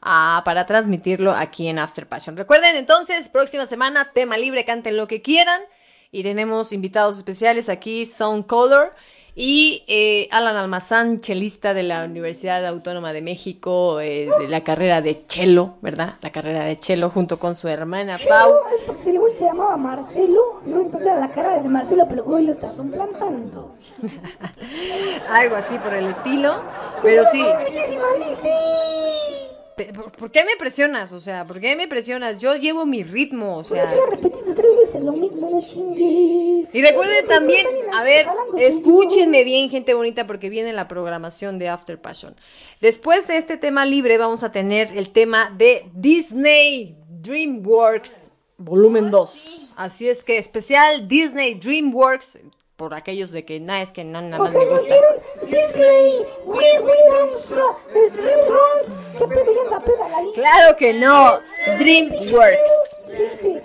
para 0.00 0.66
transmitirlo 0.66 1.32
aquí 1.32 1.68
en 1.68 1.78
After 1.78 2.06
Passion. 2.06 2.36
Recuerden 2.36 2.76
entonces, 2.76 3.28
próxima 3.28 3.66
semana, 3.66 4.12
tema 4.12 4.36
libre, 4.36 4.64
canten 4.64 4.96
lo 4.96 5.06
que 5.06 5.22
quieran. 5.22 5.60
Y 6.12 6.22
tenemos 6.22 6.72
invitados 6.72 7.16
especiales 7.18 7.68
aquí, 7.68 8.04
Sound 8.04 8.46
Color 8.46 8.92
y 9.34 9.84
eh, 9.86 10.28
Alan 10.32 10.56
Almazán, 10.56 11.20
chelista 11.20 11.72
de 11.72 11.82
la 11.82 12.04
Universidad 12.04 12.66
Autónoma 12.66 13.12
de 13.12 13.22
México, 13.22 14.00
eh, 14.00 14.28
de 14.40 14.48
la 14.48 14.62
carrera 14.62 15.00
de 15.00 15.24
chelo, 15.26 15.76
¿verdad? 15.82 16.16
La 16.20 16.30
carrera 16.30 16.64
de 16.64 16.76
chelo 16.76 17.10
junto 17.10 17.38
con 17.38 17.54
su 17.54 17.68
hermana 17.68 18.18
Pau. 18.28 18.54
Se 19.02 19.12
llamaba 19.44 19.76
Marcelo, 19.76 20.60
¿no? 20.66 20.80
Entonces 20.80 21.08
era 21.08 21.20
la 21.20 21.28
cara 21.28 21.62
de 21.62 21.68
Marcelo, 21.68 22.06
pero 22.08 22.24
güey 22.24 22.46
lo 22.46 22.52
está 22.52 22.70
plantando. 22.72 23.76
Algo 25.30 25.56
así 25.56 25.78
por 25.78 25.94
el 25.94 26.06
estilo. 26.06 26.62
Pero 27.02 27.24
sí. 27.24 27.42
¿Por, 30.18 30.30
qué 30.30 30.44
me 30.44 30.56
presionas? 30.58 31.12
O 31.12 31.20
sea, 31.20 31.44
¿por 31.44 31.60
qué 31.60 31.76
me 31.76 31.88
presionas? 31.88 32.38
Yo 32.38 32.56
llevo 32.56 32.86
mi 32.86 33.02
ritmo, 33.02 33.56
o 33.56 33.64
sea. 33.64 33.94
Lo 35.00 35.12
mismo. 35.12 35.60
Y 36.72 36.82
recuerden 36.82 37.26
también, 37.26 37.66
a 37.92 38.04
ver, 38.04 38.26
escúchenme 38.58 39.44
bien, 39.44 39.70
gente 39.70 39.94
bonita, 39.94 40.26
porque 40.26 40.50
viene 40.50 40.72
la 40.72 40.88
programación 40.88 41.58
de 41.58 41.68
After 41.68 42.00
Passion. 42.00 42.36
Después 42.80 43.26
de 43.26 43.38
este 43.38 43.56
tema 43.56 43.86
libre, 43.86 44.18
vamos 44.18 44.42
a 44.42 44.52
tener 44.52 44.96
el 44.96 45.10
tema 45.10 45.54
de 45.56 45.86
Disney 45.94 46.96
DreamWorks 47.08 48.30
Volumen 48.60 49.10
2. 49.10 49.72
Así 49.76 50.08
es 50.08 50.22
que 50.22 50.36
especial 50.36 51.08
Disney 51.08 51.54
DreamWorks, 51.54 52.38
por 52.80 52.94
aquellos 52.94 53.30
de 53.30 53.44
que 53.44 53.60
nada, 53.60 53.82
es 53.82 53.92
que 53.92 54.04
nada 54.04 54.38
más 54.38 54.54
me 54.54 54.64
¿no 54.64 54.70
gusta. 54.70 54.94
lista? 54.94 55.04
Claro 60.34 60.76
que 60.78 60.94
no, 60.94 61.40
DreamWorks. 61.78 62.96
Sí, 63.06 63.24
sí, 63.38 63.58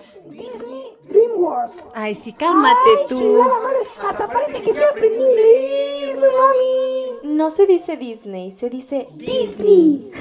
Disney 1.07 1.27
DreamWorks. 1.27 1.87
Ay, 1.93 2.15
sí, 2.15 2.33
cálmate 2.33 2.75
Ay, 2.99 3.05
tú. 3.09 3.19
chingada 3.19 3.59
madre, 3.59 3.77
hasta 4.09 4.27
parece 4.27 4.61
que 4.61 4.73
se 4.73 4.83
aprendí 4.83 5.17
inglés, 5.17 6.17
mami. 6.19 7.35
No 7.35 7.49
se 7.49 7.65
dice 7.65 7.97
Disney, 7.97 8.51
se 8.51 8.69
dice 8.69 9.07
Disney. 9.15 10.11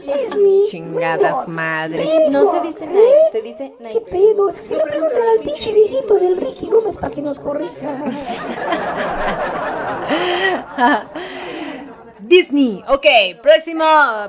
Disney. 0.00 0.62
Chingadas 0.64 1.48
madres. 1.48 2.08
No 2.30 2.50
se 2.50 2.60
dice 2.60 2.86
Nike, 2.86 3.02
se 3.32 3.42
dice 3.42 3.74
¿Qué 3.78 3.84
Nike. 3.84 4.00
pedo? 4.02 4.52
Si 4.54 4.74
le 4.74 4.82
preguntan 4.84 5.22
al 5.36 5.40
pinche 5.44 5.72
viejito 5.72 6.14
del 6.14 6.36
Ricky 6.36 6.66
Gómez 6.68 6.96
para 6.96 7.12
que 7.14 7.22
nos 7.22 7.38
corrija. 7.40 8.04
Disney, 12.32 12.82
ok, 12.88 13.42
próximo, 13.42 13.84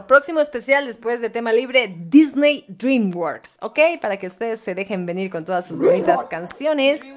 próximo 0.10 0.42
especial 0.42 0.86
después 0.86 1.22
de 1.22 1.30
tema 1.30 1.54
libre, 1.54 1.96
Disney 1.98 2.66
DreamWorks, 2.68 3.52
ok, 3.62 3.80
para 4.02 4.18
que 4.18 4.28
ustedes 4.28 4.60
se 4.60 4.76
dejen 4.76 5.06
venir 5.06 5.32
con 5.32 5.46
todas 5.46 5.66
sus 5.66 5.80
bonitas 5.80 6.26
canciones. 6.26 7.10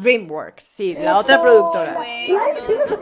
DreamWorks, 0.00 0.64
sí, 0.64 0.96
la 0.98 1.18
otra 1.18 1.42
productora. 1.42 1.92
La, 1.92 2.00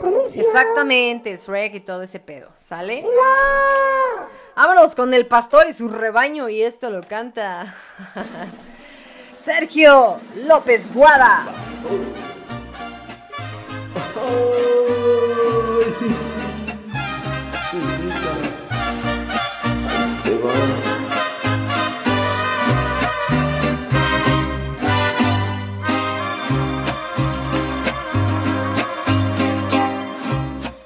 no. 0.03 0.21
Exactamente, 0.35 1.37
Shrek 1.37 1.75
y 1.75 1.79
todo 1.79 2.01
ese 2.01 2.19
pedo, 2.19 2.49
¿sale? 2.61 3.05
Vámonos 4.57 4.93
con 4.93 5.13
el 5.13 5.27
pastor 5.27 5.67
y 5.69 5.73
su 5.73 5.87
rebaño 5.87 6.49
y 6.49 6.61
esto 6.61 6.89
lo 6.89 7.07
canta 7.07 7.73
Sergio 9.37 10.19
López 10.35 10.93
Guada. 10.93 11.45
Ahí 20.49 20.61
te 20.61 20.91
va. 20.91 21.11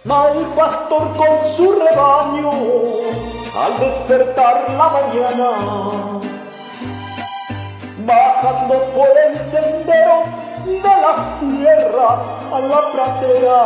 Al 0.07 0.39
pastor 0.55 1.11
con 1.17 1.45
su 1.45 1.71
rebaño, 1.73 2.51
al 3.59 3.79
despertar 3.79 4.65
la 4.69 4.89
mañana, 4.89 5.49
bajando 8.05 8.75
por 8.93 9.09
el 9.27 9.35
sendero 9.45 10.23
de 10.65 10.81
la 10.81 11.13
sierra 11.23 12.09
a 12.51 12.59
la 12.59 12.81
pradera. 12.91 13.65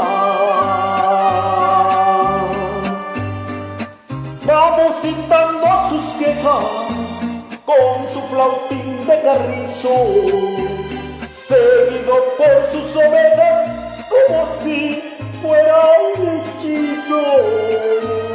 Va 4.49 4.71
musitando 4.83 5.67
sus 5.89 6.11
quejas 6.13 6.65
con 7.65 8.09
su 8.11 8.19
flautín 8.29 9.05
de 9.05 9.21
carrizo, 9.21 9.89
seguido 11.27 12.33
por 12.35 12.71
sus 12.71 12.95
ovejas 12.95 13.69
como 14.09 14.51
si 14.51 15.03
fuera 15.43 15.77
un 16.15 16.41
hechizo. 16.57 18.28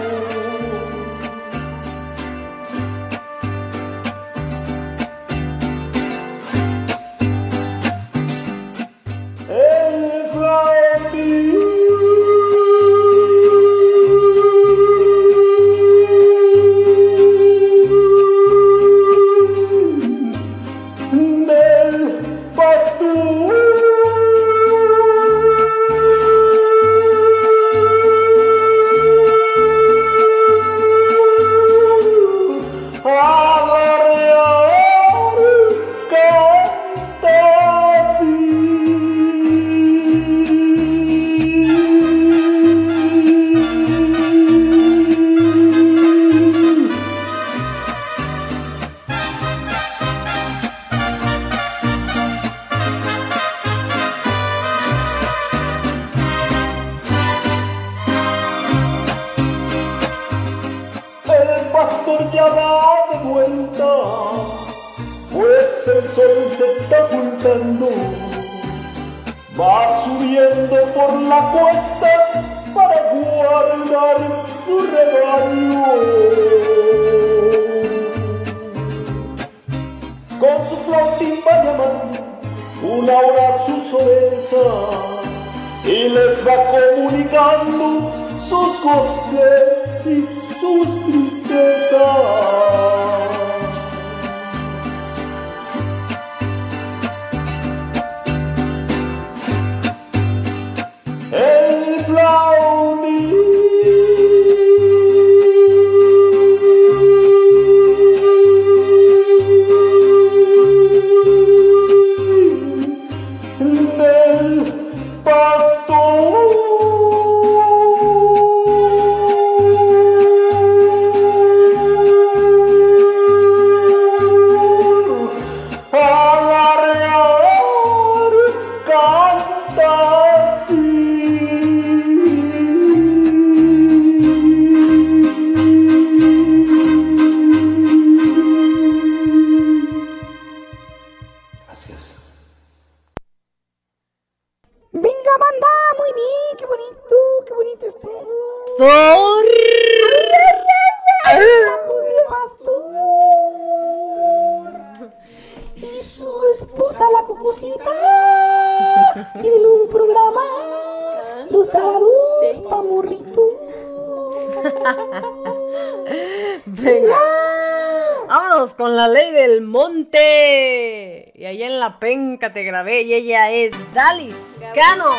Te 172.52 172.62
grabé 172.62 173.02
y 173.02 173.14
ella 173.14 173.50
es 173.50 173.72
Dalis 173.94 174.62
Cano. 174.74 175.12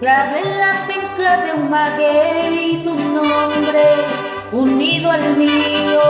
La 0.00 0.30
penca 0.86 1.36
de 1.44 1.52
un 1.54 1.70
maguey 1.70 2.84
tu 2.84 2.94
nombre, 2.94 3.86
unido 4.52 5.10
al 5.10 5.36
mío, 5.36 6.00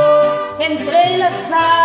entrelazado. 0.59 1.77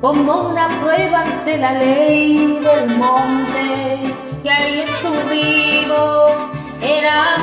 Como 0.00 0.48
una 0.48 0.68
prueba 0.80 1.24
ante 1.42 1.56
la 1.58 1.72
ley 1.72 2.60
del 2.62 2.96
monte, 2.98 4.14
que 4.44 4.50
ahí 4.50 4.80
estuvimos 4.82 6.30
enamorados. 6.80 7.42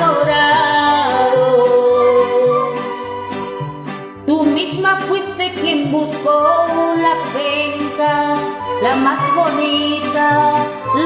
Tú 4.26 4.44
misma 4.44 4.96
fuiste 5.06 5.52
quien 5.60 5.92
buscó 5.92 6.66
la 6.96 7.14
penca, 7.34 8.36
la 8.82 8.96
más 8.96 9.20
bonita, 9.34 10.54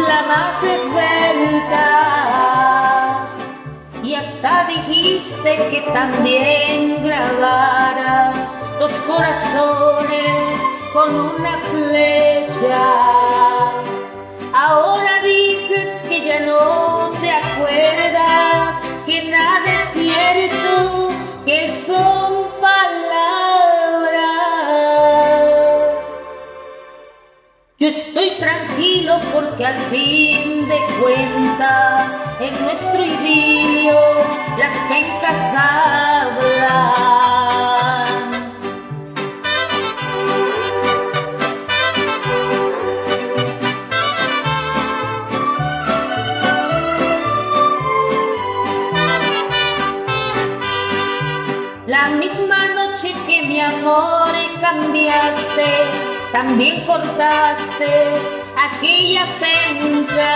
la 0.08 0.22
más 0.28 0.62
esbelta. 0.62 1.88
Y 4.04 4.14
hasta 4.14 4.66
dijiste 4.68 5.56
que 5.70 5.80
también 5.92 7.02
grabara 7.02 8.32
dos 8.78 8.92
corazones 9.08 10.60
con 10.92 11.12
una 11.12 11.58
flecha. 11.72 12.43
Ahora 14.52 15.22
dices 15.22 16.02
que 16.08 16.22
ya 16.22 16.40
no 16.40 17.10
te 17.20 17.30
acuerdas, 17.30 18.78
que 19.04 19.24
nada 19.24 19.64
es 19.66 19.92
cierto, 19.92 21.10
que 21.44 21.68
son 21.86 22.48
palabras. 22.60 22.84
Yo 27.78 27.88
estoy 27.88 28.30
tranquilo 28.38 29.18
porque 29.32 29.66
al 29.66 29.76
fin 29.90 30.66
de 30.68 30.78
cuentas 31.02 32.10
en 32.40 32.64
nuestro 32.64 33.04
idilio 33.04 33.98
las 34.58 34.72
pencas 34.88 35.54
hablan. 35.56 37.13
También 56.34 56.84
cortaste 56.84 57.92
aquella 58.68 59.24
penca. 59.38 60.34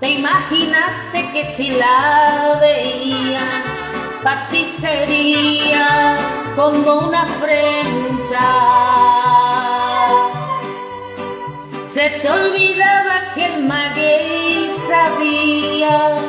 Te 0.00 0.08
imaginaste 0.10 1.30
que 1.32 1.54
si 1.56 1.70
la 1.70 2.58
veía, 2.60 3.46
para 4.24 4.48
ti 4.48 4.66
sería 4.80 6.16
como 6.56 7.06
una 7.06 7.22
afrenta. 7.22 8.48
Se 11.86 12.10
te 12.10 12.28
olvidaba 12.28 13.32
que 13.36 13.44
el 13.46 13.62
maguey 13.62 14.72
sabía 14.88 16.21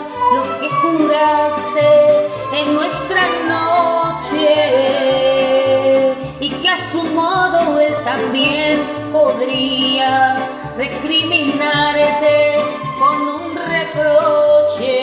también 8.34 8.81
podría 9.11 10.35
recriminarte 10.76 12.55
con 12.97 13.27
un 13.27 13.55
reproche. 13.55 14.97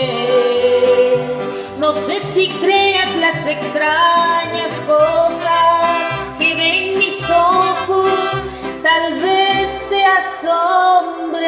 No 1.79 1.93
sé 1.93 2.21
si 2.35 2.49
creas 2.49 3.15
las 3.15 3.47
extrañas 3.47 4.73
cosas 4.85 6.19
que 6.41 6.57
ven 6.57 6.99
mis 6.99 7.23
ojos, 7.31 8.33
tal 8.83 9.15
vez 9.21 9.69
te 9.91 10.05
asombres. 10.05 11.41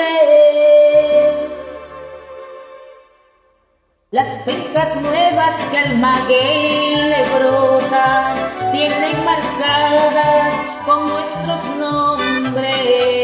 Las 4.13 4.29
pencas 4.45 5.01
nuevas 5.01 5.57
que 5.73 5.79
al 5.79 5.99
maguey 5.99 6.95
le 7.09 7.25
brotan 7.35 8.37
vienen 8.73 9.25
marcadas 9.25 10.72
con 10.85 11.07
nuestros 11.07 11.65
nombres. 11.77 13.23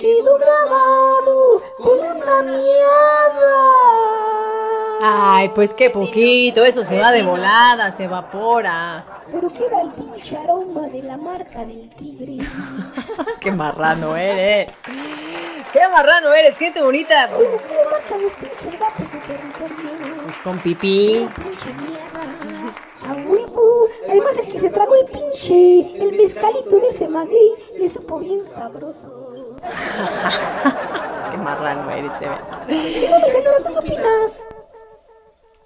Quedó 0.00 0.38
grabado 0.38 1.62
con 1.78 1.98
una 1.98 2.42
miada. 2.42 3.56
Ay, 5.02 5.48
pues 5.54 5.74
qué 5.74 5.90
poquito, 5.90 6.64
eso 6.64 6.84
se 6.84 6.98
va 6.98 7.10
de 7.12 7.22
volada, 7.22 7.90
se 7.90 8.04
evapora. 8.04 9.15
Pero 9.32 9.48
queda 9.48 9.80
el 9.82 9.90
pinche 9.90 10.36
aroma 10.36 10.82
de 10.88 11.02
la 11.02 11.16
marca 11.16 11.64
del 11.64 11.88
tigre. 11.90 12.38
Qué 13.40 13.50
marrano 13.50 14.16
eres. 14.16 14.72
Qué 15.72 15.80
marrano 15.90 16.32
eres, 16.32 16.56
gente 16.56 16.82
bonita. 16.82 17.28
Pues, 17.34 17.48
pues 20.24 20.36
con 20.44 20.58
pipí. 20.58 21.28
Pinche 21.34 21.72
mierda. 21.74 22.22
A 23.08 23.12
huevo. 23.28 23.88
Además 24.08 24.32
el 24.38 24.52
que 24.52 24.60
se 24.60 24.70
tragó 24.70 24.94
el 24.94 25.06
pinche, 25.06 26.02
el 26.02 26.12
mezcalito 26.12 26.70
de 26.70 26.88
ese 26.88 27.08
maguey, 27.08 27.50
le 27.78 27.88
supo 27.88 28.18
bien 28.18 28.40
sabroso. 28.40 29.52
Qué 31.30 31.36
marrano 31.36 31.90
eres, 31.90 32.20
de 32.20 32.28
veras. 32.28 32.68
¿Y 32.68 33.06
dónde 33.06 33.26
se 33.26 33.42
¿Tú 33.42 33.72
qué 33.72 33.78
opinas? 33.78 34.44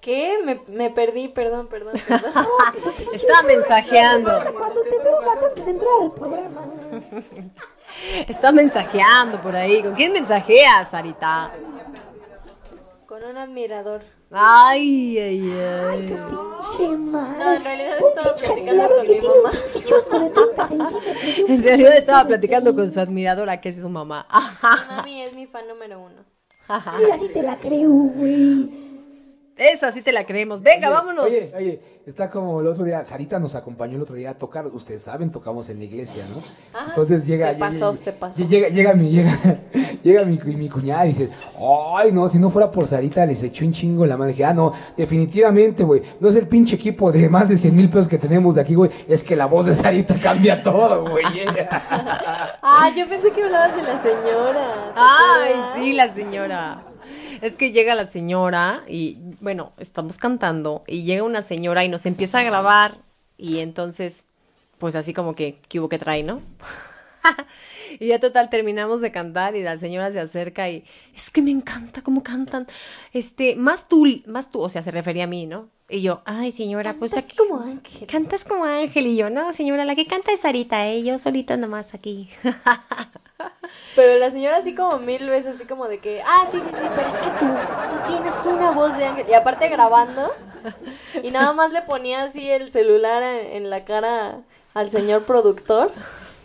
¿Qué? 0.01 0.39
Me, 0.45 0.61
me 0.69 0.91
perdí, 0.91 1.29
perdón, 1.29 1.69
perdón, 1.69 1.93
perdón. 2.09 2.33
Está 3.13 3.43
mensajeando. 3.43 4.31
Cuando 4.57 4.83
te 4.83 4.99
drogas 4.99 5.43
antes 5.43 5.65
de 5.67 5.71
entrar 5.73 5.93
al 6.03 6.13
programa. 6.13 6.65
Está 8.29 8.53
mensajeando 8.53 9.41
por 9.43 9.55
ahí. 9.55 9.83
¿Con 9.83 9.95
quién 9.95 10.13
mensajeas, 10.13 10.91
Sarita? 10.91 11.53
Con 13.07 13.25
un 13.25 13.37
admirador. 13.37 14.03
Ay, 14.31 15.19
ay, 15.19 15.53
ay. 15.53 16.17
Pinche 16.79 16.97
madre. 16.97 17.39
No, 17.39 17.53
en 17.53 17.65
realidad 17.65 17.97
Un 18.01 18.09
estaba 18.09 18.37
platicando 18.37 18.89
con 18.89 19.09
mi 19.09 19.21
mamá. 19.21 19.51
pinche 19.73 19.89
chosto 19.89 20.19
de 20.21 20.31
30 20.31 20.69
centímetros. 20.69 21.49
En 21.49 21.63
realidad 21.63 21.97
estaba 21.97 22.25
platicando 22.29 22.75
con 22.75 22.91
su 22.91 23.01
admiradora, 23.01 23.61
que 23.61 23.69
es 23.71 23.81
su 23.81 23.89
mamá. 23.91 24.27
Mami 24.89 25.23
es 25.23 25.35
mi 25.35 25.47
fan 25.47 25.67
número 25.69 26.01
uno. 26.01 26.25
Mira, 26.99 27.19
si 27.19 27.29
te 27.29 27.43
la 27.43 27.57
creo, 27.57 27.91
güey. 27.91 28.90
Esa 29.61 29.93
sí 29.93 30.01
te 30.01 30.11
la 30.11 30.25
creemos. 30.25 30.63
Venga, 30.63 30.89
vámonos. 30.89 31.27
Oye, 31.27 31.53
oye, 31.55 31.81
está 32.07 32.31
como 32.31 32.61
el 32.63 32.67
otro 32.67 32.83
día, 32.83 33.05
Sarita 33.05 33.39
nos 33.39 33.55
acompañó 33.55 33.97
el 33.97 34.03
otro 34.03 34.15
día 34.15 34.31
a 34.31 34.35
tocar, 34.35 34.67
ustedes 34.67 35.03
saben, 35.03 35.31
tocamos 35.31 35.69
en 35.69 35.79
la 35.79 35.85
iglesia, 35.85 36.25
¿no? 36.35 36.41
Ah, 36.73 36.87
Entonces 36.89 37.27
llega, 37.27 37.53
se 37.53 37.59
pasó, 37.59 37.91
llega, 37.93 37.97
se 38.03 38.13
pasó. 38.13 38.49
llega, 38.49 38.69
llega 38.69 38.95
mi, 38.95 39.11
llega, 39.11 39.39
llega 40.03 40.25
mi, 40.25 40.39
mi 40.39 40.71
cuñada 40.71 41.05
y 41.05 41.13
dice, 41.13 41.29
ay, 41.95 42.11
no, 42.11 42.27
si 42.27 42.39
no 42.39 42.49
fuera 42.49 42.71
por 42.71 42.87
Sarita 42.87 43.27
les 43.27 43.43
echó 43.43 43.67
un 43.67 43.73
chingo 43.73 44.07
la 44.07 44.17
mano. 44.17 44.29
Dije, 44.29 44.47
ah, 44.47 44.55
no, 44.55 44.73
definitivamente, 44.97 45.85
güey, 45.85 46.01
no 46.21 46.31
es 46.31 46.37
el 46.37 46.49
pinche 46.49 46.77
equipo 46.77 47.13
de 47.13 47.29
más 47.29 47.51
de 47.51 47.59
100 47.59 47.77
mil 47.77 47.91
pesos 47.91 48.09
que 48.09 48.17
tenemos 48.17 48.55
de 48.55 48.63
aquí, 48.63 48.75
güey, 48.75 48.91
es 49.07 49.23
que 49.23 49.37
la 49.37 49.45
voz 49.45 49.67
de 49.67 49.75
Sarita 49.75 50.15
cambia 50.23 50.63
todo, 50.63 51.05
güey. 51.07 51.25
Ah, 52.63 52.91
yo 52.97 53.07
pensé 53.09 53.31
que 53.31 53.43
hablabas 53.43 53.77
de 53.77 53.83
la 53.83 54.03
señora. 54.03 54.93
¿te 54.95 55.01
Ay, 55.01 55.55
sí, 55.75 55.93
la 55.93 56.09
señora. 56.09 56.90
Es 57.43 57.57
que 57.57 57.73
llega 57.73 57.95
la 57.95 58.07
señora 58.07 58.85
y, 58.87 59.19
bueno, 59.41 59.73
estamos 59.79 60.19
cantando 60.19 60.85
y 60.87 61.05
llega 61.05 61.23
una 61.23 61.43
señora 61.43 61.85
y 61.85 61.89
nos 61.89 62.05
empieza 62.07 62.41
a 62.41 62.43
grabar 62.43 62.99
y 63.39 63.61
entonces, 63.61 64.25
pues 64.79 64.95
así 64.95 65.15
como 65.15 65.35
que, 65.35 65.59
¿qué 65.69 65.81
hubo 65.81 65.89
que 65.89 65.99
trae, 65.99 66.23
no? 66.23 66.43
y 68.01 68.09
ya 68.09 68.21
total 68.21 68.51
terminamos 68.51 69.01
de 69.01 69.11
cantar 69.11 69.57
y 69.57 69.63
la 69.63 69.79
señora 69.79 70.13
se 70.13 70.21
acerca 70.21 70.69
y, 70.69 70.85
es 71.15 71.31
que 71.31 71.41
me 71.41 71.51
encanta 71.51 72.03
cómo 72.03 72.23
cantan. 72.23 72.67
Este, 73.13 73.57
más 73.57 73.89
tú, 73.89 74.07
más 74.27 74.51
tú, 74.51 74.61
o 74.61 74.69
sea, 74.69 74.83
se 74.83 74.91
refería 74.91 75.25
a 75.25 75.29
mí, 75.29 75.47
¿no? 75.47 75.69
Y 75.89 76.03
yo, 76.03 76.23
ay, 76.27 76.53
señora, 76.53 76.95
pues 76.95 77.17
aquí. 77.17 77.35
como 77.37 77.61
Ángel. 77.61 78.07
Cantas 78.07 78.45
como 78.45 78.65
Ángel 78.65 79.07
y 79.07 79.17
yo, 79.17 79.31
no, 79.31 79.53
señora, 79.53 79.85
la 79.85 79.97
que 79.97 80.07
canta 80.07 80.33
es 80.33 80.41
Sarita, 80.41 80.87
¿eh? 80.89 81.03
Yo 81.03 81.19
solita 81.19 81.57
nomás 81.57 81.95
aquí. 81.95 82.29
Pero 83.97 84.19
la 84.19 84.31
señora 84.31 84.59
así 84.59 84.75
como 84.75 84.99
mil 84.99 85.29
veces, 85.29 85.57
así 85.57 85.65
como 85.67 85.89
de 85.89 85.99
que, 85.99 86.23
ah, 86.23 86.49
sí, 86.51 86.59
sí, 86.61 86.71
sí, 86.73 86.87
pero 86.95 87.09
es 87.09 87.15
que 87.15 87.31
tú, 87.39 87.47
tú 87.91 87.97
tienes 88.07 88.35
una 88.47 88.71
voz 88.71 88.97
de 88.97 89.05
ángel. 89.05 89.27
Y 89.29 89.35
aparte 89.35 89.69
grabando, 89.69 90.31
y 91.23 91.31
nada 91.31 91.53
más 91.53 91.73
le 91.73 91.83
ponía 91.83 92.25
así 92.25 92.51
el 92.51 92.71
celular 92.71 93.23
en, 93.23 93.57
en 93.57 93.71
la 93.71 93.85
cara 93.85 94.43
al 94.75 94.91
señor 94.91 95.25
productor. 95.25 95.91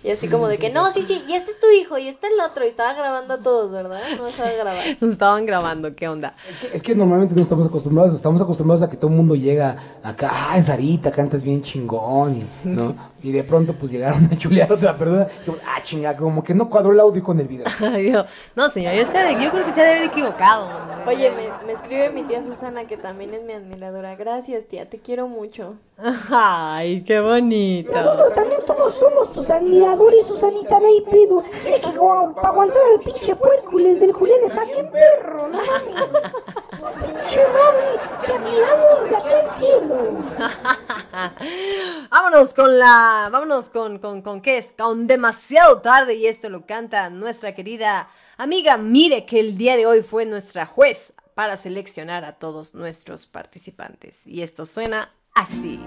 Y 0.05 0.11
así 0.11 0.27
como 0.27 0.47
de 0.47 0.59
que, 0.59 0.69
no, 0.69 0.91
sí, 0.91 1.01
sí, 1.01 1.23
y 1.27 1.33
este 1.33 1.49
es 1.49 1.59
tu 1.59 1.65
hijo, 1.81 1.97
y 1.97 2.07
este 2.07 2.27
es 2.27 2.33
el 2.33 2.39
otro. 2.39 2.63
Y 2.63 2.67
estaba 2.67 2.93
grabando 2.93 3.33
a 3.33 3.37
todos, 3.39 3.71
¿verdad? 3.71 4.01
No 4.19 4.29
sabe 4.29 4.55
grabar. 4.55 4.85
Nos 5.01 5.11
estaban 5.13 5.47
grabando, 5.47 5.95
¿qué 5.95 6.07
onda? 6.07 6.35
Es 6.71 6.83
que 6.83 6.93
normalmente 6.93 7.33
no 7.33 7.41
estamos 7.41 7.65
acostumbrados, 7.65 8.13
estamos 8.13 8.39
acostumbrados 8.39 8.83
a 8.83 8.89
que 8.89 8.97
todo 8.97 9.09
el 9.09 9.17
mundo 9.17 9.33
llega 9.33 9.77
acá, 10.03 10.29
ah, 10.31 10.61
Sarita, 10.61 11.11
cantas 11.11 11.41
bien 11.41 11.63
chingón, 11.63 12.35
y, 12.35 12.67
¿no? 12.67 12.95
Y 13.25 13.31
de 13.31 13.43
pronto 13.43 13.73
pues 13.73 13.91
llegaron 13.91 14.29
a 14.31 14.37
chulear 14.37 14.69
a 14.69 14.75
otra 14.75 14.95
persona, 14.95 15.27
yo, 15.47 15.55
ah, 15.65 15.81
chinga, 15.81 16.15
como 16.15 16.43
que 16.43 16.53
no 16.53 16.69
cuadró 16.69 16.91
el 16.91 16.99
audio 16.99 17.23
con 17.23 17.39
el 17.39 17.47
video. 17.47 17.65
Ay, 17.81 18.11
yo, 18.11 18.23
no, 18.55 18.69
señor, 18.69 18.93
yo, 18.93 19.51
creo 19.51 19.65
que 19.65 19.71
se 19.71 19.81
ha 19.81 19.85
de 19.85 19.89
haber 19.93 20.03
equivocado. 20.03 20.69
Oye, 21.07 21.31
me, 21.31 21.65
me 21.65 21.73
escribe 21.73 22.11
mi 22.11 22.21
tía 22.25 22.43
Susana, 22.43 22.85
que 22.85 22.97
también 22.97 23.33
es 23.33 23.41
mi 23.41 23.53
admiradora. 23.53 24.15
Gracias, 24.15 24.67
tía, 24.67 24.87
te 24.87 24.99
quiero 24.99 25.27
mucho. 25.27 25.73
Ay, 26.29 27.03
qué 27.03 27.19
bonito. 27.19 27.91
Nosotros 27.91 28.35
también 28.35 28.61
todos 28.67 28.93
somos 28.93 29.31
tus 29.31 29.49
admiradores, 29.49 30.27
Susanita, 30.27 30.79
no 30.79 30.85
hay 30.85 31.01
pedo. 31.01 31.43
Mira 31.63 31.79
que 31.79 31.97
para 32.35 32.49
aguantar 32.49 32.81
al 32.93 32.99
pinche 32.99 33.35
puércules 33.35 33.99
del 34.01 34.11
Julián 34.11 34.39
está 34.45 34.65
bien 34.65 34.91
perro, 34.91 35.47
no 35.47 35.57
mames. 35.57 36.33
Pinche 37.01 37.43
mami, 37.47 38.25
te 38.25 38.33
admiramos 38.33 39.09
de 39.09 39.15
aquí 39.15 39.33
al 39.33 39.49
cielo. 39.57 39.95
vámonos 42.11 42.53
con 42.53 42.77
la, 42.77 43.14
vámonos 43.31 43.69
con, 43.69 43.99
con, 43.99 44.21
con 44.21 44.41
qué 44.41 44.57
es, 44.57 44.67
con 44.77 45.07
demasiado 45.07 45.81
tarde 45.81 46.15
y 46.15 46.27
esto 46.27 46.49
lo 46.49 46.65
canta 46.65 47.09
nuestra 47.09 47.55
querida 47.55 48.09
amiga 48.37 48.77
Mire 48.77 49.25
que 49.25 49.39
el 49.39 49.57
día 49.57 49.77
de 49.77 49.85
hoy 49.85 50.01
fue 50.01 50.25
nuestra 50.25 50.65
juez 50.65 51.13
para 51.33 51.57
seleccionar 51.57 52.25
a 52.25 52.33
todos 52.33 52.73
nuestros 52.73 53.25
participantes 53.25 54.17
y 54.25 54.41
esto 54.41 54.65
suena 54.65 55.11
así. 55.33 55.79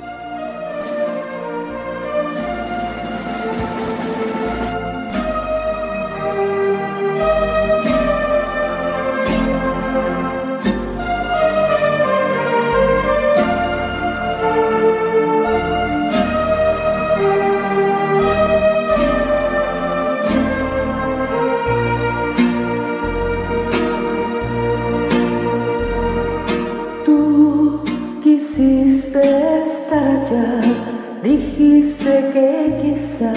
Que 32.32 32.78
quizá 32.82 33.34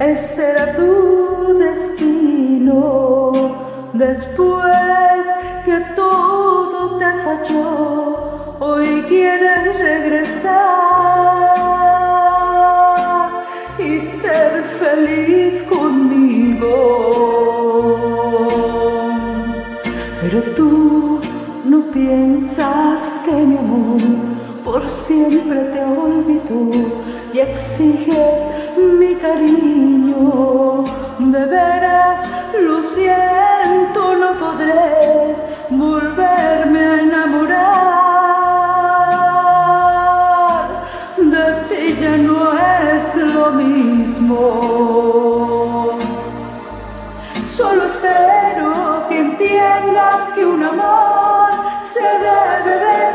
ese 0.00 0.50
era 0.50 0.74
tu 0.74 1.58
destino. 1.58 3.32
Después 3.92 5.26
que 5.64 5.78
todo 5.94 6.98
te 6.98 7.10
falló, 7.24 8.56
hoy 8.60 9.04
quieres 9.08 9.78
regresar 9.78 10.44
y 13.78 14.00
ser 14.00 14.62
feliz 14.80 15.62
conmigo. 15.62 16.70
Pero 20.20 20.42
tú 20.56 21.20
no 21.64 21.82
piensas 21.92 23.22
que 23.24 23.32
mi 23.32 23.56
amor 23.58 24.33
por 24.64 24.88
siempre 24.88 25.60
te 25.72 25.84
olvidó 25.84 26.90
y 27.32 27.38
exiges 27.38 28.42
mi 28.98 29.14
cariño. 29.16 30.84
De 31.18 31.44
veras 31.44 32.20
lo 32.58 32.82
siento, 32.94 34.16
no 34.16 34.38
podré 34.38 35.36
volverme 35.68 36.80
a 36.80 37.00
enamorar. 37.02 37.64
De 41.18 41.52
ti 41.68 41.96
ya 42.00 42.16
no 42.16 42.52
es 42.58 43.14
lo 43.34 43.50
mismo. 43.52 44.38
Solo 47.46 47.84
espero 47.84 49.06
que 49.08 49.20
entiendas 49.20 50.32
que 50.34 50.44
un 50.46 50.64
amor 50.64 51.50
se 51.92 52.00
debe 52.00 52.74
de 52.80 53.13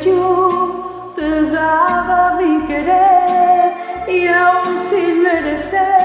yo 0.00 1.12
te 1.16 1.50
daba 1.50 2.36
mi 2.36 2.66
querer 2.66 3.72
y 4.08 4.26
aún 4.28 4.78
sin 4.90 5.22
merecer 5.22 5.97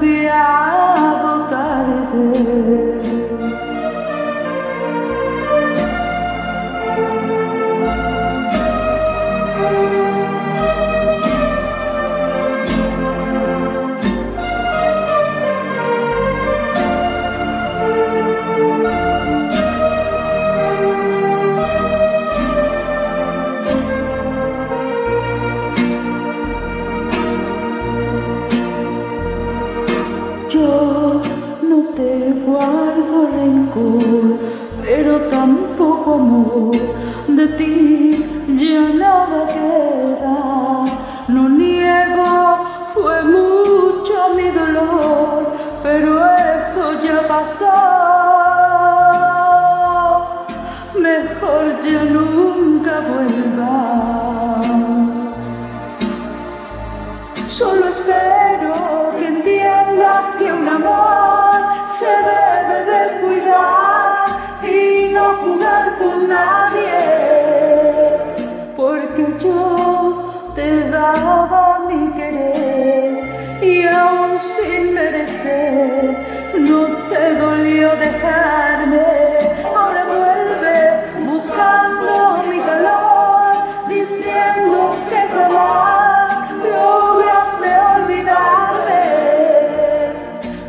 demasiado 0.00 1.48
tarde. 1.48 2.85
De 36.16 37.46
ti 37.58 38.24
ya 38.56 38.88
nada 39.02 39.46
queda. 39.48 40.84
No 41.28 41.46
niego, 41.46 42.64
fue 42.94 43.22
mucho 43.22 44.14
mi 44.34 44.48
dolor, 44.50 45.52
pero 45.82 46.24
eso 46.56 47.02
ya 47.04 47.28
pasó. 47.28 47.76
Mejor 50.98 51.82
ya 51.86 52.04
nunca 52.04 53.00
vuelva. 53.00 53.85
No 76.58 76.86
te 77.10 77.34
dolió 77.34 77.96
dejarme. 77.96 79.02
Ahora 79.64 80.04
vuelves 80.04 80.92
buscando 81.24 82.42
mi 82.48 82.58
calor, 82.60 83.52
diciendo 83.88 84.96
que 85.08 85.20
jamás 85.34 86.50
lograste 86.62 87.68
olvidarme. 87.96 89.02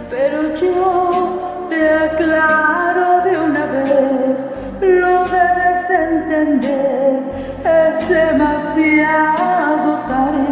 Pero 0.10 0.56
yo 0.56 1.68
te 1.70 1.90
aclaro 1.90 3.22
de 3.24 3.38
una 3.38 3.66
vez, 3.66 4.40
lo 4.82 5.26
debes 5.26 5.90
entender, 5.90 7.22
es 7.64 8.10
demasiado 8.10 9.90
tarde. 10.08 10.48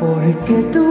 Porque 0.00 0.54
tú 0.72 0.89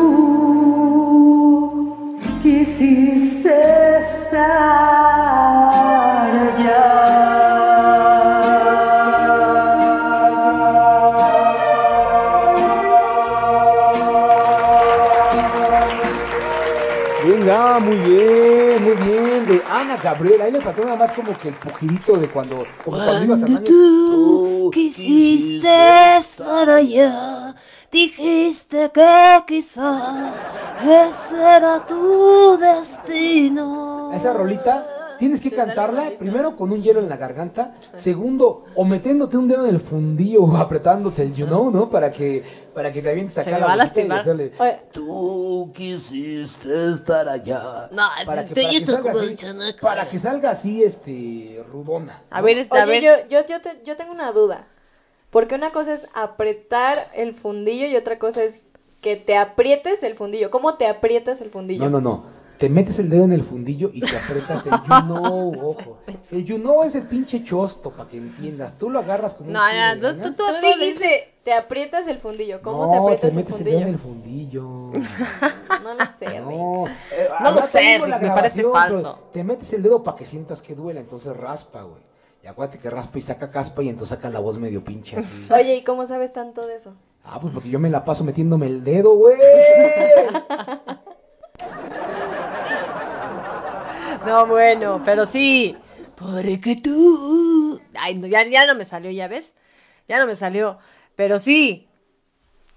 Gabriela. 20.04 20.46
Ahí 20.46 20.52
le 20.52 20.62
faltó 20.62 20.84
nada 20.84 20.98
más 20.98 21.12
como 21.12 21.38
que 21.38 21.50
el 21.50 21.56
pujidito 21.56 22.18
de 22.18 22.30
cuando, 22.30 22.66
como 22.84 22.98
cuando 22.98 23.24
ibas 23.24 23.44
a 23.44 23.46
Cuando 23.46 23.64
tú 23.64 24.72
quisiste 24.74 26.18
estar 26.18 26.70
allá, 26.70 27.56
dijiste 27.92 28.92
que 28.94 29.44
quizá 29.48 30.34
ese 31.08 31.42
era 31.42 31.86
tu 31.86 32.58
destino. 32.58 34.12
Esa 34.14 34.34
rolita 34.34 34.99
tienes 35.20 35.42
que 35.42 35.52
cantarla 35.52 36.12
primero 36.18 36.56
con 36.56 36.72
un 36.72 36.82
hielo 36.82 37.00
en 37.00 37.10
la 37.10 37.18
garganta, 37.18 37.76
segundo 37.98 38.66
o 38.76 38.86
metiéndote 38.86 39.38
un 39.38 39.48
dedo 39.48 39.66
en 39.66 39.76
el 39.76 39.82
fundillo 39.82 40.44
o 40.44 40.58
apretándote 40.58 41.24
el 41.24 41.36
you 41.36 41.46
know, 41.46 41.70
¿no? 41.70 41.90
Para 41.90 42.12
que 42.12 42.44
para 42.74 42.92
que 42.94 43.02
te 43.02 43.10
avientes 43.10 43.38
acá 43.38 43.44
Se 43.44 43.52
me 43.52 43.60
la 43.60 43.66
va 43.66 43.74
a 43.74 43.76
lastimar. 43.76 44.24
Tú 44.92 45.72
quisiste 45.76 46.92
estar 46.92 47.28
allá. 47.28 47.90
No, 47.92 48.04
para 48.26 48.42
es 48.42 48.48
que, 48.48 48.54
para 48.56 48.70
que 48.70 48.86
salga 48.86 49.02
como 49.12 49.20
así, 49.20 49.36
para 49.82 50.08
que 50.10 50.20
salga 50.20 50.50
así 50.52 50.84
este 50.84 51.64
rudona. 51.72 52.24
A 52.30 52.42
ver, 52.42 52.58
este, 52.58 52.74
Oye, 52.74 52.82
a 52.82 52.86
ver. 52.86 53.04
Yo, 53.04 53.12
yo, 53.30 53.46
yo, 53.46 53.62
te- 53.62 53.82
yo 53.86 53.98
tengo 53.98 54.12
una 54.12 54.32
duda. 54.32 54.68
Porque 55.30 55.56
una 55.56 55.70
cosa 55.72 55.94
es 55.94 56.08
apretar 56.14 57.10
el 57.14 57.34
fundillo 57.34 57.86
y 57.86 57.96
otra 57.96 58.18
cosa 58.18 58.44
es 58.44 58.64
que 59.02 59.16
te 59.16 59.38
aprietes 59.38 60.02
el 60.04 60.16
fundillo. 60.16 60.50
¿Cómo 60.50 60.76
te 60.76 60.88
aprietas 60.88 61.42
el 61.42 61.50
fundillo? 61.50 61.84
No, 61.86 61.90
no, 61.90 62.02
no. 62.02 62.39
Te 62.60 62.68
metes 62.68 63.00
el 63.00 63.10
dedo 63.10 63.24
en 63.24 63.32
el 63.32 63.42
fundillo 63.42 63.90
y 63.94 64.02
te 64.02 64.18
aprietas 64.18 64.66
el 64.66 64.72
you 64.88 65.02
know, 65.06 65.70
ojo. 65.72 65.98
El 66.30 66.44
you 66.46 66.58
know 66.58 66.84
es 66.84 66.94
el 66.94 67.04
pinche 67.04 67.42
chosto, 67.42 67.90
para 67.90 68.10
que 68.10 68.18
entiendas. 68.18 68.78
Tú 68.78 68.90
lo 68.90 69.00
agarras 69.00 69.34
con 69.34 69.48
un 69.48 69.54
No, 69.54 69.62
chingo 69.62 70.08
de 70.08 70.18
no, 70.18 70.24
tú, 70.24 70.34
tú, 70.36 70.44
Tú 70.44 70.54
tú 70.60 70.68
dijiste, 70.80 71.34
te 71.46 71.54
aprietas 71.54 72.08
el 72.10 72.20
fundillo. 72.20 72.62
¿Cómo 72.62 72.86
no, 72.86 72.92
te 72.92 72.98
aprietas 72.98 73.30
el 73.32 73.36
metes 73.38 73.58
el 73.60 73.64
dedo 73.64 73.80
en 73.80 73.98
fundillo? 74.00 74.92
el 74.94 75.04
fundillo. 75.04 75.50
No 75.84 75.94
lo 75.94 76.06
sé. 76.06 76.40
No, 76.42 76.86
eh, 77.14 77.30
No 77.40 77.52
lo 77.52 77.62
sé, 77.62 78.00
me 78.00 78.28
parece 78.28 78.64
falso. 78.64 79.20
Te 79.32 79.44
metes 79.46 79.72
el 79.72 79.82
dedo 79.82 80.04
para 80.04 80.18
que 80.18 80.26
sientas 80.26 80.62
que 80.62 80.76
duele, 80.76 81.00
entonces 81.00 81.36
raspa, 81.38 81.84
güey. 81.84 82.02
Y 82.44 82.48
acuérdate 82.48 82.80
que 82.80 82.90
raspa 82.90 83.18
y 83.18 83.22
saca 83.22 83.50
caspa 83.50 83.84
y 83.84 83.90
entonces 83.90 84.18
saca 84.18 84.30
la 84.30 84.40
voz 84.40 84.58
medio 84.60 84.84
pinche 84.84 85.18
así. 85.18 85.48
Oye, 85.54 85.78
¿y 85.78 85.84
cómo 85.86 86.06
sabes 86.06 86.34
tanto 86.34 86.68
de 86.68 86.76
eso? 86.76 86.94
Ah, 87.24 87.40
pues 87.42 87.54
porque 87.54 87.70
yo 87.70 87.80
me 87.80 87.90
la 87.90 88.04
paso 88.04 88.24
metiéndome 88.26 88.68
el 88.68 88.84
dedo, 88.84 89.16
güey. 89.16 89.38
No, 94.26 94.46
bueno, 94.46 95.02
pero 95.06 95.26
sí. 95.26 95.76
Porque 96.16 96.76
tú. 96.82 97.80
Ay, 97.96 98.16
no, 98.16 98.28
ya, 98.28 98.44
ya 98.46 98.66
no 98.66 98.76
me 98.76 98.86
salió, 98.86 99.10
ya 99.12 99.28
ves. 99.28 99.54
Ya 100.08 100.20
no 100.20 100.26
me 100.26 100.36
salió. 100.36 100.78
Pero 101.16 101.40
sí, 101.40 101.88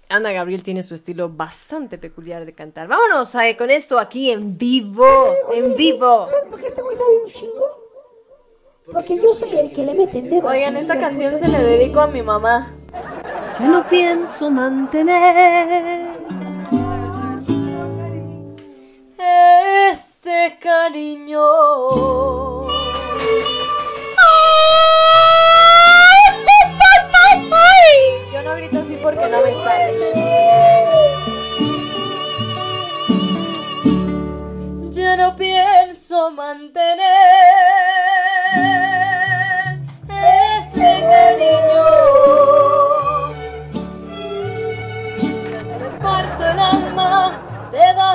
Ana 0.09 0.31
Gabriel 0.31 0.63
tiene 0.63 0.83
su 0.83 0.95
estilo 0.95 1.29
bastante 1.29 1.97
peculiar 1.97 2.45
de 2.45 2.53
cantar. 2.53 2.87
Vámonos 2.87 3.33
eh, 3.35 3.55
con 3.57 3.69
esto 3.71 3.99
aquí 3.99 4.31
en 4.31 4.57
vivo. 4.57 5.07
En 5.51 5.75
vivo. 5.75 6.27
¿Por 6.49 6.59
qué 6.59 6.67
este 6.67 6.81
güey 6.81 6.95
sabe 6.95 7.23
un 7.23 7.29
chingo? 7.31 7.83
Porque 8.91 9.15
yo 9.15 9.33
soy 9.35 9.57
el 9.57 9.71
que 9.73 9.85
le 9.85 9.93
mete 9.93 10.19
el 10.19 10.29
dedo. 10.29 10.47
Oigan, 10.47 10.77
esta 10.77 10.99
canción 10.99 11.37
se 11.37 11.47
le 11.47 11.59
dedico 11.59 12.01
a 12.01 12.07
mi 12.07 12.21
mamá. 12.21 12.73
Ya 13.59 13.67
no 13.67 13.87
pienso 13.87 14.51
mantener 14.51 16.13
Este 20.25 20.57
cariño. 20.57 21.41
Yo 28.31 28.41
no 28.45 28.55
grito 28.55 28.79
así 28.79 28.97
porque 29.03 29.27
no 29.27 29.41
me 29.41 29.53
sale. 29.53 30.13
Ya 34.91 35.17
no 35.17 35.35
pienso 35.35 36.31
mantener 36.31 37.01
este 40.07 41.01
cariño. 41.01 42.52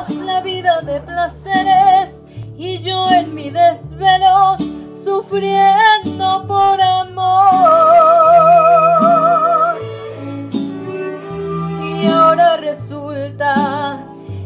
La 0.07 0.41
vida 0.41 0.81
de 0.83 1.01
placeres 1.01 2.25
y 2.57 2.79
yo 2.79 3.11
en 3.11 3.35
mi 3.35 3.51
desvelos 3.51 4.61
sufriendo 4.93 6.47
por 6.47 6.81
amor. 6.81 7.37
Y 11.83 12.07
ahora 12.07 12.59
resulta, 12.59 13.99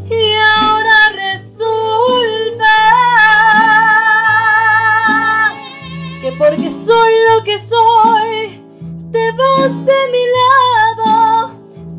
y 0.08 0.34
ahora 0.36 1.10
resulta 1.16 2.74
que 6.22 6.32
porque 6.38 6.72
soy 6.72 7.12
lo 7.30 7.44
que 7.44 7.58
soy, 7.58 8.64
te 9.12 9.32
vas 9.32 9.84
de 9.84 10.08
mi 10.12 10.24
lado. 10.96 11.50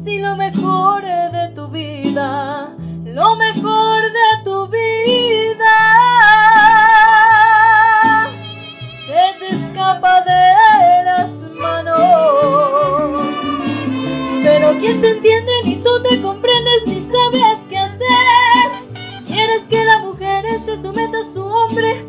Si 0.04 0.18
lo 0.18 0.36
mejor 0.36 1.04
de 1.04 1.50
tu 1.54 1.68
vida, 1.68 2.73
lo 3.14 3.36
mejor 3.36 4.02
de 4.02 4.44
tu 4.44 4.68
vida, 4.70 5.76
se 9.06 9.40
te 9.40 9.50
escapa 9.50 10.22
de 10.22 11.04
las 11.06 11.44
manos. 11.52 13.28
Pero 14.44 14.80
quién 14.80 15.00
te 15.00 15.12
entiende, 15.12 15.52
ni 15.64 15.76
tú 15.76 16.02
te 16.02 16.20
comprendes, 16.24 16.88
ni 16.88 17.02
sabes 17.02 17.60
qué 17.70 17.78
hacer. 17.78 18.08
Quieres 19.28 19.68
que 19.68 19.86
la 19.86 20.00
mujer 20.00 20.44
se 20.66 20.82
someta 20.82 21.20
a 21.20 21.24
su 21.24 21.46
hombre, 21.46 22.08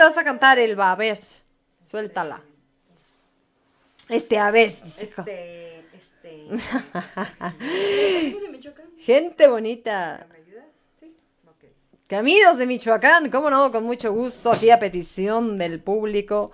te 0.00 0.04
vas 0.04 0.16
a 0.16 0.24
cantar, 0.24 0.58
Elba? 0.58 0.92
A 0.92 0.96
ver, 0.96 1.18
suéltala. 1.86 2.40
Este, 4.08 4.38
a 4.38 4.50
ver. 4.50 4.68
Este, 4.68 5.84
este. 5.92 6.48
Gente 8.98 9.46
bonita. 9.46 10.26
Caminos 12.06 12.56
de 12.56 12.66
Michoacán, 12.66 13.30
cómo 13.30 13.50
no, 13.50 13.70
con 13.70 13.84
mucho 13.84 14.14
gusto, 14.14 14.50
aquí 14.50 14.70
a 14.70 14.78
petición 14.78 15.58
del 15.58 15.82
público. 15.82 16.50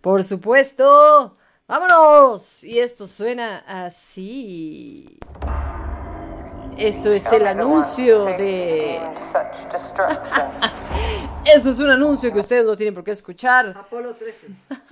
Por 0.00 0.24
supuesto. 0.24 1.36
¡Vámonos! 1.68 2.64
Y 2.64 2.80
esto 2.80 3.06
suena 3.06 3.58
así. 3.58 5.20
Esto 6.82 7.12
es 7.12 7.30
el 7.30 7.46
anuncio 7.46 8.24
de... 8.24 8.96
Eso 11.44 11.70
es 11.70 11.78
un 11.78 11.90
anuncio 11.90 12.32
que 12.32 12.40
ustedes 12.40 12.66
no 12.66 12.76
tienen 12.76 12.92
por 12.92 13.04
qué 13.04 13.12
escuchar. 13.12 13.72
Apolo 13.76 14.14
13. 14.14 14.48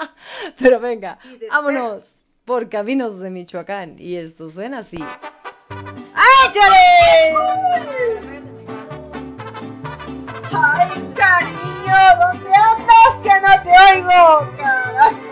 Pero 0.59 0.79
venga, 0.79 1.19
vámonos 1.51 2.05
por 2.45 2.69
Caminos 2.69 3.19
de 3.19 3.31
Michoacán. 3.31 3.97
Y 3.99 4.15
esto 4.15 4.49
suena 4.51 4.79
así. 4.79 5.05
¡Échale! 6.47 7.35
¡Ay, 10.53 11.13
cariño! 11.17 11.97
¿Dónde 12.21 12.55
andas 12.55 13.17
que 13.21 13.41
no 13.41 13.51
te 13.65 13.73
oigo? 13.97 14.49
Caray. 14.57 15.31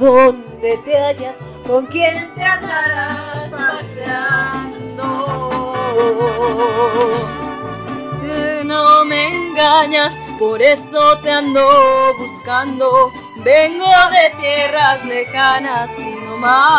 ¿Dónde 0.00 0.78
te 0.78 0.96
hallas? 0.96 1.36
¿Con 1.66 1.84
quién 1.86 2.34
te 2.34 2.42
andarás 2.42 3.50
paseando? 3.50 5.04
No 8.64 9.04
me 9.04 9.28
engañas, 9.28 10.14
por 10.38 10.62
eso 10.62 11.18
te 11.18 11.30
ando 11.30 12.16
buscando. 12.18 13.12
Vengo 13.44 13.84
de 14.10 14.30
tierras 14.40 15.04
lejanas 15.04 15.90
y 15.98 16.14
no 16.24 16.38
más 16.38 16.70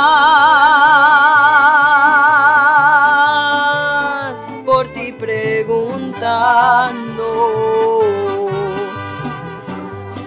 por 4.65 4.87
ti 4.93 5.11
preguntando. 5.11 6.09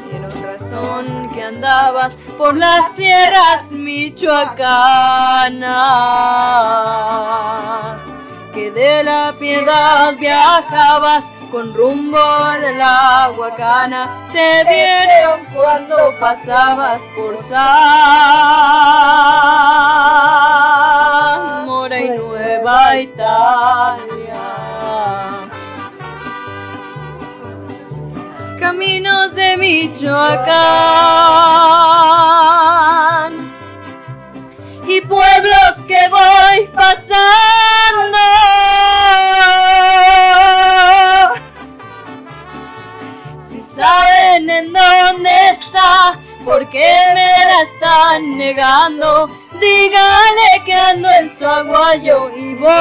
Quiero 0.09 0.29
razón 0.43 1.14
andabas 1.45 2.17
por 2.37 2.57
las 2.57 2.95
tierras 2.97 3.71
michoacanas 3.71 4.55
que 8.55 8.71
de 8.71 9.03
la 9.03 9.35
piedad 9.39 10.15
viajabas 10.17 11.33
con 11.51 11.73
rumbo 11.75 12.19
de 12.61 12.75
la 12.75 13.31
Huacana, 13.37 14.09
te 14.33 14.65
vieron 14.65 15.45
cuando 15.55 15.97
pasabas 16.19 17.01
por 17.17 17.37
Zamora 17.39 17.61
y 22.01 22.11
Nueva 22.11 22.97
Italia. 22.97 24.35
Caminos 28.65 29.35
de 29.35 29.59
Michoacán 29.59 30.55
y 34.89 35.03
pueblos 35.03 35.85
que 35.87 35.99
voy 36.09 36.67
pasando. 36.69 38.19
Si 43.47 43.61
saben 43.61 44.49
en 44.49 44.73
dónde 44.73 45.31
está, 45.51 46.19
¿por 46.43 46.67
qué 46.71 46.97
me 47.13 47.21
la 47.21 47.63
están 47.71 48.39
negando? 48.39 49.29
Díganle 49.61 50.65
que 50.65 50.73
ando 50.73 51.11
en 51.11 51.29
su 51.29 51.45
aguayo 51.47 52.31
y 52.35 52.55
voy 52.55 52.75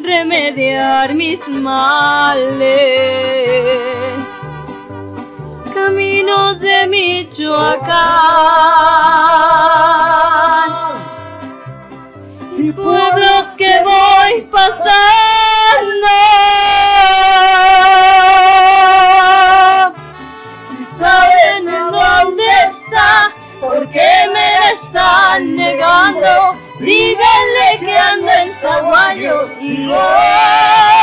remediar 0.00 1.14
mis 1.14 1.46
males. 1.46 2.56
Caminos 5.74 6.60
de 6.60 6.86
Michoacán 6.86 7.98
y 12.56 12.72
pueblos 12.72 13.37
que 13.68 13.82
voy 13.84 14.42
pasando. 14.50 14.94
Si 20.68 20.84
saben 20.84 21.68
en 21.68 21.90
dónde 21.90 22.44
está, 22.66 23.30
¿por 23.60 23.88
qué 23.90 24.10
me 24.32 24.72
están 24.72 25.56
negando? 25.56 26.56
Díganle 26.78 27.78
que 27.80 27.98
ando 27.98 28.30
en 28.30 28.52
Zaguayo 28.52 29.50
y 29.60 29.86
voy 29.86 30.97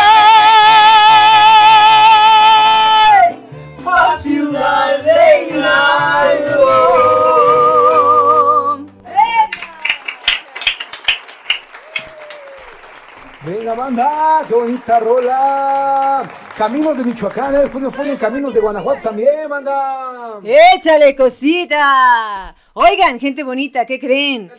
Banda, 13.95 14.43
qué 14.45 14.53
bonita 14.53 14.99
rola. 14.99 16.23
Caminos 16.57 16.97
de 16.97 17.03
Michoacán, 17.05 17.55
¿eh? 17.55 17.59
después 17.59 17.81
nos 17.81 17.95
ponen 17.95 18.17
caminos 18.17 18.53
de 18.53 18.59
Guanajuato 18.59 19.01
también, 19.03 19.47
banda. 19.47 20.41
Échale 20.43 21.15
cosita. 21.15 22.53
Oigan, 22.73 23.17
gente 23.21 23.43
bonita, 23.43 23.85
¿qué 23.85 23.97
creen? 23.97 24.51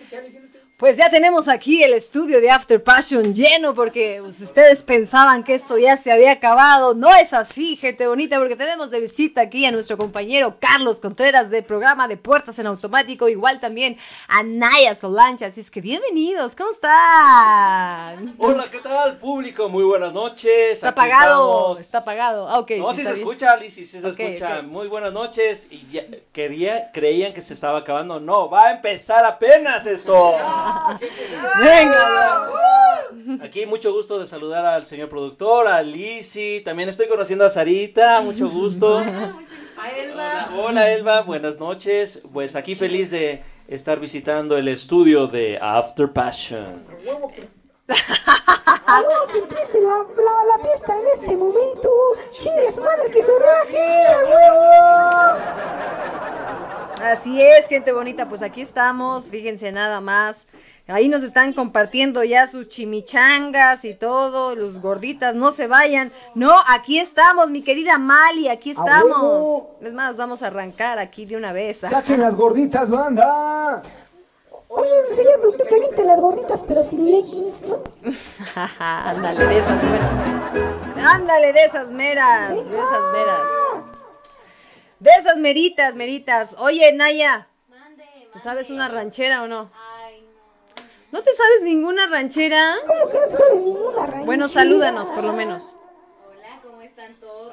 Pues 0.79 0.99
ya 0.99 1.09
tenemos 1.09 1.49
aquí 1.49 1.83
el 1.83 1.95
estudio 1.95 2.39
de 2.39 2.51
After 2.51 2.85
Passion 2.85 3.33
lleno 3.35 3.75
porque 3.75 4.19
pues, 4.23 4.43
ustedes 4.43 4.83
pensaban 4.83 5.43
que 5.43 5.55
esto 5.55 5.79
ya 5.79 5.97
se 5.97 6.13
había 6.13 6.33
acabado. 6.33 6.93
No 6.93 7.15
es 7.15 7.33
así, 7.33 7.77
gente 7.77 8.07
bonita, 8.07 8.37
porque 8.39 8.57
tenemos 8.57 8.91
de 8.91 9.01
visita 9.01 9.41
aquí 9.41 9.65
a 9.65 9.73
nuestro 9.73 9.97
compañero 9.97 10.57
Carlos 10.61 11.01
Contreras 11.01 11.49
del 11.49 11.65
programa 11.65 12.09
de 12.09 12.19
Puertas 12.19 12.59
en 12.59 12.67
Automático, 12.67 13.27
igual 13.31 13.59
también 13.59 13.97
a 14.29 14.43
Naya 14.43 14.95
Solancha. 14.95 15.47
Así 15.47 15.61
es 15.63 15.71
que 15.71 15.81
bienvenidos, 15.81 16.55
¿cómo 16.55 16.73
están? 16.73 18.35
Hola, 18.37 18.67
¿qué 18.71 18.81
tal, 18.81 19.17
público? 19.17 19.71
Muy 19.71 19.85
buenas 19.85 20.13
noches. 20.13 20.73
Está 20.73 20.89
Aquí 20.91 21.01
apagado, 21.01 21.59
estamos. 21.59 21.81
está 21.81 21.99
apagado. 22.01 22.49
Ah, 22.51 22.59
ok. 22.59 22.73
No, 22.77 22.93
sí 22.93 23.01
está 23.01 23.15
se 23.15 23.21
bien. 23.21 23.29
escucha, 23.29 23.57
Liz, 23.57 23.73
sí 23.75 23.87
se 23.87 24.07
escucha. 24.07 24.61
Muy 24.61 24.89
buenas 24.89 25.15
noches. 25.15 25.69
Y 25.71 25.87
ya- 25.91 26.05
quería, 26.35 26.91
creían 26.93 27.33
que 27.33 27.41
se 27.41 27.55
estaba 27.55 27.79
acabando. 27.79 28.21
No, 28.21 28.51
va 28.51 28.67
a 28.67 28.73
empezar 28.73 29.25
apenas 29.25 29.87
esto. 29.87 30.37
Venga, 31.61 32.51
Aquí 33.43 33.67
mucho 33.67 33.93
gusto 33.93 34.19
de 34.19 34.27
saludar 34.27 34.65
al 34.65 34.87
señor 34.87 35.09
productor, 35.09 35.69
a 35.69 35.83
Lizzy. 35.83 36.63
También 36.65 36.89
estoy 36.89 37.09
conociendo 37.09 37.45
a 37.45 37.51
Sarita, 37.51 38.21
mucho 38.21 38.49
gusto. 38.49 38.97
Hola, 38.99 40.49
hola, 40.59 40.93
Elba, 40.93 41.23
buenas 41.23 41.59
noches. 41.59 42.23
Pues 42.33 42.57
aquí 42.57 42.75
feliz 42.75 43.11
de 43.11 43.43
estar 43.69 44.01
visitando 44.01 44.57
el 44.57 44.69
estudio 44.69 45.27
de 45.27 45.59
After 45.61 46.13
Passion. 46.13 46.85
Bueno, 47.05 47.29
que 49.33 49.39
empiece 49.39 49.81
la, 49.81 49.97
la, 50.17 50.45
la 50.57 50.59
fiesta 50.65 50.97
en 50.99 51.07
este 51.15 51.37
momento. 51.37 51.91
Chingue 52.33 52.73
su 52.73 52.81
madre 52.81 53.11
que 53.13 53.23
se 53.23 53.33
raje, 53.39 54.07
a 54.07 54.19
huevo. 54.25 54.67
Así 57.05 57.41
es, 57.43 57.67
gente 57.69 57.93
bonita, 57.93 58.29
pues 58.29 58.43
aquí 58.43 58.63
estamos, 58.63 59.27
fíjense 59.27 59.71
nada 59.71 60.01
más. 60.01 60.47
Ahí 60.89 61.09
nos 61.09 61.25
están 61.25 61.53
compartiendo 61.53 62.23
ya 62.23 62.47
sus 62.47 62.69
chimichangas 62.69 63.85
y 63.85 63.95
todo, 63.95 64.55
los 64.55 64.81
gorditas, 64.81 65.35
no 65.35 65.51
se 65.51 65.67
vayan. 65.67 66.13
No, 66.37 66.55
aquí 66.69 67.01
estamos, 67.01 67.51
mi 67.51 67.63
querida 67.63 67.99
Mali, 67.99 68.49
aquí 68.49 68.71
estamos. 68.71 69.65
Es 69.81 69.93
más, 69.95 70.17
vamos 70.17 70.45
a 70.45 70.47
arrancar 70.47 71.01
aquí 71.01 71.27
de 71.27 71.37
una 71.37 71.53
vez. 71.53 71.79
Saquen 71.81 72.21
las 72.21 72.37
gorditas, 72.37 72.89
banda. 72.89 73.83
Oye, 74.69 74.91
señor 75.13 75.41
productor, 75.41 75.69
caliente 75.69 76.05
las 76.05 76.21
gorditas, 76.21 76.63
pero 76.63 76.85
sin 76.85 77.05
leggings, 77.05 77.63
¿no? 77.63 77.83
Ándale, 78.79 79.45
de 79.45 79.59
esas 79.59 79.83
meras. 79.83 80.29
Ándale, 81.05 81.53
de 81.53 81.65
esas 81.65 81.91
meras, 81.91 82.51
de 82.51 82.79
esas 82.79 83.13
meras. 83.13 83.43
De 85.01 85.11
esas 85.19 85.37
meritas, 85.37 85.95
meritas. 85.97 86.55
Oye, 86.59 86.93
Naya. 86.93 87.49
¿Tú 88.33 88.39
sabes 88.39 88.71
una 88.71 88.89
ranchera 88.89 89.43
o 89.43 89.49
no? 89.49 89.71
¿No 91.13 91.23
te 91.23 91.33
sabes 91.33 91.63
ninguna 91.63 92.07
ranchera? 92.09 92.75
¿Cómo 92.87 93.11
que 93.11 93.19
no 93.19 93.27
te 93.27 93.37
sabes 93.37 93.61
ninguna 93.61 94.07
ranchera? 94.07 94.25
Bueno, 94.25 94.49
salúdanos 94.49 95.11
por 95.11 95.25
lo 95.25 95.33
menos. 95.33 95.77
Hola, 96.29 96.61
¿cómo 96.63 96.83
están 96.83 97.15
todos? 97.15 97.53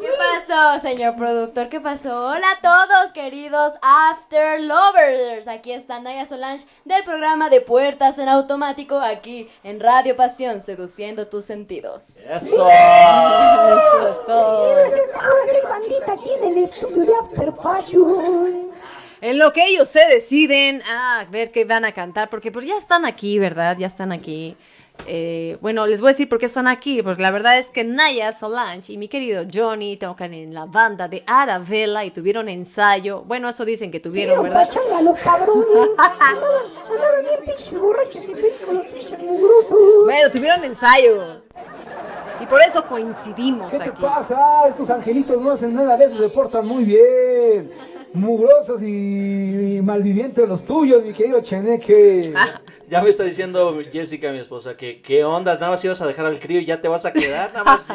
¿Qué 0.00 0.08
pasó, 0.18 0.80
señor 0.80 1.16
productor? 1.16 1.68
¿Qué 1.68 1.80
pasó? 1.80 2.26
Hola 2.26 2.46
a 2.52 2.60
todos, 2.60 3.12
queridos 3.12 3.74
After 3.80 4.60
Lovers. 4.60 5.46
Aquí 5.46 5.72
está 5.72 6.00
Naya 6.00 6.26
Solange 6.26 6.66
del 6.84 7.04
programa 7.04 7.48
de 7.48 7.60
Puertas 7.60 8.18
en 8.18 8.28
Automático 8.28 8.98
aquí 8.98 9.50
en 9.62 9.80
Radio 9.80 10.16
Pasión, 10.16 10.60
seduciendo 10.62 11.28
tus 11.28 11.44
sentidos. 11.44 12.16
Eso. 12.16 12.68
Eso 12.70 14.08
es 14.08 14.26
todo. 14.26 14.76
Bandita 15.68 16.12
aquí 16.12 16.30
en 16.38 16.44
el 16.52 16.58
estudio 16.64 17.04
de 17.04 17.14
After 17.14 17.52
Passion. 17.52 18.70
En 19.24 19.38
lo 19.38 19.54
que 19.54 19.66
ellos 19.66 19.88
se 19.88 20.06
deciden 20.06 20.82
a 20.82 21.24
ver 21.30 21.50
qué 21.50 21.64
van 21.64 21.86
a 21.86 21.92
cantar, 21.92 22.28
porque 22.28 22.52
pues 22.52 22.66
ya 22.66 22.76
están 22.76 23.06
aquí, 23.06 23.38
¿verdad? 23.38 23.74
Ya 23.78 23.86
están 23.86 24.12
aquí. 24.12 24.54
Eh, 25.06 25.56
bueno, 25.62 25.86
les 25.86 26.02
voy 26.02 26.08
a 26.08 26.10
decir 26.10 26.28
por 26.28 26.38
qué 26.38 26.44
están 26.44 26.68
aquí, 26.68 27.02
porque 27.02 27.22
la 27.22 27.30
verdad 27.30 27.56
es 27.56 27.68
que 27.68 27.84
Naya 27.84 28.32
Solange 28.34 28.92
y 28.92 28.98
mi 28.98 29.08
querido 29.08 29.46
Johnny 29.50 29.96
tocan 29.96 30.34
en 30.34 30.52
la 30.52 30.66
banda 30.66 31.08
de 31.08 31.24
Arabella 31.26 32.04
y 32.04 32.10
tuvieron 32.10 32.50
ensayo. 32.50 33.22
Bueno, 33.22 33.48
eso 33.48 33.64
dicen 33.64 33.90
que 33.90 33.98
tuvieron, 33.98 34.42
Pero 34.42 34.54
¿verdad? 34.54 35.00
los 35.02 35.18
cabrones. 35.18 35.66
Andaban, 35.96 36.44
andaban 36.90 37.20
bien 37.22 37.40
pinches 37.46 37.80
borrachos 37.80 38.28
y 38.28 38.34
bien 38.34 38.52
con 38.62 38.74
los 38.74 38.84
pinches 38.88 39.18
mugrosos. 39.20 39.78
Bueno, 40.04 40.30
tuvieron 40.30 40.64
ensayo. 40.64 41.40
Y 42.40 42.46
por 42.46 42.60
eso 42.60 42.84
coincidimos 42.86 43.70
¿Qué 43.70 43.78
te 43.78 43.84
aquí. 43.84 44.02
pasa? 44.02 44.68
Estos 44.68 44.90
angelitos 44.90 45.40
no 45.40 45.52
hacen 45.52 45.72
nada 45.72 45.96
de 45.96 46.04
eso, 46.04 46.18
se 46.18 46.28
portan 46.28 46.66
muy 46.66 46.84
bien. 46.84 47.70
Mugrosos 48.14 48.80
y, 48.80 49.76
y 49.76 49.82
malvivientes 49.82 50.48
los 50.48 50.64
tuyos, 50.64 51.02
mi 51.02 51.12
querido 51.12 51.40
Cheneque. 51.40 52.32
Ya 52.88 53.02
me 53.02 53.10
está 53.10 53.24
diciendo 53.24 53.76
Jessica, 53.90 54.30
mi 54.30 54.38
esposa, 54.38 54.76
que 54.76 55.00
qué 55.00 55.24
onda, 55.24 55.54
nada 55.54 55.70
más 55.70 55.84
ibas 55.84 56.00
a 56.00 56.06
dejar 56.06 56.26
al 56.26 56.38
crío 56.38 56.60
y 56.60 56.66
ya 56.66 56.80
te 56.80 56.86
vas 56.86 57.04
a 57.06 57.12
quedar, 57.12 57.50
nada 57.52 57.64
más 57.64 57.86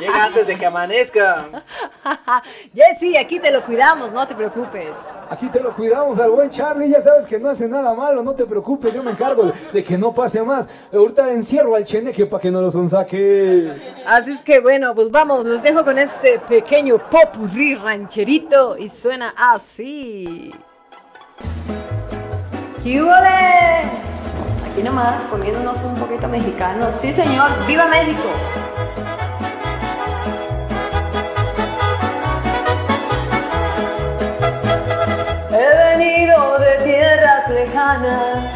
llega 0.00 0.24
antes 0.24 0.46
de 0.46 0.58
que 0.58 0.66
amanezca. 0.66 1.62
Jessy, 2.74 3.16
aquí 3.16 3.38
te 3.38 3.52
lo 3.52 3.62
cuidamos, 3.64 4.12
no 4.12 4.26
te 4.26 4.34
preocupes. 4.34 4.88
Aquí 5.28 5.46
te 5.48 5.60
lo 5.60 5.72
cuidamos 5.74 6.18
al 6.18 6.30
buen 6.30 6.50
Charlie, 6.50 6.88
ya 6.88 7.02
sabes 7.02 7.26
que 7.26 7.38
no 7.38 7.50
hace 7.50 7.68
nada 7.68 7.94
malo, 7.94 8.24
no 8.24 8.34
te 8.34 8.46
preocupes, 8.46 8.92
yo 8.92 9.02
me 9.02 9.12
encargo 9.12 9.44
de, 9.44 9.52
de 9.72 9.84
que 9.84 9.96
no 9.96 10.12
pase 10.12 10.42
más. 10.42 10.68
Ahorita 10.92 11.30
encierro 11.32 11.76
al 11.76 11.84
Cheneque 11.84 12.26
para 12.26 12.40
que 12.40 12.50
no 12.50 12.60
lo 12.62 12.70
sonsaque. 12.70 13.72
Así 14.06 14.32
es 14.32 14.40
que 14.40 14.60
bueno, 14.60 14.94
pues 14.94 15.10
vamos, 15.10 15.44
los 15.44 15.62
dejo 15.62 15.84
con 15.84 15.98
este 15.98 16.40
pequeño 16.40 16.98
popurrí 17.10 17.74
rancherito 17.76 18.76
y 18.78 18.88
suena 18.88 19.34
así. 19.60 20.54
¡Yúbole! 22.82 23.84
Aquí 24.66 24.82
nomás, 24.82 25.20
poniéndonos 25.30 25.76
un 25.82 25.96
poquito 25.96 26.26
mexicanos. 26.28 26.94
Sí, 27.02 27.12
señor. 27.12 27.50
¡Viva 27.66 27.84
México! 27.86 28.28
He 35.50 35.70
venido 35.84 36.58
de 36.58 36.72
tierras 36.84 37.50
lejanas, 37.50 38.54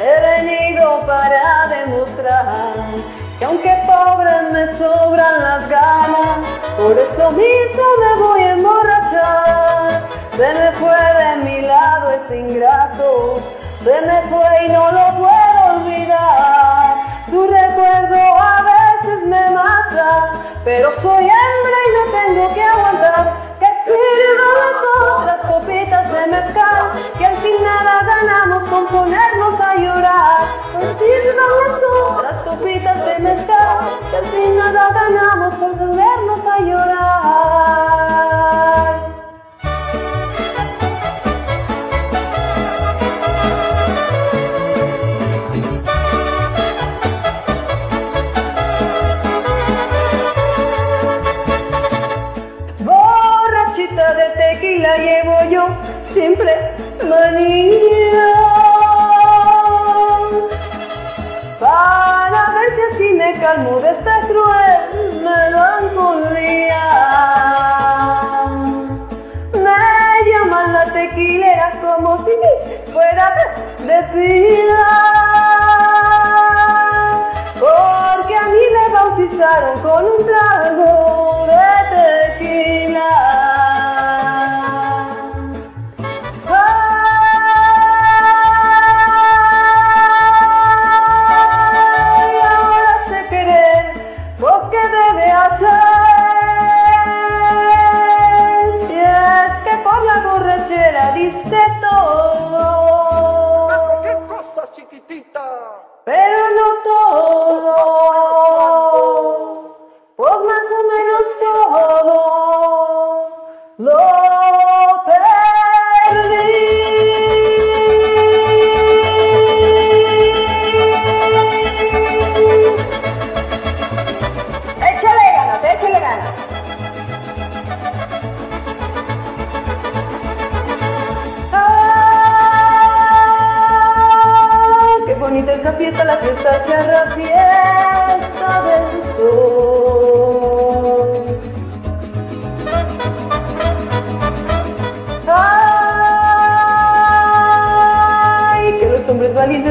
he 0.00 0.14
venido 0.30 1.06
para 1.06 1.68
demostrar 1.68 3.15
que 3.38 3.44
aunque 3.44 3.74
pobre 3.86 4.42
me 4.50 4.66
sobran 4.78 5.42
las 5.42 5.68
ganas, 5.68 6.38
por 6.76 6.98
eso 6.98 7.30
mismo 7.32 7.84
me 8.00 8.22
voy 8.22 8.42
a 8.42 8.52
emborrachar. 8.52 10.08
Se 10.36 10.54
me 10.54 10.72
fue 10.72 10.96
de 11.14 11.36
mi 11.44 11.60
lado 11.62 12.12
este 12.12 12.38
ingrato, 12.40 13.40
se 13.84 14.00
me 14.02 14.20
fue 14.28 14.66
y 14.66 14.68
no 14.70 14.90
lo 14.92 15.18
puedo 15.18 15.76
olvidar. 15.76 16.96
Tu 17.26 17.46
recuerdo 17.46 18.16
a 18.16 18.62
veces 18.62 19.26
me 19.26 19.50
mata, 19.50 20.32
pero 20.64 20.92
soy 21.02 21.24
hembra 21.24 21.78
y 21.86 21.92
no 21.96 22.18
tengo 22.18 22.54
que 22.54 22.62
aguantar. 22.62 23.46
Sirvan 23.86 25.26
las 25.26 25.40
copitas 25.48 26.12
de 26.12 26.26
mezcal, 26.26 26.90
que 27.16 27.24
al 27.24 27.36
fin 27.36 27.62
nada 27.62 28.02
ganamos 28.02 28.68
con 28.68 28.86
ponernos 28.88 29.60
a 29.60 29.76
llorar. 29.76 30.48
Sirvan 30.98 32.22
las 32.24 32.42
copitas 32.42 33.06
de 33.06 33.18
mezcal, 33.20 33.78
que 34.10 34.16
al 34.16 34.26
fin 34.26 34.56
nada 34.56 34.90
ganamos 34.92 35.54
con 35.54 35.78
ponernos 35.78 36.40
a 36.46 36.58
llorar. 36.58 37.76
Siempre 56.16 56.50
manía. 57.10 58.28
Para 61.60 62.40
ver 62.54 62.68
si 62.74 62.82
así 62.94 63.08
me 63.12 63.38
calmo 63.38 63.78
de 63.80 63.90
esta 63.90 64.20
cruel 64.20 65.20
melancolía. 65.22 66.84
Me 69.64 70.30
llaman 70.30 70.72
la 70.72 70.84
tequilera 70.90 71.72
como 71.82 72.24
si 72.24 72.32
fuera 72.92 73.26
de 73.80 74.02
pila. 74.14 74.88
Porque 77.60 78.36
a 78.36 78.46
mí 78.54 78.64
me 78.76 78.84
bautizaron 78.94 79.80
con 79.80 80.04
un 80.06 80.24
trago 80.24 80.95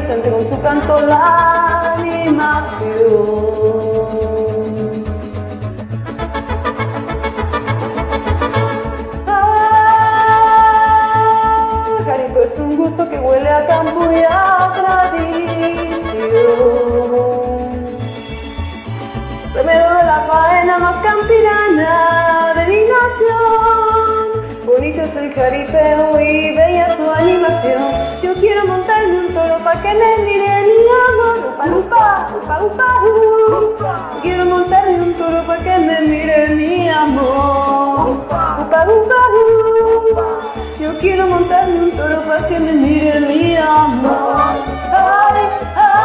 canten 0.08 0.32
con 0.34 0.50
su 0.50 0.62
canto 0.62 1.02
la 1.02 1.94
animación. 1.94 3.16
Ah, 9.28 10.46
es 12.08 12.60
un 12.60 12.78
gusto 12.78 13.10
que 13.10 13.18
huele 13.20 13.50
a 13.50 13.66
campo 13.68 14.12
y 14.12 14.24
a 14.30 14.72
tradición. 14.76 15.16
Primero 19.54 19.90
de 19.96 20.04
la 20.04 20.28
faena 20.30 20.78
más 20.78 21.04
campirana 21.04 22.54
de 22.56 22.66
mi 22.68 22.82
nación. 22.96 24.66
Bonito 24.66 25.02
es 25.02 25.16
el 25.16 25.34
jaripeo 25.34 26.20
y 26.20 26.56
bella 26.56 26.96
su 26.98 27.10
animación. 27.12 27.84
Yo 28.22 28.34
quiero 28.36 28.66
pa' 28.66 28.95
que 29.82 29.94
me 29.94 30.18
mire 30.26 30.54
mi 30.68 30.88
amor, 31.08 31.38
upa, 31.80 32.28
upa, 32.36 32.56
upa, 32.64 32.90
upa. 33.62 33.94
Quiero 34.22 34.46
montar 34.46 34.88
un 34.88 35.14
toro 35.14 35.44
para 35.46 35.64
que 35.64 35.78
me 35.78 36.02
mire 36.02 36.48
mi 36.56 36.90
amor, 36.90 38.10
upa, 38.10 38.68
upa, 38.68 38.88
uh. 38.90 40.16
Yo 40.80 40.98
quiero 41.00 41.28
montar 41.28 41.68
un 41.70 41.92
toro 41.92 42.22
para 42.24 42.48
que 42.48 42.60
me 42.60 42.74
mire 42.74 43.20
mi 43.22 43.56
amor. 43.58 44.56
Ay, 44.92 45.42
ay. 45.76 45.96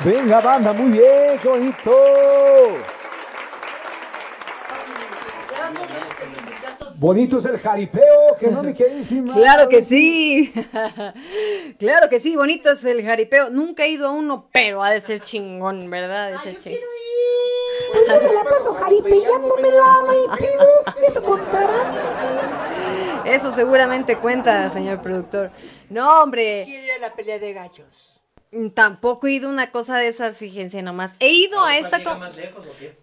Venga 0.00 0.40
banda, 0.40 0.72
muy 0.72 0.90
bien, 0.90 1.40
bonito. 1.42 1.92
Bonito 7.04 7.36
es 7.36 7.44
el 7.44 7.58
jaripeo, 7.58 8.34
que 8.40 8.46
no, 8.46 8.62
mi 8.62 8.72
queridísima. 8.78 9.34
Claro 9.34 9.68
que 9.68 9.82
sí. 9.82 10.50
claro 11.78 12.08
que 12.08 12.18
sí, 12.18 12.34
bonito 12.34 12.70
es 12.70 12.82
el 12.82 13.04
jaripeo. 13.04 13.50
Nunca 13.50 13.84
he 13.84 13.90
ido 13.90 14.08
a 14.08 14.10
uno, 14.10 14.48
pero 14.50 14.82
ha 14.82 14.88
de 14.88 15.00
ser 15.00 15.20
chingón, 15.20 15.90
¿verdad? 15.90 16.32
De 16.32 16.38
ser 16.38 16.58
chingón. 16.58 16.80
Yo 18.08 18.20
me 18.22 18.32
la 18.32 18.44
paso 18.44 18.72
jaripeándomela, 18.72 19.82
no 20.02 20.10
hay 20.10 20.38
pedo. 20.38 20.66
Eso 21.06 21.22
contará. 21.22 21.92
Eso 23.26 23.52
seguramente 23.52 24.16
cuenta, 24.16 24.70
señor 24.70 25.02
productor. 25.02 25.50
No, 25.90 26.22
hombre. 26.22 26.62
Quiero 26.64 26.86
ir 26.86 26.92
a 26.92 26.98
la 27.00 27.14
pelea 27.14 27.38
de 27.38 27.52
gallos. 27.52 28.13
Tampoco 28.74 29.26
he 29.26 29.32
ido 29.32 29.48
a 29.48 29.52
una 29.52 29.70
cosa 29.70 29.96
de 29.98 30.08
esas, 30.08 30.38
fíjense 30.38 30.82
nomás. 30.82 31.12
He 31.20 31.32
ido 31.32 31.62
a 31.64 31.76
esta. 31.78 32.02
co- 32.02 32.18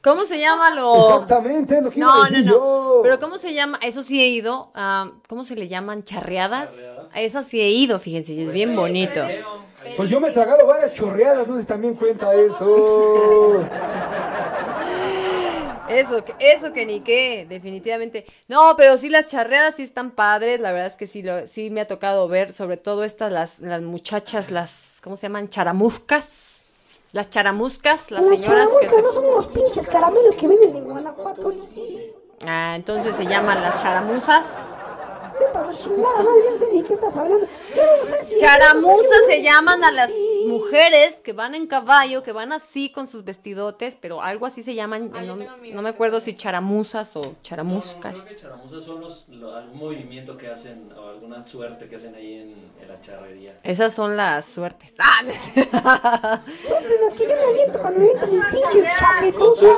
¿Cómo 0.01 0.25
se 0.25 0.39
llama 0.39 0.69
lo.? 0.71 0.95
Exactamente, 0.97 1.81
lo 1.81 1.89
que 1.89 1.99
iba 1.99 2.07
a 2.09 2.15
No, 2.15 2.23
no, 2.23 2.29
decir 2.29 2.45
no. 2.45 2.51
yo. 2.53 2.99
Pero 3.03 3.19
¿cómo 3.19 3.37
se 3.37 3.53
llama? 3.53 3.77
Eso 3.83 4.01
sí 4.03 4.21
he 4.21 4.27
ido. 4.29 4.71
ah, 4.75 5.11
¿Cómo 5.27 5.43
se 5.45 5.55
le 5.55 5.67
llaman? 5.67 6.03
¿Charreadas? 6.03 6.71
A 7.13 7.21
esas 7.21 7.47
sí 7.47 7.59
he 7.59 7.69
ido, 7.69 7.99
fíjense, 7.99 8.33
y 8.33 8.41
es 8.41 8.51
bien 8.51 8.75
bonito. 8.75 9.21
Pues 9.97 10.09
yo 10.09 10.19
me 10.21 10.29
he 10.29 10.31
tragado 10.31 10.65
varias 10.65 10.93
chorreadas, 10.93 11.47
no 11.47 11.55
sé 11.55 11.61
si 11.61 11.67
también 11.67 11.95
cuenta 11.95 12.33
eso. 12.33 13.63
Eso, 15.99 16.23
que- 16.23 16.35
eso 16.39 16.73
que 16.73 16.85
ni 16.85 17.01
qué, 17.01 17.45
definitivamente. 17.47 18.25
No, 18.47 18.75
pero 18.77 18.97
sí 18.97 19.09
las 19.09 19.27
charreadas 19.27 19.75
sí 19.75 19.83
están 19.83 20.11
padres, 20.11 20.59
la 20.59 20.71
verdad 20.71 20.87
es 20.87 20.97
que 20.97 21.07
sí, 21.07 21.21
lo, 21.21 21.47
sí 21.47 21.69
me 21.69 21.81
ha 21.81 21.87
tocado 21.87 22.27
ver, 22.27 22.53
sobre 22.53 22.77
todo 22.77 23.03
estas, 23.03 23.31
las, 23.31 23.59
las 23.59 23.81
muchachas, 23.81 24.51
las, 24.51 24.99
¿cómo 25.03 25.17
se 25.17 25.23
llaman? 25.23 25.49
Charamuscas. 25.49 26.47
Las 27.13 27.29
charamuscas, 27.29 28.09
las 28.09 28.25
señoras 28.25 28.69
que 28.79 28.89
se... 28.89 29.01
no 29.01 29.11
son 29.11 29.25
unos 29.25 29.47
pinches 29.47 29.85
caramelos 29.85 30.33
que 30.35 30.47
venden 30.47 30.77
en 30.77 30.85
Guanajuato, 30.85 31.51
sí. 31.51 32.13
Ah, 32.47 32.73
entonces 32.77 33.17
se 33.17 33.25
llaman 33.25 33.61
las 33.61 33.83
charamuzas. 33.83 34.77
¿Qué 35.37 35.45
pasó, 35.51 35.71
chingada? 35.73 36.23
madre? 36.23 36.41
Yo 36.45 36.51
no 36.51 36.57
sé 36.57 36.65
de 36.77 36.83
qué 36.83 36.93
estás 36.93 37.15
hablando. 37.17 37.47
No 37.75 38.37
Charamuzas 38.39 39.25
se 39.27 39.41
llaman 39.41 39.83
a 39.83 39.91
las 39.91 40.09
mujeres 40.47 41.15
que 41.23 41.33
van 41.33 41.53
en 41.55 41.67
caballo, 41.67 42.23
que 42.23 42.31
van 42.31 42.51
así 42.53 42.91
con 42.91 43.07
sus 43.07 43.23
vestidotes, 43.23 43.97
pero 44.01 44.21
algo 44.21 44.45
así 44.45 44.63
se 44.63 44.73
llaman, 44.73 45.11
no, 45.11 45.35
no 45.35 45.81
me 45.81 45.89
acuerdo 45.89 46.19
si 46.19 46.35
charamuzas 46.35 47.15
o 47.15 47.35
charamuscas. 47.43 48.23
Creo 48.23 48.35
que 48.35 48.41
charamuzas 48.41 48.83
son 48.83 49.01
los, 49.01 49.27
lo- 49.29 49.55
algún 49.55 49.77
movimiento 49.79 50.37
que 50.37 50.47
hacen 50.47 50.91
o 50.97 51.09
alguna 51.09 51.45
suerte 51.45 51.87
que 51.87 51.95
hacen 51.97 52.15
ahí 52.15 52.33
en, 52.35 52.71
en 52.81 52.87
la 52.87 52.99
charrería. 53.01 53.59
Esas 53.63 53.93
son 53.93 54.17
las 54.17 54.45
suertes. 54.45 54.95
Ah, 54.97 55.21
no 55.23 55.31
sé. 55.33 55.51
Son 55.53 56.83
de 56.83 56.99
las 57.05 57.13
que 57.13 57.23
yo 57.23 57.35
me 57.35 57.41
aviento 57.53 57.79
cuando 57.79 57.99
me 57.99 58.05
aviento 58.11 58.27
mis 58.27 58.45
pinches 58.45 58.89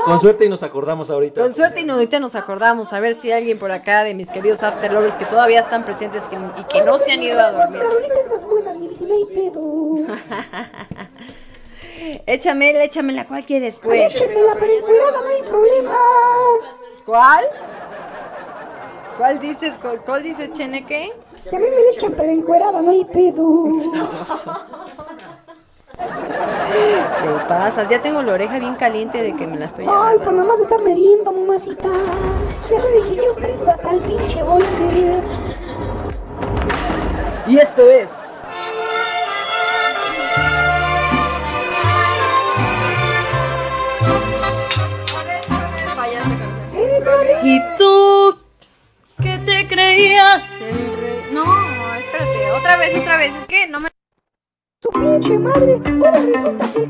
Con, 0.06 0.20
suerte 0.22 0.46
y 0.46 0.50
nos 0.50 0.64
acordamos 0.64 1.10
ahorita. 1.10 1.42
Con 1.42 1.54
suerte 1.54 1.82
y 1.82 1.90
ahorita 1.90 2.20
nos 2.20 2.36
acordamos 2.36 2.94
a 2.94 3.00
ver 3.00 3.16
si 3.16 3.32
alguien 3.32 3.60
por 3.60 3.72
acá 3.72 4.04
de 4.04 4.14
mis 4.14 4.32
queridos 4.32 4.64
After 4.64 4.92
Lovers 4.92 5.16
que 5.16 5.26
todavía 5.26 5.60
están 5.60 5.84
presentes 5.86 6.28
que- 6.28 6.38
y 6.58 6.64
que 6.66 6.82
no 6.84 6.98
se 7.00 7.12
han 7.12 7.22
ido 7.24 7.40
a 7.40 7.52
dormir. 7.52 7.83
Ahorita 7.92 8.20
estás 8.20 8.46
buena, 8.46 8.74
mi 8.74 8.90
si 8.90 9.06
no 9.06 9.14
hay 9.14 9.26
pedo. 9.26 9.96
Échamela, 12.26 12.84
échamela, 12.84 13.26
¿cuál 13.26 13.46
quieres 13.46 13.80
pues? 13.82 14.14
Échamela, 14.14 14.56
pero 14.60 14.74
encuerada, 14.74 15.22
no 15.22 15.28
hay 15.28 15.42
problema. 15.44 15.96
¿Cuál? 17.06 17.46
¿Cuál 19.18 19.40
dices? 19.40 19.76
¿Cuál, 19.82 20.02
cuál 20.02 20.24
dices, 20.24 20.52
Cheneque? 20.54 21.14
Que 21.50 21.56
a 21.56 21.60
mí 21.60 21.66
me 21.66 21.76
le 21.76 21.90
echan, 21.92 22.14
pero 22.16 22.32
encuerada, 22.32 22.82
no 22.82 22.92
hay 22.92 23.06
pedo. 23.06 23.66
¿Qué 26.74 27.46
pasas? 27.48 27.90
Ya 27.90 28.02
tengo 28.02 28.22
la 28.22 28.34
oreja 28.34 28.60
bien 28.60 28.76
caliente 28.76 29.22
de 29.22 29.36
que 29.36 29.46
me 29.46 29.58
la 29.58 29.66
estoy 29.66 29.86
Ay, 29.88 30.18
pues 30.18 30.36
nomás 30.36 30.60
está 30.60 30.78
mediendo, 30.80 31.32
mamacita. 31.32 31.88
Ya 32.70 32.82
sabe 32.82 33.04
que 33.10 33.16
yo 33.16 33.34
prendo 33.36 33.70
hasta 33.70 33.92
el 33.92 34.00
pinche 34.00 34.44
bolte. 34.44 35.22
Y 37.46 37.58
esto 37.58 37.90
es... 37.90 38.48
¿Y 47.46 47.60
tú 47.78 48.38
qué 49.22 49.38
te 49.46 49.68
creías 49.68 50.62
el 50.62 50.96
rey? 50.96 51.26
No, 51.34 51.44
espérate, 51.96 52.52
otra 52.52 52.78
vez, 52.78 52.96
otra 52.96 53.18
vez, 53.18 53.36
es 53.36 53.46
que 53.46 53.68
no 53.68 53.82
me... 53.82 53.90
Su 54.82 54.90
pinche 54.90 55.38
madre, 55.38 55.82
ahora 55.86 56.20
resulta 56.20 56.72
que... 56.72 56.90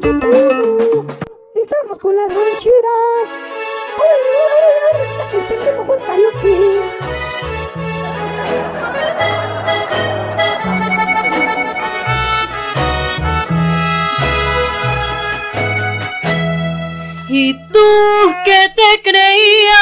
¿Qué 0.00 0.14
pedo? 0.14 1.06
Estamos 1.54 1.98
con 2.00 2.16
las 2.16 2.34
rancheras. 2.34 3.61
Que. 6.40 6.56
¿Y 17.28 17.54
tú 17.68 18.34
qué 18.44 18.72
te 18.74 19.02
creías? 19.02 19.72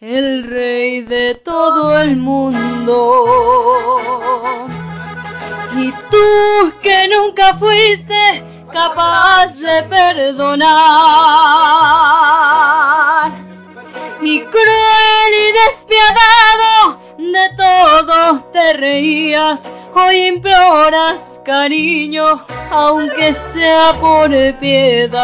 El 0.00 0.44
rey 0.44 1.02
de 1.02 1.34
todo 1.34 2.00
el 2.00 2.16
mundo. 2.16 3.26
¿Y 5.76 5.92
tú 6.10 6.72
que 6.82 7.08
nunca 7.08 7.54
fuiste 7.54 8.49
capaz 8.72 9.58
de 9.58 9.82
perdonar? 9.84 10.70
Y 14.20 14.40
cruel 14.40 15.32
y 15.32 15.52
despiadado 15.66 17.00
de 17.18 17.48
todo 17.56 18.44
te 18.52 18.72
reías, 18.74 19.72
hoy 19.94 20.26
imploras 20.26 21.40
cariño, 21.44 22.44
aunque 22.70 23.34
sea 23.34 23.92
por 24.00 24.30
piedad. 24.58 25.20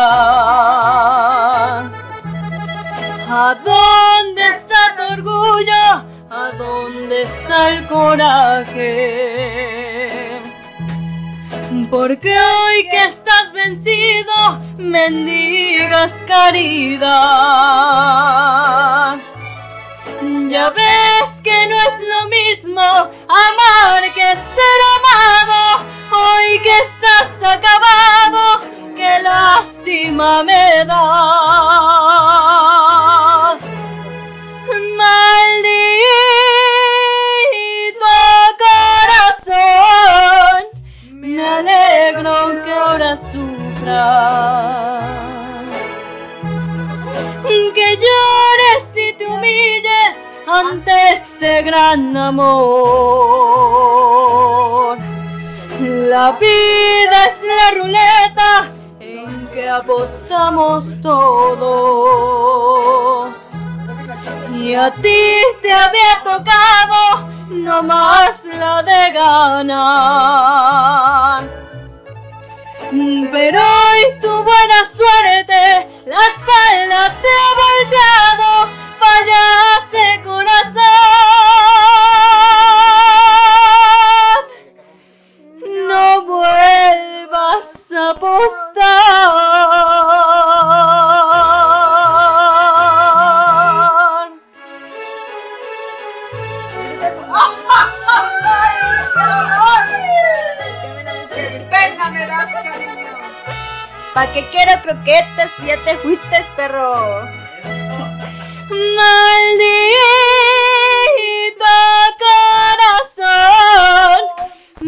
¿A 3.28 3.55
dónde 3.65 4.49
está 4.49 4.94
tu 4.97 5.02
orgullo? 5.15 6.05
¿A 6.31 6.50
dónde 6.57 7.23
está 7.23 7.70
el 7.70 7.86
coraje? 7.86 9.36
Porque 11.91 12.39
hoy 12.39 12.89
que 12.91 13.05
estás 13.05 13.52
vencido, 13.52 14.60
mendigas 14.76 16.25
caridad. 16.26 17.07
Ya 20.49 20.70
ves 20.70 21.41
que 21.42 21.66
no 21.68 21.76
es 21.76 22.00
lo 22.08 22.28
mismo 22.28 22.81
amar 22.81 24.02
que 24.15 24.23
ser 24.23 24.81
amado. 24.97 25.84
Hoy 26.10 26.58
que 26.60 26.76
estás 26.78 27.42
acabado, 27.42 28.62
qué 28.97 29.20
lástima 29.23 30.42
me 30.44 30.84
das. 30.84 32.16
Maldito 34.97 35.97
corazón, 38.58 39.95
me 41.36 41.47
alegro 41.47 42.65
que 42.65 42.73
ahora 42.73 43.15
sufras. 43.16 43.47
Que 47.74 47.98
llores 48.05 48.84
y 48.97 49.12
te 49.18 49.26
humilles 49.26 50.16
ante 50.47 50.92
este 51.12 51.62
gran 51.62 52.16
amor. 52.16 52.56
La 55.81 56.32
vida 56.32 57.26
es 57.26 57.44
la 57.44 57.70
ruleta 57.78 58.70
que 59.57 59.67
apostamos 59.70 61.01
todos. 61.01 62.36
Y 64.55 64.75
a 64.75 64.91
ti 64.91 65.25
te 65.62 65.73
había 65.73 66.23
tocado 66.23 67.26
no 67.49 67.83
más 67.83 68.44
la 68.44 68.83
de 68.83 69.12
ganar. 69.12 70.05
Pero 73.33 73.60
hoy 73.60 74.20
tu 74.20 74.28
buena 74.28 74.85
suerte, 74.93 75.89
la 76.05 76.20
espalda 76.35 77.17
te 77.23 77.28
ha 77.41 77.51
volteado, 77.65 78.51
fallaste 79.01 80.05
corazón. 80.23 80.85
No 85.89 86.05
vuelvas 86.26 86.66
has 87.59 87.93
apostar. 87.93 88.76
¿Para 104.15 104.33
qué 104.33 104.47
quiero 104.51 104.81
croquetas 104.83 105.51
si 105.59 105.67
ya 105.67 105.76
te 105.85 105.97
fuiste, 105.99 106.47
perro? 106.57 107.23
Maldito 108.70 109.17
corazón 113.15 114.20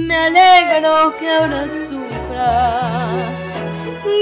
me 0.06 0.16
alegro 0.16 1.16
que 1.18 1.28
ahora 1.28 1.68
sufras, 1.68 3.40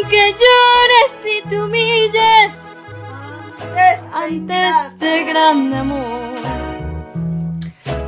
que 0.09 0.35
llores 0.41 1.13
y 1.25 1.49
te 1.49 1.61
humilles 1.61 2.55
ante 4.15 4.69
este 4.69 5.25
grande 5.25 5.77
amor. 5.77 6.37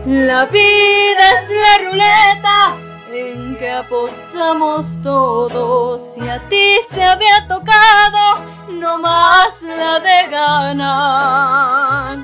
La 0.06 0.46
vida 0.46 1.32
es 1.34 1.50
la 1.50 1.90
ruleta 1.90 2.76
en 3.12 3.56
que 3.58 3.70
apostamos 3.70 5.02
todos 5.02 6.16
y 6.18 6.28
a 6.28 6.38
ti 6.48 6.78
te 6.90 7.02
había 7.02 7.46
tocado 7.46 8.44
no 8.70 8.98
más 8.98 9.62
la 9.62 10.00
de 10.00 10.30
ganar. 10.30 12.18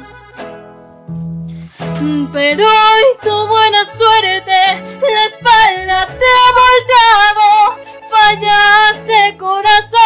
Pero 2.32 2.66
hoy 2.66 3.04
tu 3.22 3.46
buena 3.46 3.84
suerte, 3.84 4.60
la 5.00 5.24
espalda 5.24 6.06
te 6.06 6.24
ha 6.36 6.48
volteado, 6.62 7.78
fallaste 8.10 9.36
corazón. 9.38 10.00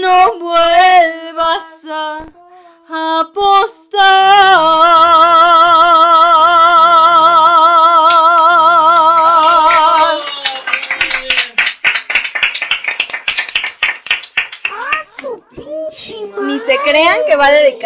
No 0.00 0.38
vuelvas 0.38 1.84
a 2.88 3.20
apostar. 3.20 4.95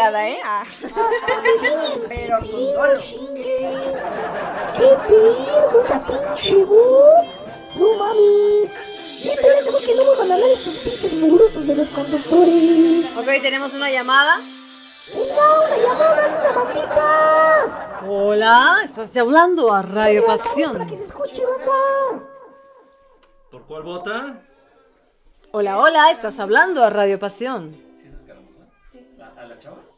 Que 0.01 0.11
dedicada, 0.11 0.29
¿eh? 0.29 0.41
Ah. 0.45 0.65
Pero 2.09 2.39
con 2.41 2.51
dolo. 2.51 3.01
¿Qué 4.77 4.97
esa 5.85 6.01
pinche 6.07 6.65
voz? 6.65 7.27
No 7.77 7.95
mames. 7.95 8.73
Neta, 9.25 9.43
ya 9.43 9.65
como 9.67 9.79
que 9.79 9.95
no 9.95 10.05
me 10.05 10.11
van 10.17 10.31
a 10.31 10.35
hablar 10.35 10.51
estos 10.51 10.75
pinches 10.77 11.13
mugrosos 11.13 11.67
de 11.67 11.75
los 11.75 11.91
conductores. 11.91 13.17
Ok, 13.17 13.27
tenemos 13.43 13.75
una 13.75 13.91
llamada. 13.91 14.41
Venga, 15.13 15.61
una 15.61 15.77
llamada, 15.77 16.39
una 16.39 16.65
bandita. 16.65 18.01
Hola, 18.09 18.81
estás 18.85 19.17
hablando 19.17 19.73
a 19.73 19.83
Radio 19.83 20.25
Pasión. 20.25 20.81
Escuche, 20.83 21.43
banda. 21.45 22.25
¿Por 23.51 23.67
cuál 23.67 23.83
vota? 23.83 24.41
Hola, 25.53 25.79
hola, 25.79 26.11
estás 26.13 26.39
hablando 26.39 26.83
a 26.83 26.91
Radio 26.91 27.19
Pasión. 27.19 27.75
¿A 29.37 29.47
las 29.47 29.59
chavas? 29.59 29.90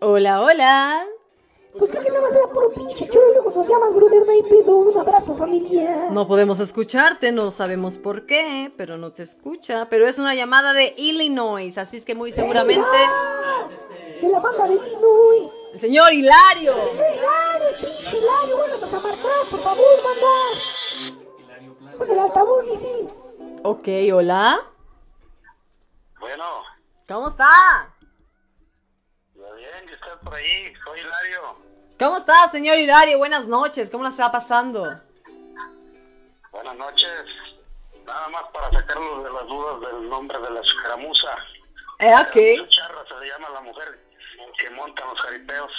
Hola, 0.00 0.40
hola. 0.42 1.06
Pues 1.78 1.90
creo 1.90 2.02
que 2.04 2.10
nada 2.10 2.20
más 2.22 2.34
era 2.34 2.46
puro 2.48 2.70
pinche 2.72 3.08
choro. 3.08 3.32
Luego 3.32 3.50
nos 3.50 3.68
llamas, 3.68 3.94
brother, 3.94 4.24
no 4.24 4.32
hay 4.32 4.42
pedo. 4.42 4.76
Un 4.76 4.98
abrazo 4.98 5.36
familiar. 5.36 6.12
No 6.12 6.28
podemos 6.28 6.60
escucharte, 6.60 7.32
no 7.32 7.50
sabemos 7.50 7.98
por 7.98 8.26
qué, 8.26 8.72
pero 8.76 8.96
no 8.96 9.10
te 9.10 9.22
escucha. 9.24 9.88
Pero 9.88 10.06
es 10.06 10.18
una 10.18 10.34
llamada 10.34 10.72
de 10.72 10.94
Illinois, 10.96 11.76
así 11.78 11.96
es 11.96 12.04
que 12.04 12.14
muy 12.14 12.30
seguramente. 12.32 12.86
De 14.20 14.28
la 14.28 14.38
banda 14.40 14.68
de 14.68 14.74
Illinois. 14.74 15.50
El 15.72 15.80
señor 15.80 16.12
Hilario. 16.12 16.72
Hilario, 16.72 17.78
pinche 17.80 18.18
Hilario. 18.18 18.56
Bueno, 18.56 18.76
a 18.76 19.00
marcar, 19.00 19.50
por 19.50 19.60
favor, 19.60 19.84
banda. 20.04 21.98
Con 21.98 22.10
el 22.10 22.18
altavoz, 22.18 22.64
dice. 22.66 23.08
Ok, 23.64 23.88
hola. 24.14 24.60
Bueno, 26.20 26.44
¿Cómo 27.08 27.28
está? 27.28 27.46
ya 29.34 29.52
bien, 29.56 29.88
¿y 29.90 29.94
usted 29.94 30.13
por 30.24 30.34
ahí? 30.34 30.72
Soy 30.84 31.00
Hilario. 31.00 31.56
¿Cómo 31.98 32.16
está, 32.16 32.48
señor 32.48 32.78
Hilario? 32.78 33.18
Buenas 33.18 33.46
noches, 33.46 33.90
¿cómo 33.90 34.04
la 34.04 34.10
está 34.10 34.32
pasando? 34.32 34.82
Buenas 36.50 36.76
noches. 36.76 37.26
Nada 38.04 38.28
más 38.28 38.44
para 38.52 38.70
sacarlos 38.70 39.24
de 39.24 39.30
las 39.32 39.46
dudas 39.46 39.80
del 39.80 40.08
nombre 40.08 40.38
de 40.38 40.50
la 40.50 40.60
escaramuza. 40.60 41.36
Eh, 42.00 42.12
ok. 42.12 42.68
Charra 42.68 43.04
se 43.08 43.14
le 43.20 43.28
llama 43.28 43.48
la 43.50 43.60
mujer 43.60 43.98
que 44.58 44.70
monta 44.70 45.04
los 45.06 45.20
jaripeos. 45.20 45.72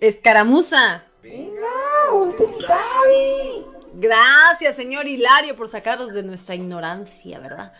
Escaramuza. 0.00 1.04
Venga, 1.22 2.12
usted 2.12 2.66
sabe. 2.66 3.64
Gracias, 3.94 4.76
señor 4.76 5.06
Hilario, 5.06 5.56
por 5.56 5.68
sacarnos 5.68 6.12
de 6.12 6.22
nuestra 6.22 6.54
ignorancia, 6.54 7.38
¿verdad? 7.38 7.72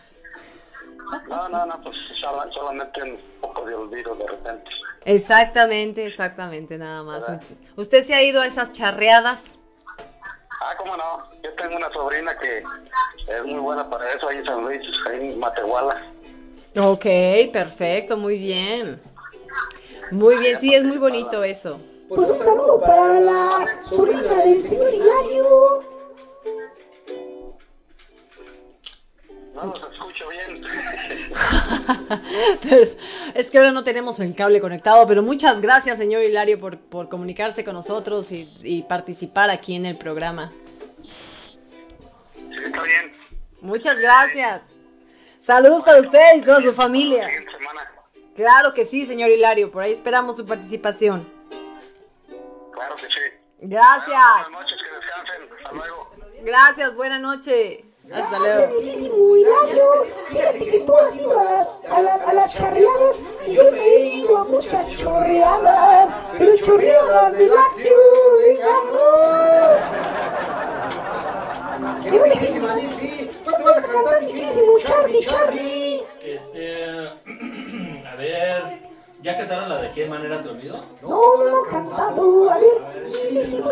No, 1.28 1.48
no, 1.48 1.66
no, 1.66 1.80
pues 1.82 1.96
sola- 2.20 2.48
solamente 2.52 3.02
un 3.02 3.18
poco 3.40 3.64
de 3.64 3.74
olvido 3.74 4.14
de 4.14 4.26
repente. 4.26 4.70
Exactamente, 5.04 6.06
exactamente, 6.06 6.78
nada 6.78 7.02
más. 7.02 7.24
¿Usted 7.76 8.02
se 8.02 8.14
ha 8.14 8.22
ido 8.22 8.40
a 8.40 8.46
esas 8.46 8.72
charreadas? 8.72 9.58
Ah, 10.60 10.74
cómo 10.78 10.96
no. 10.96 11.24
Yo 11.42 11.52
tengo 11.54 11.76
una 11.76 11.90
sobrina 11.92 12.36
que 12.38 12.58
es 13.28 13.44
muy 13.44 13.60
buena 13.60 13.88
para 13.90 14.10
eso 14.12 14.28
ahí 14.28 14.38
en 14.38 14.44
San 14.46 14.62
Luis, 14.64 14.80
ahí 15.08 15.30
en 15.32 15.38
Matehuala. 15.38 16.02
Ok, 16.76 17.04
perfecto, 17.52 18.16
muy 18.16 18.38
bien. 18.38 19.00
Muy 20.10 20.38
bien, 20.38 20.58
sí, 20.58 20.74
es 20.74 20.84
muy 20.84 20.98
bonito 20.98 21.44
eso. 21.44 21.80
Pues 22.08 22.28
un 22.30 22.36
saludo 22.36 22.80
para 22.80 23.20
la 23.20 23.82
sobrina 23.82 24.22
del 24.34 24.60
señor 24.60 24.92
Hilario. 24.94 25.93
No 29.54 29.66
los 29.66 29.82
escucho 29.92 30.28
bien. 30.28 30.54
Es 33.34 33.50
que 33.50 33.58
ahora 33.58 33.72
no 33.72 33.84
tenemos 33.84 34.18
el 34.20 34.34
cable 34.34 34.60
conectado, 34.60 35.06
pero 35.06 35.22
muchas 35.22 35.60
gracias, 35.60 35.98
señor 35.98 36.22
Hilario, 36.22 36.58
por, 36.58 36.78
por 36.78 37.08
comunicarse 37.08 37.64
con 37.64 37.74
nosotros 37.74 38.30
y, 38.32 38.48
y 38.62 38.82
participar 38.82 39.50
aquí 39.50 39.76
en 39.76 39.86
el 39.86 39.96
programa. 39.96 40.50
Sí, 41.02 41.58
está 42.64 42.82
bien. 42.82 43.12
Muchas 43.60 43.96
gracias. 43.98 44.62
Saludos 45.40 45.84
para 45.84 46.00
usted 46.00 46.36
y 46.36 46.42
toda 46.42 46.62
su 46.62 46.72
familia. 46.72 47.30
Claro 48.34 48.74
que 48.74 48.84
sí, 48.84 49.06
señor 49.06 49.30
Hilario, 49.30 49.70
por 49.70 49.82
ahí 49.82 49.92
esperamos 49.92 50.36
su 50.36 50.46
participación. 50.46 51.28
Claro 52.72 52.94
que 52.96 53.02
sí. 53.02 53.20
Gracias. 53.60 54.08
Buenas 54.08 54.50
noches, 54.50 54.76
que 54.82 54.96
descansen. 54.96 55.56
Hasta 55.56 55.72
luego. 55.72 56.10
Gracias, 56.42 56.94
buena 56.94 57.18
noche. 57.18 57.84
Hasta 58.12 58.38
luego. 58.38 58.80
Hilario, 58.80 60.04
fíjate 60.28 60.58
que 60.70 60.80
tú 60.80 60.96
has 60.96 61.14
ido 61.16 61.38
a 61.38 61.44
las, 61.44 61.84
a, 61.90 62.02
la- 62.02 62.14
a 62.14 62.32
las 62.34 62.52
charreadas 62.54 63.16
y 63.46 63.52
yo 63.54 63.70
me 63.72 63.78
he 63.80 64.00
ido 64.16 64.36
a 64.38 64.44
muchas 64.44 64.90
chorreadas, 64.96 66.08
pero 66.38 66.56
chorreadas 66.56 67.36
de 67.36 67.46
lácteo 67.46 68.36
de 68.38 68.62
amor. 68.62 69.78
¡Qué 72.02 72.18
buenísima, 72.18 72.76
Lizzy! 72.76 73.30
¿Cuándo 73.42 73.64
vas 73.64 73.78
a 73.78 73.82
cantar, 73.92 74.20
mi 74.22 74.26
queridísimo 74.28 74.78
Charlie, 74.78 75.20
Charlie? 75.24 76.02
Este. 76.22 76.84
A 78.06 78.16
ver. 78.16 78.84
¿Ya 79.22 79.38
cantaron 79.38 79.68
la 79.70 79.80
de 79.80 79.90
qué 79.92 80.04
manera 80.06 80.42
te 80.42 80.50
olvido? 80.50 80.76
No, 81.00 81.36
no 81.38 81.58
han 81.58 81.64
cantado. 81.70 82.50
A 82.50 82.58
ver, 82.58 83.04
Lizzy, 83.30 83.62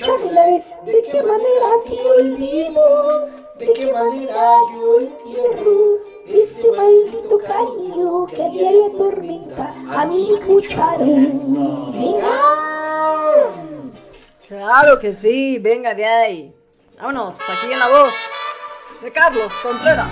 Charlie, 0.00 0.30
la 0.32 0.42
de 0.46 0.64
¿De 0.86 1.02
qué 1.02 1.22
manera 1.22 1.68
te 1.86 2.10
olvido? 2.10 3.39
¿De 3.60 3.72
qué 3.74 3.92
manera 3.92 4.56
yo 4.72 5.00
entierro 5.00 5.98
este 6.26 6.70
maldito 6.72 7.38
cariño 7.46 8.26
que 8.26 8.42
a 8.42 8.48
diario 8.48 8.86
atormenta 8.86 9.74
a 9.90 10.06
mi 10.06 10.40
cucharón? 10.40 11.92
¡Venga! 11.92 12.40
Claro 14.48 14.98
que 14.98 15.12
sí, 15.12 15.58
venga 15.58 15.94
de 15.94 16.06
ahí. 16.06 16.54
Vámonos, 16.96 17.38
aquí 17.50 17.70
en 17.70 17.78
la 17.78 17.88
voz 17.98 18.56
de 19.02 19.12
Carlos 19.12 19.52
Contreras. 19.62 20.08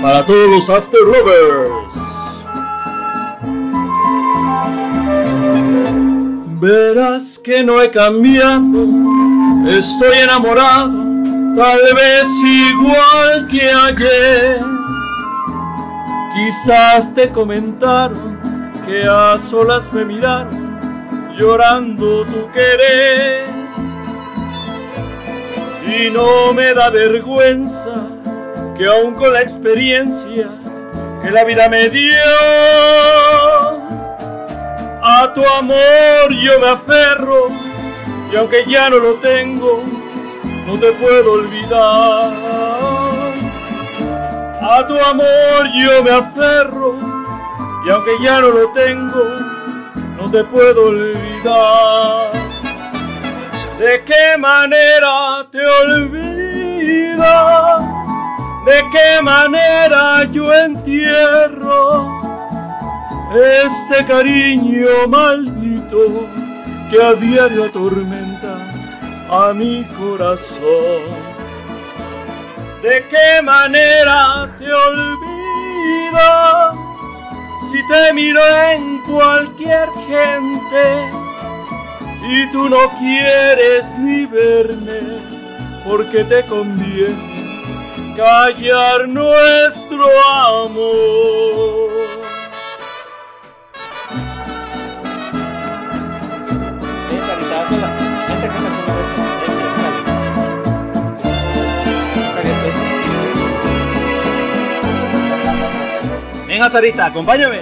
Para 0.00 0.24
todos 0.24 0.48
los 0.48 0.70
After 0.70 1.00
Lovers. 1.00 1.85
Verás 6.58 7.38
que 7.38 7.62
no 7.62 7.82
he 7.82 7.90
cambiado, 7.90 8.86
estoy 9.68 10.16
enamorado, 10.22 10.90
tal 11.54 11.80
vez 11.94 12.26
igual 12.42 13.46
que 13.48 13.70
ayer. 13.70 14.64
Quizás 16.34 17.14
te 17.14 17.28
comentaron 17.30 18.40
que 18.86 19.02
a 19.06 19.36
solas 19.36 19.92
me 19.92 20.06
miraron 20.06 20.78
llorando 21.38 22.24
tu 22.24 22.50
querer. 22.52 23.44
Y 25.86 26.10
no 26.10 26.54
me 26.54 26.72
da 26.72 26.88
vergüenza 26.88 28.06
que 28.76 28.86
aún 28.86 29.14
con 29.14 29.32
la 29.32 29.42
experiencia 29.42 30.48
que 31.22 31.30
la 31.30 31.44
vida 31.44 31.68
me 31.68 31.90
dio, 31.90 32.14
a 35.08 35.32
tu 35.32 35.46
amor 35.46 36.32
yo 36.32 36.58
me 36.58 36.68
aferro 36.68 37.46
y 38.32 38.34
aunque 38.34 38.64
ya 38.66 38.90
no 38.90 38.98
lo 38.98 39.14
tengo, 39.14 39.84
no 40.66 40.80
te 40.80 40.90
puedo 40.92 41.34
olvidar. 41.34 42.32
A 44.60 44.84
tu 44.88 44.98
amor 44.98 45.70
yo 45.76 46.02
me 46.02 46.10
aferro 46.10 46.98
y 47.86 47.90
aunque 47.90 48.16
ya 48.20 48.40
no 48.40 48.50
lo 48.50 48.72
tengo, 48.72 49.22
no 50.16 50.28
te 50.28 50.42
puedo 50.42 50.86
olvidar. 50.86 52.32
¿De 53.78 54.02
qué 54.04 54.36
manera 54.38 55.46
te 55.52 55.64
olvidas? 55.84 57.14
¿De 58.64 58.82
qué 58.90 59.22
manera 59.22 60.24
yo 60.32 60.52
entierro 60.52 62.25
este 63.36 64.04
cariño 64.06 65.08
maldito 65.08 66.26
que 66.90 67.02
a 67.02 67.14
diario 67.14 67.64
atormenta 67.64 68.56
a 69.30 69.52
mi 69.52 69.84
corazón? 69.98 71.36
¿De 72.82 73.04
qué 73.08 73.42
manera 73.42 74.48
te 74.58 74.72
olvidas 74.72 75.16
si 77.70 77.86
te 77.88 78.12
miro 78.12 78.40
en 78.70 79.00
cualquier 79.02 79.88
gente 80.06 81.10
y 82.28 82.50
tú 82.52 82.68
no 82.68 82.90
quieres 82.98 83.86
ni 83.98 84.26
verme 84.26 85.00
porque 85.84 86.24
te 86.24 86.44
conviene 86.46 88.14
callar 88.16 89.08
nuestro 89.08 90.06
amor? 90.62 91.86
Venga, 106.46 106.68
Sarita, 106.70 107.06
acompáñame. 107.06 107.60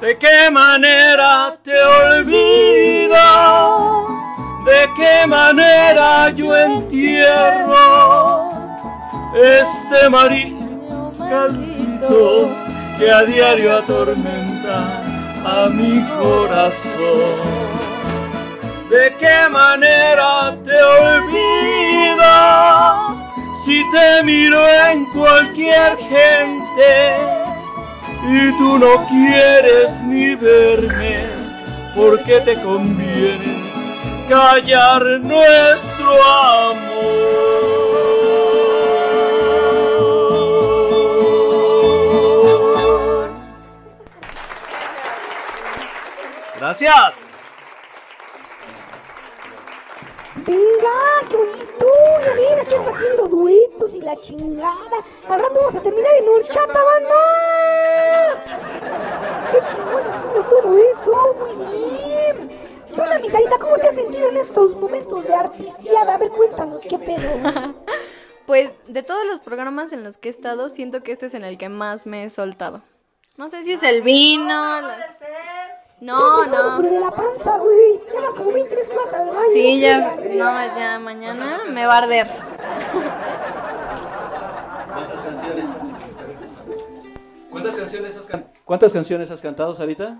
¿De 0.00 0.16
qué 0.16 0.50
manera 0.50 1.56
te 1.62 1.72
olvidas? 1.82 3.18
¿De 4.64 4.88
qué 4.96 5.26
manera 5.26 6.30
yo 6.30 6.56
entierro 6.56 8.50
este 9.34 10.08
caldito 11.28 12.48
que 12.98 13.10
a 13.10 13.22
diario 13.24 13.76
atormenta 13.78 15.02
a 15.44 15.68
mi 15.68 16.00
corazón? 16.04 17.77
¿De 18.90 19.14
qué 19.20 19.48
manera 19.50 20.56
te 20.64 20.82
olvidas? 20.82 22.18
Si 23.64 23.84
te 23.90 24.22
miro 24.22 24.66
en 24.66 25.04
cualquier 25.12 25.98
gente 25.98 27.16
y 28.26 28.50
tú 28.56 28.78
no 28.78 29.06
quieres 29.06 30.00
ni 30.04 30.34
verme 30.34 31.26
porque 31.94 32.40
te 32.40 32.54
conviene 32.62 33.68
callar 34.26 35.02
nuestro 35.20 36.24
amor. 36.24 37.58
Gracias. 46.58 47.27
Venga, 50.48 51.28
qué 51.28 51.36
bonito. 51.36 51.86
Ya 52.24 52.32
ven, 52.34 52.58
aquí 52.60 52.74
ando 52.74 52.90
haciendo 52.94 53.28
duetos 53.28 53.94
y 53.94 54.00
la 54.00 54.16
chingada. 54.16 54.96
Al 55.28 55.40
rato 55.40 55.54
vamos 55.54 55.74
a 55.74 55.80
terminar 55.82 56.10
en 56.18 56.28
horchata, 56.28 56.80
banda. 56.84 57.20
Qué 59.52 59.58
chingón 59.70 60.02
estuvo 60.02 60.42
todo 60.48 60.78
eso. 60.78 61.36
Muy 61.38 61.54
bien. 62.06 62.48
¿Qué 62.94 63.00
onda, 63.00 63.18
mi 63.18 63.28
Sarita? 63.28 63.58
¿Cómo 63.58 63.76
te 63.76 63.88
has 63.88 63.94
sentido 63.94 64.28
en 64.30 64.36
estos 64.38 64.74
momentos 64.74 65.24
de 65.26 65.34
artisteada? 65.34 66.14
A 66.14 66.18
ver, 66.18 66.30
cuéntanos, 66.30 66.80
¿qué 66.82 66.98
pedo? 66.98 67.74
Pues 68.46 68.80
de 68.88 69.02
todos 69.02 69.26
los 69.26 69.40
programas 69.40 69.92
en 69.92 70.02
los 70.02 70.16
que 70.16 70.28
he 70.28 70.30
estado, 70.30 70.70
siento 70.70 71.02
que 71.02 71.12
este 71.12 71.26
es 71.26 71.34
en 71.34 71.44
el 71.44 71.58
que 71.58 71.68
más 71.68 72.06
me 72.06 72.24
he 72.24 72.30
soltado. 72.30 72.80
No 73.36 73.50
sé 73.50 73.62
si 73.62 73.72
es 73.74 73.82
el 73.82 74.00
vino. 74.00 74.80
las- 74.80 75.18
No, 76.00 76.46
no. 76.46 76.76
Pero 76.80 76.94
de 76.94 77.00
la 77.00 77.10
panza, 77.10 77.58
güey. 77.58 78.00
Llevas 78.12 78.30
como 78.36 78.52
23 78.52 78.88
clases 78.88 79.14
al 79.14 79.28
baño. 79.28 79.40
Sí, 79.52 79.80
ya, 79.80 80.16
no, 80.16 80.76
ya 80.78 80.98
mañana 81.00 81.58
me 81.70 81.86
va 81.86 81.94
a 81.94 81.98
arder. 81.98 82.28
¿Cuántas 84.94 85.20
canciones? 85.22 85.64
¿Cuántas 87.50 87.76
canciones 87.76 88.16
has, 88.16 88.26
can- 88.26 88.46
¿Cuántas 88.64 88.92
canciones 88.92 89.30
has 89.30 89.40
cantado, 89.40 89.74
Sarita? 89.74 90.18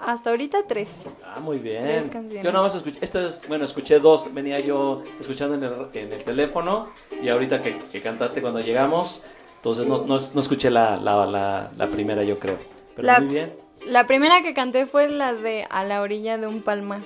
Hasta 0.00 0.30
ahorita 0.30 0.58
tres. 0.66 1.04
Ah, 1.24 1.40
muy 1.40 1.58
bien. 1.58 1.82
Tres 1.82 2.08
canciones. 2.08 2.42
Yo 2.42 2.52
nada 2.52 2.64
más 2.64 2.74
escuché, 2.74 2.98
estas, 3.02 3.46
bueno, 3.48 3.64
escuché 3.66 3.98
dos, 4.00 4.32
venía 4.32 4.58
yo 4.60 5.02
escuchando 5.20 5.54
en 5.54 5.62
el, 5.64 5.72
en 5.92 6.12
el 6.12 6.24
teléfono 6.24 6.88
y 7.22 7.28
ahorita 7.28 7.60
que, 7.60 7.78
que 7.78 8.00
cantaste 8.00 8.40
cuando 8.40 8.60
llegamos, 8.60 9.24
entonces 9.56 9.86
no, 9.86 9.98
no, 10.06 10.16
no 10.34 10.40
escuché 10.40 10.70
la, 10.70 10.96
la, 10.96 11.26
la, 11.26 11.70
la 11.76 11.86
primera, 11.88 12.22
yo 12.24 12.38
creo. 12.38 12.56
Pero 12.96 13.06
La- 13.06 13.20
muy 13.20 13.34
bien. 13.34 13.52
La 13.86 14.06
primera 14.06 14.42
que 14.42 14.54
canté 14.54 14.86
fue 14.86 15.08
la 15.08 15.32
de 15.32 15.66
A 15.70 15.84
la 15.84 16.02
orilla 16.02 16.38
de 16.38 16.46
un 16.46 16.62
palmar. 16.62 17.00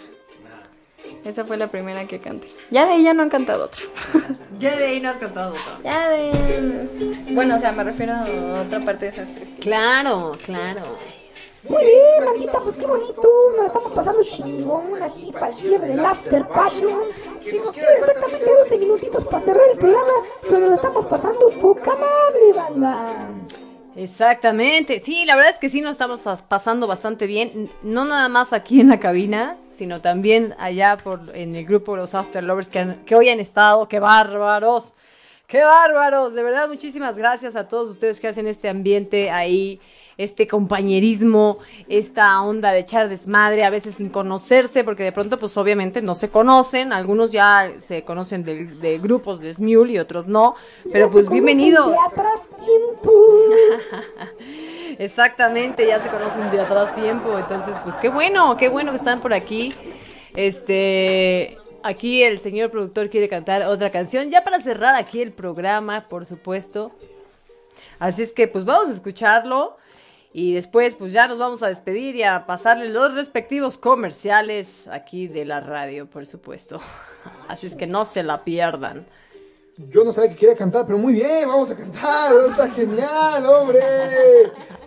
Esa 1.25 1.45
fue 1.45 1.57
la 1.57 1.69
primera 1.69 2.07
que 2.07 2.19
canté. 2.19 2.49
Ya 2.71 2.87
de 2.87 2.95
ahí 2.95 3.05
ya 3.05 3.15
no 3.15 3.23
han 3.23 3.31
cantado 3.31 3.65
otra. 3.65 3.83
Ya 4.59 4.77
de 4.77 4.85
ahí 4.87 5.01
no 5.01 5.11
has 5.11 5.17
cantado 5.17 5.53
otra. 5.53 5.79
Ya 5.83 6.09
de... 6.11 6.89
Bueno, 7.31 7.57
o 7.57 7.59
sea, 7.59 7.73
me 7.73 7.83
refiero 7.83 8.13
a 8.13 8.63
otra 8.63 8.81
parte 8.81 9.07
de 9.07 9.11
esas 9.11 9.29
tres. 9.35 9.49
Claro, 9.61 10.39
claro. 10.45 10.83
Muy 11.69 11.83
bien, 11.83 12.25
maldita, 12.25 12.61
pues 12.61 12.77
qué 12.77 12.87
bonito. 12.87 13.23
Nos 13.51 13.59
la 13.59 13.67
estamos 13.67 13.93
pasando 13.93 14.23
chingón 14.23 15.03
aquí 15.03 15.33
para 15.33 15.49
el 15.49 15.53
cierre 15.55 15.89
del 15.89 16.05
After 16.05 16.47
Passion. 16.47 17.01
Y 17.43 17.57
nos 17.57 17.73
quedan 17.73 17.95
exactamente 17.99 18.45
12 18.45 18.79
minutitos 18.79 19.25
para 19.25 19.45
cerrar 19.45 19.69
el 19.73 19.79
programa, 19.79 20.13
pero 20.43 20.59
nos 20.61 20.69
la 20.71 20.77
estamos 20.77 21.07
pasando 21.07 21.49
poca 21.51 21.93
madre, 21.97 22.53
banda. 22.55 23.29
Exactamente, 23.97 24.99
sí, 24.99 25.25
la 25.25 25.37
verdad 25.37 25.53
es 25.53 25.59
que 25.59 25.69
sí 25.69 25.81
nos 25.81 25.93
estamos 25.93 26.27
as- 26.27 26.43
pasando 26.43 26.89
bastante 26.89 27.29
bien, 27.29 27.71
no 27.83 28.05
nada 28.05 28.29
más 28.29 28.53
aquí 28.53 28.81
en 28.81 28.89
la 28.89 28.99
cabina, 28.99 29.57
sino 29.73 30.01
también 30.01 30.53
allá 30.59 30.97
por 30.97 31.21
en 31.33 31.55
el 31.55 31.65
grupo 31.65 31.95
Los 31.95 32.15
After 32.17 32.43
Lovers 32.43 32.67
que, 32.69 32.81
han- 32.81 33.05
que 33.05 33.15
hoy 33.15 33.29
han 33.29 33.39
estado, 33.39 33.87
qué 33.89 34.01
bárbaros, 34.01 34.95
qué 35.47 35.63
bárbaros, 35.63 36.35
de 36.35 36.43
verdad 36.43 36.67
muchísimas 36.69 37.17
gracias 37.17 37.55
a 37.55 37.69
todos 37.69 37.89
ustedes 37.89 38.19
que 38.19 38.27
hacen 38.27 38.49
este 38.49 38.69
ambiente 38.69 39.31
ahí, 39.31 39.81
este 40.17 40.47
compañerismo, 40.47 41.59
esta 41.89 42.41
onda 42.43 42.73
de 42.73 42.81
echar 42.81 43.09
desmadre, 43.09 43.65
a 43.65 43.71
veces 43.71 43.97
sin 43.97 44.09
conocerse, 44.09 44.85
porque 44.85 45.03
de 45.03 45.13
pronto 45.13 45.39
pues 45.39 45.57
obviamente 45.57 46.03
no 46.03 46.15
se 46.15 46.29
conocen, 46.29 46.93
algunos 46.93 47.33
ya 47.33 47.71
se 47.87 48.05
conocen 48.05 48.45
de, 48.45 48.67
de 48.67 48.99
grupos 48.99 49.41
de 49.41 49.53
Smule 49.53 49.93
y 49.93 49.99
otros 49.99 50.27
no, 50.27 50.55
pero 50.93 51.11
pues 51.11 51.29
bienvenidos. 51.29 51.93
De 51.93 51.99
atrás 52.13 52.49
tiempo. 52.65 53.13
Exactamente, 54.99 55.87
ya 55.87 56.03
se 56.03 56.09
conocen 56.09 56.51
de 56.51 56.61
atrás 56.61 56.95
tiempo, 56.95 57.37
entonces 57.39 57.75
pues 57.83 57.97
qué 57.97 58.09
bueno, 58.09 58.57
qué 58.57 58.69
bueno 58.69 58.93
que 58.93 58.99
están 58.99 59.21
por 59.21 59.33
aquí. 59.33 59.75
Este, 60.37 61.59
aquí 61.83 62.23
el 62.23 62.41
señor 62.41 62.71
productor 62.71 63.11
quiere 63.11 63.29
cantar 63.29 63.63
otra 63.63 63.91
canción, 63.91 64.31
ya 64.31 64.45
para 64.45 64.61
cerrar 64.61 64.95
aquí 64.95 65.21
el 65.21 65.33
programa, 65.33 66.09
por 66.09 66.27
supuesto. 66.27 66.93
Así 67.99 68.23
es 68.23 68.33
que 68.33 68.47
pues 68.47 68.65
vamos 68.65 68.89
a 68.89 68.93
escucharlo 68.93 69.77
y 70.37 70.53
después 70.53 70.97
pues 70.97 71.13
ya 71.13 71.29
nos 71.29 71.39
vamos 71.39 71.63
a 71.63 71.69
despedir 71.69 72.17
y 72.17 72.25
a 72.25 72.45
pasarle 72.45 72.89
los 72.89 73.15
respectivos 73.15 73.79
comerciales 73.79 74.89
aquí 74.89 75.29
de 75.29 75.45
la 75.45 75.61
radio, 75.61 76.11
por 76.11 76.27
supuesto. 76.27 76.81
Así 77.49 77.69
es 77.69 77.77
que 77.77 77.87
no 77.87 78.05
se 78.05 78.25
la 78.25 78.43
pierdan. 78.43 79.07
Yo 79.77 80.03
no 80.03 80.11
sabía 80.11 80.31
que 80.31 80.37
quería 80.37 80.57
cantar, 80.57 80.87
pero 80.87 80.99
muy 80.99 81.13
bien, 81.13 81.49
vamos 81.49 81.71
a 81.71 81.77
cantar. 81.77 82.33
Está 82.49 82.69
genial, 82.69 83.47
hombre. 83.47 83.81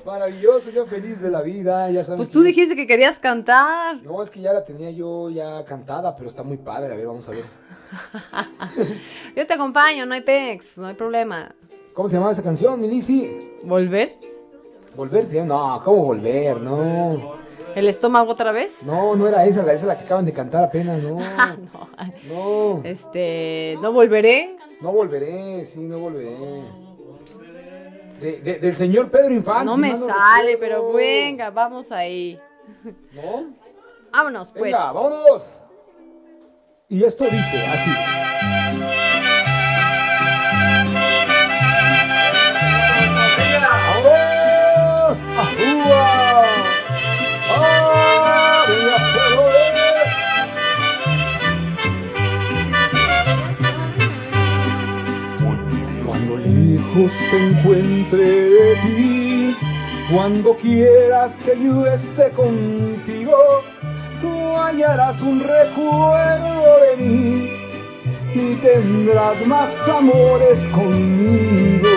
Maravilloso, 0.06 0.70
yo 0.70 0.86
feliz 0.86 1.22
de 1.22 1.32
la 1.32 1.42
vida. 1.42 1.90
Ya 1.92 2.04
saben 2.04 2.18
Pues 2.18 2.30
tú 2.30 2.42
dijiste 2.42 2.76
que 2.76 2.86
querías 2.86 3.18
cantar. 3.18 4.04
No, 4.04 4.22
es 4.22 4.30
que 4.30 4.42
ya 4.42 4.52
la 4.52 4.66
tenía 4.66 4.92
yo 4.92 5.30
ya 5.30 5.64
cantada, 5.64 6.14
pero 6.18 6.28
está 6.28 6.44
muy 6.44 6.58
padre. 6.58 6.94
A 6.94 6.98
ver, 6.98 7.08
vamos 7.08 7.28
a 7.30 7.32
ver. 7.32 7.46
Yo 9.36 9.48
te 9.48 9.54
acompaño, 9.54 10.06
no 10.06 10.14
hay 10.14 10.22
pex, 10.22 10.78
no 10.78 10.88
hay 10.88 10.96
problema. 10.96 11.56
¿Cómo 11.94 12.10
se 12.10 12.16
llamaba 12.16 12.34
esa 12.34 12.44
canción, 12.44 12.82
Milisi? 12.82 13.54
¿Volver? 13.64 14.27
¿Volver? 14.98 15.28
se 15.28 15.36
llama? 15.36 15.48
No, 15.78 15.82
¿cómo 15.86 16.04
volver? 16.04 16.60
No. 16.60 17.38
¿El 17.76 17.88
estómago 17.88 18.32
otra 18.32 18.52
vez? 18.52 18.84
No, 18.84 19.16
no 19.16 19.28
era 19.28 19.46
esa, 19.46 19.62
la- 19.64 19.74
esa 19.74 19.84
es 19.84 19.88
la 19.88 19.98
que 20.00 20.06
acaban 20.06 20.26
de 20.26 20.34
cantar 20.34 20.64
apenas, 20.64 21.02
no. 21.04 21.20
no. 22.28 22.82
Este, 22.84 23.78
no 23.82 23.92
volveré. 23.94 24.58
No 24.82 24.92
volveré, 24.92 25.64
sí, 25.66 25.82
no 25.82 26.00
volveré. 26.00 26.36
De- 28.20 28.42
de- 28.42 28.58
del 28.60 28.76
señor 28.76 29.12
Pedro 29.12 29.34
Infante. 29.34 29.66
No 29.66 29.78
me 29.78 29.92
no 29.92 30.08
sale, 30.08 30.58
pero 30.58 30.92
venga, 30.92 31.52
vamos 31.52 31.92
ahí. 31.92 32.40
¿No? 33.14 33.54
Vámonos, 34.12 34.52
pues. 34.52 34.64
Venga, 34.64 34.92
vámonos. 34.92 35.48
Y 36.90 37.04
esto 37.04 37.26
dice 37.26 37.66
así. 37.68 37.92
Cuando 56.06 56.38
lejos 56.38 57.12
te 57.32 57.38
encuentre 57.38 58.18
de 58.18 58.76
ti, 58.76 59.56
cuando 60.12 60.56
quieras 60.58 61.38
que 61.38 61.62
yo 61.62 61.86
esté 61.86 62.30
contigo, 62.32 63.64
tú 64.22 64.58
hallarás 64.58 65.22
un 65.22 65.40
recuerdo 65.40 66.80
de 66.82 66.98
mí 66.98 67.50
y 68.36 68.56
tendrás 68.56 69.46
más 69.46 69.88
amores 69.90 70.66
conmigo. 70.68 71.88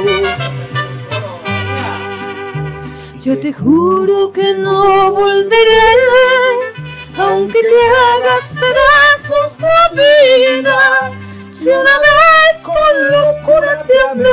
Yo 3.21 3.39
te 3.39 3.53
juro 3.53 4.33
que 4.33 4.55
no 4.55 5.13
volveré, 5.13 5.93
aunque 7.19 7.61
te 7.61 7.91
hagas 7.91 8.55
pedazos 8.55 9.61
la 9.61 9.91
vida. 9.93 11.13
Si 11.47 11.69
una 11.69 11.99
vez 11.99 12.63
con 12.65 13.11
locura 13.11 13.85
te 13.87 14.01
amé, 14.09 14.25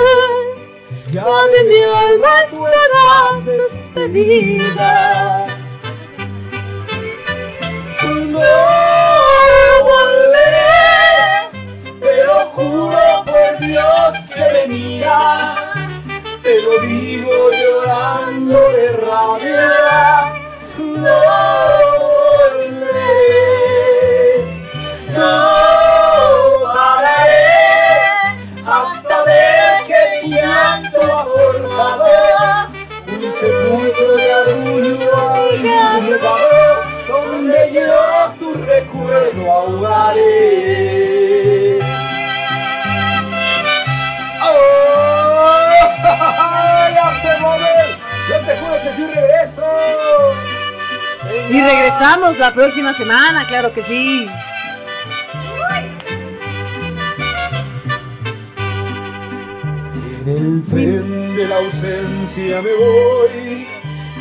ya 1.11 1.25
de 1.25 1.63
mi 1.65 1.83
alma 1.83 2.43
estarás 2.43 3.45
despedida. 3.45 5.47
No 8.03 8.39
volveré, 9.83 11.51
te 11.99 12.23
lo 12.23 12.45
juro 12.51 13.25
por 13.25 13.59
Dios 13.59 14.29
que 14.33 14.47
venía. 14.53 15.66
Te 16.47 16.61
lo 16.61 16.79
digo 16.79 17.51
llorando 17.51 18.71
de 18.71 18.87
rabia. 18.93 20.31
No 20.77 21.19
volveré, 22.39 23.17
no 25.09 25.33
pararé 26.73 27.51
hasta 28.65 29.23
ver 29.25 29.83
que 29.87 29.99
tu 30.21 30.27
llanto 30.29 30.99
ha 31.01 31.25
forjado 31.25 32.07
un 33.09 33.23
sepulcro 33.29 34.11
de 34.15 34.27
orgullo 34.35 35.11
abnegado, 35.17 36.81
donde 37.09 37.59
yo 37.73 37.91
tu 38.39 38.53
recuerdo 38.53 39.51
ahogaré. 39.51 40.86
Mover! 47.39 47.97
Yo 48.29 48.39
te 48.45 48.57
juro 48.57 48.75
que 48.83 48.95
sí 48.95 49.05
regreso. 49.05 49.63
Y 51.49 51.61
regresamos 51.61 52.37
la 52.37 52.53
próxima 52.53 52.93
semana, 52.93 53.45
claro 53.47 53.73
que 53.73 53.83
sí. 53.83 54.27
En 60.27 60.27
el 60.27 60.65
tren 60.65 61.35
de 61.35 61.47
la 61.47 61.55
ausencia 61.57 62.61
me 62.61 62.73
voy, 62.73 63.67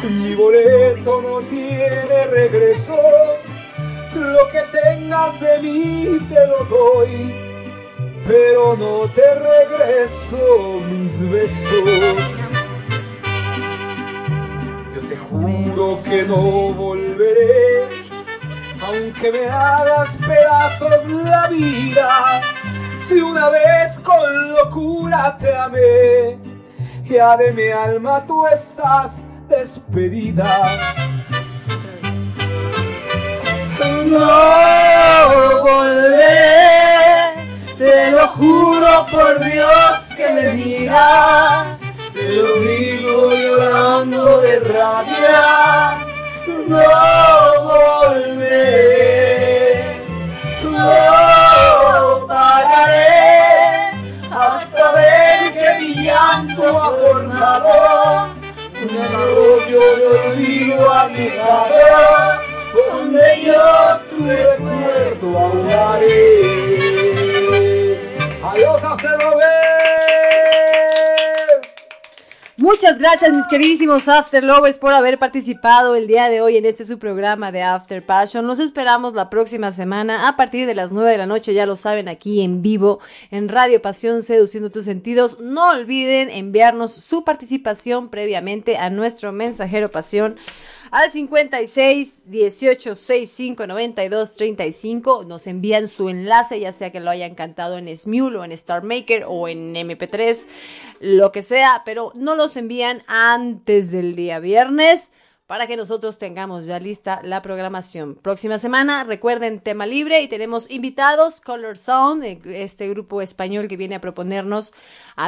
mi 0.09 0.35
boleto 0.37 1.21
no 1.21 1.41
tiene 1.49 2.27
regreso. 2.31 2.97
Lo 4.15 4.49
que 4.51 4.63
tengas 4.71 5.41
de 5.41 5.59
mí 5.59 6.19
te 6.29 6.47
lo 6.47 6.65
doy, 6.65 7.35
pero 8.27 8.77
no 8.77 9.11
te 9.11 9.35
regreso 9.35 10.81
mis 10.89 11.29
besos. 11.29 12.56
Juro 15.43 16.03
que 16.03 16.23
no 16.25 16.73
volveré, 16.73 17.89
aunque 18.87 19.31
me 19.31 19.47
hagas 19.47 20.17
pedazos 20.17 21.07
la 21.09 21.49
vida. 21.49 22.41
Si 22.97 23.21
una 23.21 23.51
vez 23.51 24.01
con 24.01 24.51
locura 24.55 25.37
te 25.39 25.55
amé, 25.55 26.39
ya 27.05 27.37
de 27.37 27.53
mi 27.53 27.69
alma 27.69 28.25
tú 28.27 28.47
estás 28.47 29.21
despedida. 29.49 30.95
No 34.07 35.61
volveré, 35.63 37.47
te 37.77 38.11
lo 38.11 38.29
juro 38.29 39.07
por 39.11 39.45
Dios 39.45 40.09
que 40.17 40.33
me 40.33 40.53
mira. 40.55 41.77
Lo 42.17 42.61
digo 42.61 43.31
llorando 43.31 44.41
de 44.41 44.61
rabia. 44.61 46.07
No 46.67 46.83
volveré, 47.63 48.81
no 50.63 52.27
pararé 52.27 53.93
hasta 54.33 54.93
ver 54.93 55.53
que 55.53 55.69
mi 55.79 55.91
llanto 56.05 56.63
ha 56.83 56.91
forjado 56.91 57.73
un 58.83 58.91
arroyo 59.05 59.83
de 59.97 60.05
olvido 60.07 60.93
anegado, 60.93 62.41
donde 62.75 63.27
yo 63.45 63.65
tu 64.09 64.17
recuerdo 64.27 65.27
ahogaré. 65.39 66.25
Adiós, 68.43 68.81
luego. 69.03 69.37
Muchas 72.67 72.99
gracias, 72.99 73.33
mis 73.33 73.47
queridísimos 73.47 74.09
After 74.09 74.43
Lovers, 74.43 74.79
por 74.79 74.93
haber 74.93 75.21
participado 75.21 75.95
el 75.95 76.09
día 76.09 76.29
de 76.29 76.41
hoy 76.41 76.57
en 76.57 76.67
este 76.67 76.85
su 76.85 76.99
programa 76.99 77.53
de 77.53 77.63
After 77.63 78.05
Passion. 78.05 78.45
Nos 78.45 78.59
esperamos 78.59 79.15
la 79.15 79.31
próxima 79.31 79.71
semana 79.71 80.27
a 80.27 80.37
partir 80.37 80.67
de 80.67 80.75
las 80.75 80.91
9 80.91 81.13
de 81.13 81.17
la 81.17 81.27
noche, 81.27 81.55
ya 81.55 81.65
lo 81.65 81.77
saben, 81.77 82.09
aquí 82.09 82.43
en 82.43 82.63
vivo 82.63 82.99
en 83.31 83.49
Radio 83.49 83.81
Pasión 83.81 84.25
Seduciendo 84.25 84.71
tus 84.71 84.85
sentidos. 84.85 85.39
No 85.39 85.71
olviden 85.71 86.29
enviarnos 86.29 86.93
su 86.93 87.23
participación 87.23 88.09
previamente 88.09 88.77
a 88.77 88.91
nuestro 88.91 89.31
mensajero 89.31 89.93
Pasión 89.93 90.35
al 90.91 91.11
56 91.11 92.23
18 92.27 92.95
65 92.95 93.67
92 93.67 94.33
35. 94.33 95.25
Nos 95.25 95.47
envían 95.47 95.89
su 95.89 96.09
enlace, 96.09 96.61
ya 96.61 96.73
sea 96.73 96.93
que 96.93 97.01
lo 97.01 97.11
hayan 97.11 97.35
cantado 97.35 97.79
en 97.79 97.95
Smule 97.97 98.39
o 98.39 98.45
en 98.45 98.53
Star 98.53 98.83
Maker 98.83 99.25
o 99.27 99.49
en 99.49 99.75
MP3, 99.75 100.47
lo 101.01 101.33
que 101.33 101.43
sea, 101.43 101.83
pero 101.85 102.13
no 102.15 102.35
los 102.37 102.57
envían 102.57 103.03
antes 103.07 103.91
del 103.91 104.17
día 104.17 104.39
viernes 104.39 105.13
para 105.47 105.67
que 105.67 105.77
nosotros 105.77 106.19
tengamos 106.19 106.67
ya 106.67 106.81
lista 106.81 107.21
la 107.23 107.41
programación. 107.41 108.17
Próxima 108.17 108.59
semana, 108.59 109.05
recuerden, 109.05 109.61
tema 109.61 109.87
libre 109.87 110.21
y 110.23 110.29
tenemos 110.29 110.71
invitados, 110.71 111.41
Color 111.41 111.79
Sound, 111.79 112.25
eh, 112.25 112.41
este 112.47 112.89
grupo 112.89 113.23
español 113.23 113.69
que 113.69 113.77
viene 113.77 113.95
a 113.95 114.01
proponernos, 114.01 114.73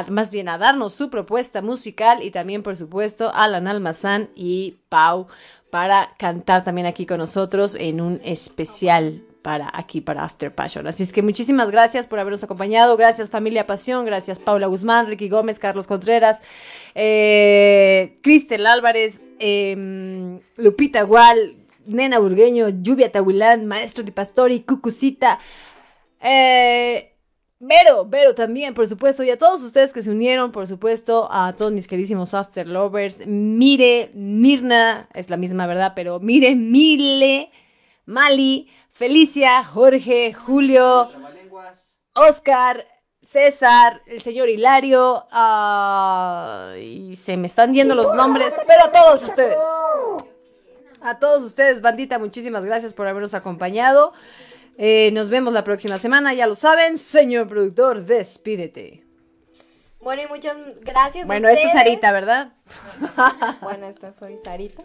más 0.09 0.31
bien 0.31 0.49
a 0.49 0.57
darnos 0.57 0.93
su 0.93 1.09
propuesta 1.09 1.61
musical 1.61 2.21
y 2.21 2.31
también, 2.31 2.63
por 2.63 2.75
supuesto, 2.75 3.31
Alan 3.33 3.67
Almazán 3.67 4.29
y 4.35 4.77
Pau 4.89 5.27
para 5.69 6.15
cantar 6.17 6.63
también 6.63 6.87
aquí 6.87 7.05
con 7.05 7.19
nosotros 7.19 7.75
en 7.75 8.01
un 8.01 8.19
especial 8.23 9.23
para 9.41 9.69
aquí 9.73 10.01
para 10.01 10.23
After 10.23 10.53
Passion. 10.53 10.87
Así 10.87 11.03
es 11.03 11.13
que 11.13 11.21
muchísimas 11.21 11.71
gracias 11.71 12.07
por 12.07 12.19
habernos 12.19 12.43
acompañado. 12.43 12.97
Gracias 12.97 13.29
familia 13.29 13.67
Pasión, 13.67 14.05
gracias 14.05 14.39
Paula 14.39 14.67
Guzmán, 14.67 15.07
Ricky 15.07 15.29
Gómez, 15.29 15.59
Carlos 15.59 15.87
Contreras, 15.87 16.41
eh, 16.95 18.19
Cristel 18.21 18.65
Álvarez, 18.65 19.21
eh, 19.39 20.39
Lupita 20.57 21.03
Gual, 21.03 21.55
Nena 21.85 22.19
Burgueño, 22.19 22.69
Lluvia 22.69 23.11
Tahuilán, 23.11 23.65
Maestro 23.65 24.03
Di 24.03 24.11
Pastori, 24.11 24.61
Cucucita, 24.61 25.39
eh, 26.21 27.15
Vero, 27.61 28.05
Vero 28.05 28.35
también, 28.35 28.73
por 28.73 28.87
supuesto, 28.87 29.21
y 29.23 29.31
a 29.31 29.37
todos 29.37 29.61
ustedes 29.63 29.91
que 29.91 30.01
se 30.01 30.11
unieron, 30.11 30.53
por 30.53 30.65
supuesto, 30.67 31.27
a 31.29 31.53
todos 31.57 31.73
mis 31.73 31.87
queridísimos 31.87 32.33
After 32.33 32.65
Lovers, 32.65 33.27
Mire, 33.27 34.11
Mirna, 34.13 35.09
es 35.13 35.29
la 35.29 35.35
misma 35.35 35.67
verdad, 35.67 35.91
pero 35.93 36.21
Mire, 36.21 36.55
Mile, 36.55 37.51
Mali, 38.05 38.69
Felicia, 38.91 39.63
Jorge, 39.63 40.33
Julio, 40.33 41.09
Oscar, 42.13 42.85
César, 43.21 44.01
el 44.07 44.21
señor 44.21 44.49
Hilario, 44.49 45.25
y 46.79 47.15
se 47.15 47.37
me 47.37 47.47
están 47.47 47.73
yendo 47.73 47.95
los 47.95 48.13
nombres, 48.13 48.61
pero 48.67 48.83
a 48.83 48.91
todos 48.91 49.23
ustedes. 49.23 49.63
A 51.01 51.17
todos 51.19 51.43
ustedes, 51.43 51.81
bandita, 51.81 52.19
muchísimas 52.19 52.65
gracias 52.65 52.93
por 52.93 53.07
habernos 53.07 53.33
acompañado. 53.33 54.13
Eh, 54.77 55.11
nos 55.13 55.29
vemos 55.29 55.53
la 55.53 55.63
próxima 55.63 55.97
semana, 55.97 56.33
ya 56.33 56.47
lo 56.47 56.55
saben. 56.55 56.97
Señor 56.97 57.47
productor, 57.47 58.05
despídete. 58.05 59.08
Bueno, 60.01 60.21
y 60.21 60.27
muchas 60.27 60.55
gracias. 60.79 61.25
a 61.25 61.27
Bueno, 61.27 61.49
esa 61.49 61.67
es. 61.67 61.73
Sarita, 61.73 62.11
¿verdad? 62.13 62.53
bueno, 63.61 63.87
esta 63.87 64.13
soy 64.13 64.37
Sarita. 64.37 64.83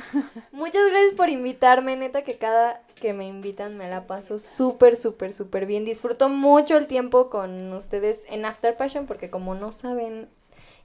Muchas 0.52 0.82
gracias 0.90 1.14
por 1.14 1.30
invitarme, 1.30 1.96
neta, 1.96 2.22
que 2.22 2.36
cada 2.36 2.82
que 3.00 3.14
me 3.14 3.26
invitan 3.26 3.78
me 3.78 3.88
la 3.88 4.06
paso 4.06 4.38
súper, 4.38 4.96
súper, 4.96 5.32
súper 5.32 5.64
bien. 5.64 5.86
Disfruto 5.86 6.28
mucho 6.28 6.76
el 6.76 6.86
tiempo 6.86 7.30
con 7.30 7.72
ustedes 7.72 8.24
en 8.28 8.44
After 8.44 8.76
Passion 8.76 9.06
porque 9.06 9.30
como 9.30 9.54
no 9.54 9.72
saben, 9.72 10.28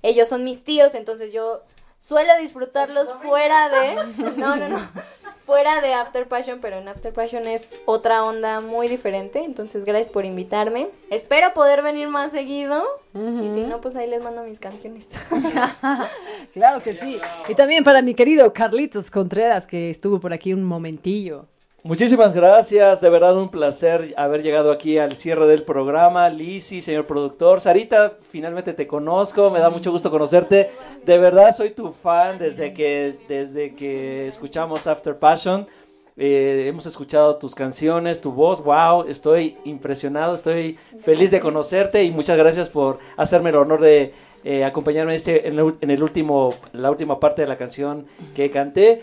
ellos 0.01 0.29
son 0.29 0.45
mis 0.45 0.63
tíos, 0.63 0.95
entonces 0.95 1.33
yo 1.33 1.63
suelo 2.01 2.35
disfrutarlos 2.41 3.13
fuera 3.21 3.69
de... 3.69 3.95
No, 4.37 4.57
no, 4.57 4.67
no. 4.67 4.89
Fuera 5.45 5.81
de 5.81 5.93
After 5.93 6.27
Passion, 6.27 6.59
pero 6.61 6.77
en 6.77 6.87
After 6.87 7.13
Passion 7.13 7.47
es 7.47 7.79
otra 7.85 8.23
onda 8.23 8.61
muy 8.61 8.87
diferente. 8.87 9.43
Entonces, 9.43 9.85
gracias 9.85 10.09
por 10.09 10.25
invitarme. 10.25 10.89
Espero 11.09 11.53
poder 11.53 11.81
venir 11.81 12.07
más 12.07 12.31
seguido. 12.31 12.83
Y 13.13 13.49
si 13.53 13.63
no, 13.63 13.81
pues 13.81 13.95
ahí 13.95 14.09
les 14.09 14.23
mando 14.23 14.43
mis 14.43 14.59
canciones. 14.59 15.07
Claro 16.53 16.81
que 16.81 16.93
sí. 16.93 17.19
Y 17.47 17.55
también 17.55 17.83
para 17.83 18.01
mi 18.01 18.13
querido 18.13 18.51
Carlitos 18.51 19.09
Contreras, 19.09 19.65
que 19.65 19.89
estuvo 19.89 20.19
por 20.19 20.33
aquí 20.33 20.53
un 20.53 20.63
momentillo. 20.63 21.45
Muchísimas 21.83 22.35
gracias, 22.35 23.01
de 23.01 23.09
verdad 23.09 23.35
un 23.35 23.49
placer 23.49 24.13
haber 24.15 24.43
llegado 24.43 24.71
aquí 24.71 24.99
al 24.99 25.17
cierre 25.17 25.47
del 25.47 25.63
programa. 25.63 26.29
Lisi, 26.29 26.79
señor 26.79 27.07
productor, 27.07 27.59
Sarita, 27.59 28.17
finalmente 28.21 28.73
te 28.73 28.85
conozco, 28.85 29.49
me 29.49 29.57
da 29.57 29.71
mucho 29.71 29.91
gusto 29.91 30.11
conocerte. 30.11 30.69
De 31.03 31.17
verdad 31.17 31.55
soy 31.55 31.71
tu 31.71 31.91
fan 31.91 32.37
desde 32.37 32.71
que, 32.75 33.15
desde 33.27 33.73
que 33.73 34.27
escuchamos 34.27 34.85
After 34.85 35.17
Passion. 35.17 35.65
Eh, 36.17 36.65
hemos 36.67 36.85
escuchado 36.85 37.37
tus 37.37 37.55
canciones, 37.55 38.21
tu 38.21 38.31
voz, 38.31 38.63
wow, 38.63 39.05
estoy 39.07 39.57
impresionado, 39.65 40.35
estoy 40.35 40.77
feliz 40.99 41.31
de 41.31 41.39
conocerte 41.39 42.03
y 42.03 42.11
muchas 42.11 42.37
gracias 42.37 42.69
por 42.69 42.99
hacerme 43.17 43.49
el 43.49 43.55
honor 43.55 43.81
de 43.81 44.13
eh, 44.43 44.63
acompañarme 44.63 45.13
en, 45.13 45.15
este, 45.15 45.47
en, 45.47 45.57
el, 45.57 45.75
en 45.81 45.89
el 45.89 46.03
último, 46.03 46.53
la 46.73 46.91
última 46.91 47.19
parte 47.19 47.41
de 47.41 47.47
la 47.47 47.57
canción 47.57 48.05
que 48.35 48.51
canté. 48.51 49.01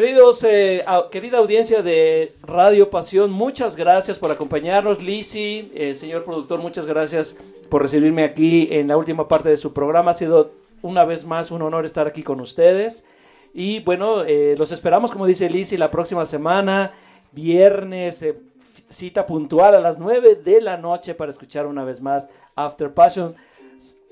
Queridos, 0.00 0.44
eh, 0.44 0.82
au- 0.86 1.08
querida 1.08 1.38
audiencia 1.38 1.80
de 1.80 2.34
Radio 2.42 2.90
Pasión, 2.90 3.30
muchas 3.30 3.76
gracias 3.78 4.18
por 4.18 4.30
acompañarnos. 4.30 5.02
Lisi, 5.02 5.72
eh, 5.74 5.94
señor 5.94 6.22
productor, 6.22 6.60
muchas 6.60 6.84
gracias 6.84 7.38
por 7.70 7.80
recibirme 7.80 8.22
aquí 8.22 8.68
en 8.72 8.88
la 8.88 8.98
última 8.98 9.26
parte 9.26 9.48
de 9.48 9.56
su 9.56 9.72
programa. 9.72 10.10
Ha 10.10 10.12
sido 10.12 10.50
una 10.82 11.06
vez 11.06 11.24
más 11.24 11.50
un 11.50 11.62
honor 11.62 11.86
estar 11.86 12.06
aquí 12.06 12.22
con 12.22 12.40
ustedes. 12.42 13.06
Y 13.54 13.80
bueno, 13.80 14.22
eh, 14.24 14.54
los 14.58 14.70
esperamos, 14.70 15.12
como 15.12 15.24
dice 15.24 15.48
Lisi, 15.48 15.78
la 15.78 15.90
próxima 15.90 16.26
semana, 16.26 16.92
viernes, 17.32 18.20
eh, 18.20 18.36
cita 18.90 19.24
puntual 19.24 19.76
a 19.76 19.80
las 19.80 19.98
9 19.98 20.34
de 20.34 20.60
la 20.60 20.76
noche 20.76 21.14
para 21.14 21.30
escuchar 21.30 21.64
una 21.66 21.84
vez 21.84 22.02
más 22.02 22.28
After 22.54 22.92
Passion. 22.92 23.34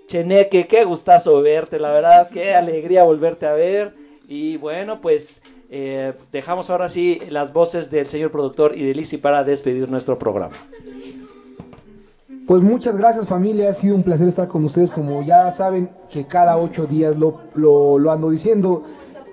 Cheneque, 0.07 0.67
qué 0.67 0.85
gustazo 0.85 1.43
verte, 1.43 1.79
la 1.79 1.91
verdad, 1.91 2.31
qué 2.31 2.55
alegría 2.55 3.05
volverte 3.05 3.45
a 3.45 3.53
ver. 3.53 3.93
Y 4.27 4.57
bueno, 4.57 5.03
pues 5.03 5.43
eh, 5.77 6.13
dejamos 6.31 6.71
ahora 6.71 6.89
sí 6.89 7.19
las 7.31 7.53
voces 7.53 7.91
del 7.91 8.07
señor 8.07 8.31
productor 8.31 8.79
y 8.79 8.87
de 8.87 8.95
Lizzy 8.95 9.17
para 9.17 9.43
despedir 9.43 9.91
nuestro 9.91 10.17
programa. 10.17 10.55
Pues 12.47 12.63
muchas 12.63 12.97
gracias 12.97 13.27
familia, 13.27 13.71
ha 13.71 13.73
sido 13.73 13.97
un 13.97 14.05
placer 14.05 14.29
estar 14.29 14.47
con 14.47 14.65
ustedes, 14.65 14.93
como 14.93 15.25
ya 15.25 15.51
saben 15.51 15.91
que 16.09 16.27
cada 16.29 16.59
ocho 16.59 16.87
días 16.87 17.19
lo, 17.19 17.41
lo, 17.55 17.99
lo 17.99 18.13
ando 18.13 18.31
diciendo. 18.31 18.85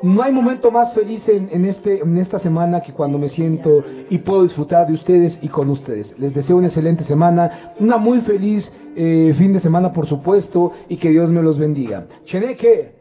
No 0.01 0.23
hay 0.23 0.31
momento 0.31 0.71
más 0.71 0.95
feliz 0.95 1.29
en, 1.29 1.47
en 1.51 1.63
este, 1.65 1.99
en 1.99 2.17
esta 2.17 2.39
semana 2.39 2.81
que 2.81 2.91
cuando 2.91 3.19
me 3.19 3.29
siento 3.29 3.83
y 4.09 4.17
puedo 4.17 4.41
disfrutar 4.41 4.87
de 4.87 4.93
ustedes 4.93 5.37
y 5.43 5.47
con 5.47 5.69
ustedes. 5.69 6.17
Les 6.17 6.33
deseo 6.33 6.57
una 6.57 6.67
excelente 6.67 7.03
semana, 7.03 7.75
una 7.79 7.97
muy 7.97 8.19
feliz 8.19 8.73
eh, 8.95 9.31
fin 9.37 9.53
de 9.53 9.59
semana 9.59 9.93
por 9.93 10.07
supuesto 10.07 10.71
y 10.89 10.97
que 10.97 11.11
Dios 11.11 11.29
me 11.29 11.43
los 11.43 11.59
bendiga. 11.59 12.07
Cheneque. 12.25 13.00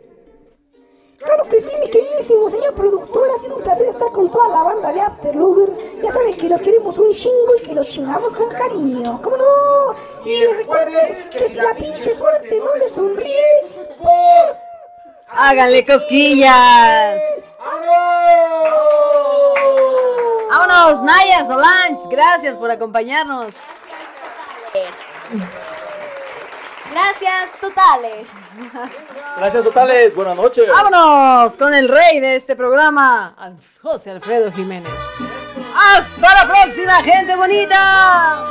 Claro 1.20 1.44
que 1.44 1.60
sí, 1.60 1.70
mi 1.78 1.90
queridísimo 1.90 2.48
señor 2.48 2.74
productor. 2.74 3.28
Ha 3.28 3.38
sido 3.40 3.56
un 3.56 3.62
placer 3.62 3.88
estar 3.88 4.10
con 4.10 4.30
toda 4.30 4.48
la 4.48 4.62
banda 4.62 4.90
de 4.90 5.00
Afterlovers. 5.02 5.72
Ya 6.02 6.12
saben 6.12 6.34
que 6.34 6.48
los 6.48 6.60
queremos 6.62 6.96
un 6.96 7.12
chingo 7.14 7.56
y 7.58 7.62
que 7.62 7.74
los 7.74 7.86
chingamos 7.88 8.34
con 8.34 8.48
cariño. 8.48 9.20
¿Cómo 9.22 9.36
no? 9.36 9.94
Y 10.24 10.46
recuerden 10.46 11.28
que 11.30 11.40
si 11.40 11.54
la 11.56 11.74
pinche 11.74 12.16
suerte 12.16 12.58
no 12.58 12.74
le 12.74 12.88
sonríe, 12.88 13.66
pues... 13.98 14.56
¡Háganle 15.28 15.84
cosquillas! 15.84 17.20
¡Vámonos! 20.48 21.02
Naya, 21.02 21.46
Solange, 21.46 22.08
gracias 22.10 22.56
por 22.56 22.70
acompañarnos. 22.70 23.54
Gracias, 24.72 24.94
totales. 27.60 28.26
Gracias 29.36 29.64
totales, 29.64 30.14
buenas 30.14 30.36
noches. 30.36 30.68
¡Vámonos 30.68 31.56
con 31.56 31.72
el 31.74 31.88
rey 31.88 32.20
de 32.20 32.36
este 32.36 32.56
programa, 32.56 33.34
José 33.82 34.12
Alfredo 34.12 34.50
Jiménez! 34.52 34.92
¡Hasta 35.74 36.34
la 36.34 36.52
próxima, 36.52 37.02
gente 37.02 37.36
bonita! 37.36 38.44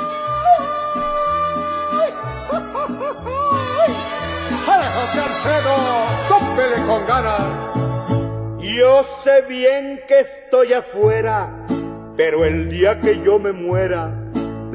¡Jale, 4.65 4.85
José 4.99 5.21
Alfredo! 5.21 5.75
¡Tópele 6.29 6.85
con 6.85 7.05
ganas! 7.07 7.79
Yo 8.59 9.03
sé 9.23 9.41
bien 9.41 10.01
que 10.07 10.19
estoy 10.19 10.73
afuera, 10.73 11.49
pero 12.15 12.45
el 12.45 12.69
día 12.69 12.99
que 12.99 13.19
yo 13.21 13.39
me 13.39 13.51
muera, 13.51 14.13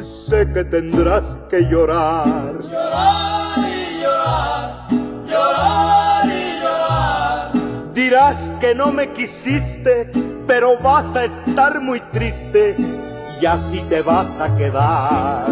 sé 0.03 0.51
que 0.53 0.65
tendrás 0.65 1.37
que 1.49 1.63
llorar. 1.63 2.55
Llorar 2.63 3.59
y 3.59 4.03
llorar, 4.03 4.89
llorar 5.27 6.27
y 6.27 6.61
llorar. 6.61 7.95
Dirás 7.95 8.53
que 8.61 8.75
no 8.75 8.93
me 8.93 9.13
quisiste, 9.13 10.11
pero 10.47 10.79
vas 10.79 11.15
a 11.17 11.25
estar 11.25 11.81
muy 11.81 12.01
triste 12.13 12.77
y 13.41 13.47
así 13.47 13.81
te 13.89 14.03
vas 14.03 14.41
a 14.41 14.55
quedar. 14.57 15.47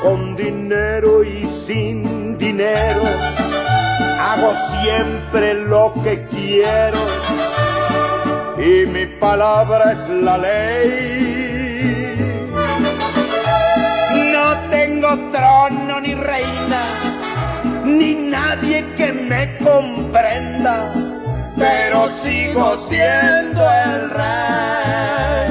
Con 0.00 0.36
dinero 0.36 1.22
y 1.22 1.44
sin 1.44 2.36
dinero, 2.38 3.02
hago 4.20 4.54
siempre 4.80 5.54
lo 5.54 5.92
que 6.02 6.26
quiero 6.28 6.98
y 8.58 8.86
mi 8.86 9.06
palabra 9.06 9.92
es 9.92 10.08
la 10.08 10.38
ley. 10.38 11.51
Tengo 15.16 15.30
trono 15.30 16.00
ni 16.00 16.14
reina, 16.14 16.82
ni 17.84 18.14
nadie 18.30 18.94
que 18.96 19.12
me 19.12 19.58
comprenda, 19.58 20.92
pero 21.56 22.08
sigo 22.22 22.78
siendo 22.88 23.60
el 23.60 24.10
rey. 24.10 25.50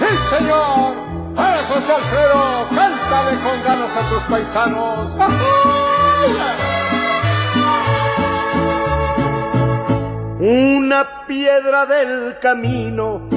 ¡Sí, 0.00 0.16
señor! 0.36 0.94
¡Eh, 1.36 1.60
José 1.68 1.92
Alfredo! 1.92 2.68
¡Cántale 2.74 3.38
con 3.42 3.62
ganas 3.64 3.96
a 3.96 4.08
tus 4.08 4.22
paisanos! 4.24 5.16
Una 10.38 11.26
piedra 11.28 11.86
del 11.86 12.38
camino 12.40 13.28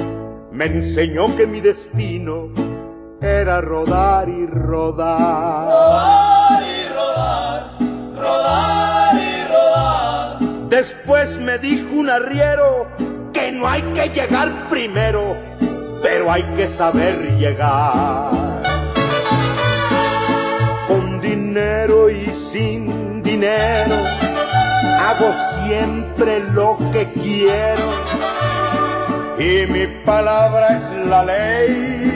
me 0.50 0.66
enseñó 0.66 1.34
que 1.36 1.46
mi 1.46 1.60
destino 1.60 2.48
era 3.26 3.60
rodar 3.60 4.28
y 4.28 4.46
rodar. 4.46 5.66
Rodar 5.66 6.62
y 6.62 6.88
rodar, 6.88 7.70
rodar 8.16 9.14
y 9.16 9.48
rodar. 9.48 10.38
Después 10.68 11.38
me 11.40 11.58
dijo 11.58 11.94
un 11.94 12.08
arriero 12.08 12.86
que 13.32 13.52
no 13.52 13.68
hay 13.68 13.82
que 13.94 14.08
llegar 14.10 14.68
primero, 14.68 15.36
pero 16.02 16.30
hay 16.30 16.44
que 16.54 16.68
saber 16.68 17.36
llegar. 17.38 18.30
Con 20.86 21.20
dinero 21.20 22.08
y 22.08 22.26
sin 22.52 23.22
dinero, 23.22 23.96
hago 25.00 25.34
siempre 25.64 26.40
lo 26.52 26.78
que 26.92 27.12
quiero 27.12 28.16
y 29.38 29.66
mi 29.66 29.86
palabra 30.04 30.76
es 30.76 31.06
la 31.08 31.24
ley. 31.24 32.15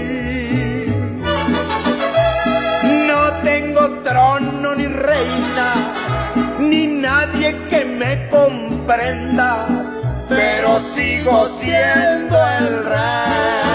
Tengo 3.70 4.02
trono 4.02 4.74
ni 4.74 4.86
reina, 4.86 5.74
ni 6.58 6.86
nadie 6.86 7.56
que 7.68 7.84
me 7.84 8.28
comprenda, 8.28 9.66
pero 10.28 10.80
sigo 10.80 11.48
siendo 11.60 12.36
el 12.58 12.84
rey. 12.84 13.69